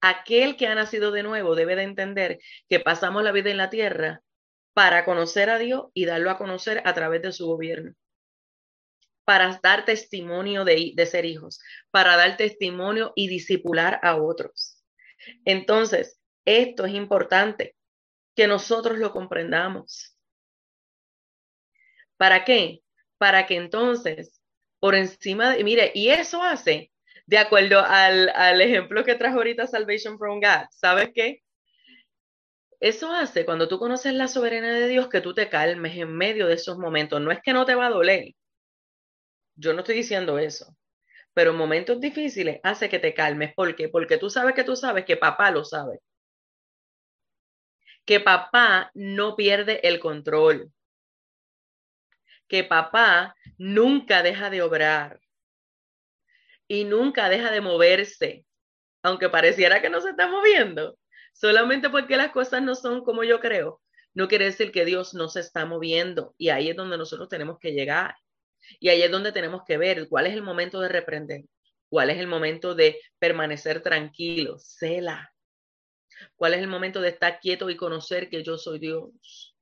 aquel 0.00 0.56
que 0.56 0.66
ha 0.66 0.74
nacido 0.74 1.12
de 1.12 1.22
nuevo 1.22 1.54
debe 1.54 1.76
de 1.76 1.84
entender 1.84 2.40
que 2.68 2.80
pasamos 2.80 3.22
la 3.22 3.30
vida 3.30 3.50
en 3.50 3.56
la 3.56 3.70
tierra 3.70 4.22
para 4.74 5.04
conocer 5.04 5.50
a 5.50 5.58
Dios 5.58 5.84
y 5.94 6.04
darlo 6.04 6.30
a 6.30 6.36
conocer 6.36 6.82
a 6.84 6.92
través 6.92 7.22
de 7.22 7.32
su 7.32 7.46
gobierno, 7.46 7.94
para 9.24 9.60
dar 9.62 9.86
testimonio 9.86 10.66
de, 10.66 10.92
de 10.94 11.06
ser 11.06 11.24
hijos, 11.24 11.60
para 11.90 12.16
dar 12.16 12.36
testimonio 12.36 13.12
y 13.14 13.28
disipular 13.28 13.98
a 14.02 14.16
otros. 14.16 14.84
Entonces, 15.46 16.20
esto 16.44 16.84
es 16.84 16.92
importante, 16.92 17.76
que 18.36 18.46
nosotros 18.46 18.98
lo 18.98 19.12
comprendamos. 19.12 20.18
¿Para 22.18 22.44
qué? 22.44 22.82
Para 23.16 23.46
que 23.46 23.56
entonces, 23.56 24.42
por 24.84 24.94
encima 24.94 25.54
de, 25.54 25.64
mire, 25.64 25.92
y 25.94 26.10
eso 26.10 26.42
hace, 26.42 26.92
de 27.24 27.38
acuerdo 27.38 27.80
al, 27.80 28.28
al 28.28 28.60
ejemplo 28.60 29.02
que 29.02 29.14
trajo 29.14 29.38
ahorita 29.38 29.66
Salvation 29.66 30.18
from 30.18 30.40
God, 30.40 30.66
¿sabes 30.72 31.08
qué? 31.14 31.42
Eso 32.80 33.10
hace 33.10 33.46
cuando 33.46 33.66
tú 33.66 33.78
conoces 33.78 34.12
la 34.12 34.28
soberanía 34.28 34.74
de 34.74 34.88
Dios 34.88 35.08
que 35.08 35.22
tú 35.22 35.32
te 35.32 35.48
calmes 35.48 35.96
en 35.96 36.14
medio 36.14 36.48
de 36.48 36.56
esos 36.56 36.76
momentos. 36.76 37.18
No 37.22 37.30
es 37.30 37.40
que 37.42 37.54
no 37.54 37.64
te 37.64 37.74
va 37.74 37.86
a 37.86 37.90
doler. 37.90 38.34
Yo 39.56 39.72
no 39.72 39.78
estoy 39.78 39.94
diciendo 39.94 40.38
eso. 40.38 40.76
Pero 41.32 41.52
en 41.52 41.56
momentos 41.56 41.98
difíciles 41.98 42.60
hace 42.62 42.90
que 42.90 42.98
te 42.98 43.14
calmes. 43.14 43.54
¿Por 43.54 43.74
qué? 43.74 43.88
Porque 43.88 44.18
tú 44.18 44.28
sabes 44.28 44.54
que 44.54 44.64
tú 44.64 44.76
sabes 44.76 45.06
que 45.06 45.16
papá 45.16 45.50
lo 45.50 45.64
sabe. 45.64 46.00
Que 48.04 48.20
papá 48.20 48.90
no 48.92 49.34
pierde 49.34 49.80
el 49.88 49.98
control. 49.98 50.70
Que 52.54 52.62
papá 52.62 53.34
nunca 53.58 54.22
deja 54.22 54.48
de 54.48 54.62
obrar. 54.62 55.18
Y 56.68 56.84
nunca 56.84 57.28
deja 57.28 57.50
de 57.50 57.60
moverse. 57.60 58.46
Aunque 59.02 59.28
pareciera 59.28 59.82
que 59.82 59.90
no 59.90 60.00
se 60.00 60.10
está 60.10 60.28
moviendo 60.28 60.96
Solamente 61.32 61.90
porque 61.90 62.16
las 62.16 62.30
cosas 62.30 62.62
no 62.62 62.76
son 62.76 63.02
como 63.02 63.24
yo 63.24 63.40
creo, 63.40 63.82
no 64.14 64.28
quiere 64.28 64.44
decir 64.44 64.70
que 64.70 64.84
Dios 64.84 65.14
no 65.14 65.28
se 65.28 65.40
está 65.40 65.66
moviendo. 65.66 66.36
Y 66.38 66.50
ahí 66.50 66.70
es 66.70 66.76
donde 66.76 66.96
nosotros 66.96 67.28
tenemos 67.28 67.58
que 67.58 67.72
llegar. 67.72 68.14
Y 68.78 68.88
ahí 68.88 69.02
es 69.02 69.10
donde 69.10 69.32
tenemos 69.32 69.62
que 69.66 69.76
ver 69.76 70.08
cuál 70.08 70.28
es 70.28 70.34
el 70.34 70.42
momento 70.42 70.80
de 70.80 70.90
reprender, 70.90 71.46
cuál 71.88 72.10
es 72.10 72.18
el 72.18 72.28
momento 72.28 72.76
de 72.76 73.00
permanecer 73.18 73.82
tranquilo, 73.82 74.60
cela. 74.60 75.34
¿Cuál 76.36 76.54
es 76.54 76.60
el 76.60 76.68
momento 76.68 77.00
de 77.00 77.08
estar 77.08 77.40
quieto 77.40 77.68
y 77.68 77.76
conocer 77.76 78.30
que 78.30 78.44
yo 78.44 78.58
soy 78.58 78.78
Dios? 78.78 79.53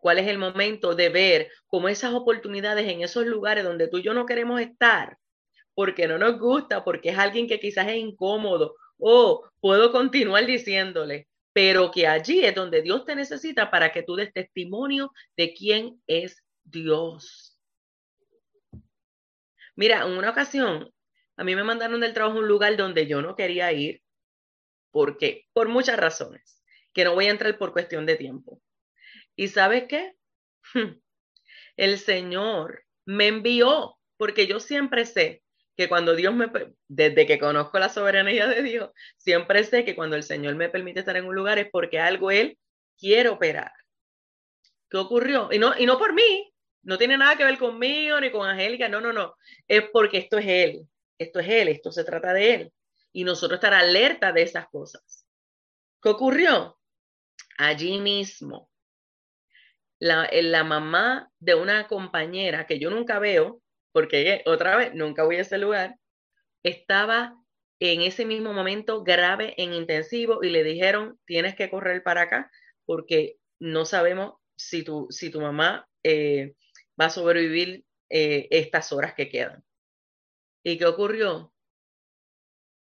¿Cuál 0.00 0.18
es 0.18 0.28
el 0.28 0.38
momento 0.38 0.94
de 0.94 1.08
ver 1.08 1.50
cómo 1.66 1.88
esas 1.88 2.12
oportunidades 2.14 2.88
en 2.88 3.02
esos 3.02 3.26
lugares 3.26 3.64
donde 3.64 3.88
tú 3.88 3.98
y 3.98 4.02
yo 4.02 4.14
no 4.14 4.26
queremos 4.26 4.60
estar, 4.60 5.18
porque 5.74 6.06
no 6.06 6.18
nos 6.18 6.38
gusta, 6.38 6.84
porque 6.84 7.10
es 7.10 7.18
alguien 7.18 7.46
que 7.46 7.60
quizás 7.60 7.88
es 7.88 7.96
incómodo 7.96 8.74
o 8.98 9.44
puedo 9.60 9.90
continuar 9.90 10.46
diciéndole, 10.46 11.28
pero 11.52 11.90
que 11.90 12.06
allí 12.06 12.44
es 12.44 12.54
donde 12.54 12.82
Dios 12.82 13.04
te 13.04 13.16
necesita 13.16 13.70
para 13.70 13.92
que 13.92 14.02
tú 14.02 14.16
des 14.16 14.32
testimonio 14.32 15.12
de 15.36 15.52
quién 15.54 16.00
es 16.06 16.42
Dios. 16.62 17.58
Mira, 19.74 20.04
en 20.04 20.12
una 20.12 20.30
ocasión, 20.30 20.92
a 21.36 21.44
mí 21.44 21.56
me 21.56 21.64
mandaron 21.64 22.00
del 22.00 22.12
trabajo 22.12 22.38
a 22.38 22.40
un 22.40 22.48
lugar 22.48 22.76
donde 22.76 23.06
yo 23.06 23.22
no 23.22 23.34
quería 23.34 23.72
ir. 23.72 24.02
¿Por 24.90 25.16
qué? 25.16 25.46
Por 25.52 25.68
muchas 25.68 25.96
razones, 25.98 26.62
que 26.92 27.04
no 27.04 27.14
voy 27.14 27.26
a 27.26 27.30
entrar 27.30 27.56
por 27.58 27.72
cuestión 27.72 28.04
de 28.04 28.16
tiempo. 28.16 28.60
¿Y 29.36 29.48
sabes 29.48 29.84
qué? 29.88 30.14
El 31.76 31.98
Señor 31.98 32.84
me 33.04 33.28
envió, 33.28 33.96
porque 34.16 34.46
yo 34.46 34.60
siempre 34.60 35.06
sé 35.06 35.42
que 35.76 35.88
cuando 35.88 36.14
Dios 36.14 36.34
me, 36.34 36.50
desde 36.88 37.26
que 37.26 37.38
conozco 37.38 37.78
la 37.78 37.88
soberanía 37.88 38.46
de 38.46 38.62
Dios, 38.62 38.90
siempre 39.16 39.64
sé 39.64 39.84
que 39.84 39.96
cuando 39.96 40.16
el 40.16 40.22
Señor 40.22 40.54
me 40.54 40.68
permite 40.68 41.00
estar 41.00 41.16
en 41.16 41.24
un 41.24 41.34
lugar 41.34 41.58
es 41.58 41.70
porque 41.70 41.98
algo 41.98 42.30
Él 42.30 42.58
quiere 42.98 43.30
operar. 43.30 43.72
¿Qué 44.90 44.98
ocurrió? 44.98 45.48
Y 45.50 45.58
no, 45.58 45.72
y 45.78 45.86
no 45.86 45.98
por 45.98 46.12
mí, 46.12 46.52
no 46.82 46.98
tiene 46.98 47.16
nada 47.16 47.36
que 47.36 47.44
ver 47.44 47.58
conmigo 47.58 48.20
ni 48.20 48.30
con 48.30 48.46
Angélica, 48.46 48.88
no, 48.88 49.00
no, 49.00 49.12
no, 49.12 49.34
es 49.66 49.84
porque 49.90 50.18
esto 50.18 50.38
es 50.38 50.46
Él, 50.46 50.88
esto 51.18 51.40
es 51.40 51.48
Él, 51.48 51.68
esto 51.68 51.90
se 51.90 52.04
trata 52.04 52.32
de 52.32 52.54
Él. 52.54 52.72
Y 53.12 53.24
nosotros 53.24 53.56
estar 53.56 53.74
alerta 53.74 54.32
de 54.32 54.42
esas 54.42 54.68
cosas. 54.68 55.26
¿Qué 56.02 56.08
ocurrió? 56.08 56.78
Allí 57.58 57.98
mismo, 58.00 58.70
la, 60.02 60.28
la 60.32 60.64
mamá 60.64 61.30
de 61.38 61.54
una 61.54 61.86
compañera 61.86 62.66
que 62.66 62.80
yo 62.80 62.90
nunca 62.90 63.20
veo, 63.20 63.62
porque 63.92 64.42
otra 64.46 64.74
vez, 64.74 64.92
nunca 64.94 65.22
voy 65.22 65.36
a 65.36 65.42
ese 65.42 65.58
lugar, 65.58 65.96
estaba 66.64 67.36
en 67.78 68.00
ese 68.00 68.26
mismo 68.26 68.52
momento 68.52 69.04
grave 69.04 69.54
en 69.58 69.72
intensivo 69.72 70.42
y 70.42 70.50
le 70.50 70.64
dijeron, 70.64 71.20
tienes 71.24 71.54
que 71.54 71.70
correr 71.70 72.02
para 72.02 72.22
acá 72.22 72.50
porque 72.84 73.36
no 73.60 73.84
sabemos 73.84 74.34
si 74.56 74.82
tu, 74.82 75.06
si 75.10 75.30
tu 75.30 75.40
mamá 75.40 75.88
eh, 76.02 76.56
va 77.00 77.04
a 77.04 77.10
sobrevivir 77.10 77.84
eh, 78.10 78.48
estas 78.50 78.92
horas 78.92 79.14
que 79.14 79.28
quedan. 79.28 79.62
¿Y 80.64 80.78
qué 80.78 80.86
ocurrió? 80.86 81.54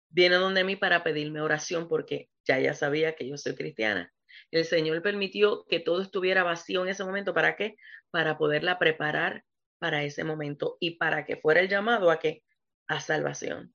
Viene 0.09 0.36
donde 0.36 0.64
mí 0.64 0.76
para 0.76 1.05
pedirme 1.05 1.43
oración 1.43 1.89
porque 1.89 2.30
ya 2.47 2.59
ya 2.59 2.72
sabía 2.72 3.16
que 3.16 3.28
yo 3.28 3.36
soy 3.36 3.55
cristiana. 3.55 4.10
El 4.51 4.65
Señor 4.65 5.03
permitió 5.03 5.65
que 5.69 5.81
todo 5.81 6.03
estuviera 6.03 6.43
vacío 6.43 6.83
en 6.83 6.89
ese 6.89 7.05
momento. 7.05 7.35
¿Para 7.35 7.57
qué? 7.57 7.77
Para 8.11 8.39
poderla 8.39 8.79
preparar 8.79 9.45
para 9.79 10.05
ese 10.05 10.23
momento 10.23 10.77
y 10.79 10.93
para 10.93 11.25
que 11.25 11.37
fuera 11.37 11.61
el 11.61 11.69
llamado 11.69 12.11
a 12.11 12.21
que 12.21 12.45
a 12.87 13.01
salvación. 13.01 13.75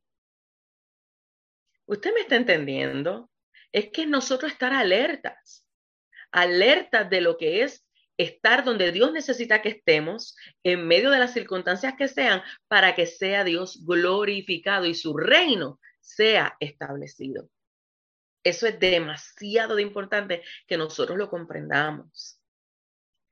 ¿Usted 1.86 2.14
me 2.14 2.22
está 2.22 2.36
entendiendo? 2.36 3.30
Es 3.72 3.90
que 3.92 4.06
nosotros 4.06 4.52
estar 4.52 4.74
alertas, 4.74 5.66
alertas 6.32 7.10
de 7.10 7.22
lo 7.22 7.38
que 7.38 7.64
es 7.64 7.86
estar 8.18 8.64
donde 8.64 8.92
Dios 8.92 9.12
necesita 9.12 9.62
que 9.62 9.70
estemos, 9.70 10.36
en 10.64 10.88
medio 10.88 11.12
de 11.12 11.20
las 11.20 11.34
circunstancias 11.34 11.94
que 11.98 12.08
sean, 12.08 12.42
para 12.68 12.96
que 12.96 13.06
sea 13.06 13.44
Dios 13.44 13.84
glorificado 13.86 14.86
y 14.86 14.96
su 14.96 15.16
reino 15.16 15.80
sea 16.00 16.56
establecido. 16.60 17.50
Eso 18.48 18.66
es 18.66 18.80
demasiado 18.80 19.76
de 19.76 19.82
importante 19.82 20.44
que 20.68 20.78
nosotros 20.78 21.18
lo 21.18 21.30
comprendamos 21.30 22.40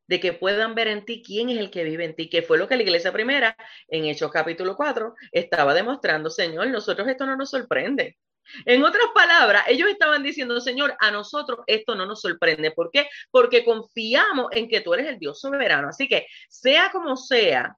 de 0.08 0.20
que 0.20 0.34
puedan 0.34 0.76
ver 0.76 0.88
en 0.88 1.06
ti 1.06 1.24
quién 1.26 1.50
es 1.50 1.58
el 1.58 1.72
que 1.72 1.84
vive 1.84 2.06
en 2.06 2.16
ti, 2.16 2.30
que 2.30 2.42
fue 2.42 2.58
lo 2.58 2.68
que 2.68 2.76
la 2.76 2.84
iglesia 2.84 3.12
primera 3.12 3.56
en 3.88 4.06
Hechos 4.06 4.32
capítulo 4.32 4.76
4 4.76 5.16
estaba 5.32 5.74
demostrando, 5.74 6.30
Señor, 6.30 6.68
nosotros 6.68 7.08
esto 7.08 7.26
no 7.26 7.36
nos 7.36 7.50
sorprende. 7.50 8.18
En 8.66 8.84
otras 8.84 9.08
palabras, 9.16 9.64
ellos 9.68 9.90
estaban 9.90 10.22
diciendo, 10.22 10.60
Señor, 10.62 10.96
a 11.00 11.10
nosotros 11.10 11.62
esto 11.66 11.96
no 11.96 12.06
nos 12.06 12.22
sorprende. 12.22 12.72
¿Por 12.72 12.92
qué? 12.92 13.08
Porque 13.32 13.66
confiamos 13.66 14.50
en 14.52 14.68
que 14.70 14.82
tú 14.82 14.94
eres 14.94 15.08
el 15.08 15.18
Dios 15.18 15.40
soberano. 15.40 15.90
Así 15.90 16.08
que, 16.08 16.28
sea 16.48 16.92
como 16.92 17.18
sea, 17.18 17.76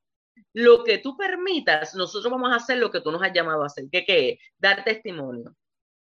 lo 0.54 0.84
que 0.84 0.98
tú 0.98 1.16
permitas, 1.16 1.96
nosotros 1.96 2.30
vamos 2.30 2.52
a 2.52 2.58
hacer 2.58 2.80
lo 2.80 2.92
que 2.92 3.00
tú 3.00 3.12
nos 3.12 3.24
has 3.24 3.32
llamado 3.32 3.64
a 3.64 3.68
hacer. 3.68 3.86
¿Qué, 3.90 4.04
qué 4.04 4.30
es? 4.32 4.40
Dar 4.58 4.84
testimonio. 4.84 5.56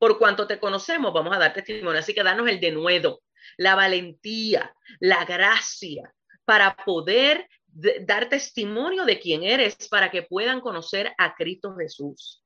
Por 0.03 0.17
cuanto 0.17 0.45
te 0.45 0.59
conocemos, 0.59 1.13
vamos 1.13 1.33
a 1.33 1.39
dar 1.39 1.53
testimonio. 1.53 1.97
Así 1.97 2.13
que 2.13 2.23
danos 2.23 2.49
el 2.49 2.59
denuedo, 2.59 3.21
la 3.55 3.73
valentía, 3.73 4.75
la 4.99 5.23
gracia 5.23 6.13
para 6.43 6.75
poder 6.75 7.47
dar 8.01 8.27
testimonio 8.27 9.05
de 9.05 9.17
quién 9.17 9.43
eres 9.43 9.87
para 9.87 10.11
que 10.11 10.23
puedan 10.23 10.59
conocer 10.59 11.13
a 11.17 11.33
Cristo 11.35 11.77
Jesús. 11.77 12.43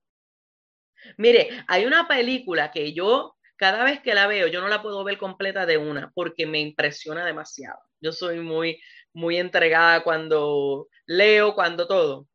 Mire, 1.18 1.50
hay 1.68 1.88
una 1.88 2.08
película 2.08 2.70
que 2.70 2.94
yo 2.94 3.36
cada 3.56 3.84
vez 3.84 4.02
que 4.02 4.14
la 4.14 4.28
veo, 4.28 4.46
yo 4.46 4.62
no 4.62 4.68
la 4.68 4.84
puedo 4.84 5.04
ver 5.04 5.18
completa 5.18 5.66
de 5.66 5.80
una 5.80 6.12
porque 6.14 6.46
me 6.46 6.60
impresiona 6.60 7.26
demasiado. 7.26 7.80
Yo 8.00 8.12
soy 8.12 8.40
muy, 8.40 8.80
muy 9.14 9.38
entregada 9.40 10.04
cuando 10.04 10.90
leo, 11.08 11.56
cuando 11.56 11.88
todo. 11.88 12.28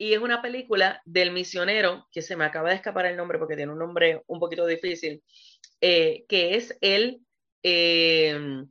Y 0.00 0.14
es 0.14 0.20
una 0.20 0.40
película 0.40 1.02
del 1.04 1.30
misionero, 1.30 2.08
que 2.10 2.22
se 2.22 2.34
me 2.34 2.44
acaba 2.44 2.70
de 2.70 2.76
escapar 2.76 3.04
el 3.06 3.16
nombre 3.16 3.38
porque 3.38 3.56
tiene 3.56 3.72
un 3.72 3.78
nombre 3.78 4.22
un 4.26 4.40
poquito 4.40 4.64
difícil, 4.64 5.22
eh, 5.80 6.24
que 6.26 6.54
es 6.56 6.76
el 6.80 7.20
Em, 7.62 8.70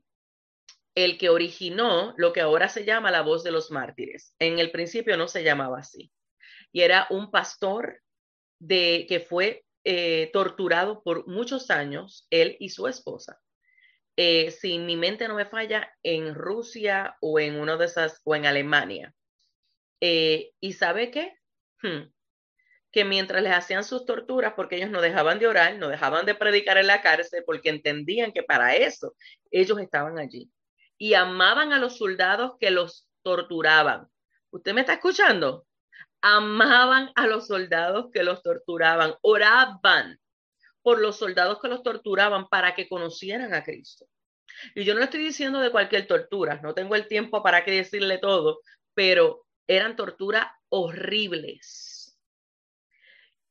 el 0.95 1.17
que 1.17 1.29
originó 1.29 2.13
lo 2.17 2.33
que 2.33 2.41
ahora 2.41 2.69
se 2.69 2.85
llama 2.85 3.11
la 3.11 3.21
voz 3.21 3.43
de 3.43 3.51
los 3.51 3.71
mártires. 3.71 4.35
En 4.39 4.59
el 4.59 4.71
principio 4.71 5.15
no 5.17 5.27
se 5.27 5.43
llamaba 5.43 5.79
así. 5.79 6.11
Y 6.71 6.81
era 6.81 7.07
un 7.09 7.31
pastor 7.31 8.01
de, 8.59 9.05
que 9.07 9.19
fue 9.19 9.65
eh, 9.83 10.29
torturado 10.33 11.03
por 11.03 11.27
muchos 11.27 11.69
años, 11.69 12.27
él 12.29 12.57
y 12.59 12.69
su 12.69 12.87
esposa. 12.87 13.39
Eh, 14.17 14.51
si 14.51 14.79
mi 14.79 14.97
mente 14.97 15.27
no 15.27 15.35
me 15.35 15.45
falla, 15.45 15.93
en 16.03 16.35
Rusia 16.35 17.15
o 17.21 17.39
en 17.39 17.55
una 17.59 17.77
de 17.77 17.85
esas, 17.85 18.19
o 18.25 18.35
en 18.35 18.45
Alemania. 18.45 19.13
Eh, 20.01 20.51
¿Y 20.59 20.73
sabe 20.73 21.11
qué? 21.11 21.37
Hmm 21.81 22.09
que 22.91 23.05
mientras 23.05 23.43
les 23.43 23.53
hacían 23.53 23.83
sus 23.83 24.05
torturas, 24.05 24.53
porque 24.55 24.77
ellos 24.77 24.89
no 24.89 25.01
dejaban 25.01 25.39
de 25.39 25.47
orar, 25.47 25.75
no 25.75 25.89
dejaban 25.89 26.25
de 26.25 26.35
predicar 26.35 26.77
en 26.77 26.87
la 26.87 27.01
cárcel, 27.01 27.43
porque 27.45 27.69
entendían 27.69 28.31
que 28.31 28.43
para 28.43 28.75
eso 28.75 29.15
ellos 29.51 29.79
estaban 29.79 30.17
allí. 30.17 30.51
Y 30.97 31.13
amaban 31.13 31.71
a 31.71 31.79
los 31.79 31.97
soldados 31.97 32.53
que 32.59 32.71
los 32.71 33.07
torturaban. 33.21 34.07
¿Usted 34.49 34.73
me 34.73 34.81
está 34.81 34.93
escuchando? 34.93 35.65
Amaban 36.21 37.11
a 37.15 37.27
los 37.27 37.47
soldados 37.47 38.07
que 38.11 38.23
los 38.23 38.41
torturaban, 38.41 39.13
oraban 39.21 40.19
por 40.81 40.99
los 40.99 41.17
soldados 41.17 41.59
que 41.61 41.67
los 41.67 41.83
torturaban 41.83 42.47
para 42.49 42.73
que 42.73 42.89
conocieran 42.89 43.53
a 43.53 43.63
Cristo. 43.63 44.05
Y 44.73 44.83
yo 44.83 44.95
no 44.95 45.01
estoy 45.01 45.21
diciendo 45.21 45.59
de 45.59 45.71
cualquier 45.71 46.07
tortura, 46.07 46.59
no 46.63 46.73
tengo 46.73 46.95
el 46.95 47.07
tiempo 47.07 47.43
para 47.43 47.63
que 47.63 47.71
decirle 47.71 48.17
todo, 48.17 48.61
pero 48.93 49.45
eran 49.69 49.95
torturas 49.95 50.47
horribles. 50.69 52.19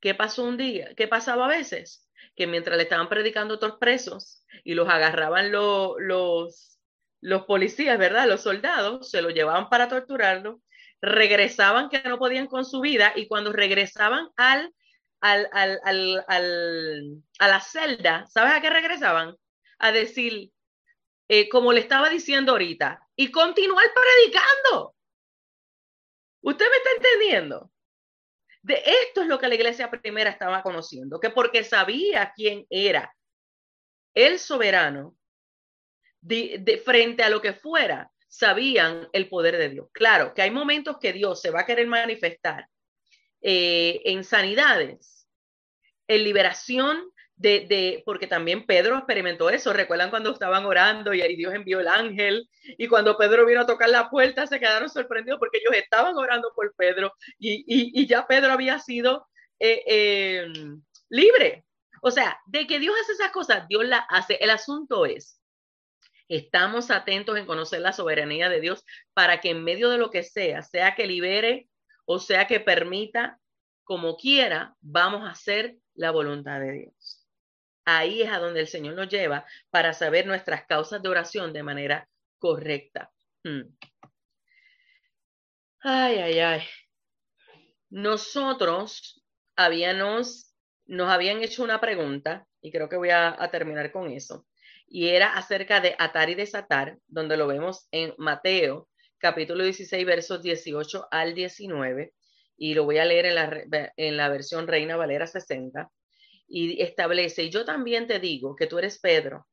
¿Qué 0.00 0.14
pasó 0.14 0.42
un 0.44 0.56
día? 0.56 0.94
¿Qué 0.96 1.06
pasaba 1.06 1.46
a 1.46 1.48
veces? 1.48 2.08
Que 2.34 2.48
mientras 2.48 2.76
le 2.76 2.82
estaban 2.82 3.08
predicando 3.08 3.54
a 3.54 3.56
otros 3.56 3.76
presos 3.78 4.44
y 4.64 4.74
los 4.74 4.88
agarraban 4.88 5.52
los, 5.52 5.94
los, 7.20 7.44
policías, 7.46 7.98
¿verdad? 7.98 8.26
Los 8.26 8.42
soldados, 8.42 9.10
se 9.10 9.22
los 9.22 9.32
llevaban 9.32 9.68
para 9.68 9.88
torturarlo, 9.88 10.60
regresaban 11.00 11.88
que 11.88 12.02
no 12.02 12.18
podían 12.18 12.48
con 12.48 12.64
su 12.64 12.80
vida 12.80 13.12
y 13.14 13.28
cuando 13.28 13.52
regresaban 13.52 14.28
al, 14.36 14.74
al, 15.20 15.48
al, 15.52 16.24
al 16.26 17.22
a 17.38 17.48
la 17.48 17.60
celda, 17.60 18.26
¿sabes 18.26 18.54
a 18.54 18.60
qué 18.60 18.70
regresaban? 18.70 19.36
A 19.78 19.92
decir, 19.92 20.50
eh, 21.28 21.48
como 21.48 21.72
le 21.72 21.80
estaba 21.80 22.08
diciendo 22.08 22.52
ahorita, 22.52 23.06
y 23.14 23.30
continuar 23.30 23.86
predicando. 23.94 24.97
¿Usted 26.40 26.66
me 26.70 26.76
está 26.76 26.90
entendiendo? 26.96 27.70
De 28.62 28.82
esto 29.04 29.22
es 29.22 29.28
lo 29.28 29.38
que 29.38 29.48
la 29.48 29.54
iglesia 29.54 29.90
primera 29.90 30.30
estaba 30.30 30.62
conociendo, 30.62 31.20
que 31.20 31.30
porque 31.30 31.64
sabía 31.64 32.32
quién 32.34 32.66
era 32.70 33.14
el 34.14 34.38
soberano, 34.38 35.16
de, 36.20 36.82
frente 36.84 37.22
a 37.22 37.30
lo 37.30 37.40
que 37.40 37.52
fuera, 37.52 38.10
sabían 38.28 39.08
el 39.12 39.28
poder 39.28 39.56
de 39.56 39.70
Dios. 39.70 39.88
Claro 39.92 40.34
que 40.34 40.42
hay 40.42 40.50
momentos 40.50 40.98
que 40.98 41.12
Dios 41.12 41.40
se 41.40 41.50
va 41.50 41.60
a 41.60 41.66
querer 41.66 41.86
manifestar 41.86 42.66
eh, 43.40 44.02
en 44.04 44.24
sanidades, 44.24 45.28
en 46.08 46.24
liberación 46.24 47.10
de, 47.38 48.02
porque 48.04 48.26
también 48.26 48.66
Pedro 48.66 48.96
experimentó 48.96 49.48
eso. 49.50 49.72
¿Recuerdan 49.72 50.10
cuando 50.10 50.32
estaban 50.32 50.64
orando 50.64 51.14
y 51.14 51.22
ahí 51.22 51.36
Dios 51.36 51.54
envió 51.54 51.80
el 51.80 51.88
ángel? 51.88 52.48
Y 52.76 52.88
cuando 52.88 53.16
Pedro 53.16 53.46
vino 53.46 53.60
a 53.60 53.66
tocar 53.66 53.88
la 53.90 54.10
puerta, 54.10 54.46
se 54.46 54.58
quedaron 54.58 54.88
sorprendidos 54.88 55.38
porque 55.38 55.58
ellos 55.58 55.74
estaban 55.74 56.16
orando 56.16 56.52
por 56.54 56.74
Pedro 56.74 57.14
y, 57.38 58.06
ya 58.06 58.26
Pedro 58.26 58.52
había 58.52 58.78
sido 58.78 59.26
eh, 59.60 59.82
eh, 59.86 60.52
libre. 61.08 61.64
O 62.02 62.10
sea, 62.10 62.38
de 62.46 62.66
que 62.66 62.78
Dios 62.78 62.94
hace 63.02 63.12
esas 63.12 63.32
cosas, 63.32 63.66
Dios 63.68 63.84
las 63.84 64.04
hace. 64.08 64.36
El 64.40 64.50
asunto 64.50 65.06
es, 65.06 65.40
estamos 66.28 66.90
atentos 66.90 67.38
en 67.38 67.46
conocer 67.46 67.80
la 67.80 67.92
soberanía 67.92 68.48
de 68.48 68.60
Dios 68.60 68.84
para 69.14 69.40
que 69.40 69.50
en 69.50 69.64
medio 69.64 69.90
de 69.90 69.98
lo 69.98 70.10
que 70.10 70.22
sea, 70.22 70.62
sea 70.62 70.94
que 70.94 71.06
libere 71.06 71.68
o 72.10 72.18
sea 72.18 72.46
que 72.46 72.58
permita, 72.58 73.38
como 73.84 74.16
quiera, 74.16 74.74
vamos 74.80 75.28
a 75.28 75.32
hacer 75.32 75.76
la 75.94 76.10
voluntad 76.10 76.58
de 76.60 76.72
Dios 76.72 77.17
ahí 77.96 78.20
es 78.22 78.28
a 78.28 78.38
donde 78.38 78.60
el 78.60 78.68
Señor 78.68 78.94
nos 78.94 79.08
lleva 79.08 79.46
para 79.70 79.94
saber 79.94 80.26
nuestras 80.26 80.66
causas 80.66 81.02
de 81.02 81.08
oración 81.08 81.54
de 81.54 81.62
manera 81.62 82.08
correcta. 82.38 83.10
Hmm. 83.42 83.62
Ay, 85.80 86.16
ay, 86.18 86.38
ay. 86.38 86.62
Nosotros 87.88 89.24
habíamos, 89.56 90.54
nos 90.84 91.08
habían 91.08 91.42
hecho 91.42 91.64
una 91.64 91.80
pregunta, 91.80 92.46
y 92.60 92.70
creo 92.70 92.90
que 92.90 92.96
voy 92.96 93.08
a, 93.08 93.42
a 93.42 93.50
terminar 93.50 93.90
con 93.90 94.10
eso, 94.10 94.46
y 94.86 95.08
era 95.08 95.34
acerca 95.34 95.80
de 95.80 95.96
atar 95.98 96.28
y 96.28 96.34
desatar, 96.34 96.98
donde 97.06 97.38
lo 97.38 97.46
vemos 97.46 97.88
en 97.90 98.12
Mateo, 98.18 98.88
capítulo 99.16 99.64
16, 99.64 100.04
versos 100.04 100.42
18 100.42 101.08
al 101.10 101.34
19, 101.34 102.12
y 102.58 102.74
lo 102.74 102.84
voy 102.84 102.98
a 102.98 103.06
leer 103.06 103.26
en 103.26 103.34
la, 103.34 103.92
en 103.96 104.16
la 104.18 104.28
versión 104.28 104.66
Reina 104.66 104.96
Valera 104.96 105.26
60 105.26 105.90
y 106.48 106.82
establece, 106.82 107.44
y 107.44 107.50
yo 107.50 107.64
también 107.64 108.06
te 108.06 108.18
digo 108.18 108.56
que 108.56 108.66
tú 108.66 108.78
eres 108.78 108.98
Pedro, 108.98 109.46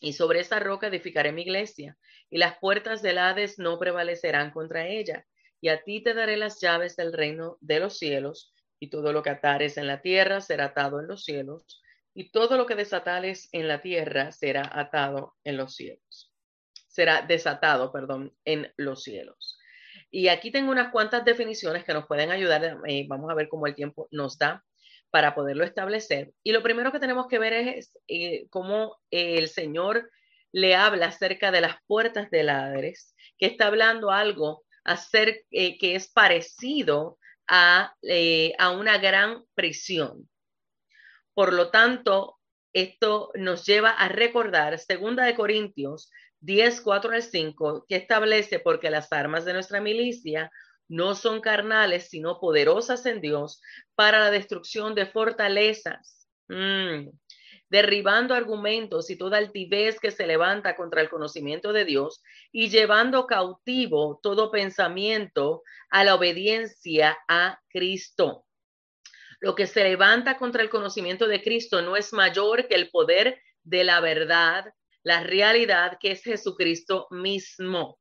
y 0.00 0.12
sobre 0.12 0.40
esta 0.40 0.60
roca 0.60 0.88
edificaré 0.88 1.32
mi 1.32 1.42
iglesia, 1.42 1.96
y 2.30 2.38
las 2.38 2.58
puertas 2.58 3.02
del 3.02 3.18
Hades 3.18 3.58
no 3.58 3.78
prevalecerán 3.78 4.50
contra 4.50 4.86
ella, 4.86 5.26
y 5.60 5.70
a 5.70 5.82
ti 5.82 6.02
te 6.02 6.14
daré 6.14 6.36
las 6.36 6.60
llaves 6.60 6.94
del 6.96 7.12
reino 7.12 7.56
de 7.60 7.80
los 7.80 7.98
cielos, 7.98 8.54
y 8.78 8.90
todo 8.90 9.12
lo 9.12 9.22
que 9.22 9.30
atares 9.30 9.76
en 9.76 9.86
la 9.86 10.02
tierra 10.02 10.40
será 10.40 10.66
atado 10.66 11.00
en 11.00 11.08
los 11.08 11.24
cielos, 11.24 11.82
y 12.14 12.30
todo 12.30 12.56
lo 12.56 12.66
que 12.66 12.74
desatares 12.74 13.48
en 13.52 13.66
la 13.66 13.80
tierra 13.80 14.30
será 14.32 14.70
atado 14.72 15.34
en 15.44 15.56
los 15.56 15.74
cielos. 15.74 16.32
Será 16.88 17.22
desatado, 17.22 17.92
perdón, 17.92 18.36
en 18.44 18.72
los 18.76 19.02
cielos. 19.02 19.58
Y 20.10 20.28
aquí 20.28 20.50
tengo 20.50 20.70
unas 20.70 20.90
cuantas 20.90 21.24
definiciones 21.24 21.84
que 21.84 21.92
nos 21.92 22.06
pueden 22.06 22.30
ayudar. 22.30 22.80
Eh, 22.86 23.06
vamos 23.08 23.30
a 23.30 23.34
ver 23.34 23.48
cómo 23.48 23.66
el 23.66 23.74
tiempo 23.74 24.08
nos 24.10 24.38
da 24.38 24.64
para 25.10 25.34
poderlo 25.34 25.64
establecer. 25.64 26.32
Y 26.42 26.52
lo 26.52 26.62
primero 26.62 26.92
que 26.92 27.00
tenemos 27.00 27.26
que 27.28 27.38
ver 27.38 27.52
es 27.52 27.92
eh, 28.08 28.46
cómo 28.50 28.98
el 29.10 29.48
Señor 29.48 30.10
le 30.52 30.74
habla 30.74 31.06
acerca 31.06 31.50
de 31.50 31.60
las 31.60 31.76
puertas 31.86 32.30
del 32.30 32.48
Hades, 32.48 33.14
que 33.38 33.46
está 33.46 33.66
hablando 33.66 34.10
algo 34.10 34.64
acerca, 34.84 35.40
eh, 35.50 35.78
que 35.78 35.94
es 35.94 36.10
parecido 36.10 37.18
a, 37.46 37.94
eh, 38.02 38.52
a 38.58 38.70
una 38.70 38.98
gran 38.98 39.44
prisión. 39.54 40.28
Por 41.34 41.52
lo 41.52 41.70
tanto, 41.70 42.38
esto 42.72 43.30
nos 43.34 43.64
lleva 43.64 43.90
a 43.90 44.08
recordar 44.08 44.78
segunda 44.78 45.24
de 45.24 45.34
Corintios 45.34 46.10
10, 46.40 46.80
4 46.82 47.12
al 47.12 47.22
5, 47.22 47.86
que 47.88 47.96
establece 47.96 48.60
porque 48.60 48.90
las 48.90 49.12
armas 49.12 49.44
de 49.44 49.52
nuestra 49.52 49.80
milicia 49.80 50.50
no 50.88 51.14
son 51.14 51.40
carnales, 51.40 52.08
sino 52.08 52.40
poderosas 52.40 53.04
en 53.06 53.20
Dios 53.20 53.60
para 53.94 54.18
la 54.18 54.30
destrucción 54.30 54.94
de 54.94 55.06
fortalezas, 55.06 56.28
mm. 56.48 57.10
derribando 57.68 58.34
argumentos 58.34 59.10
y 59.10 59.16
toda 59.16 59.38
altivez 59.38 60.00
que 60.00 60.10
se 60.10 60.26
levanta 60.26 60.74
contra 60.76 61.02
el 61.02 61.10
conocimiento 61.10 61.72
de 61.72 61.84
Dios 61.84 62.22
y 62.50 62.70
llevando 62.70 63.26
cautivo 63.26 64.18
todo 64.22 64.50
pensamiento 64.50 65.62
a 65.90 66.04
la 66.04 66.14
obediencia 66.14 67.18
a 67.28 67.60
Cristo. 67.68 68.46
Lo 69.40 69.54
que 69.54 69.66
se 69.66 69.84
levanta 69.84 70.36
contra 70.38 70.62
el 70.62 70.70
conocimiento 70.70 71.28
de 71.28 71.42
Cristo 71.42 71.82
no 71.82 71.96
es 71.96 72.12
mayor 72.12 72.66
que 72.66 72.74
el 72.74 72.90
poder 72.90 73.40
de 73.62 73.84
la 73.84 74.00
verdad, 74.00 74.72
la 75.02 75.22
realidad 75.22 75.98
que 76.00 76.12
es 76.12 76.22
Jesucristo 76.24 77.06
mismo. 77.10 78.00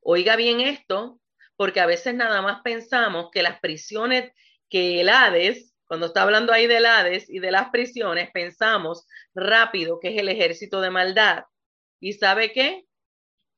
Oiga 0.00 0.36
bien 0.36 0.60
esto, 0.60 1.20
porque 1.56 1.80
a 1.80 1.86
veces 1.86 2.14
nada 2.14 2.42
más 2.42 2.60
pensamos 2.62 3.30
que 3.32 3.42
las 3.42 3.60
prisiones, 3.60 4.32
que 4.68 5.00
el 5.00 5.08
Hades, 5.08 5.74
cuando 5.84 6.06
está 6.06 6.22
hablando 6.22 6.52
ahí 6.52 6.66
del 6.66 6.86
Hades 6.86 7.28
y 7.28 7.38
de 7.38 7.50
las 7.50 7.70
prisiones, 7.70 8.30
pensamos 8.32 9.06
rápido 9.34 10.00
que 10.00 10.08
es 10.08 10.18
el 10.18 10.28
ejército 10.28 10.80
de 10.80 10.90
maldad. 10.90 11.44
¿Y 12.00 12.14
sabe 12.14 12.52
qué? 12.52 12.86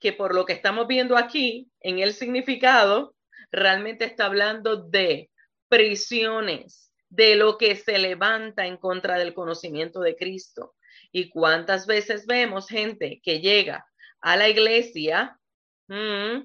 Que 0.00 0.12
por 0.12 0.34
lo 0.34 0.44
que 0.44 0.52
estamos 0.52 0.86
viendo 0.86 1.16
aquí, 1.16 1.70
en 1.80 2.00
el 2.00 2.12
significado, 2.12 3.14
realmente 3.52 4.04
está 4.04 4.26
hablando 4.26 4.76
de 4.76 5.30
prisiones, 5.68 6.92
de 7.08 7.36
lo 7.36 7.56
que 7.56 7.76
se 7.76 7.98
levanta 7.98 8.66
en 8.66 8.76
contra 8.76 9.16
del 9.16 9.34
conocimiento 9.34 10.00
de 10.00 10.16
Cristo. 10.16 10.74
¿Y 11.12 11.30
cuántas 11.30 11.86
veces 11.86 12.26
vemos 12.26 12.68
gente 12.68 13.20
que 13.22 13.40
llega 13.40 13.86
a 14.20 14.36
la 14.36 14.48
iglesia 14.48 15.38
mm, 15.86 16.40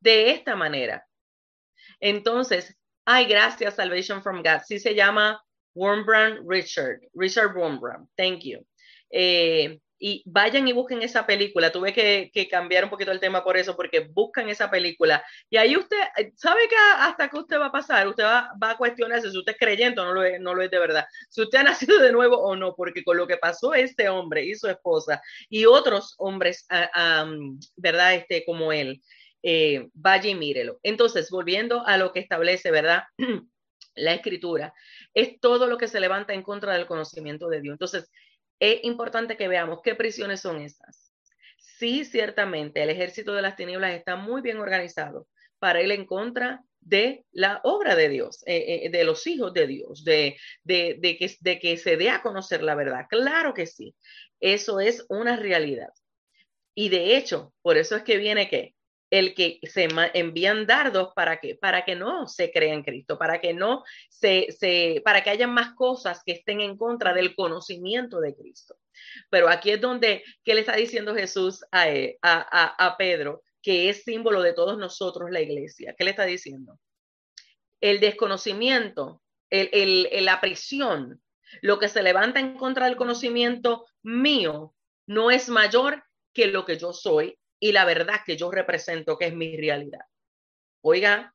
de 0.00 0.30
esta 0.30 0.56
manera. 0.56 1.06
Entonces, 2.00 2.76
ay, 3.04 3.26
gracias, 3.26 3.74
Salvation 3.74 4.22
from 4.22 4.42
God. 4.42 4.62
Sí 4.66 4.78
se 4.78 4.94
llama 4.94 5.42
Wormbrand 5.74 6.48
Richard, 6.48 7.00
Richard 7.14 7.56
Wormbrand. 7.56 8.08
Thank 8.16 8.42
you. 8.42 8.66
Eh, 9.10 9.80
y 10.02 10.22
vayan 10.24 10.66
y 10.66 10.72
busquen 10.72 11.02
esa 11.02 11.26
película. 11.26 11.70
Tuve 11.70 11.92
que, 11.92 12.48
cambiar 12.50 12.84
un 12.84 12.90
poquito 12.90 13.12
el 13.12 13.20
tema 13.20 13.44
por 13.44 13.58
eso, 13.58 13.76
porque 13.76 14.00
buscan 14.00 14.48
esa 14.48 14.70
película. 14.70 15.22
Y 15.50 15.58
ahí 15.58 15.76
usted, 15.76 15.98
¿sabe 16.36 16.66
que 16.68 16.76
hasta 16.98 17.28
que 17.28 17.38
usted 17.38 17.58
va 17.58 17.66
a 17.66 17.72
pasar? 17.72 18.08
Usted 18.08 18.24
va, 18.24 18.50
a 18.62 18.76
cuestionarse 18.78 19.30
si 19.30 19.36
usted 19.36 19.52
es 19.52 19.58
creyente 19.58 20.00
o 20.00 20.06
no 20.06 20.14
lo 20.14 20.24
es, 20.24 20.40
no 20.40 20.54
lo 20.54 20.62
es 20.62 20.70
de 20.70 20.78
verdad. 20.78 21.04
Si 21.28 21.42
usted 21.42 21.58
ha 21.58 21.62
nacido 21.64 21.98
de 21.98 22.12
nuevo 22.12 22.38
o 22.38 22.56
no, 22.56 22.74
porque 22.74 23.04
con 23.04 23.18
lo 23.18 23.26
que 23.26 23.36
pasó 23.36 23.74
este 23.74 24.08
hombre 24.08 24.42
y 24.44 24.54
su 24.54 24.68
esposa 24.68 25.22
y 25.50 25.66
otros 25.66 26.14
hombres, 26.16 26.66
ah, 26.70 27.26
¿verdad? 27.76 28.14
Este, 28.14 28.42
como 28.46 28.72
él, 28.72 29.02
eh, 29.42 29.88
vaya 29.94 30.30
y 30.30 30.34
mírelo. 30.34 30.78
Entonces, 30.82 31.30
volviendo 31.30 31.86
a 31.86 31.96
lo 31.96 32.12
que 32.12 32.20
establece, 32.20 32.70
¿verdad? 32.70 33.04
la 33.94 34.14
escritura, 34.14 34.72
es 35.14 35.40
todo 35.40 35.66
lo 35.66 35.78
que 35.78 35.88
se 35.88 36.00
levanta 36.00 36.34
en 36.34 36.42
contra 36.42 36.74
del 36.74 36.86
conocimiento 36.86 37.48
de 37.48 37.60
Dios. 37.60 37.74
Entonces, 37.74 38.10
es 38.58 38.84
importante 38.84 39.36
que 39.36 39.48
veamos 39.48 39.80
qué 39.82 39.94
prisiones 39.94 40.40
son 40.40 40.60
esas. 40.60 41.12
Sí, 41.58 42.04
ciertamente, 42.04 42.82
el 42.82 42.90
ejército 42.90 43.32
de 43.32 43.42
las 43.42 43.56
tinieblas 43.56 43.94
está 43.94 44.16
muy 44.16 44.42
bien 44.42 44.58
organizado 44.58 45.26
para 45.58 45.82
ir 45.82 45.90
en 45.92 46.06
contra 46.06 46.62
de 46.80 47.24
la 47.32 47.60
obra 47.64 47.94
de 47.94 48.08
Dios, 48.08 48.42
eh, 48.46 48.84
eh, 48.84 48.90
de 48.90 49.04
los 49.04 49.26
hijos 49.26 49.52
de 49.52 49.66
Dios, 49.66 50.04
de, 50.04 50.36
de, 50.64 50.98
que, 51.18 51.36
de 51.40 51.58
que 51.58 51.76
se 51.76 51.96
dé 51.96 52.10
a 52.10 52.22
conocer 52.22 52.62
la 52.62 52.74
verdad. 52.74 53.06
Claro 53.08 53.54
que 53.54 53.66
sí, 53.66 53.94
eso 54.40 54.80
es 54.80 55.04
una 55.08 55.36
realidad. 55.36 55.90
Y 56.74 56.88
de 56.88 57.16
hecho, 57.16 57.52
por 57.62 57.76
eso 57.76 57.96
es 57.96 58.02
que 58.02 58.16
viene 58.16 58.48
que 58.48 58.74
el 59.10 59.34
que 59.34 59.58
se 59.64 59.88
envían 60.14 60.66
dardos 60.66 61.12
para 61.14 61.40
que, 61.40 61.56
para 61.56 61.84
que 61.84 61.96
no 61.96 62.28
se 62.28 62.52
crea 62.52 62.72
en 62.72 62.84
Cristo, 62.84 63.18
para 63.18 63.40
que 63.40 63.52
no 63.52 63.82
se, 64.08 64.46
se, 64.56 65.02
para 65.04 65.22
que 65.22 65.30
haya 65.30 65.48
más 65.48 65.74
cosas 65.74 66.22
que 66.24 66.32
estén 66.32 66.60
en 66.60 66.76
contra 66.76 67.12
del 67.12 67.34
conocimiento 67.34 68.20
de 68.20 68.34
Cristo. 68.36 68.76
Pero 69.28 69.48
aquí 69.48 69.70
es 69.70 69.80
donde, 69.80 70.22
¿qué 70.44 70.54
le 70.54 70.60
está 70.60 70.76
diciendo 70.76 71.14
Jesús 71.14 71.64
a, 71.72 71.86
a, 71.86 71.86
a, 72.22 72.86
a 72.86 72.96
Pedro? 72.96 73.42
Que 73.62 73.90
es 73.90 74.04
símbolo 74.04 74.42
de 74.42 74.52
todos 74.52 74.78
nosotros, 74.78 75.30
la 75.30 75.40
iglesia. 75.40 75.94
¿Qué 75.98 76.04
le 76.04 76.10
está 76.10 76.24
diciendo? 76.24 76.78
El 77.80 77.98
desconocimiento, 77.98 79.22
el, 79.50 79.70
el, 79.72 80.24
la 80.24 80.40
prisión, 80.40 81.20
lo 81.62 81.78
que 81.78 81.88
se 81.88 82.02
levanta 82.02 82.38
en 82.38 82.56
contra 82.56 82.86
del 82.86 82.96
conocimiento 82.96 83.86
mío, 84.02 84.74
no 85.06 85.30
es 85.32 85.48
mayor 85.48 86.04
que 86.32 86.46
lo 86.46 86.64
que 86.64 86.78
yo 86.78 86.92
soy 86.92 87.36
y 87.60 87.72
la 87.72 87.84
verdad 87.84 88.22
que 88.24 88.36
yo 88.36 88.50
represento, 88.50 89.18
que 89.18 89.26
es 89.26 89.34
mi 89.34 89.56
realidad. 89.56 90.06
Oiga, 90.80 91.34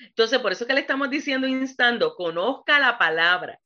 entonces 0.00 0.38
por 0.38 0.52
eso 0.52 0.66
que 0.66 0.74
le 0.74 0.80
estamos 0.80 1.10
diciendo, 1.10 1.46
instando, 1.46 2.14
conozca 2.14 2.78
la 2.78 2.96
palabra, 2.98 3.60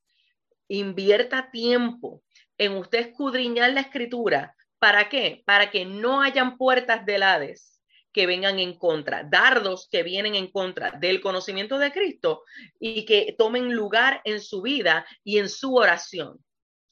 invierta 0.68 1.50
tiempo 1.50 2.22
en 2.56 2.72
usted 2.72 3.00
escudriñar 3.00 3.72
la 3.72 3.82
escritura. 3.82 4.56
¿Para 4.78 5.08
qué? 5.08 5.42
Para 5.44 5.70
que 5.70 5.84
no 5.84 6.22
hayan 6.22 6.56
puertas 6.56 7.04
del 7.04 7.22
Hades 7.22 7.82
que 8.12 8.26
vengan 8.26 8.58
en 8.58 8.76
contra, 8.76 9.22
dardos 9.22 9.88
que 9.88 10.02
vienen 10.02 10.34
en 10.34 10.50
contra 10.50 10.92
del 10.92 11.20
conocimiento 11.20 11.78
de 11.78 11.92
Cristo 11.92 12.42
y 12.78 13.04
que 13.04 13.34
tomen 13.38 13.74
lugar 13.74 14.20
en 14.24 14.40
su 14.40 14.62
vida 14.62 15.06
y 15.22 15.38
en 15.38 15.48
su 15.48 15.76
oración. 15.76 16.44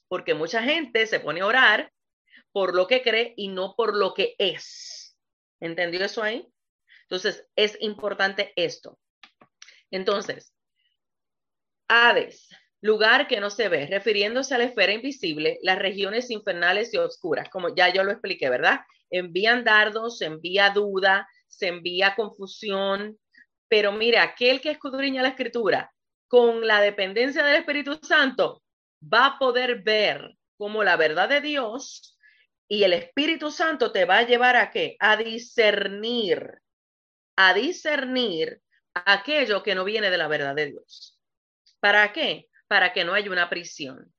Porque 0.07 0.35
mucha 0.35 0.63
gente 0.63 1.07
se 1.07 1.21
pone 1.21 1.41
a 1.41 1.47
orar 1.47 1.93
por 2.53 2.75
lo 2.75 2.87
que 2.87 3.03
cree 3.03 3.35
y 3.37 3.49
no 3.49 3.75
por 3.77 3.97
lo 3.97 4.15
que 4.15 4.35
es. 4.39 5.17
¿Entendió 5.61 6.05
eso 6.05 6.23
ahí? 6.23 6.47
Entonces, 7.03 7.47
es 7.57 7.77
importante 7.81 8.53
esto. 8.57 8.99
Entonces, 9.91 10.55
Hades, 11.89 12.49
lugar 12.83 13.27
que 13.27 13.41
no 13.41 13.51
se 13.51 13.69
ve, 13.69 13.87
refiriéndose 13.87 14.55
a 14.55 14.59
la 14.59 14.65
esfera 14.65 14.93
invisible, 14.93 15.59
las 15.63 15.79
regiones 15.79 16.31
infernales 16.31 16.93
y 16.93 16.99
oscuras, 16.99 17.49
como 17.49 17.75
ya 17.75 17.93
yo 17.93 18.05
lo 18.05 18.13
expliqué, 18.13 18.51
¿verdad? 18.51 18.81
Envían 19.11 19.65
dardos, 19.65 20.19
se 20.19 20.27
envía 20.27 20.71
duda, 20.71 21.27
se 21.47 21.69
envía 21.69 22.15
confusión, 22.15 23.19
pero 23.69 23.93
mira, 23.93 24.23
aquel 24.23 24.61
que 24.61 24.71
escudriña 24.71 25.23
la 25.23 25.29
escritura 25.29 25.93
con 26.29 26.67
la 26.67 26.81
dependencia 26.81 27.43
del 27.43 27.57
Espíritu 27.57 27.99
Santo 28.03 28.63
va 29.03 29.27
a 29.27 29.39
poder 29.39 29.83
ver 29.83 30.37
cómo 30.59 30.85
la 30.85 30.97
verdad 30.97 31.29
de 31.29 31.41
Dios 31.41 32.18
y 32.69 32.85
el 32.85 32.93
Espíritu 32.93 33.51
Santo 33.51 33.93
te 33.93 34.05
va 34.05 34.19
a 34.19 34.27
llevar 34.27 34.57
a 34.57 34.71
qué? 34.71 34.97
A 35.01 35.17
discernir, 35.17 36.61
a 37.35 37.55
discernir 37.55 38.61
aquello 38.93 39.63
que 39.63 39.75
no 39.75 39.85
viene 39.85 40.11
de 40.11 40.19
la 40.19 40.29
verdad 40.29 40.55
de 40.55 40.67
Dios. 40.67 41.19
¿Para 41.81 42.13
qué? 42.13 42.49
Para 42.67 42.93
que 42.93 43.05
no 43.05 43.15
haya 43.15 43.31
una 43.31 43.49
prisión. 43.49 44.13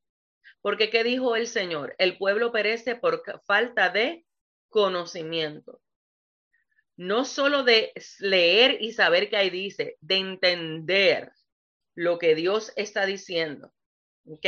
Porque 0.62 0.90
¿qué 0.90 1.04
dijo 1.04 1.36
el 1.36 1.48
Señor? 1.48 1.96
El 2.00 2.18
pueblo 2.18 2.52
perece 2.52 2.96
por 2.96 3.22
falta 3.46 3.90
de 3.90 4.26
conocimiento. 4.70 5.82
No 6.98 7.26
solo 7.26 7.64
de 7.64 7.94
leer 8.20 8.78
y 8.82 8.92
saber 8.94 9.30
qué 9.30 9.38
ahí 9.38 9.50
dice, 9.50 9.98
de 10.02 10.16
entender 10.16 11.32
lo 11.96 12.18
que 12.18 12.36
Dios 12.36 12.74
está 12.76 13.06
diciendo. 13.06 13.72
¿Ok? 14.26 14.46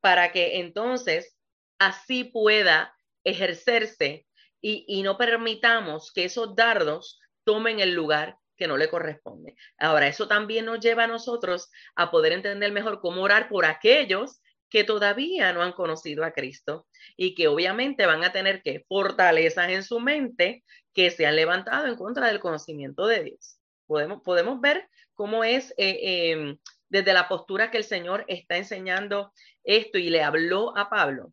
Para 0.00 0.32
que 0.32 0.58
entonces 0.58 1.36
así 1.78 2.24
pueda 2.24 2.96
ejercerse 3.24 4.26
y, 4.62 5.02
no 5.02 5.16
permitamos 5.16 6.12
que 6.12 6.24
esos 6.24 6.54
dardos 6.54 7.18
tomen 7.44 7.80
el 7.80 7.94
lugar 7.94 8.36
que 8.56 8.68
no 8.68 8.76
le 8.76 8.90
corresponde. 8.90 9.56
Ahora, 9.78 10.06
eso 10.06 10.28
también 10.28 10.66
nos 10.66 10.80
lleva 10.80 11.04
a 11.04 11.06
nosotros 11.06 11.70
a 11.94 12.10
poder 12.10 12.32
entender 12.32 12.70
mejor 12.72 13.00
cómo 13.00 13.22
orar 13.22 13.48
por 13.48 13.64
aquellos 13.64 14.42
que 14.68 14.84
todavía 14.84 15.52
no 15.52 15.62
han 15.62 15.72
conocido 15.72 16.24
a 16.24 16.32
Cristo 16.32 16.86
y 17.16 17.34
que 17.34 17.48
obviamente 17.48 18.06
van 18.06 18.22
a 18.22 18.32
tener 18.32 18.62
que 18.62 18.84
fortalezas 18.86 19.70
en 19.70 19.82
su 19.82 19.98
mente 19.98 20.62
que 20.92 21.10
se 21.10 21.26
han 21.26 21.36
levantado 21.36 21.86
en 21.86 21.96
contra 21.96 22.28
del 22.28 22.40
conocimiento 22.40 23.06
de 23.06 23.24
Dios. 23.24 23.58
Podemos, 23.86 24.60
ver 24.60 24.88
cómo 25.14 25.42
es 25.42 25.74
eh, 25.76 26.30
em, 26.30 26.58
desde 26.88 27.12
la 27.12 27.28
postura 27.28 27.70
que 27.70 27.78
el 27.78 27.84
Señor 27.84 28.24
está 28.28 28.56
enseñando 28.56 29.32
esto 29.64 29.98
y 29.98 30.10
le 30.10 30.22
habló 30.22 30.76
a 30.76 30.88
Pablo, 30.88 31.32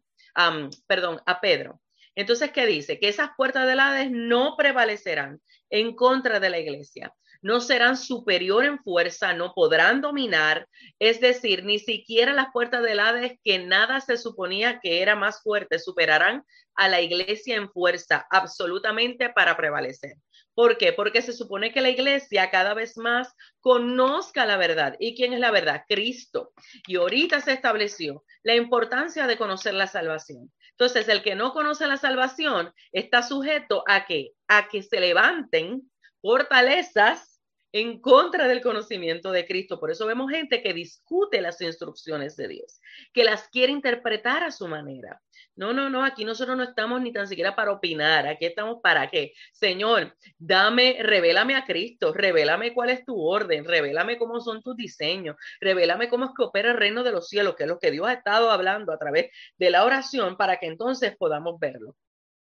perdón, 0.88 1.22
a 1.26 1.42
Pedro. 1.42 1.82
Entonces, 2.16 2.52
¿qué 2.52 2.66
dice? 2.66 3.00
Que 3.00 3.10
esas 3.10 3.30
puertas 3.38 3.68
del 3.68 3.80
Hades 3.80 4.10
no 4.12 4.56
prevalecerán 4.58 5.40
en 5.70 5.96
contra 5.96 6.40
de 6.40 6.50
la 6.50 6.60
iglesia. 6.60 7.14
No 7.42 7.62
serán 7.62 7.96
superior 7.98 8.66
en 8.66 8.80
fuerza, 8.80 9.34
no 9.34 9.54
podrán 9.54 10.02
dominar, 10.02 10.68
es 10.98 11.22
decir, 11.22 11.64
ni 11.64 11.78
siquiera 11.78 12.34
las 12.34 12.48
puertas 12.52 12.82
del 12.82 13.00
Hades, 13.00 13.38
que 13.44 13.60
nada 13.60 14.02
se 14.02 14.18
suponía 14.18 14.80
que 14.80 15.04
era 15.04 15.16
más 15.16 15.44
fuerte, 15.44 15.78
superarán 15.78 16.44
a 16.74 16.88
la 16.88 17.02
iglesia 17.02 17.56
en 17.56 17.70
fuerza 17.70 18.26
absolutamente 18.32 19.30
para 19.30 19.56
prevalecer. 19.56 20.16
¿Por 20.58 20.80
qué? 20.80 20.92
Porque 20.92 21.22
se 21.22 21.34
supone 21.34 21.72
que 21.72 21.82
la 21.82 21.92
iglesia 21.92 22.50
cada 22.50 22.74
vez 22.74 22.98
más 22.98 23.32
conozca 23.60 24.44
la 24.48 24.58
verdad. 24.58 24.96
¿Y 25.00 25.16
quién 25.16 25.34
es 25.34 25.40
la 25.40 25.52
verdad? 25.52 25.84
Cristo. 25.88 26.52
Y 26.88 26.96
ahorita 26.96 27.42
se 27.42 27.54
estableció 27.54 28.24
la 28.42 28.56
importancia 28.56 29.28
de 29.28 29.38
conocer 29.38 29.76
la 29.76 29.86
salvación. 29.86 30.52
Entonces, 30.72 31.08
el 31.10 31.22
que 31.22 31.36
no 31.36 31.54
conoce 31.54 31.86
la 31.86 31.98
salvación 31.98 32.74
está 32.92 33.22
sujeto 33.22 33.84
a 33.88 34.08
que, 34.08 34.32
a 34.48 34.68
que 34.68 34.82
se 34.82 35.00
levanten 35.00 35.92
fortalezas 36.24 37.37
en 37.80 38.00
contra 38.02 38.48
del 38.48 38.62
conocimiento 38.62 39.32
de 39.32 39.46
Cristo. 39.46 39.80
Por 39.80 39.92
eso 39.92 40.08
vemos 40.08 40.32
gente 40.32 40.64
que 40.64 40.74
discute 40.74 41.42
las 41.42 41.62
instrucciones 41.62 42.36
de 42.36 42.48
Dios, 42.48 42.82
que 43.14 43.24
las 43.24 43.48
quiere 43.50 43.72
interpretar 43.72 44.44
a 44.44 44.52
su 44.52 44.68
manera. 44.68 45.22
No, 45.56 45.74
no, 45.74 45.90
no, 45.90 46.04
aquí 46.04 46.26
nosotros 46.26 46.58
no 46.58 46.64
estamos 46.64 47.02
ni 47.02 47.14
tan 47.14 47.28
siquiera 47.28 47.56
para 47.56 47.72
opinar, 47.72 48.28
aquí 48.28 48.46
estamos 48.46 48.78
para 48.82 49.08
qué. 49.10 49.34
Señor, 49.52 50.16
dame, 50.40 50.98
revélame 51.02 51.56
a 51.56 51.66
Cristo, 51.66 52.14
revélame 52.14 52.74
cuál 52.74 52.90
es 52.90 53.06
tu 53.06 53.20
orden, 53.20 53.66
revélame 53.66 54.18
cómo 54.18 54.40
son 54.40 54.64
tus 54.64 54.76
diseños, 54.76 55.36
revélame 55.60 56.10
cómo 56.10 56.26
es 56.26 56.32
que 56.36 56.44
opera 56.44 56.72
el 56.72 56.78
reino 56.78 57.04
de 57.04 57.12
los 57.12 57.28
cielos, 57.28 57.56
que 57.56 57.64
es 57.64 57.70
lo 57.70 57.80
que 57.80 57.92
Dios 57.92 58.08
ha 58.08 58.14
estado 58.14 58.50
hablando 58.50 58.92
a 58.92 58.98
través 58.98 59.30
de 59.58 59.70
la 59.70 59.84
oración 59.84 60.36
para 60.36 60.58
que 60.58 60.66
entonces 60.66 61.16
podamos 61.16 61.60
verlo. 61.60 61.96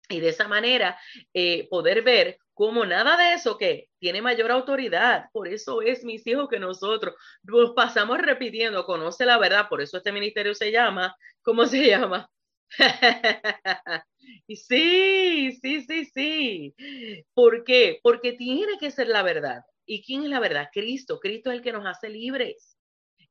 Y 0.07 0.19
de 0.19 0.29
esa 0.29 0.47
manera 0.47 0.99
eh, 1.33 1.67
poder 1.69 2.03
ver 2.03 2.37
cómo 2.55 2.85
nada 2.85 3.17
de 3.17 3.33
eso 3.33 3.57
que 3.57 3.89
tiene 3.99 4.21
mayor 4.21 4.49
autoridad. 4.49 5.25
Por 5.31 5.47
eso 5.47 5.81
es, 5.83 6.03
mis 6.03 6.25
hijos, 6.25 6.49
que 6.49 6.59
nosotros 6.59 7.15
nos 7.43 7.73
pasamos 7.73 8.17
repitiendo, 8.17 8.85
conoce 8.85 9.25
la 9.25 9.37
verdad. 9.37 9.69
Por 9.69 9.81
eso 9.81 9.97
este 9.97 10.11
ministerio 10.11 10.55
se 10.55 10.71
llama, 10.71 11.15
¿cómo 11.43 11.65
se 11.67 11.85
llama? 11.85 12.29
sí, 14.47 15.51
sí, 15.61 15.81
sí, 15.81 16.05
sí. 16.05 16.75
¿Por 17.33 17.63
qué? 17.63 17.99
Porque 18.01 18.33
tiene 18.33 18.77
que 18.79 18.89
ser 18.89 19.09
la 19.09 19.21
verdad. 19.21 19.61
¿Y 19.85 20.03
quién 20.03 20.23
es 20.23 20.29
la 20.29 20.39
verdad? 20.39 20.69
Cristo. 20.73 21.19
Cristo 21.19 21.51
es 21.51 21.57
el 21.57 21.61
que 21.63 21.73
nos 21.73 21.85
hace 21.85 22.09
libres. 22.09 22.77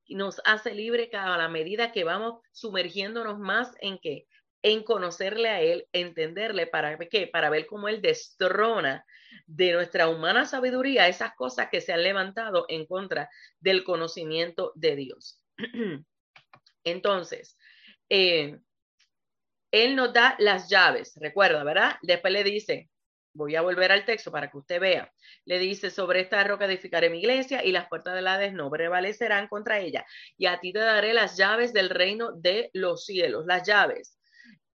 Nos 0.09 0.41
hace 0.45 0.75
libre 0.75 1.09
cada 1.09 1.39
la 1.39 1.49
medida 1.49 1.93
que 1.93 2.05
vamos 2.05 2.41
sumergiéndonos 2.53 3.39
más 3.39 3.73
en 3.81 3.99
qué? 3.99 4.27
En 4.67 4.83
conocerle 4.83 5.51
a 5.51 5.61
Él, 5.61 5.87
entenderle, 5.93 6.67
¿para 6.67 6.97
qué? 6.99 7.27
Para 7.27 7.51
ver 7.51 7.67
cómo 7.67 7.87
Él 7.87 8.01
destrona 8.01 9.05
de 9.47 9.73
nuestra 9.73 10.09
humana 10.09 10.47
sabiduría 10.47 11.07
esas 11.07 11.35
cosas 11.35 11.69
que 11.71 11.83
se 11.83 11.93
han 11.93 12.03
levantado 12.03 12.65
en 12.69 12.87
contra 12.87 13.29
del 13.61 13.85
conocimiento 13.85 14.73
de 14.75 14.97
Dios. 14.97 15.39
Entonces, 16.85 17.59
eh, 18.09 18.59
él 19.71 19.97
nos 19.97 20.15
da 20.15 20.35
las 20.39 20.71
llaves, 20.71 21.13
recuerda, 21.17 21.63
¿verdad? 21.63 21.97
Después 22.01 22.33
le 22.33 22.43
dice, 22.43 22.89
voy 23.35 23.57
a 23.57 23.61
volver 23.61 23.93
al 23.93 24.07
texto 24.07 24.33
para 24.33 24.51
que 24.51 24.57
usted 24.57 24.81
vea, 24.81 25.13
le 25.45 25.59
dice, 25.59 25.91
sobre 25.91 26.21
esta 26.21 26.43
roca 26.45 26.65
edificaré 26.65 27.11
mi 27.11 27.19
iglesia 27.19 27.63
y 27.63 27.73
las 27.73 27.89
puertas 27.89 28.15
del 28.15 28.29
Hades 28.29 28.55
no 28.55 28.71
prevalecerán 28.71 29.47
contra 29.49 29.81
ella. 29.81 30.07
Y 30.39 30.47
a 30.47 30.59
ti 30.61 30.73
te 30.73 30.79
daré 30.79 31.13
las 31.13 31.37
llaves 31.37 31.75
del 31.75 31.91
reino 31.91 32.33
de 32.33 32.71
los 32.73 33.05
cielos, 33.05 33.45
las 33.47 33.67
llaves. 33.67 34.17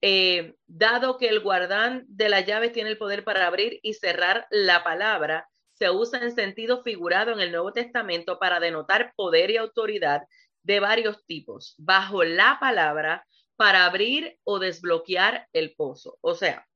Eh, 0.02 0.54
dado 0.66 1.16
que 1.16 1.28
el 1.28 1.40
guardán 1.40 2.04
de 2.08 2.28
las 2.28 2.46
llaves 2.46 2.72
tiene 2.72 2.90
el 2.90 2.98
poder 2.98 3.24
para 3.24 3.46
abrir 3.46 3.80
y 3.82 3.94
cerrar 3.94 4.46
la 4.50 4.84
palabra, 4.84 5.48
se 5.72 5.90
usa 5.90 6.20
en 6.20 6.34
sentido 6.34 6.82
figurado 6.82 7.32
en 7.32 7.40
el 7.40 7.50
Nuevo 7.50 7.72
Testamento 7.72 8.38
para 8.38 8.60
denotar 8.60 9.12
poder 9.16 9.50
y 9.50 9.56
autoridad 9.56 10.22
de 10.62 10.80
varios 10.80 11.24
tipos. 11.26 11.74
Bajo 11.78 12.24
la 12.24 12.58
palabra, 12.60 13.26
para 13.56 13.86
abrir 13.86 14.38
o 14.44 14.58
desbloquear 14.58 15.48
el 15.52 15.74
pozo. 15.74 16.18
O 16.20 16.34
sea, 16.34 16.66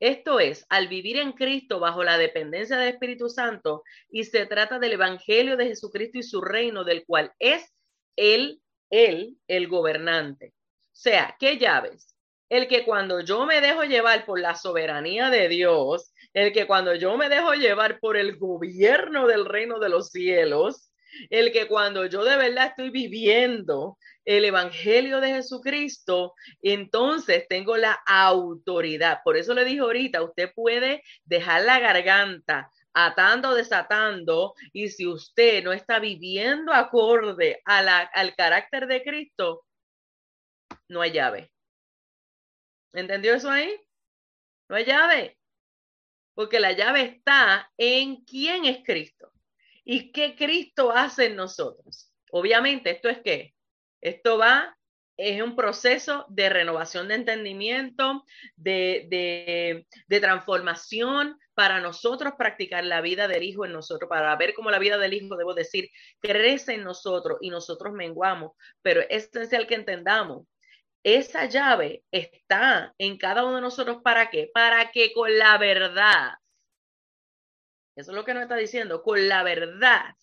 esto 0.00 0.40
es, 0.40 0.66
al 0.68 0.88
vivir 0.88 1.16
en 1.16 1.32
Cristo 1.32 1.80
bajo 1.80 2.04
la 2.04 2.18
dependencia 2.18 2.76
del 2.76 2.88
Espíritu 2.88 3.28
Santo, 3.28 3.82
y 4.10 4.24
se 4.24 4.46
trata 4.46 4.78
del 4.78 4.92
Evangelio 4.92 5.56
de 5.56 5.66
Jesucristo 5.66 6.18
y 6.18 6.22
su 6.22 6.40
reino, 6.40 6.84
del 6.84 7.04
cual 7.06 7.32
es 7.38 7.72
Él, 8.16 8.60
Él, 8.90 9.38
el 9.48 9.68
gobernante. 9.68 10.52
O 10.56 10.98
sea, 10.98 11.36
¿qué 11.38 11.58
llaves? 11.58 12.15
El 12.48 12.68
que 12.68 12.84
cuando 12.84 13.20
yo 13.20 13.44
me 13.46 13.60
dejo 13.60 13.82
llevar 13.84 14.24
por 14.24 14.40
la 14.40 14.54
soberanía 14.54 15.30
de 15.30 15.48
Dios, 15.48 16.12
el 16.32 16.52
que 16.52 16.66
cuando 16.66 16.94
yo 16.94 17.16
me 17.16 17.28
dejo 17.28 17.54
llevar 17.54 17.98
por 17.98 18.16
el 18.16 18.36
gobierno 18.36 19.26
del 19.26 19.44
reino 19.44 19.78
de 19.78 19.88
los 19.88 20.10
cielos, 20.10 20.90
el 21.30 21.50
que 21.52 21.66
cuando 21.66 22.06
yo 22.06 22.24
de 22.24 22.36
verdad 22.36 22.66
estoy 22.66 22.90
viviendo 22.90 23.96
el 24.24 24.44
Evangelio 24.44 25.20
de 25.20 25.34
Jesucristo, 25.34 26.34
entonces 26.62 27.46
tengo 27.48 27.76
la 27.76 27.98
autoridad. 28.06 29.20
Por 29.24 29.36
eso 29.36 29.54
le 29.54 29.64
dije 29.64 29.80
ahorita, 29.80 30.22
usted 30.22 30.52
puede 30.54 31.02
dejar 31.24 31.62
la 31.62 31.78
garganta 31.78 32.70
atando, 32.92 33.54
desatando, 33.54 34.54
y 34.72 34.88
si 34.88 35.06
usted 35.06 35.62
no 35.62 35.72
está 35.72 35.98
viviendo 35.98 36.72
acorde 36.72 37.60
al 37.64 38.34
carácter 38.34 38.86
de 38.86 39.02
Cristo, 39.02 39.64
no 40.88 41.02
hay 41.02 41.12
llave. 41.12 41.50
¿Entendió 42.96 43.34
eso 43.34 43.50
ahí? 43.50 43.78
No 44.70 44.76
hay 44.76 44.86
llave. 44.86 45.38
Porque 46.34 46.60
la 46.60 46.72
llave 46.72 47.02
está 47.02 47.70
en 47.76 48.24
quién 48.24 48.64
es 48.64 48.78
Cristo 48.84 49.30
y 49.84 50.12
qué 50.12 50.34
Cristo 50.34 50.90
hace 50.90 51.26
en 51.26 51.36
nosotros. 51.36 52.10
Obviamente, 52.30 52.90
esto 52.90 53.10
es 53.10 53.20
qué? 53.22 53.54
Esto 54.00 54.38
va, 54.38 54.76
es 55.18 55.42
un 55.42 55.56
proceso 55.56 56.24
de 56.28 56.48
renovación 56.48 57.08
de 57.08 57.16
entendimiento, 57.16 58.24
de, 58.56 59.84
de, 60.08 60.20
transformación 60.20 61.38
para 61.54 61.80
nosotros 61.80 62.34
practicar 62.38 62.84
la 62.84 63.02
vida 63.02 63.28
del 63.28 63.42
Hijo 63.42 63.66
en 63.66 63.72
nosotros, 63.72 64.08
para 64.08 64.34
ver 64.36 64.54
cómo 64.54 64.70
la 64.70 64.78
vida 64.78 64.96
del 64.96 65.12
Hijo, 65.12 65.36
debo 65.36 65.54
decir, 65.54 65.90
crece 66.20 66.74
en 66.74 66.84
nosotros 66.84 67.38
y 67.42 67.50
nosotros 67.50 67.92
menguamos. 67.92 68.52
Pero 68.82 69.02
es 69.02 69.24
esencial 69.24 69.66
que 69.66 69.74
entendamos 69.74 70.46
esa 71.06 71.46
llave 71.46 72.02
está 72.10 72.92
en 72.98 73.16
cada 73.16 73.44
uno 73.44 73.54
de 73.56 73.60
nosotros 73.60 73.98
para 74.02 74.28
qué? 74.28 74.50
Para 74.52 74.90
que 74.90 75.12
con 75.12 75.38
la 75.38 75.56
verdad, 75.56 76.32
eso 77.94 78.10
es 78.10 78.16
lo 78.16 78.24
que 78.24 78.34
nos 78.34 78.42
está 78.42 78.56
diciendo, 78.56 79.04
con 79.04 79.28
la 79.28 79.44
verdad, 79.44 80.16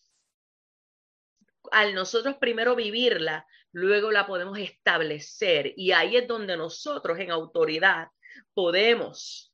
al 1.71 1.95
nosotros 1.95 2.35
primero 2.35 2.75
vivirla, 2.75 3.47
luego 3.71 4.11
la 4.11 4.27
podemos 4.27 4.59
establecer 4.59 5.73
y 5.77 5.93
ahí 5.93 6.17
es 6.17 6.27
donde 6.27 6.57
nosotros 6.57 7.17
en 7.17 7.31
autoridad 7.31 8.09
podemos 8.53 9.53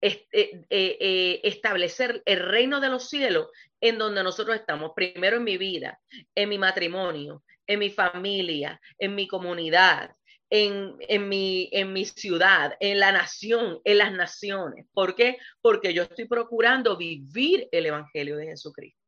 eh, 0.00 0.26
eh, 0.32 0.66
eh, 0.68 1.40
establecer 1.44 2.24
el 2.26 2.40
reino 2.40 2.80
de 2.80 2.88
los 2.88 3.08
cielos 3.08 3.50
en 3.80 3.98
donde 3.98 4.24
nosotros 4.24 4.56
estamos, 4.56 4.90
primero 4.96 5.36
en 5.36 5.44
mi 5.44 5.58
vida, 5.58 6.00
en 6.34 6.48
mi 6.48 6.58
matrimonio, 6.58 7.44
en 7.66 7.78
mi 7.78 7.90
familia, 7.90 8.80
en 8.98 9.14
mi 9.14 9.26
comunidad, 9.26 10.14
en, 10.50 10.96
en, 11.00 11.28
mi, 11.28 11.68
en 11.72 11.92
mi 11.92 12.04
ciudad, 12.04 12.76
en 12.80 13.00
la 13.00 13.12
nación, 13.12 13.80
en 13.84 13.98
las 13.98 14.12
naciones. 14.12 14.86
¿Por 14.92 15.14
qué? 15.14 15.38
Porque 15.60 15.92
yo 15.92 16.04
estoy 16.04 16.26
procurando 16.26 16.96
vivir 16.96 17.68
el 17.72 17.86
Evangelio 17.86 18.36
de 18.36 18.46
Jesucristo. 18.46 19.00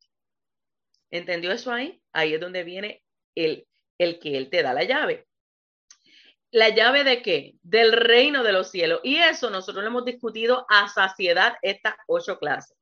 ¿Entendió 1.10 1.52
eso 1.52 1.72
ahí? 1.72 2.00
Ahí 2.12 2.34
es 2.34 2.40
donde 2.40 2.64
viene 2.64 3.02
el, 3.34 3.66
el 3.98 4.18
que 4.18 4.36
Él 4.36 4.50
te 4.50 4.62
da 4.62 4.74
la 4.74 4.84
llave. 4.84 5.26
¿La 6.50 6.70
llave 6.70 7.04
de 7.04 7.22
qué? 7.22 7.54
Del 7.62 7.92
reino 7.92 8.42
de 8.42 8.52
los 8.52 8.70
cielos. 8.70 9.00
Y 9.04 9.16
eso 9.16 9.50
nosotros 9.50 9.82
lo 9.84 9.90
hemos 9.90 10.04
discutido 10.04 10.66
a 10.68 10.88
saciedad 10.88 11.56
estas 11.62 11.94
ocho 12.06 12.38
clases, 12.38 12.76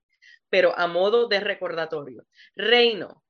pero 0.48 0.77
a 0.78 0.86
modo 0.86 1.27
de 1.27 1.40
recordatorio. 1.40 2.24
Reino, 2.55 3.24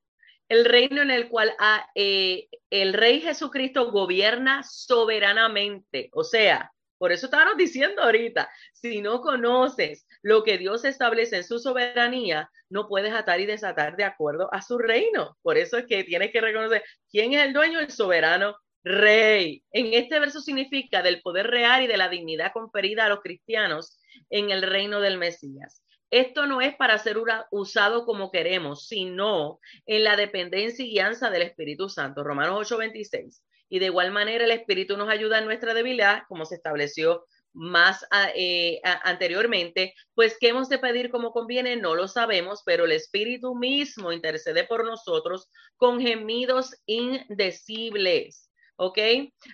el 0.48 0.64
reino 0.64 1.02
en 1.02 1.10
el 1.10 1.28
cual 1.28 1.54
ah, 1.58 1.88
eh, 1.94 2.48
el 2.70 2.94
rey 2.94 3.20
Jesucristo 3.20 3.90
gobierna 3.90 4.62
soberanamente. 4.62 6.10
O 6.12 6.24
sea, 6.24 6.72
por 6.98 7.12
eso 7.12 7.26
estábamos 7.26 7.56
diciendo 7.56 8.02
ahorita, 8.02 8.48
si 8.72 9.00
no 9.02 9.20
conoces 9.20 10.06
lo 10.22 10.44
que 10.44 10.58
Dios 10.58 10.84
establece 10.84 11.36
en 11.36 11.44
su 11.44 11.58
soberanía, 11.58 12.50
no 12.70 12.88
puedes 12.88 13.12
atar 13.12 13.40
y 13.40 13.46
desatar 13.46 13.96
de 13.96 14.04
acuerdo 14.04 14.48
a 14.52 14.62
su 14.62 14.78
reino. 14.78 15.36
Por 15.42 15.58
eso 15.58 15.76
es 15.76 15.86
que 15.86 16.04
tienes 16.04 16.32
que 16.32 16.40
reconocer 16.40 16.82
quién 17.10 17.34
es 17.34 17.44
el 17.44 17.52
dueño, 17.52 17.80
el 17.80 17.90
soberano 17.90 18.56
rey. 18.82 19.62
En 19.72 19.92
este 19.94 20.18
verso 20.20 20.40
significa 20.40 21.02
del 21.02 21.20
poder 21.20 21.48
real 21.48 21.82
y 21.82 21.86
de 21.86 21.96
la 21.96 22.08
dignidad 22.08 22.52
conferida 22.52 23.04
a 23.04 23.08
los 23.08 23.20
cristianos 23.20 23.98
en 24.30 24.50
el 24.50 24.62
reino 24.62 25.00
del 25.00 25.18
Mesías. 25.18 25.82
Esto 26.10 26.46
no 26.46 26.60
es 26.60 26.76
para 26.76 26.98
ser 26.98 27.16
usado 27.50 28.04
como 28.04 28.30
queremos, 28.30 28.86
sino 28.86 29.58
en 29.86 30.04
la 30.04 30.16
dependencia 30.16 30.84
y 30.84 30.90
guianza 30.90 31.30
del 31.30 31.42
Espíritu 31.42 31.88
Santo. 31.88 32.22
Romanos 32.22 32.70
8:26. 32.70 33.42
Y 33.68 33.80
de 33.80 33.86
igual 33.86 34.12
manera 34.12 34.44
el 34.44 34.52
Espíritu 34.52 34.96
nos 34.96 35.08
ayuda 35.08 35.38
en 35.38 35.46
nuestra 35.46 35.74
debilidad, 35.74 36.22
como 36.28 36.44
se 36.44 36.54
estableció 36.54 37.26
más 37.52 38.06
eh, 38.34 38.80
anteriormente, 39.02 39.94
pues 40.14 40.36
qué 40.38 40.48
hemos 40.48 40.68
de 40.68 40.78
pedir 40.78 41.10
como 41.10 41.32
conviene, 41.32 41.74
no 41.76 41.94
lo 41.94 42.06
sabemos, 42.06 42.62
pero 42.64 42.84
el 42.84 42.92
Espíritu 42.92 43.54
mismo 43.54 44.12
intercede 44.12 44.64
por 44.64 44.84
nosotros 44.84 45.48
con 45.76 46.00
gemidos 46.00 46.76
indecibles. 46.84 48.50
¿Ok? 48.76 48.98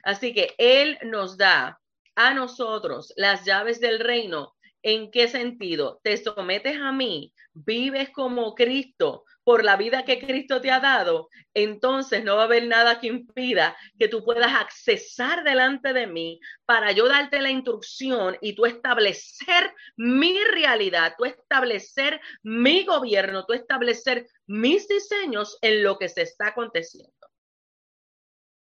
Así 0.03 0.35
que 0.35 0.53
Él 0.59 0.99
nos 1.05 1.39
da 1.39 1.81
a 2.16 2.35
nosotros 2.35 3.12
las 3.16 3.45
llaves 3.45 3.81
del 3.81 4.01
reino 4.01 4.53
¿En 4.82 5.10
qué 5.12 5.28
sentido? 5.28 6.00
Te 6.02 6.16
sometes 6.16 6.76
a 6.80 6.90
mí, 6.90 7.32
vives 7.52 8.10
como 8.10 8.54
Cristo 8.54 9.24
por 9.44 9.64
la 9.64 9.76
vida 9.76 10.04
que 10.04 10.18
Cristo 10.20 10.60
te 10.60 10.70
ha 10.70 10.80
dado, 10.80 11.28
entonces 11.54 12.24
no 12.24 12.36
va 12.36 12.42
a 12.42 12.44
haber 12.46 12.66
nada 12.66 13.00
que 13.00 13.09
impida 13.09 13.76
que 13.98 14.09
tú 14.09 14.24
puedas 14.24 14.52
accesar 14.52 15.42
delante 15.42 15.92
de 15.92 16.06
mí 16.06 16.40
para 16.64 16.92
yo 16.92 17.09
darte 17.09 17.40
la 17.40 17.50
instrucción 17.50 18.36
y 18.40 18.54
tú 18.54 18.66
establecer 18.66 19.74
mi 19.96 20.38
realidad, 20.44 21.14
tú 21.18 21.24
establecer 21.24 22.20
mi 22.42 22.84
gobierno, 22.84 23.44
tú 23.46 23.52
establecer 23.52 24.26
mis 24.46 24.86
diseños 24.86 25.59
en 25.60 25.82
lo 25.82 25.98
que 25.98 26.09
se 26.09 26.22
está 26.22 26.48
aconteciendo. 26.48 27.12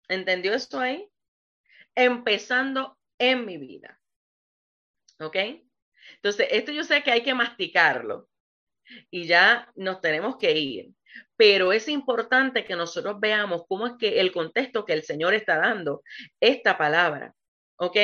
¿Entendió 0.09 0.55
esto 0.55 0.79
ahí? 0.79 1.09
Empezando 1.95 2.99
en 3.19 3.45
mi 3.45 3.57
vida. 3.57 3.99
¿Ok? 5.21 5.66
Entonces, 6.27 6.49
esto 6.51 6.73
yo 6.73 6.83
sé 6.83 7.05
que 7.05 7.13
hay 7.13 7.23
que 7.23 7.35
masticarlo 7.35 8.29
y 9.13 9.27
ya 9.27 9.71
nos 9.77 10.01
tenemos 10.01 10.39
que 10.39 10.59
ir, 10.59 10.89
pero 11.37 11.73
es 11.73 11.87
importante 11.87 12.65
que 12.65 12.75
nosotros 12.75 13.21
veamos 13.21 13.63
cómo 13.69 13.87
es 13.87 13.93
que 13.97 14.19
el 14.19 14.33
contexto 14.33 14.85
que 14.85 14.95
el 14.95 15.05
Señor 15.05 15.35
está 15.35 15.59
dando 15.59 16.03
esta 16.41 16.77
palabra, 16.77 17.33
¿ok? 17.77 17.97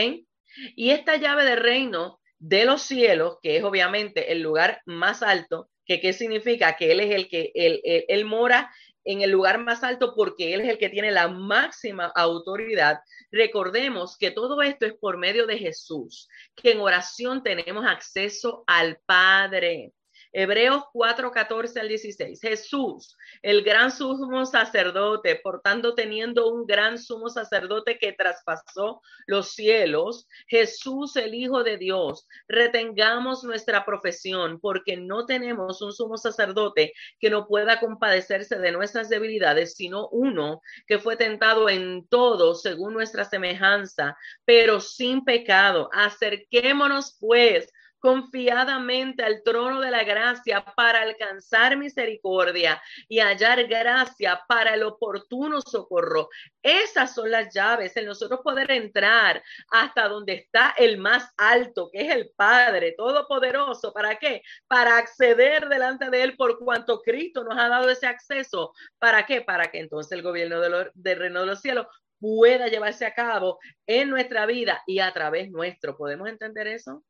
Y 0.77 0.90
esta 0.90 1.16
llave 1.16 1.44
de 1.44 1.57
reino 1.57 2.20
de 2.39 2.65
los 2.65 2.82
cielos, 2.82 3.39
que 3.43 3.57
es 3.57 3.65
obviamente 3.65 4.31
el 4.31 4.40
lugar 4.40 4.82
más 4.86 5.24
alto, 5.24 5.69
que 5.85 6.01
qué 6.01 6.12
significa 6.12 6.77
que 6.77 6.93
Él 6.93 7.01
es 7.01 7.11
el 7.16 7.28
que, 7.28 7.51
él, 7.57 7.81
él 7.82 8.24
mora 8.24 8.73
en 9.05 9.23
el 9.23 9.31
lugar 9.31 9.59
más 9.59 9.83
alto 9.83 10.15
porque 10.15 10.55
Él 10.55 10.61
es 10.62 10.69
el 10.69 10.79
que 10.79 10.89
tiene 10.89 11.11
la 11.11 11.29
máxima 11.29 12.07
autoridad. 12.15 13.01
Recordemos 13.31 14.16
que 14.16 14.31
todo 14.31 14.62
esto 14.62 14.87
es 14.87 14.95
por 14.95 15.19
medio 15.19 15.47
de 15.47 15.59
Jesús, 15.59 16.29
que 16.55 16.73
en 16.73 16.81
oración 16.81 17.43
tenemos 17.43 17.85
acceso 17.87 18.65
al 18.66 18.99
Padre. 19.07 19.93
Hebreos 20.33 20.85
4, 20.93 21.31
14 21.31 21.81
al 21.81 21.89
16. 21.89 22.41
Jesús, 22.41 23.17
el 23.43 23.63
gran 23.63 23.91
sumo 23.91 24.47
sacerdote, 24.47 25.37
portando 25.37 25.95
teniendo 25.95 26.51
un 26.51 26.67
gran 26.67 26.99
sumo 26.99 27.29
sacerdote 27.29 27.99
que 27.99 28.13
traspasó 28.13 29.03
los 29.27 29.53
cielos, 29.53 30.27
Jesús, 30.47 31.17
el 31.17 31.35
Hijo 31.35 31.63
de 31.63 31.77
Dios, 31.77 32.27
retengamos 32.49 33.45
nuestra 33.45 33.85
profesión, 33.85 34.59
porque 34.61 34.97
no 34.97 35.27
tenemos 35.27 35.83
un 35.83 35.93
sumo 35.93 36.17
sacerdote 36.17 36.95
que 37.21 37.31
no 37.31 37.47
pueda 37.47 37.79
compadecerse 37.79 38.59
de 38.59 38.73
nuestras 38.73 39.09
debilidades, 39.09 39.75
sino 39.75 40.09
uno 40.09 40.63
que 40.87 40.99
fue 40.99 41.17
tentado 41.17 41.69
en 41.69 42.07
todo 42.09 42.55
según 42.55 42.95
nuestra 42.95 43.25
semejanza, 43.25 44.17
pero 44.45 44.81
sin 44.81 45.25
pecado. 45.25 45.91
Acerquémonos 45.93 47.17
pues 47.21 47.73
confiadamente 48.03 49.23
al 49.23 49.45
trono 49.45 49.81
de 49.81 49.93
la 49.93 50.03
gracia 50.03 50.65
para 50.77 51.03
alcanzar 51.03 51.77
misericordia 51.77 52.83
y 53.09 53.20
hallar 53.20 53.69
gracia 53.69 54.43
para 54.49 54.74
el 54.74 54.83
oportuno 54.83 55.61
socorro. 55.61 56.29
Esas 56.65 57.15
son 57.15 57.31
las 57.31 57.55
llaves 57.55 57.97
en 57.97 58.07
nosotros 58.07 58.41
poder 58.43 58.73
entrar 58.73 59.41
hasta 59.70 60.09
donde 60.09 60.33
está 60.33 60.74
el 60.77 60.99
más 60.99 61.33
alto, 61.37 61.91
que 61.93 62.01
es 62.01 62.12
el 62.12 62.31
Padre 62.35 62.93
Todopoderoso. 62.99 63.93
¿Para 63.93 64.16
qué? 64.16 64.43
Para 64.66 64.99
acceder 64.99 65.69
delante 65.69 66.11
de 66.11 66.24
Él 66.24 66.37
por 66.37 66.59
cuanto 66.59 67.03
Cristo 67.03 67.45
nos 67.45 67.57
ha 67.57 67.69
dado 67.69 67.89
ese 67.89 68.09
acceso. 68.09 68.73
¿Para 68.99 69.24
qué? 69.27 69.43
Para 69.43 69.70
que 69.70 69.79
entonces 69.79 70.11
el 70.11 70.23
gobierno 70.23 70.61
del 70.61 71.19
reino 71.19 71.41
de 71.41 71.47
los 71.47 71.61
cielos 71.61 71.87
pueda 72.19 72.66
llevarse 72.66 73.07
a 73.07 73.15
cabo 73.15 73.61
en 73.87 74.11
nuestra 74.11 74.45
vida 74.47 74.83
y 74.89 74.99
a 74.99 75.12
través 75.12 75.53
nuestro. 75.53 75.97
¿Podemos 75.97 76.29
entender 76.29 76.66
eso? 76.66 77.05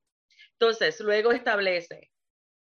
Entonces, 0.62 1.00
luego 1.00 1.32
establece 1.32 2.12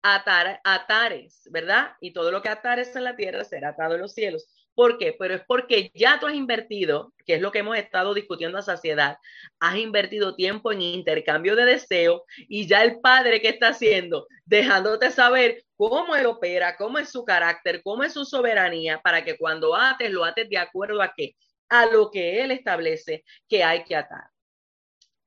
atar, 0.03 0.61
atares, 0.63 1.43
¿verdad? 1.51 1.97
Y 2.01 2.13
todo 2.13 2.31
lo 2.31 2.41
que 2.41 2.49
atares 2.49 2.95
en 2.95 3.03
la 3.03 3.17
tierra 3.17 3.43
será 3.43 3.71
atado 3.71 3.97
en 3.97 4.03
los 4.03 4.15
cielos. 4.15 4.47
¿Por 4.73 4.99
qué? 4.99 5.17
Pero 5.19 5.35
es 5.35 5.43
porque 5.49 5.91
ya 5.97 6.21
tú 6.21 6.29
has 6.29 6.35
invertido, 6.35 7.13
que 7.27 7.35
es 7.35 7.41
lo 7.41 7.51
que 7.51 7.59
hemos 7.59 7.77
estado 7.77 8.15
discutiendo 8.15 8.57
a 8.57 8.63
saciedad, 8.63 9.19
has 9.59 9.75
invertido 9.79 10.37
tiempo 10.37 10.71
en 10.71 10.81
intercambio 10.81 11.57
de 11.57 11.65
deseo 11.65 12.23
y 12.37 12.69
ya 12.69 12.85
el 12.85 13.01
padre 13.01 13.41
que 13.41 13.49
está 13.49 13.71
haciendo, 13.71 14.29
dejándote 14.45 15.11
saber 15.11 15.65
cómo 15.77 16.15
él 16.15 16.27
opera, 16.27 16.77
cómo 16.77 17.01
es 17.01 17.11
su 17.11 17.25
carácter, 17.25 17.83
cómo 17.83 18.05
es 18.05 18.13
su 18.13 18.25
soberanía, 18.25 19.01
para 19.03 19.25
que 19.25 19.37
cuando 19.37 19.75
ates, 19.75 20.13
lo 20.13 20.25
ates 20.25 20.49
de 20.49 20.59
acuerdo 20.59 21.03
a 21.03 21.13
qué? 21.17 21.35
A 21.69 21.87
lo 21.87 22.13
que 22.13 22.45
él 22.45 22.53
establece 22.53 23.25
que 23.49 23.65
hay 23.65 23.83
que 23.83 23.97
atar. 23.97 24.31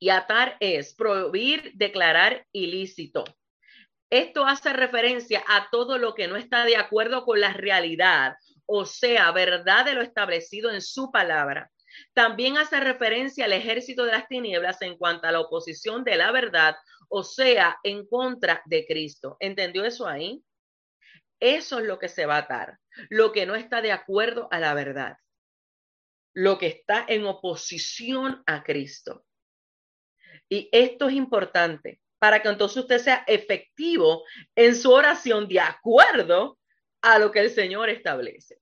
Y 0.02 0.10
atar 0.10 0.58
es 0.60 0.96
prohibir, 0.96 1.74
declarar 1.76 2.48
ilícito. 2.52 3.24
Esto 4.10 4.46
hace 4.46 4.74
referencia 4.74 5.44
a 5.48 5.70
todo 5.70 6.00
lo 6.00 6.16
que 6.16 6.28
no 6.28 6.38
está 6.38 6.66
de 6.66 6.76
acuerdo 6.76 7.24
con 7.24 7.40
la 7.40 7.54
realidad, 7.54 8.36
o 8.66 8.86
sea, 8.86 9.32
verdad 9.32 9.86
de 9.86 9.94
lo 9.94 10.02
establecido 10.02 10.72
en 10.72 10.82
su 10.82 11.12
palabra. 11.12 11.72
También 12.14 12.58
hace 12.58 12.80
referencia 12.80 13.46
al 13.46 13.54
ejército 13.54 14.04
de 14.04 14.14
las 14.14 14.28
tinieblas 14.28 14.82
en 14.82 14.98
cuanto 14.98 15.28
a 15.28 15.32
la 15.32 15.40
oposición 15.40 16.04
de 16.04 16.16
la 16.16 16.32
verdad, 16.32 16.76
o 17.08 17.24
sea, 17.24 17.78
en 17.84 18.08
contra 18.08 18.64
de 18.66 18.88
Cristo. 18.88 19.38
¿Entendió 19.40 19.86
eso 19.86 20.08
ahí? 20.08 20.44
Eso 21.40 21.80
es 21.80 21.86
lo 21.86 22.00
que 22.00 22.10
se 22.10 22.26
va 22.26 22.38
a 22.38 22.40
atar, 22.40 22.80
lo 23.10 23.32
que 23.32 23.46
no 23.46 23.54
está 23.54 23.84
de 23.84 23.92
acuerdo 23.92 24.48
a 24.52 24.60
la 24.60 24.74
verdad, 24.74 25.18
lo 26.34 26.58
que 26.58 26.68
está 26.68 27.06
en 27.08 27.26
oposición 27.26 28.42
a 28.48 28.64
Cristo. 28.64 29.26
Y 30.52 30.68
esto 30.74 31.08
es 31.08 31.16
importante 31.16 32.02
para 32.20 32.42
que 32.42 32.50
entonces 32.50 32.78
usted 32.78 33.00
sea 33.00 33.24
efectivo 33.26 34.26
en 34.54 34.76
su 34.76 34.92
oración 34.92 35.48
de 35.48 35.62
acuerdo 35.62 36.60
a 37.02 37.18
lo 37.20 37.32
que 37.32 37.40
el 37.40 37.50
Señor 37.50 37.90
establece. 37.90 38.60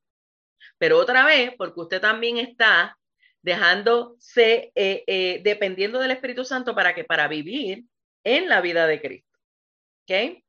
Pero 0.78 1.00
otra 1.00 1.26
vez, 1.26 1.52
porque 1.58 1.82
usted 1.82 2.00
también 2.00 2.38
está 2.38 2.96
dejándose, 3.42 4.72
eh, 4.76 5.42
dependiendo 5.44 5.98
del 6.00 6.12
Espíritu 6.12 6.46
Santo 6.46 6.76
para 6.76 6.94
que 6.94 7.06
para 7.06 7.28
vivir 7.28 7.86
en 8.24 8.48
la 8.48 8.62
vida 8.62 8.86
de 8.86 9.02
Cristo. 9.02 9.40
¿Ok? 10.04 10.44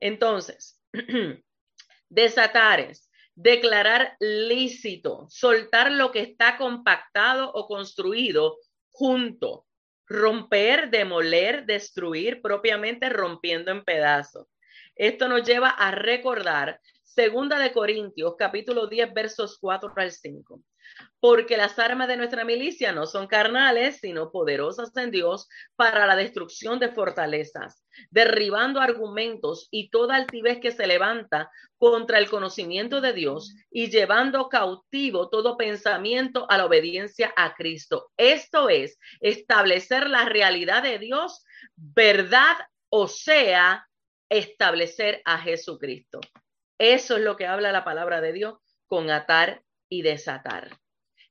Entonces, 0.00 0.80
desatar 2.08 2.80
es 2.80 3.10
declarar 3.34 4.16
lícito, 4.18 5.26
soltar 5.28 5.92
lo 5.92 6.10
que 6.10 6.20
está 6.20 6.56
compactado 6.56 7.52
o 7.52 7.66
construido 7.66 8.56
junto, 8.90 9.66
romper, 10.10 10.90
demoler, 10.90 11.64
destruir, 11.66 12.42
propiamente 12.42 13.08
rompiendo 13.08 13.70
en 13.70 13.84
pedazos. 13.84 14.48
Esto 14.96 15.28
nos 15.28 15.44
lleva 15.44 15.70
a 15.70 15.92
recordar 15.92 16.80
Segunda 17.04 17.58
de 17.60 17.72
Corintios, 17.72 18.34
capítulo 18.36 18.88
10, 18.88 19.14
versos 19.14 19.56
4 19.60 19.92
al 19.96 20.10
5 20.10 20.60
porque 21.20 21.56
las 21.56 21.78
armas 21.78 22.08
de 22.08 22.16
nuestra 22.16 22.44
milicia 22.44 22.92
no 22.92 23.06
son 23.06 23.26
carnales, 23.26 23.98
sino 24.00 24.30
poderosas 24.30 24.96
en 24.96 25.10
Dios 25.10 25.48
para 25.76 26.06
la 26.06 26.16
destrucción 26.16 26.78
de 26.78 26.88
fortalezas, 26.88 27.84
derribando 28.10 28.80
argumentos 28.80 29.68
y 29.70 29.90
toda 29.90 30.16
altivez 30.16 30.60
que 30.60 30.72
se 30.72 30.86
levanta 30.86 31.50
contra 31.76 32.18
el 32.18 32.30
conocimiento 32.30 33.00
de 33.00 33.12
Dios 33.12 33.54
y 33.70 33.90
llevando 33.90 34.48
cautivo 34.48 35.28
todo 35.28 35.56
pensamiento 35.56 36.46
a 36.50 36.56
la 36.56 36.66
obediencia 36.66 37.32
a 37.36 37.54
Cristo. 37.54 38.10
Esto 38.16 38.68
es 38.68 38.98
establecer 39.20 40.08
la 40.08 40.24
realidad 40.24 40.82
de 40.82 40.98
Dios, 40.98 41.44
verdad, 41.76 42.56
o 42.88 43.08
sea, 43.08 43.86
establecer 44.30 45.20
a 45.26 45.38
Jesucristo. 45.38 46.20
Eso 46.78 47.16
es 47.18 47.22
lo 47.22 47.36
que 47.36 47.46
habla 47.46 47.72
la 47.72 47.84
palabra 47.84 48.22
de 48.22 48.32
Dios 48.32 48.54
con 48.86 49.10
atar 49.10 49.62
y 49.90 50.00
desatar. 50.00 50.70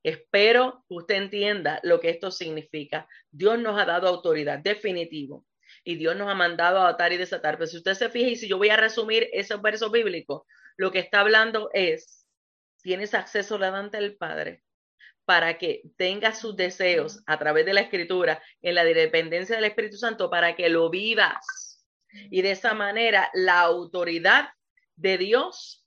Espero 0.03 0.85
que 0.87 0.95
usted 0.95 1.15
entienda 1.15 1.79
lo 1.83 1.99
que 1.99 2.09
esto 2.09 2.29
significa. 2.29 3.07
Dios 3.31 3.57
nos 3.57 3.79
ha 3.81 3.85
dado 3.85 4.07
autoridad, 4.07 4.59
definitivo. 4.59 5.45
Y 5.83 5.95
Dios 5.95 6.15
nos 6.15 6.29
ha 6.29 6.35
mandado 6.35 6.79
a 6.79 6.89
atar 6.89 7.11
y 7.11 7.17
desatar. 7.17 7.57
Pero 7.57 7.67
si 7.67 7.77
usted 7.77 7.95
se 7.95 8.09
fija 8.09 8.29
y 8.29 8.35
si 8.35 8.47
yo 8.47 8.57
voy 8.57 8.69
a 8.69 8.77
resumir 8.77 9.27
esos 9.33 9.61
versos 9.61 9.91
bíblicos, 9.91 10.43
lo 10.77 10.91
que 10.91 10.99
está 10.99 11.21
hablando 11.21 11.69
es, 11.73 12.27
tienes 12.81 13.13
acceso 13.13 13.57
delante 13.57 13.97
del 13.97 14.15
Padre 14.15 14.63
para 15.25 15.57
que 15.57 15.83
tenga 15.95 16.33
sus 16.33 16.55
deseos 16.55 17.21
a 17.27 17.37
través 17.37 17.65
de 17.65 17.73
la 17.73 17.81
escritura 17.81 18.41
en 18.61 18.73
la 18.75 18.83
dependencia 18.83 19.55
del 19.55 19.65
Espíritu 19.65 19.97
Santo 19.97 20.29
para 20.29 20.55
que 20.55 20.69
lo 20.69 20.89
vivas. 20.89 21.85
Y 22.31 22.41
de 22.41 22.51
esa 22.51 22.73
manera 22.73 23.29
la 23.33 23.59
autoridad 23.59 24.49
de 24.95 25.19
Dios 25.19 25.78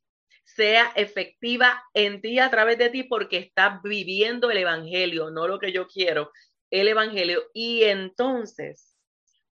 sea 0.54 0.92
efectiva 0.96 1.82
en 1.94 2.20
ti 2.20 2.38
a 2.38 2.50
través 2.50 2.78
de 2.78 2.90
ti 2.90 3.04
porque 3.04 3.38
estás 3.38 3.82
viviendo 3.82 4.50
el 4.50 4.58
Evangelio, 4.58 5.30
no 5.30 5.48
lo 5.48 5.58
que 5.58 5.72
yo 5.72 5.86
quiero, 5.86 6.30
el 6.70 6.88
Evangelio. 6.88 7.42
Y 7.54 7.84
entonces 7.84 8.96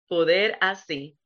poder 0.07 0.59
así 0.61 1.17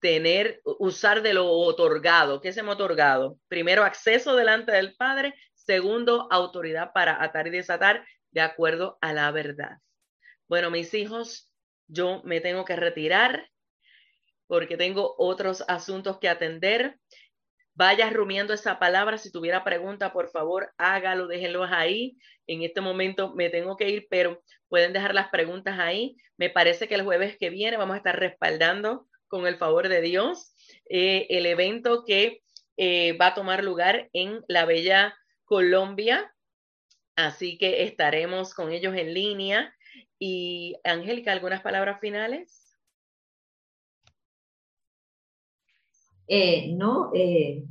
tener, 0.00 0.60
usar 0.64 1.22
de 1.22 1.34
lo 1.34 1.48
otorgado. 1.48 2.40
¿Qué 2.40 2.48
es 2.48 2.56
hemos 2.56 2.74
otorgado? 2.74 3.38
Primero, 3.48 3.84
acceso 3.84 4.34
delante 4.34 4.72
del 4.72 4.96
Padre. 4.96 5.34
Segundo, 5.54 6.28
autoridad 6.30 6.92
para 6.92 7.22
atar 7.22 7.46
y 7.46 7.50
desatar 7.50 8.04
de 8.32 8.40
acuerdo 8.40 8.98
a 9.00 9.12
la 9.12 9.30
verdad. 9.30 9.78
Bueno, 10.48 10.70
mis 10.70 10.92
hijos, 10.94 11.50
yo 11.86 12.20
me 12.24 12.40
tengo 12.40 12.64
que 12.64 12.76
retirar 12.76 13.48
porque 14.48 14.76
tengo 14.76 15.14
otros 15.18 15.64
asuntos 15.68 16.18
que 16.18 16.28
atender. 16.28 16.98
Vaya 17.74 18.10
rumiando 18.10 18.52
esa 18.52 18.78
palabra. 18.78 19.18
Si 19.18 19.32
tuviera 19.32 19.64
pregunta, 19.64 20.12
por 20.12 20.30
favor, 20.30 20.72
hágalo, 20.76 21.26
déjenlos 21.26 21.68
ahí. 21.70 22.16
En 22.46 22.62
este 22.62 22.80
momento 22.80 23.34
me 23.34 23.48
tengo 23.48 23.76
que 23.76 23.88
ir, 23.88 24.06
pero 24.10 24.42
pueden 24.68 24.92
dejar 24.92 25.14
las 25.14 25.28
preguntas 25.30 25.78
ahí. 25.78 26.16
Me 26.36 26.50
parece 26.50 26.88
que 26.88 26.94
el 26.94 27.04
jueves 27.04 27.36
que 27.38 27.50
viene 27.50 27.76
vamos 27.76 27.94
a 27.94 27.98
estar 27.98 28.18
respaldando, 28.18 29.06
con 29.28 29.46
el 29.46 29.56
favor 29.56 29.88
de 29.88 30.02
Dios, 30.02 30.54
eh, 30.90 31.26
el 31.30 31.46
evento 31.46 32.04
que 32.06 32.42
eh, 32.76 33.16
va 33.16 33.28
a 33.28 33.34
tomar 33.34 33.64
lugar 33.64 34.10
en 34.12 34.44
la 34.46 34.66
bella 34.66 35.16
Colombia. 35.44 36.34
Así 37.16 37.56
que 37.56 37.84
estaremos 37.84 38.52
con 38.52 38.72
ellos 38.72 38.94
en 38.94 39.14
línea. 39.14 39.74
Y 40.18 40.76
Angélica, 40.84 41.32
¿algunas 41.32 41.62
palabras 41.62 41.98
finales? 42.00 42.61
Eh, 46.28 46.74
no 46.76 47.10
eh, 47.14 47.64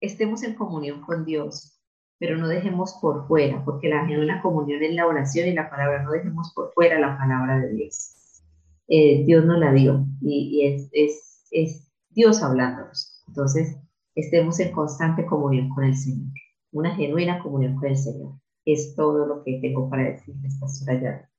estemos 0.00 0.42
en 0.42 0.54
comunión 0.54 1.00
con 1.02 1.24
Dios, 1.24 1.78
pero 2.18 2.36
no 2.36 2.48
dejemos 2.48 2.98
por 3.00 3.26
fuera, 3.28 3.64
porque 3.64 3.88
la 3.88 4.06
genuina 4.06 4.42
comunión 4.42 4.82
es 4.82 4.94
la 4.94 5.06
oración 5.06 5.48
y 5.48 5.52
la 5.52 5.70
palabra, 5.70 6.02
no 6.02 6.10
dejemos 6.10 6.52
por 6.54 6.72
fuera 6.72 6.98
la 6.98 7.16
palabra 7.16 7.60
de 7.60 7.72
Dios. 7.74 8.42
Eh, 8.88 9.24
Dios 9.24 9.44
nos 9.44 9.58
la 9.58 9.72
dio 9.72 10.06
y, 10.20 10.64
es, 10.92 11.92
Dios 12.10 12.42
hablándonos. 12.42 13.22
Entonces, 13.28 13.76
estemos 14.14 14.58
en 14.60 14.72
constante 14.72 15.26
comunión 15.26 15.68
con 15.68 15.84
el 15.84 15.96
Señor, 15.96 16.32
una 16.72 16.94
genuina 16.96 17.42
comunión 17.42 17.76
con 17.76 17.88
el 17.88 17.96
Señor. 17.96 18.34
Es 18.64 18.94
todo 18.96 19.26
lo 19.26 19.44
que 19.44 19.60
tengo 19.60 19.88
para 19.88 20.10
decirles, 20.10 20.58
Pastora 20.60 21.00
Yara. 21.00 21.30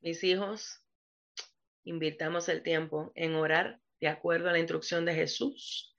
Mis 0.00 0.22
hijos, 0.22 0.80
invirtamos 1.82 2.48
el 2.48 2.62
tiempo 2.62 3.10
en 3.14 3.34
orar 3.34 3.80
de 4.00 4.08
acuerdo 4.08 4.48
a 4.48 4.52
la 4.52 4.58
instrucción 4.58 5.04
de 5.04 5.14
Jesús. 5.14 5.94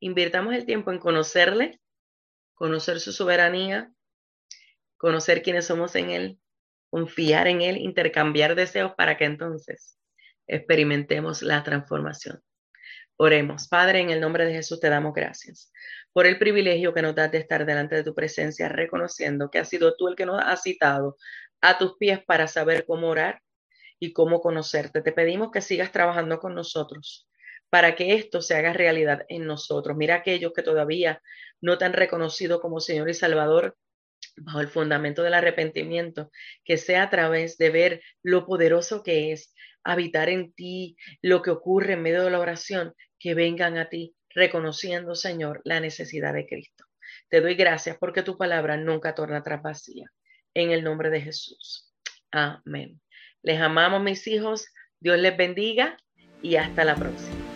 Invirtamos 0.00 0.54
el 0.54 0.66
tiempo 0.66 0.92
en 0.92 0.98
conocerle, 0.98 1.80
conocer 2.54 3.00
su 3.00 3.12
soberanía, 3.12 3.92
conocer 4.96 5.42
quiénes 5.42 5.66
somos 5.66 5.94
en 5.94 6.10
Él, 6.10 6.40
confiar 6.90 7.46
en 7.48 7.62
Él, 7.62 7.76
intercambiar 7.76 8.54
deseos 8.54 8.92
para 8.96 9.16
que 9.16 9.24
entonces 9.24 9.98
experimentemos 10.46 11.42
la 11.42 11.62
transformación. 11.62 12.42
Oremos. 13.18 13.68
Padre, 13.68 14.00
en 14.00 14.10
el 14.10 14.20
nombre 14.20 14.44
de 14.44 14.52
Jesús 14.52 14.78
te 14.78 14.90
damos 14.90 15.14
gracias 15.14 15.72
por 16.12 16.26
el 16.26 16.38
privilegio 16.38 16.94
que 16.94 17.02
nos 17.02 17.14
das 17.14 17.30
de 17.30 17.38
estar 17.38 17.66
delante 17.66 17.94
de 17.94 18.02
tu 18.02 18.14
presencia, 18.14 18.68
reconociendo 18.68 19.50
que 19.50 19.58
has 19.58 19.68
sido 19.68 19.96
tú 19.96 20.08
el 20.08 20.16
que 20.16 20.24
nos 20.24 20.40
ha 20.42 20.56
citado 20.56 21.16
a 21.60 21.76
tus 21.76 21.96
pies 21.98 22.24
para 22.24 22.48
saber 22.48 22.86
cómo 22.86 23.08
orar, 23.08 23.42
y 23.98 24.12
cómo 24.12 24.40
conocerte. 24.40 25.02
Te 25.02 25.12
pedimos 25.12 25.50
que 25.50 25.60
sigas 25.60 25.92
trabajando 25.92 26.38
con 26.38 26.54
nosotros 26.54 27.28
para 27.70 27.96
que 27.96 28.14
esto 28.14 28.42
se 28.42 28.54
haga 28.54 28.72
realidad 28.72 29.24
en 29.28 29.46
nosotros. 29.46 29.96
Mira 29.96 30.16
aquellos 30.16 30.52
que 30.52 30.62
todavía 30.62 31.20
no 31.60 31.78
te 31.78 31.84
han 31.84 31.92
reconocido 31.92 32.60
como 32.60 32.80
Señor 32.80 33.08
y 33.10 33.14
Salvador 33.14 33.76
bajo 34.36 34.60
el 34.60 34.68
fundamento 34.68 35.22
del 35.22 35.34
arrepentimiento, 35.34 36.30
que 36.64 36.76
sea 36.76 37.04
a 37.04 37.10
través 37.10 37.56
de 37.58 37.70
ver 37.70 38.02
lo 38.22 38.46
poderoso 38.46 39.02
que 39.02 39.32
es 39.32 39.54
habitar 39.82 40.28
en 40.28 40.52
ti, 40.52 40.96
lo 41.22 41.42
que 41.42 41.50
ocurre 41.50 41.94
en 41.94 42.02
medio 42.02 42.22
de 42.24 42.30
la 42.30 42.40
oración, 42.40 42.94
que 43.18 43.34
vengan 43.34 43.78
a 43.78 43.88
ti 43.88 44.14
reconociendo, 44.30 45.14
Señor, 45.14 45.62
la 45.64 45.80
necesidad 45.80 46.34
de 46.34 46.46
Cristo. 46.46 46.84
Te 47.28 47.40
doy 47.40 47.54
gracias 47.54 47.96
porque 47.98 48.22
tu 48.22 48.36
palabra 48.36 48.76
nunca 48.76 49.14
torna 49.14 49.38
atrás 49.38 49.62
vacía. 49.62 50.10
En 50.54 50.70
el 50.70 50.84
nombre 50.84 51.10
de 51.10 51.20
Jesús. 51.20 51.92
Amén. 52.30 53.00
Les 53.46 53.60
amamos 53.60 54.02
mis 54.02 54.26
hijos, 54.26 54.74
Dios 54.98 55.20
les 55.20 55.36
bendiga 55.36 55.96
y 56.42 56.56
hasta 56.56 56.84
la 56.84 56.96
próxima. 56.96 57.55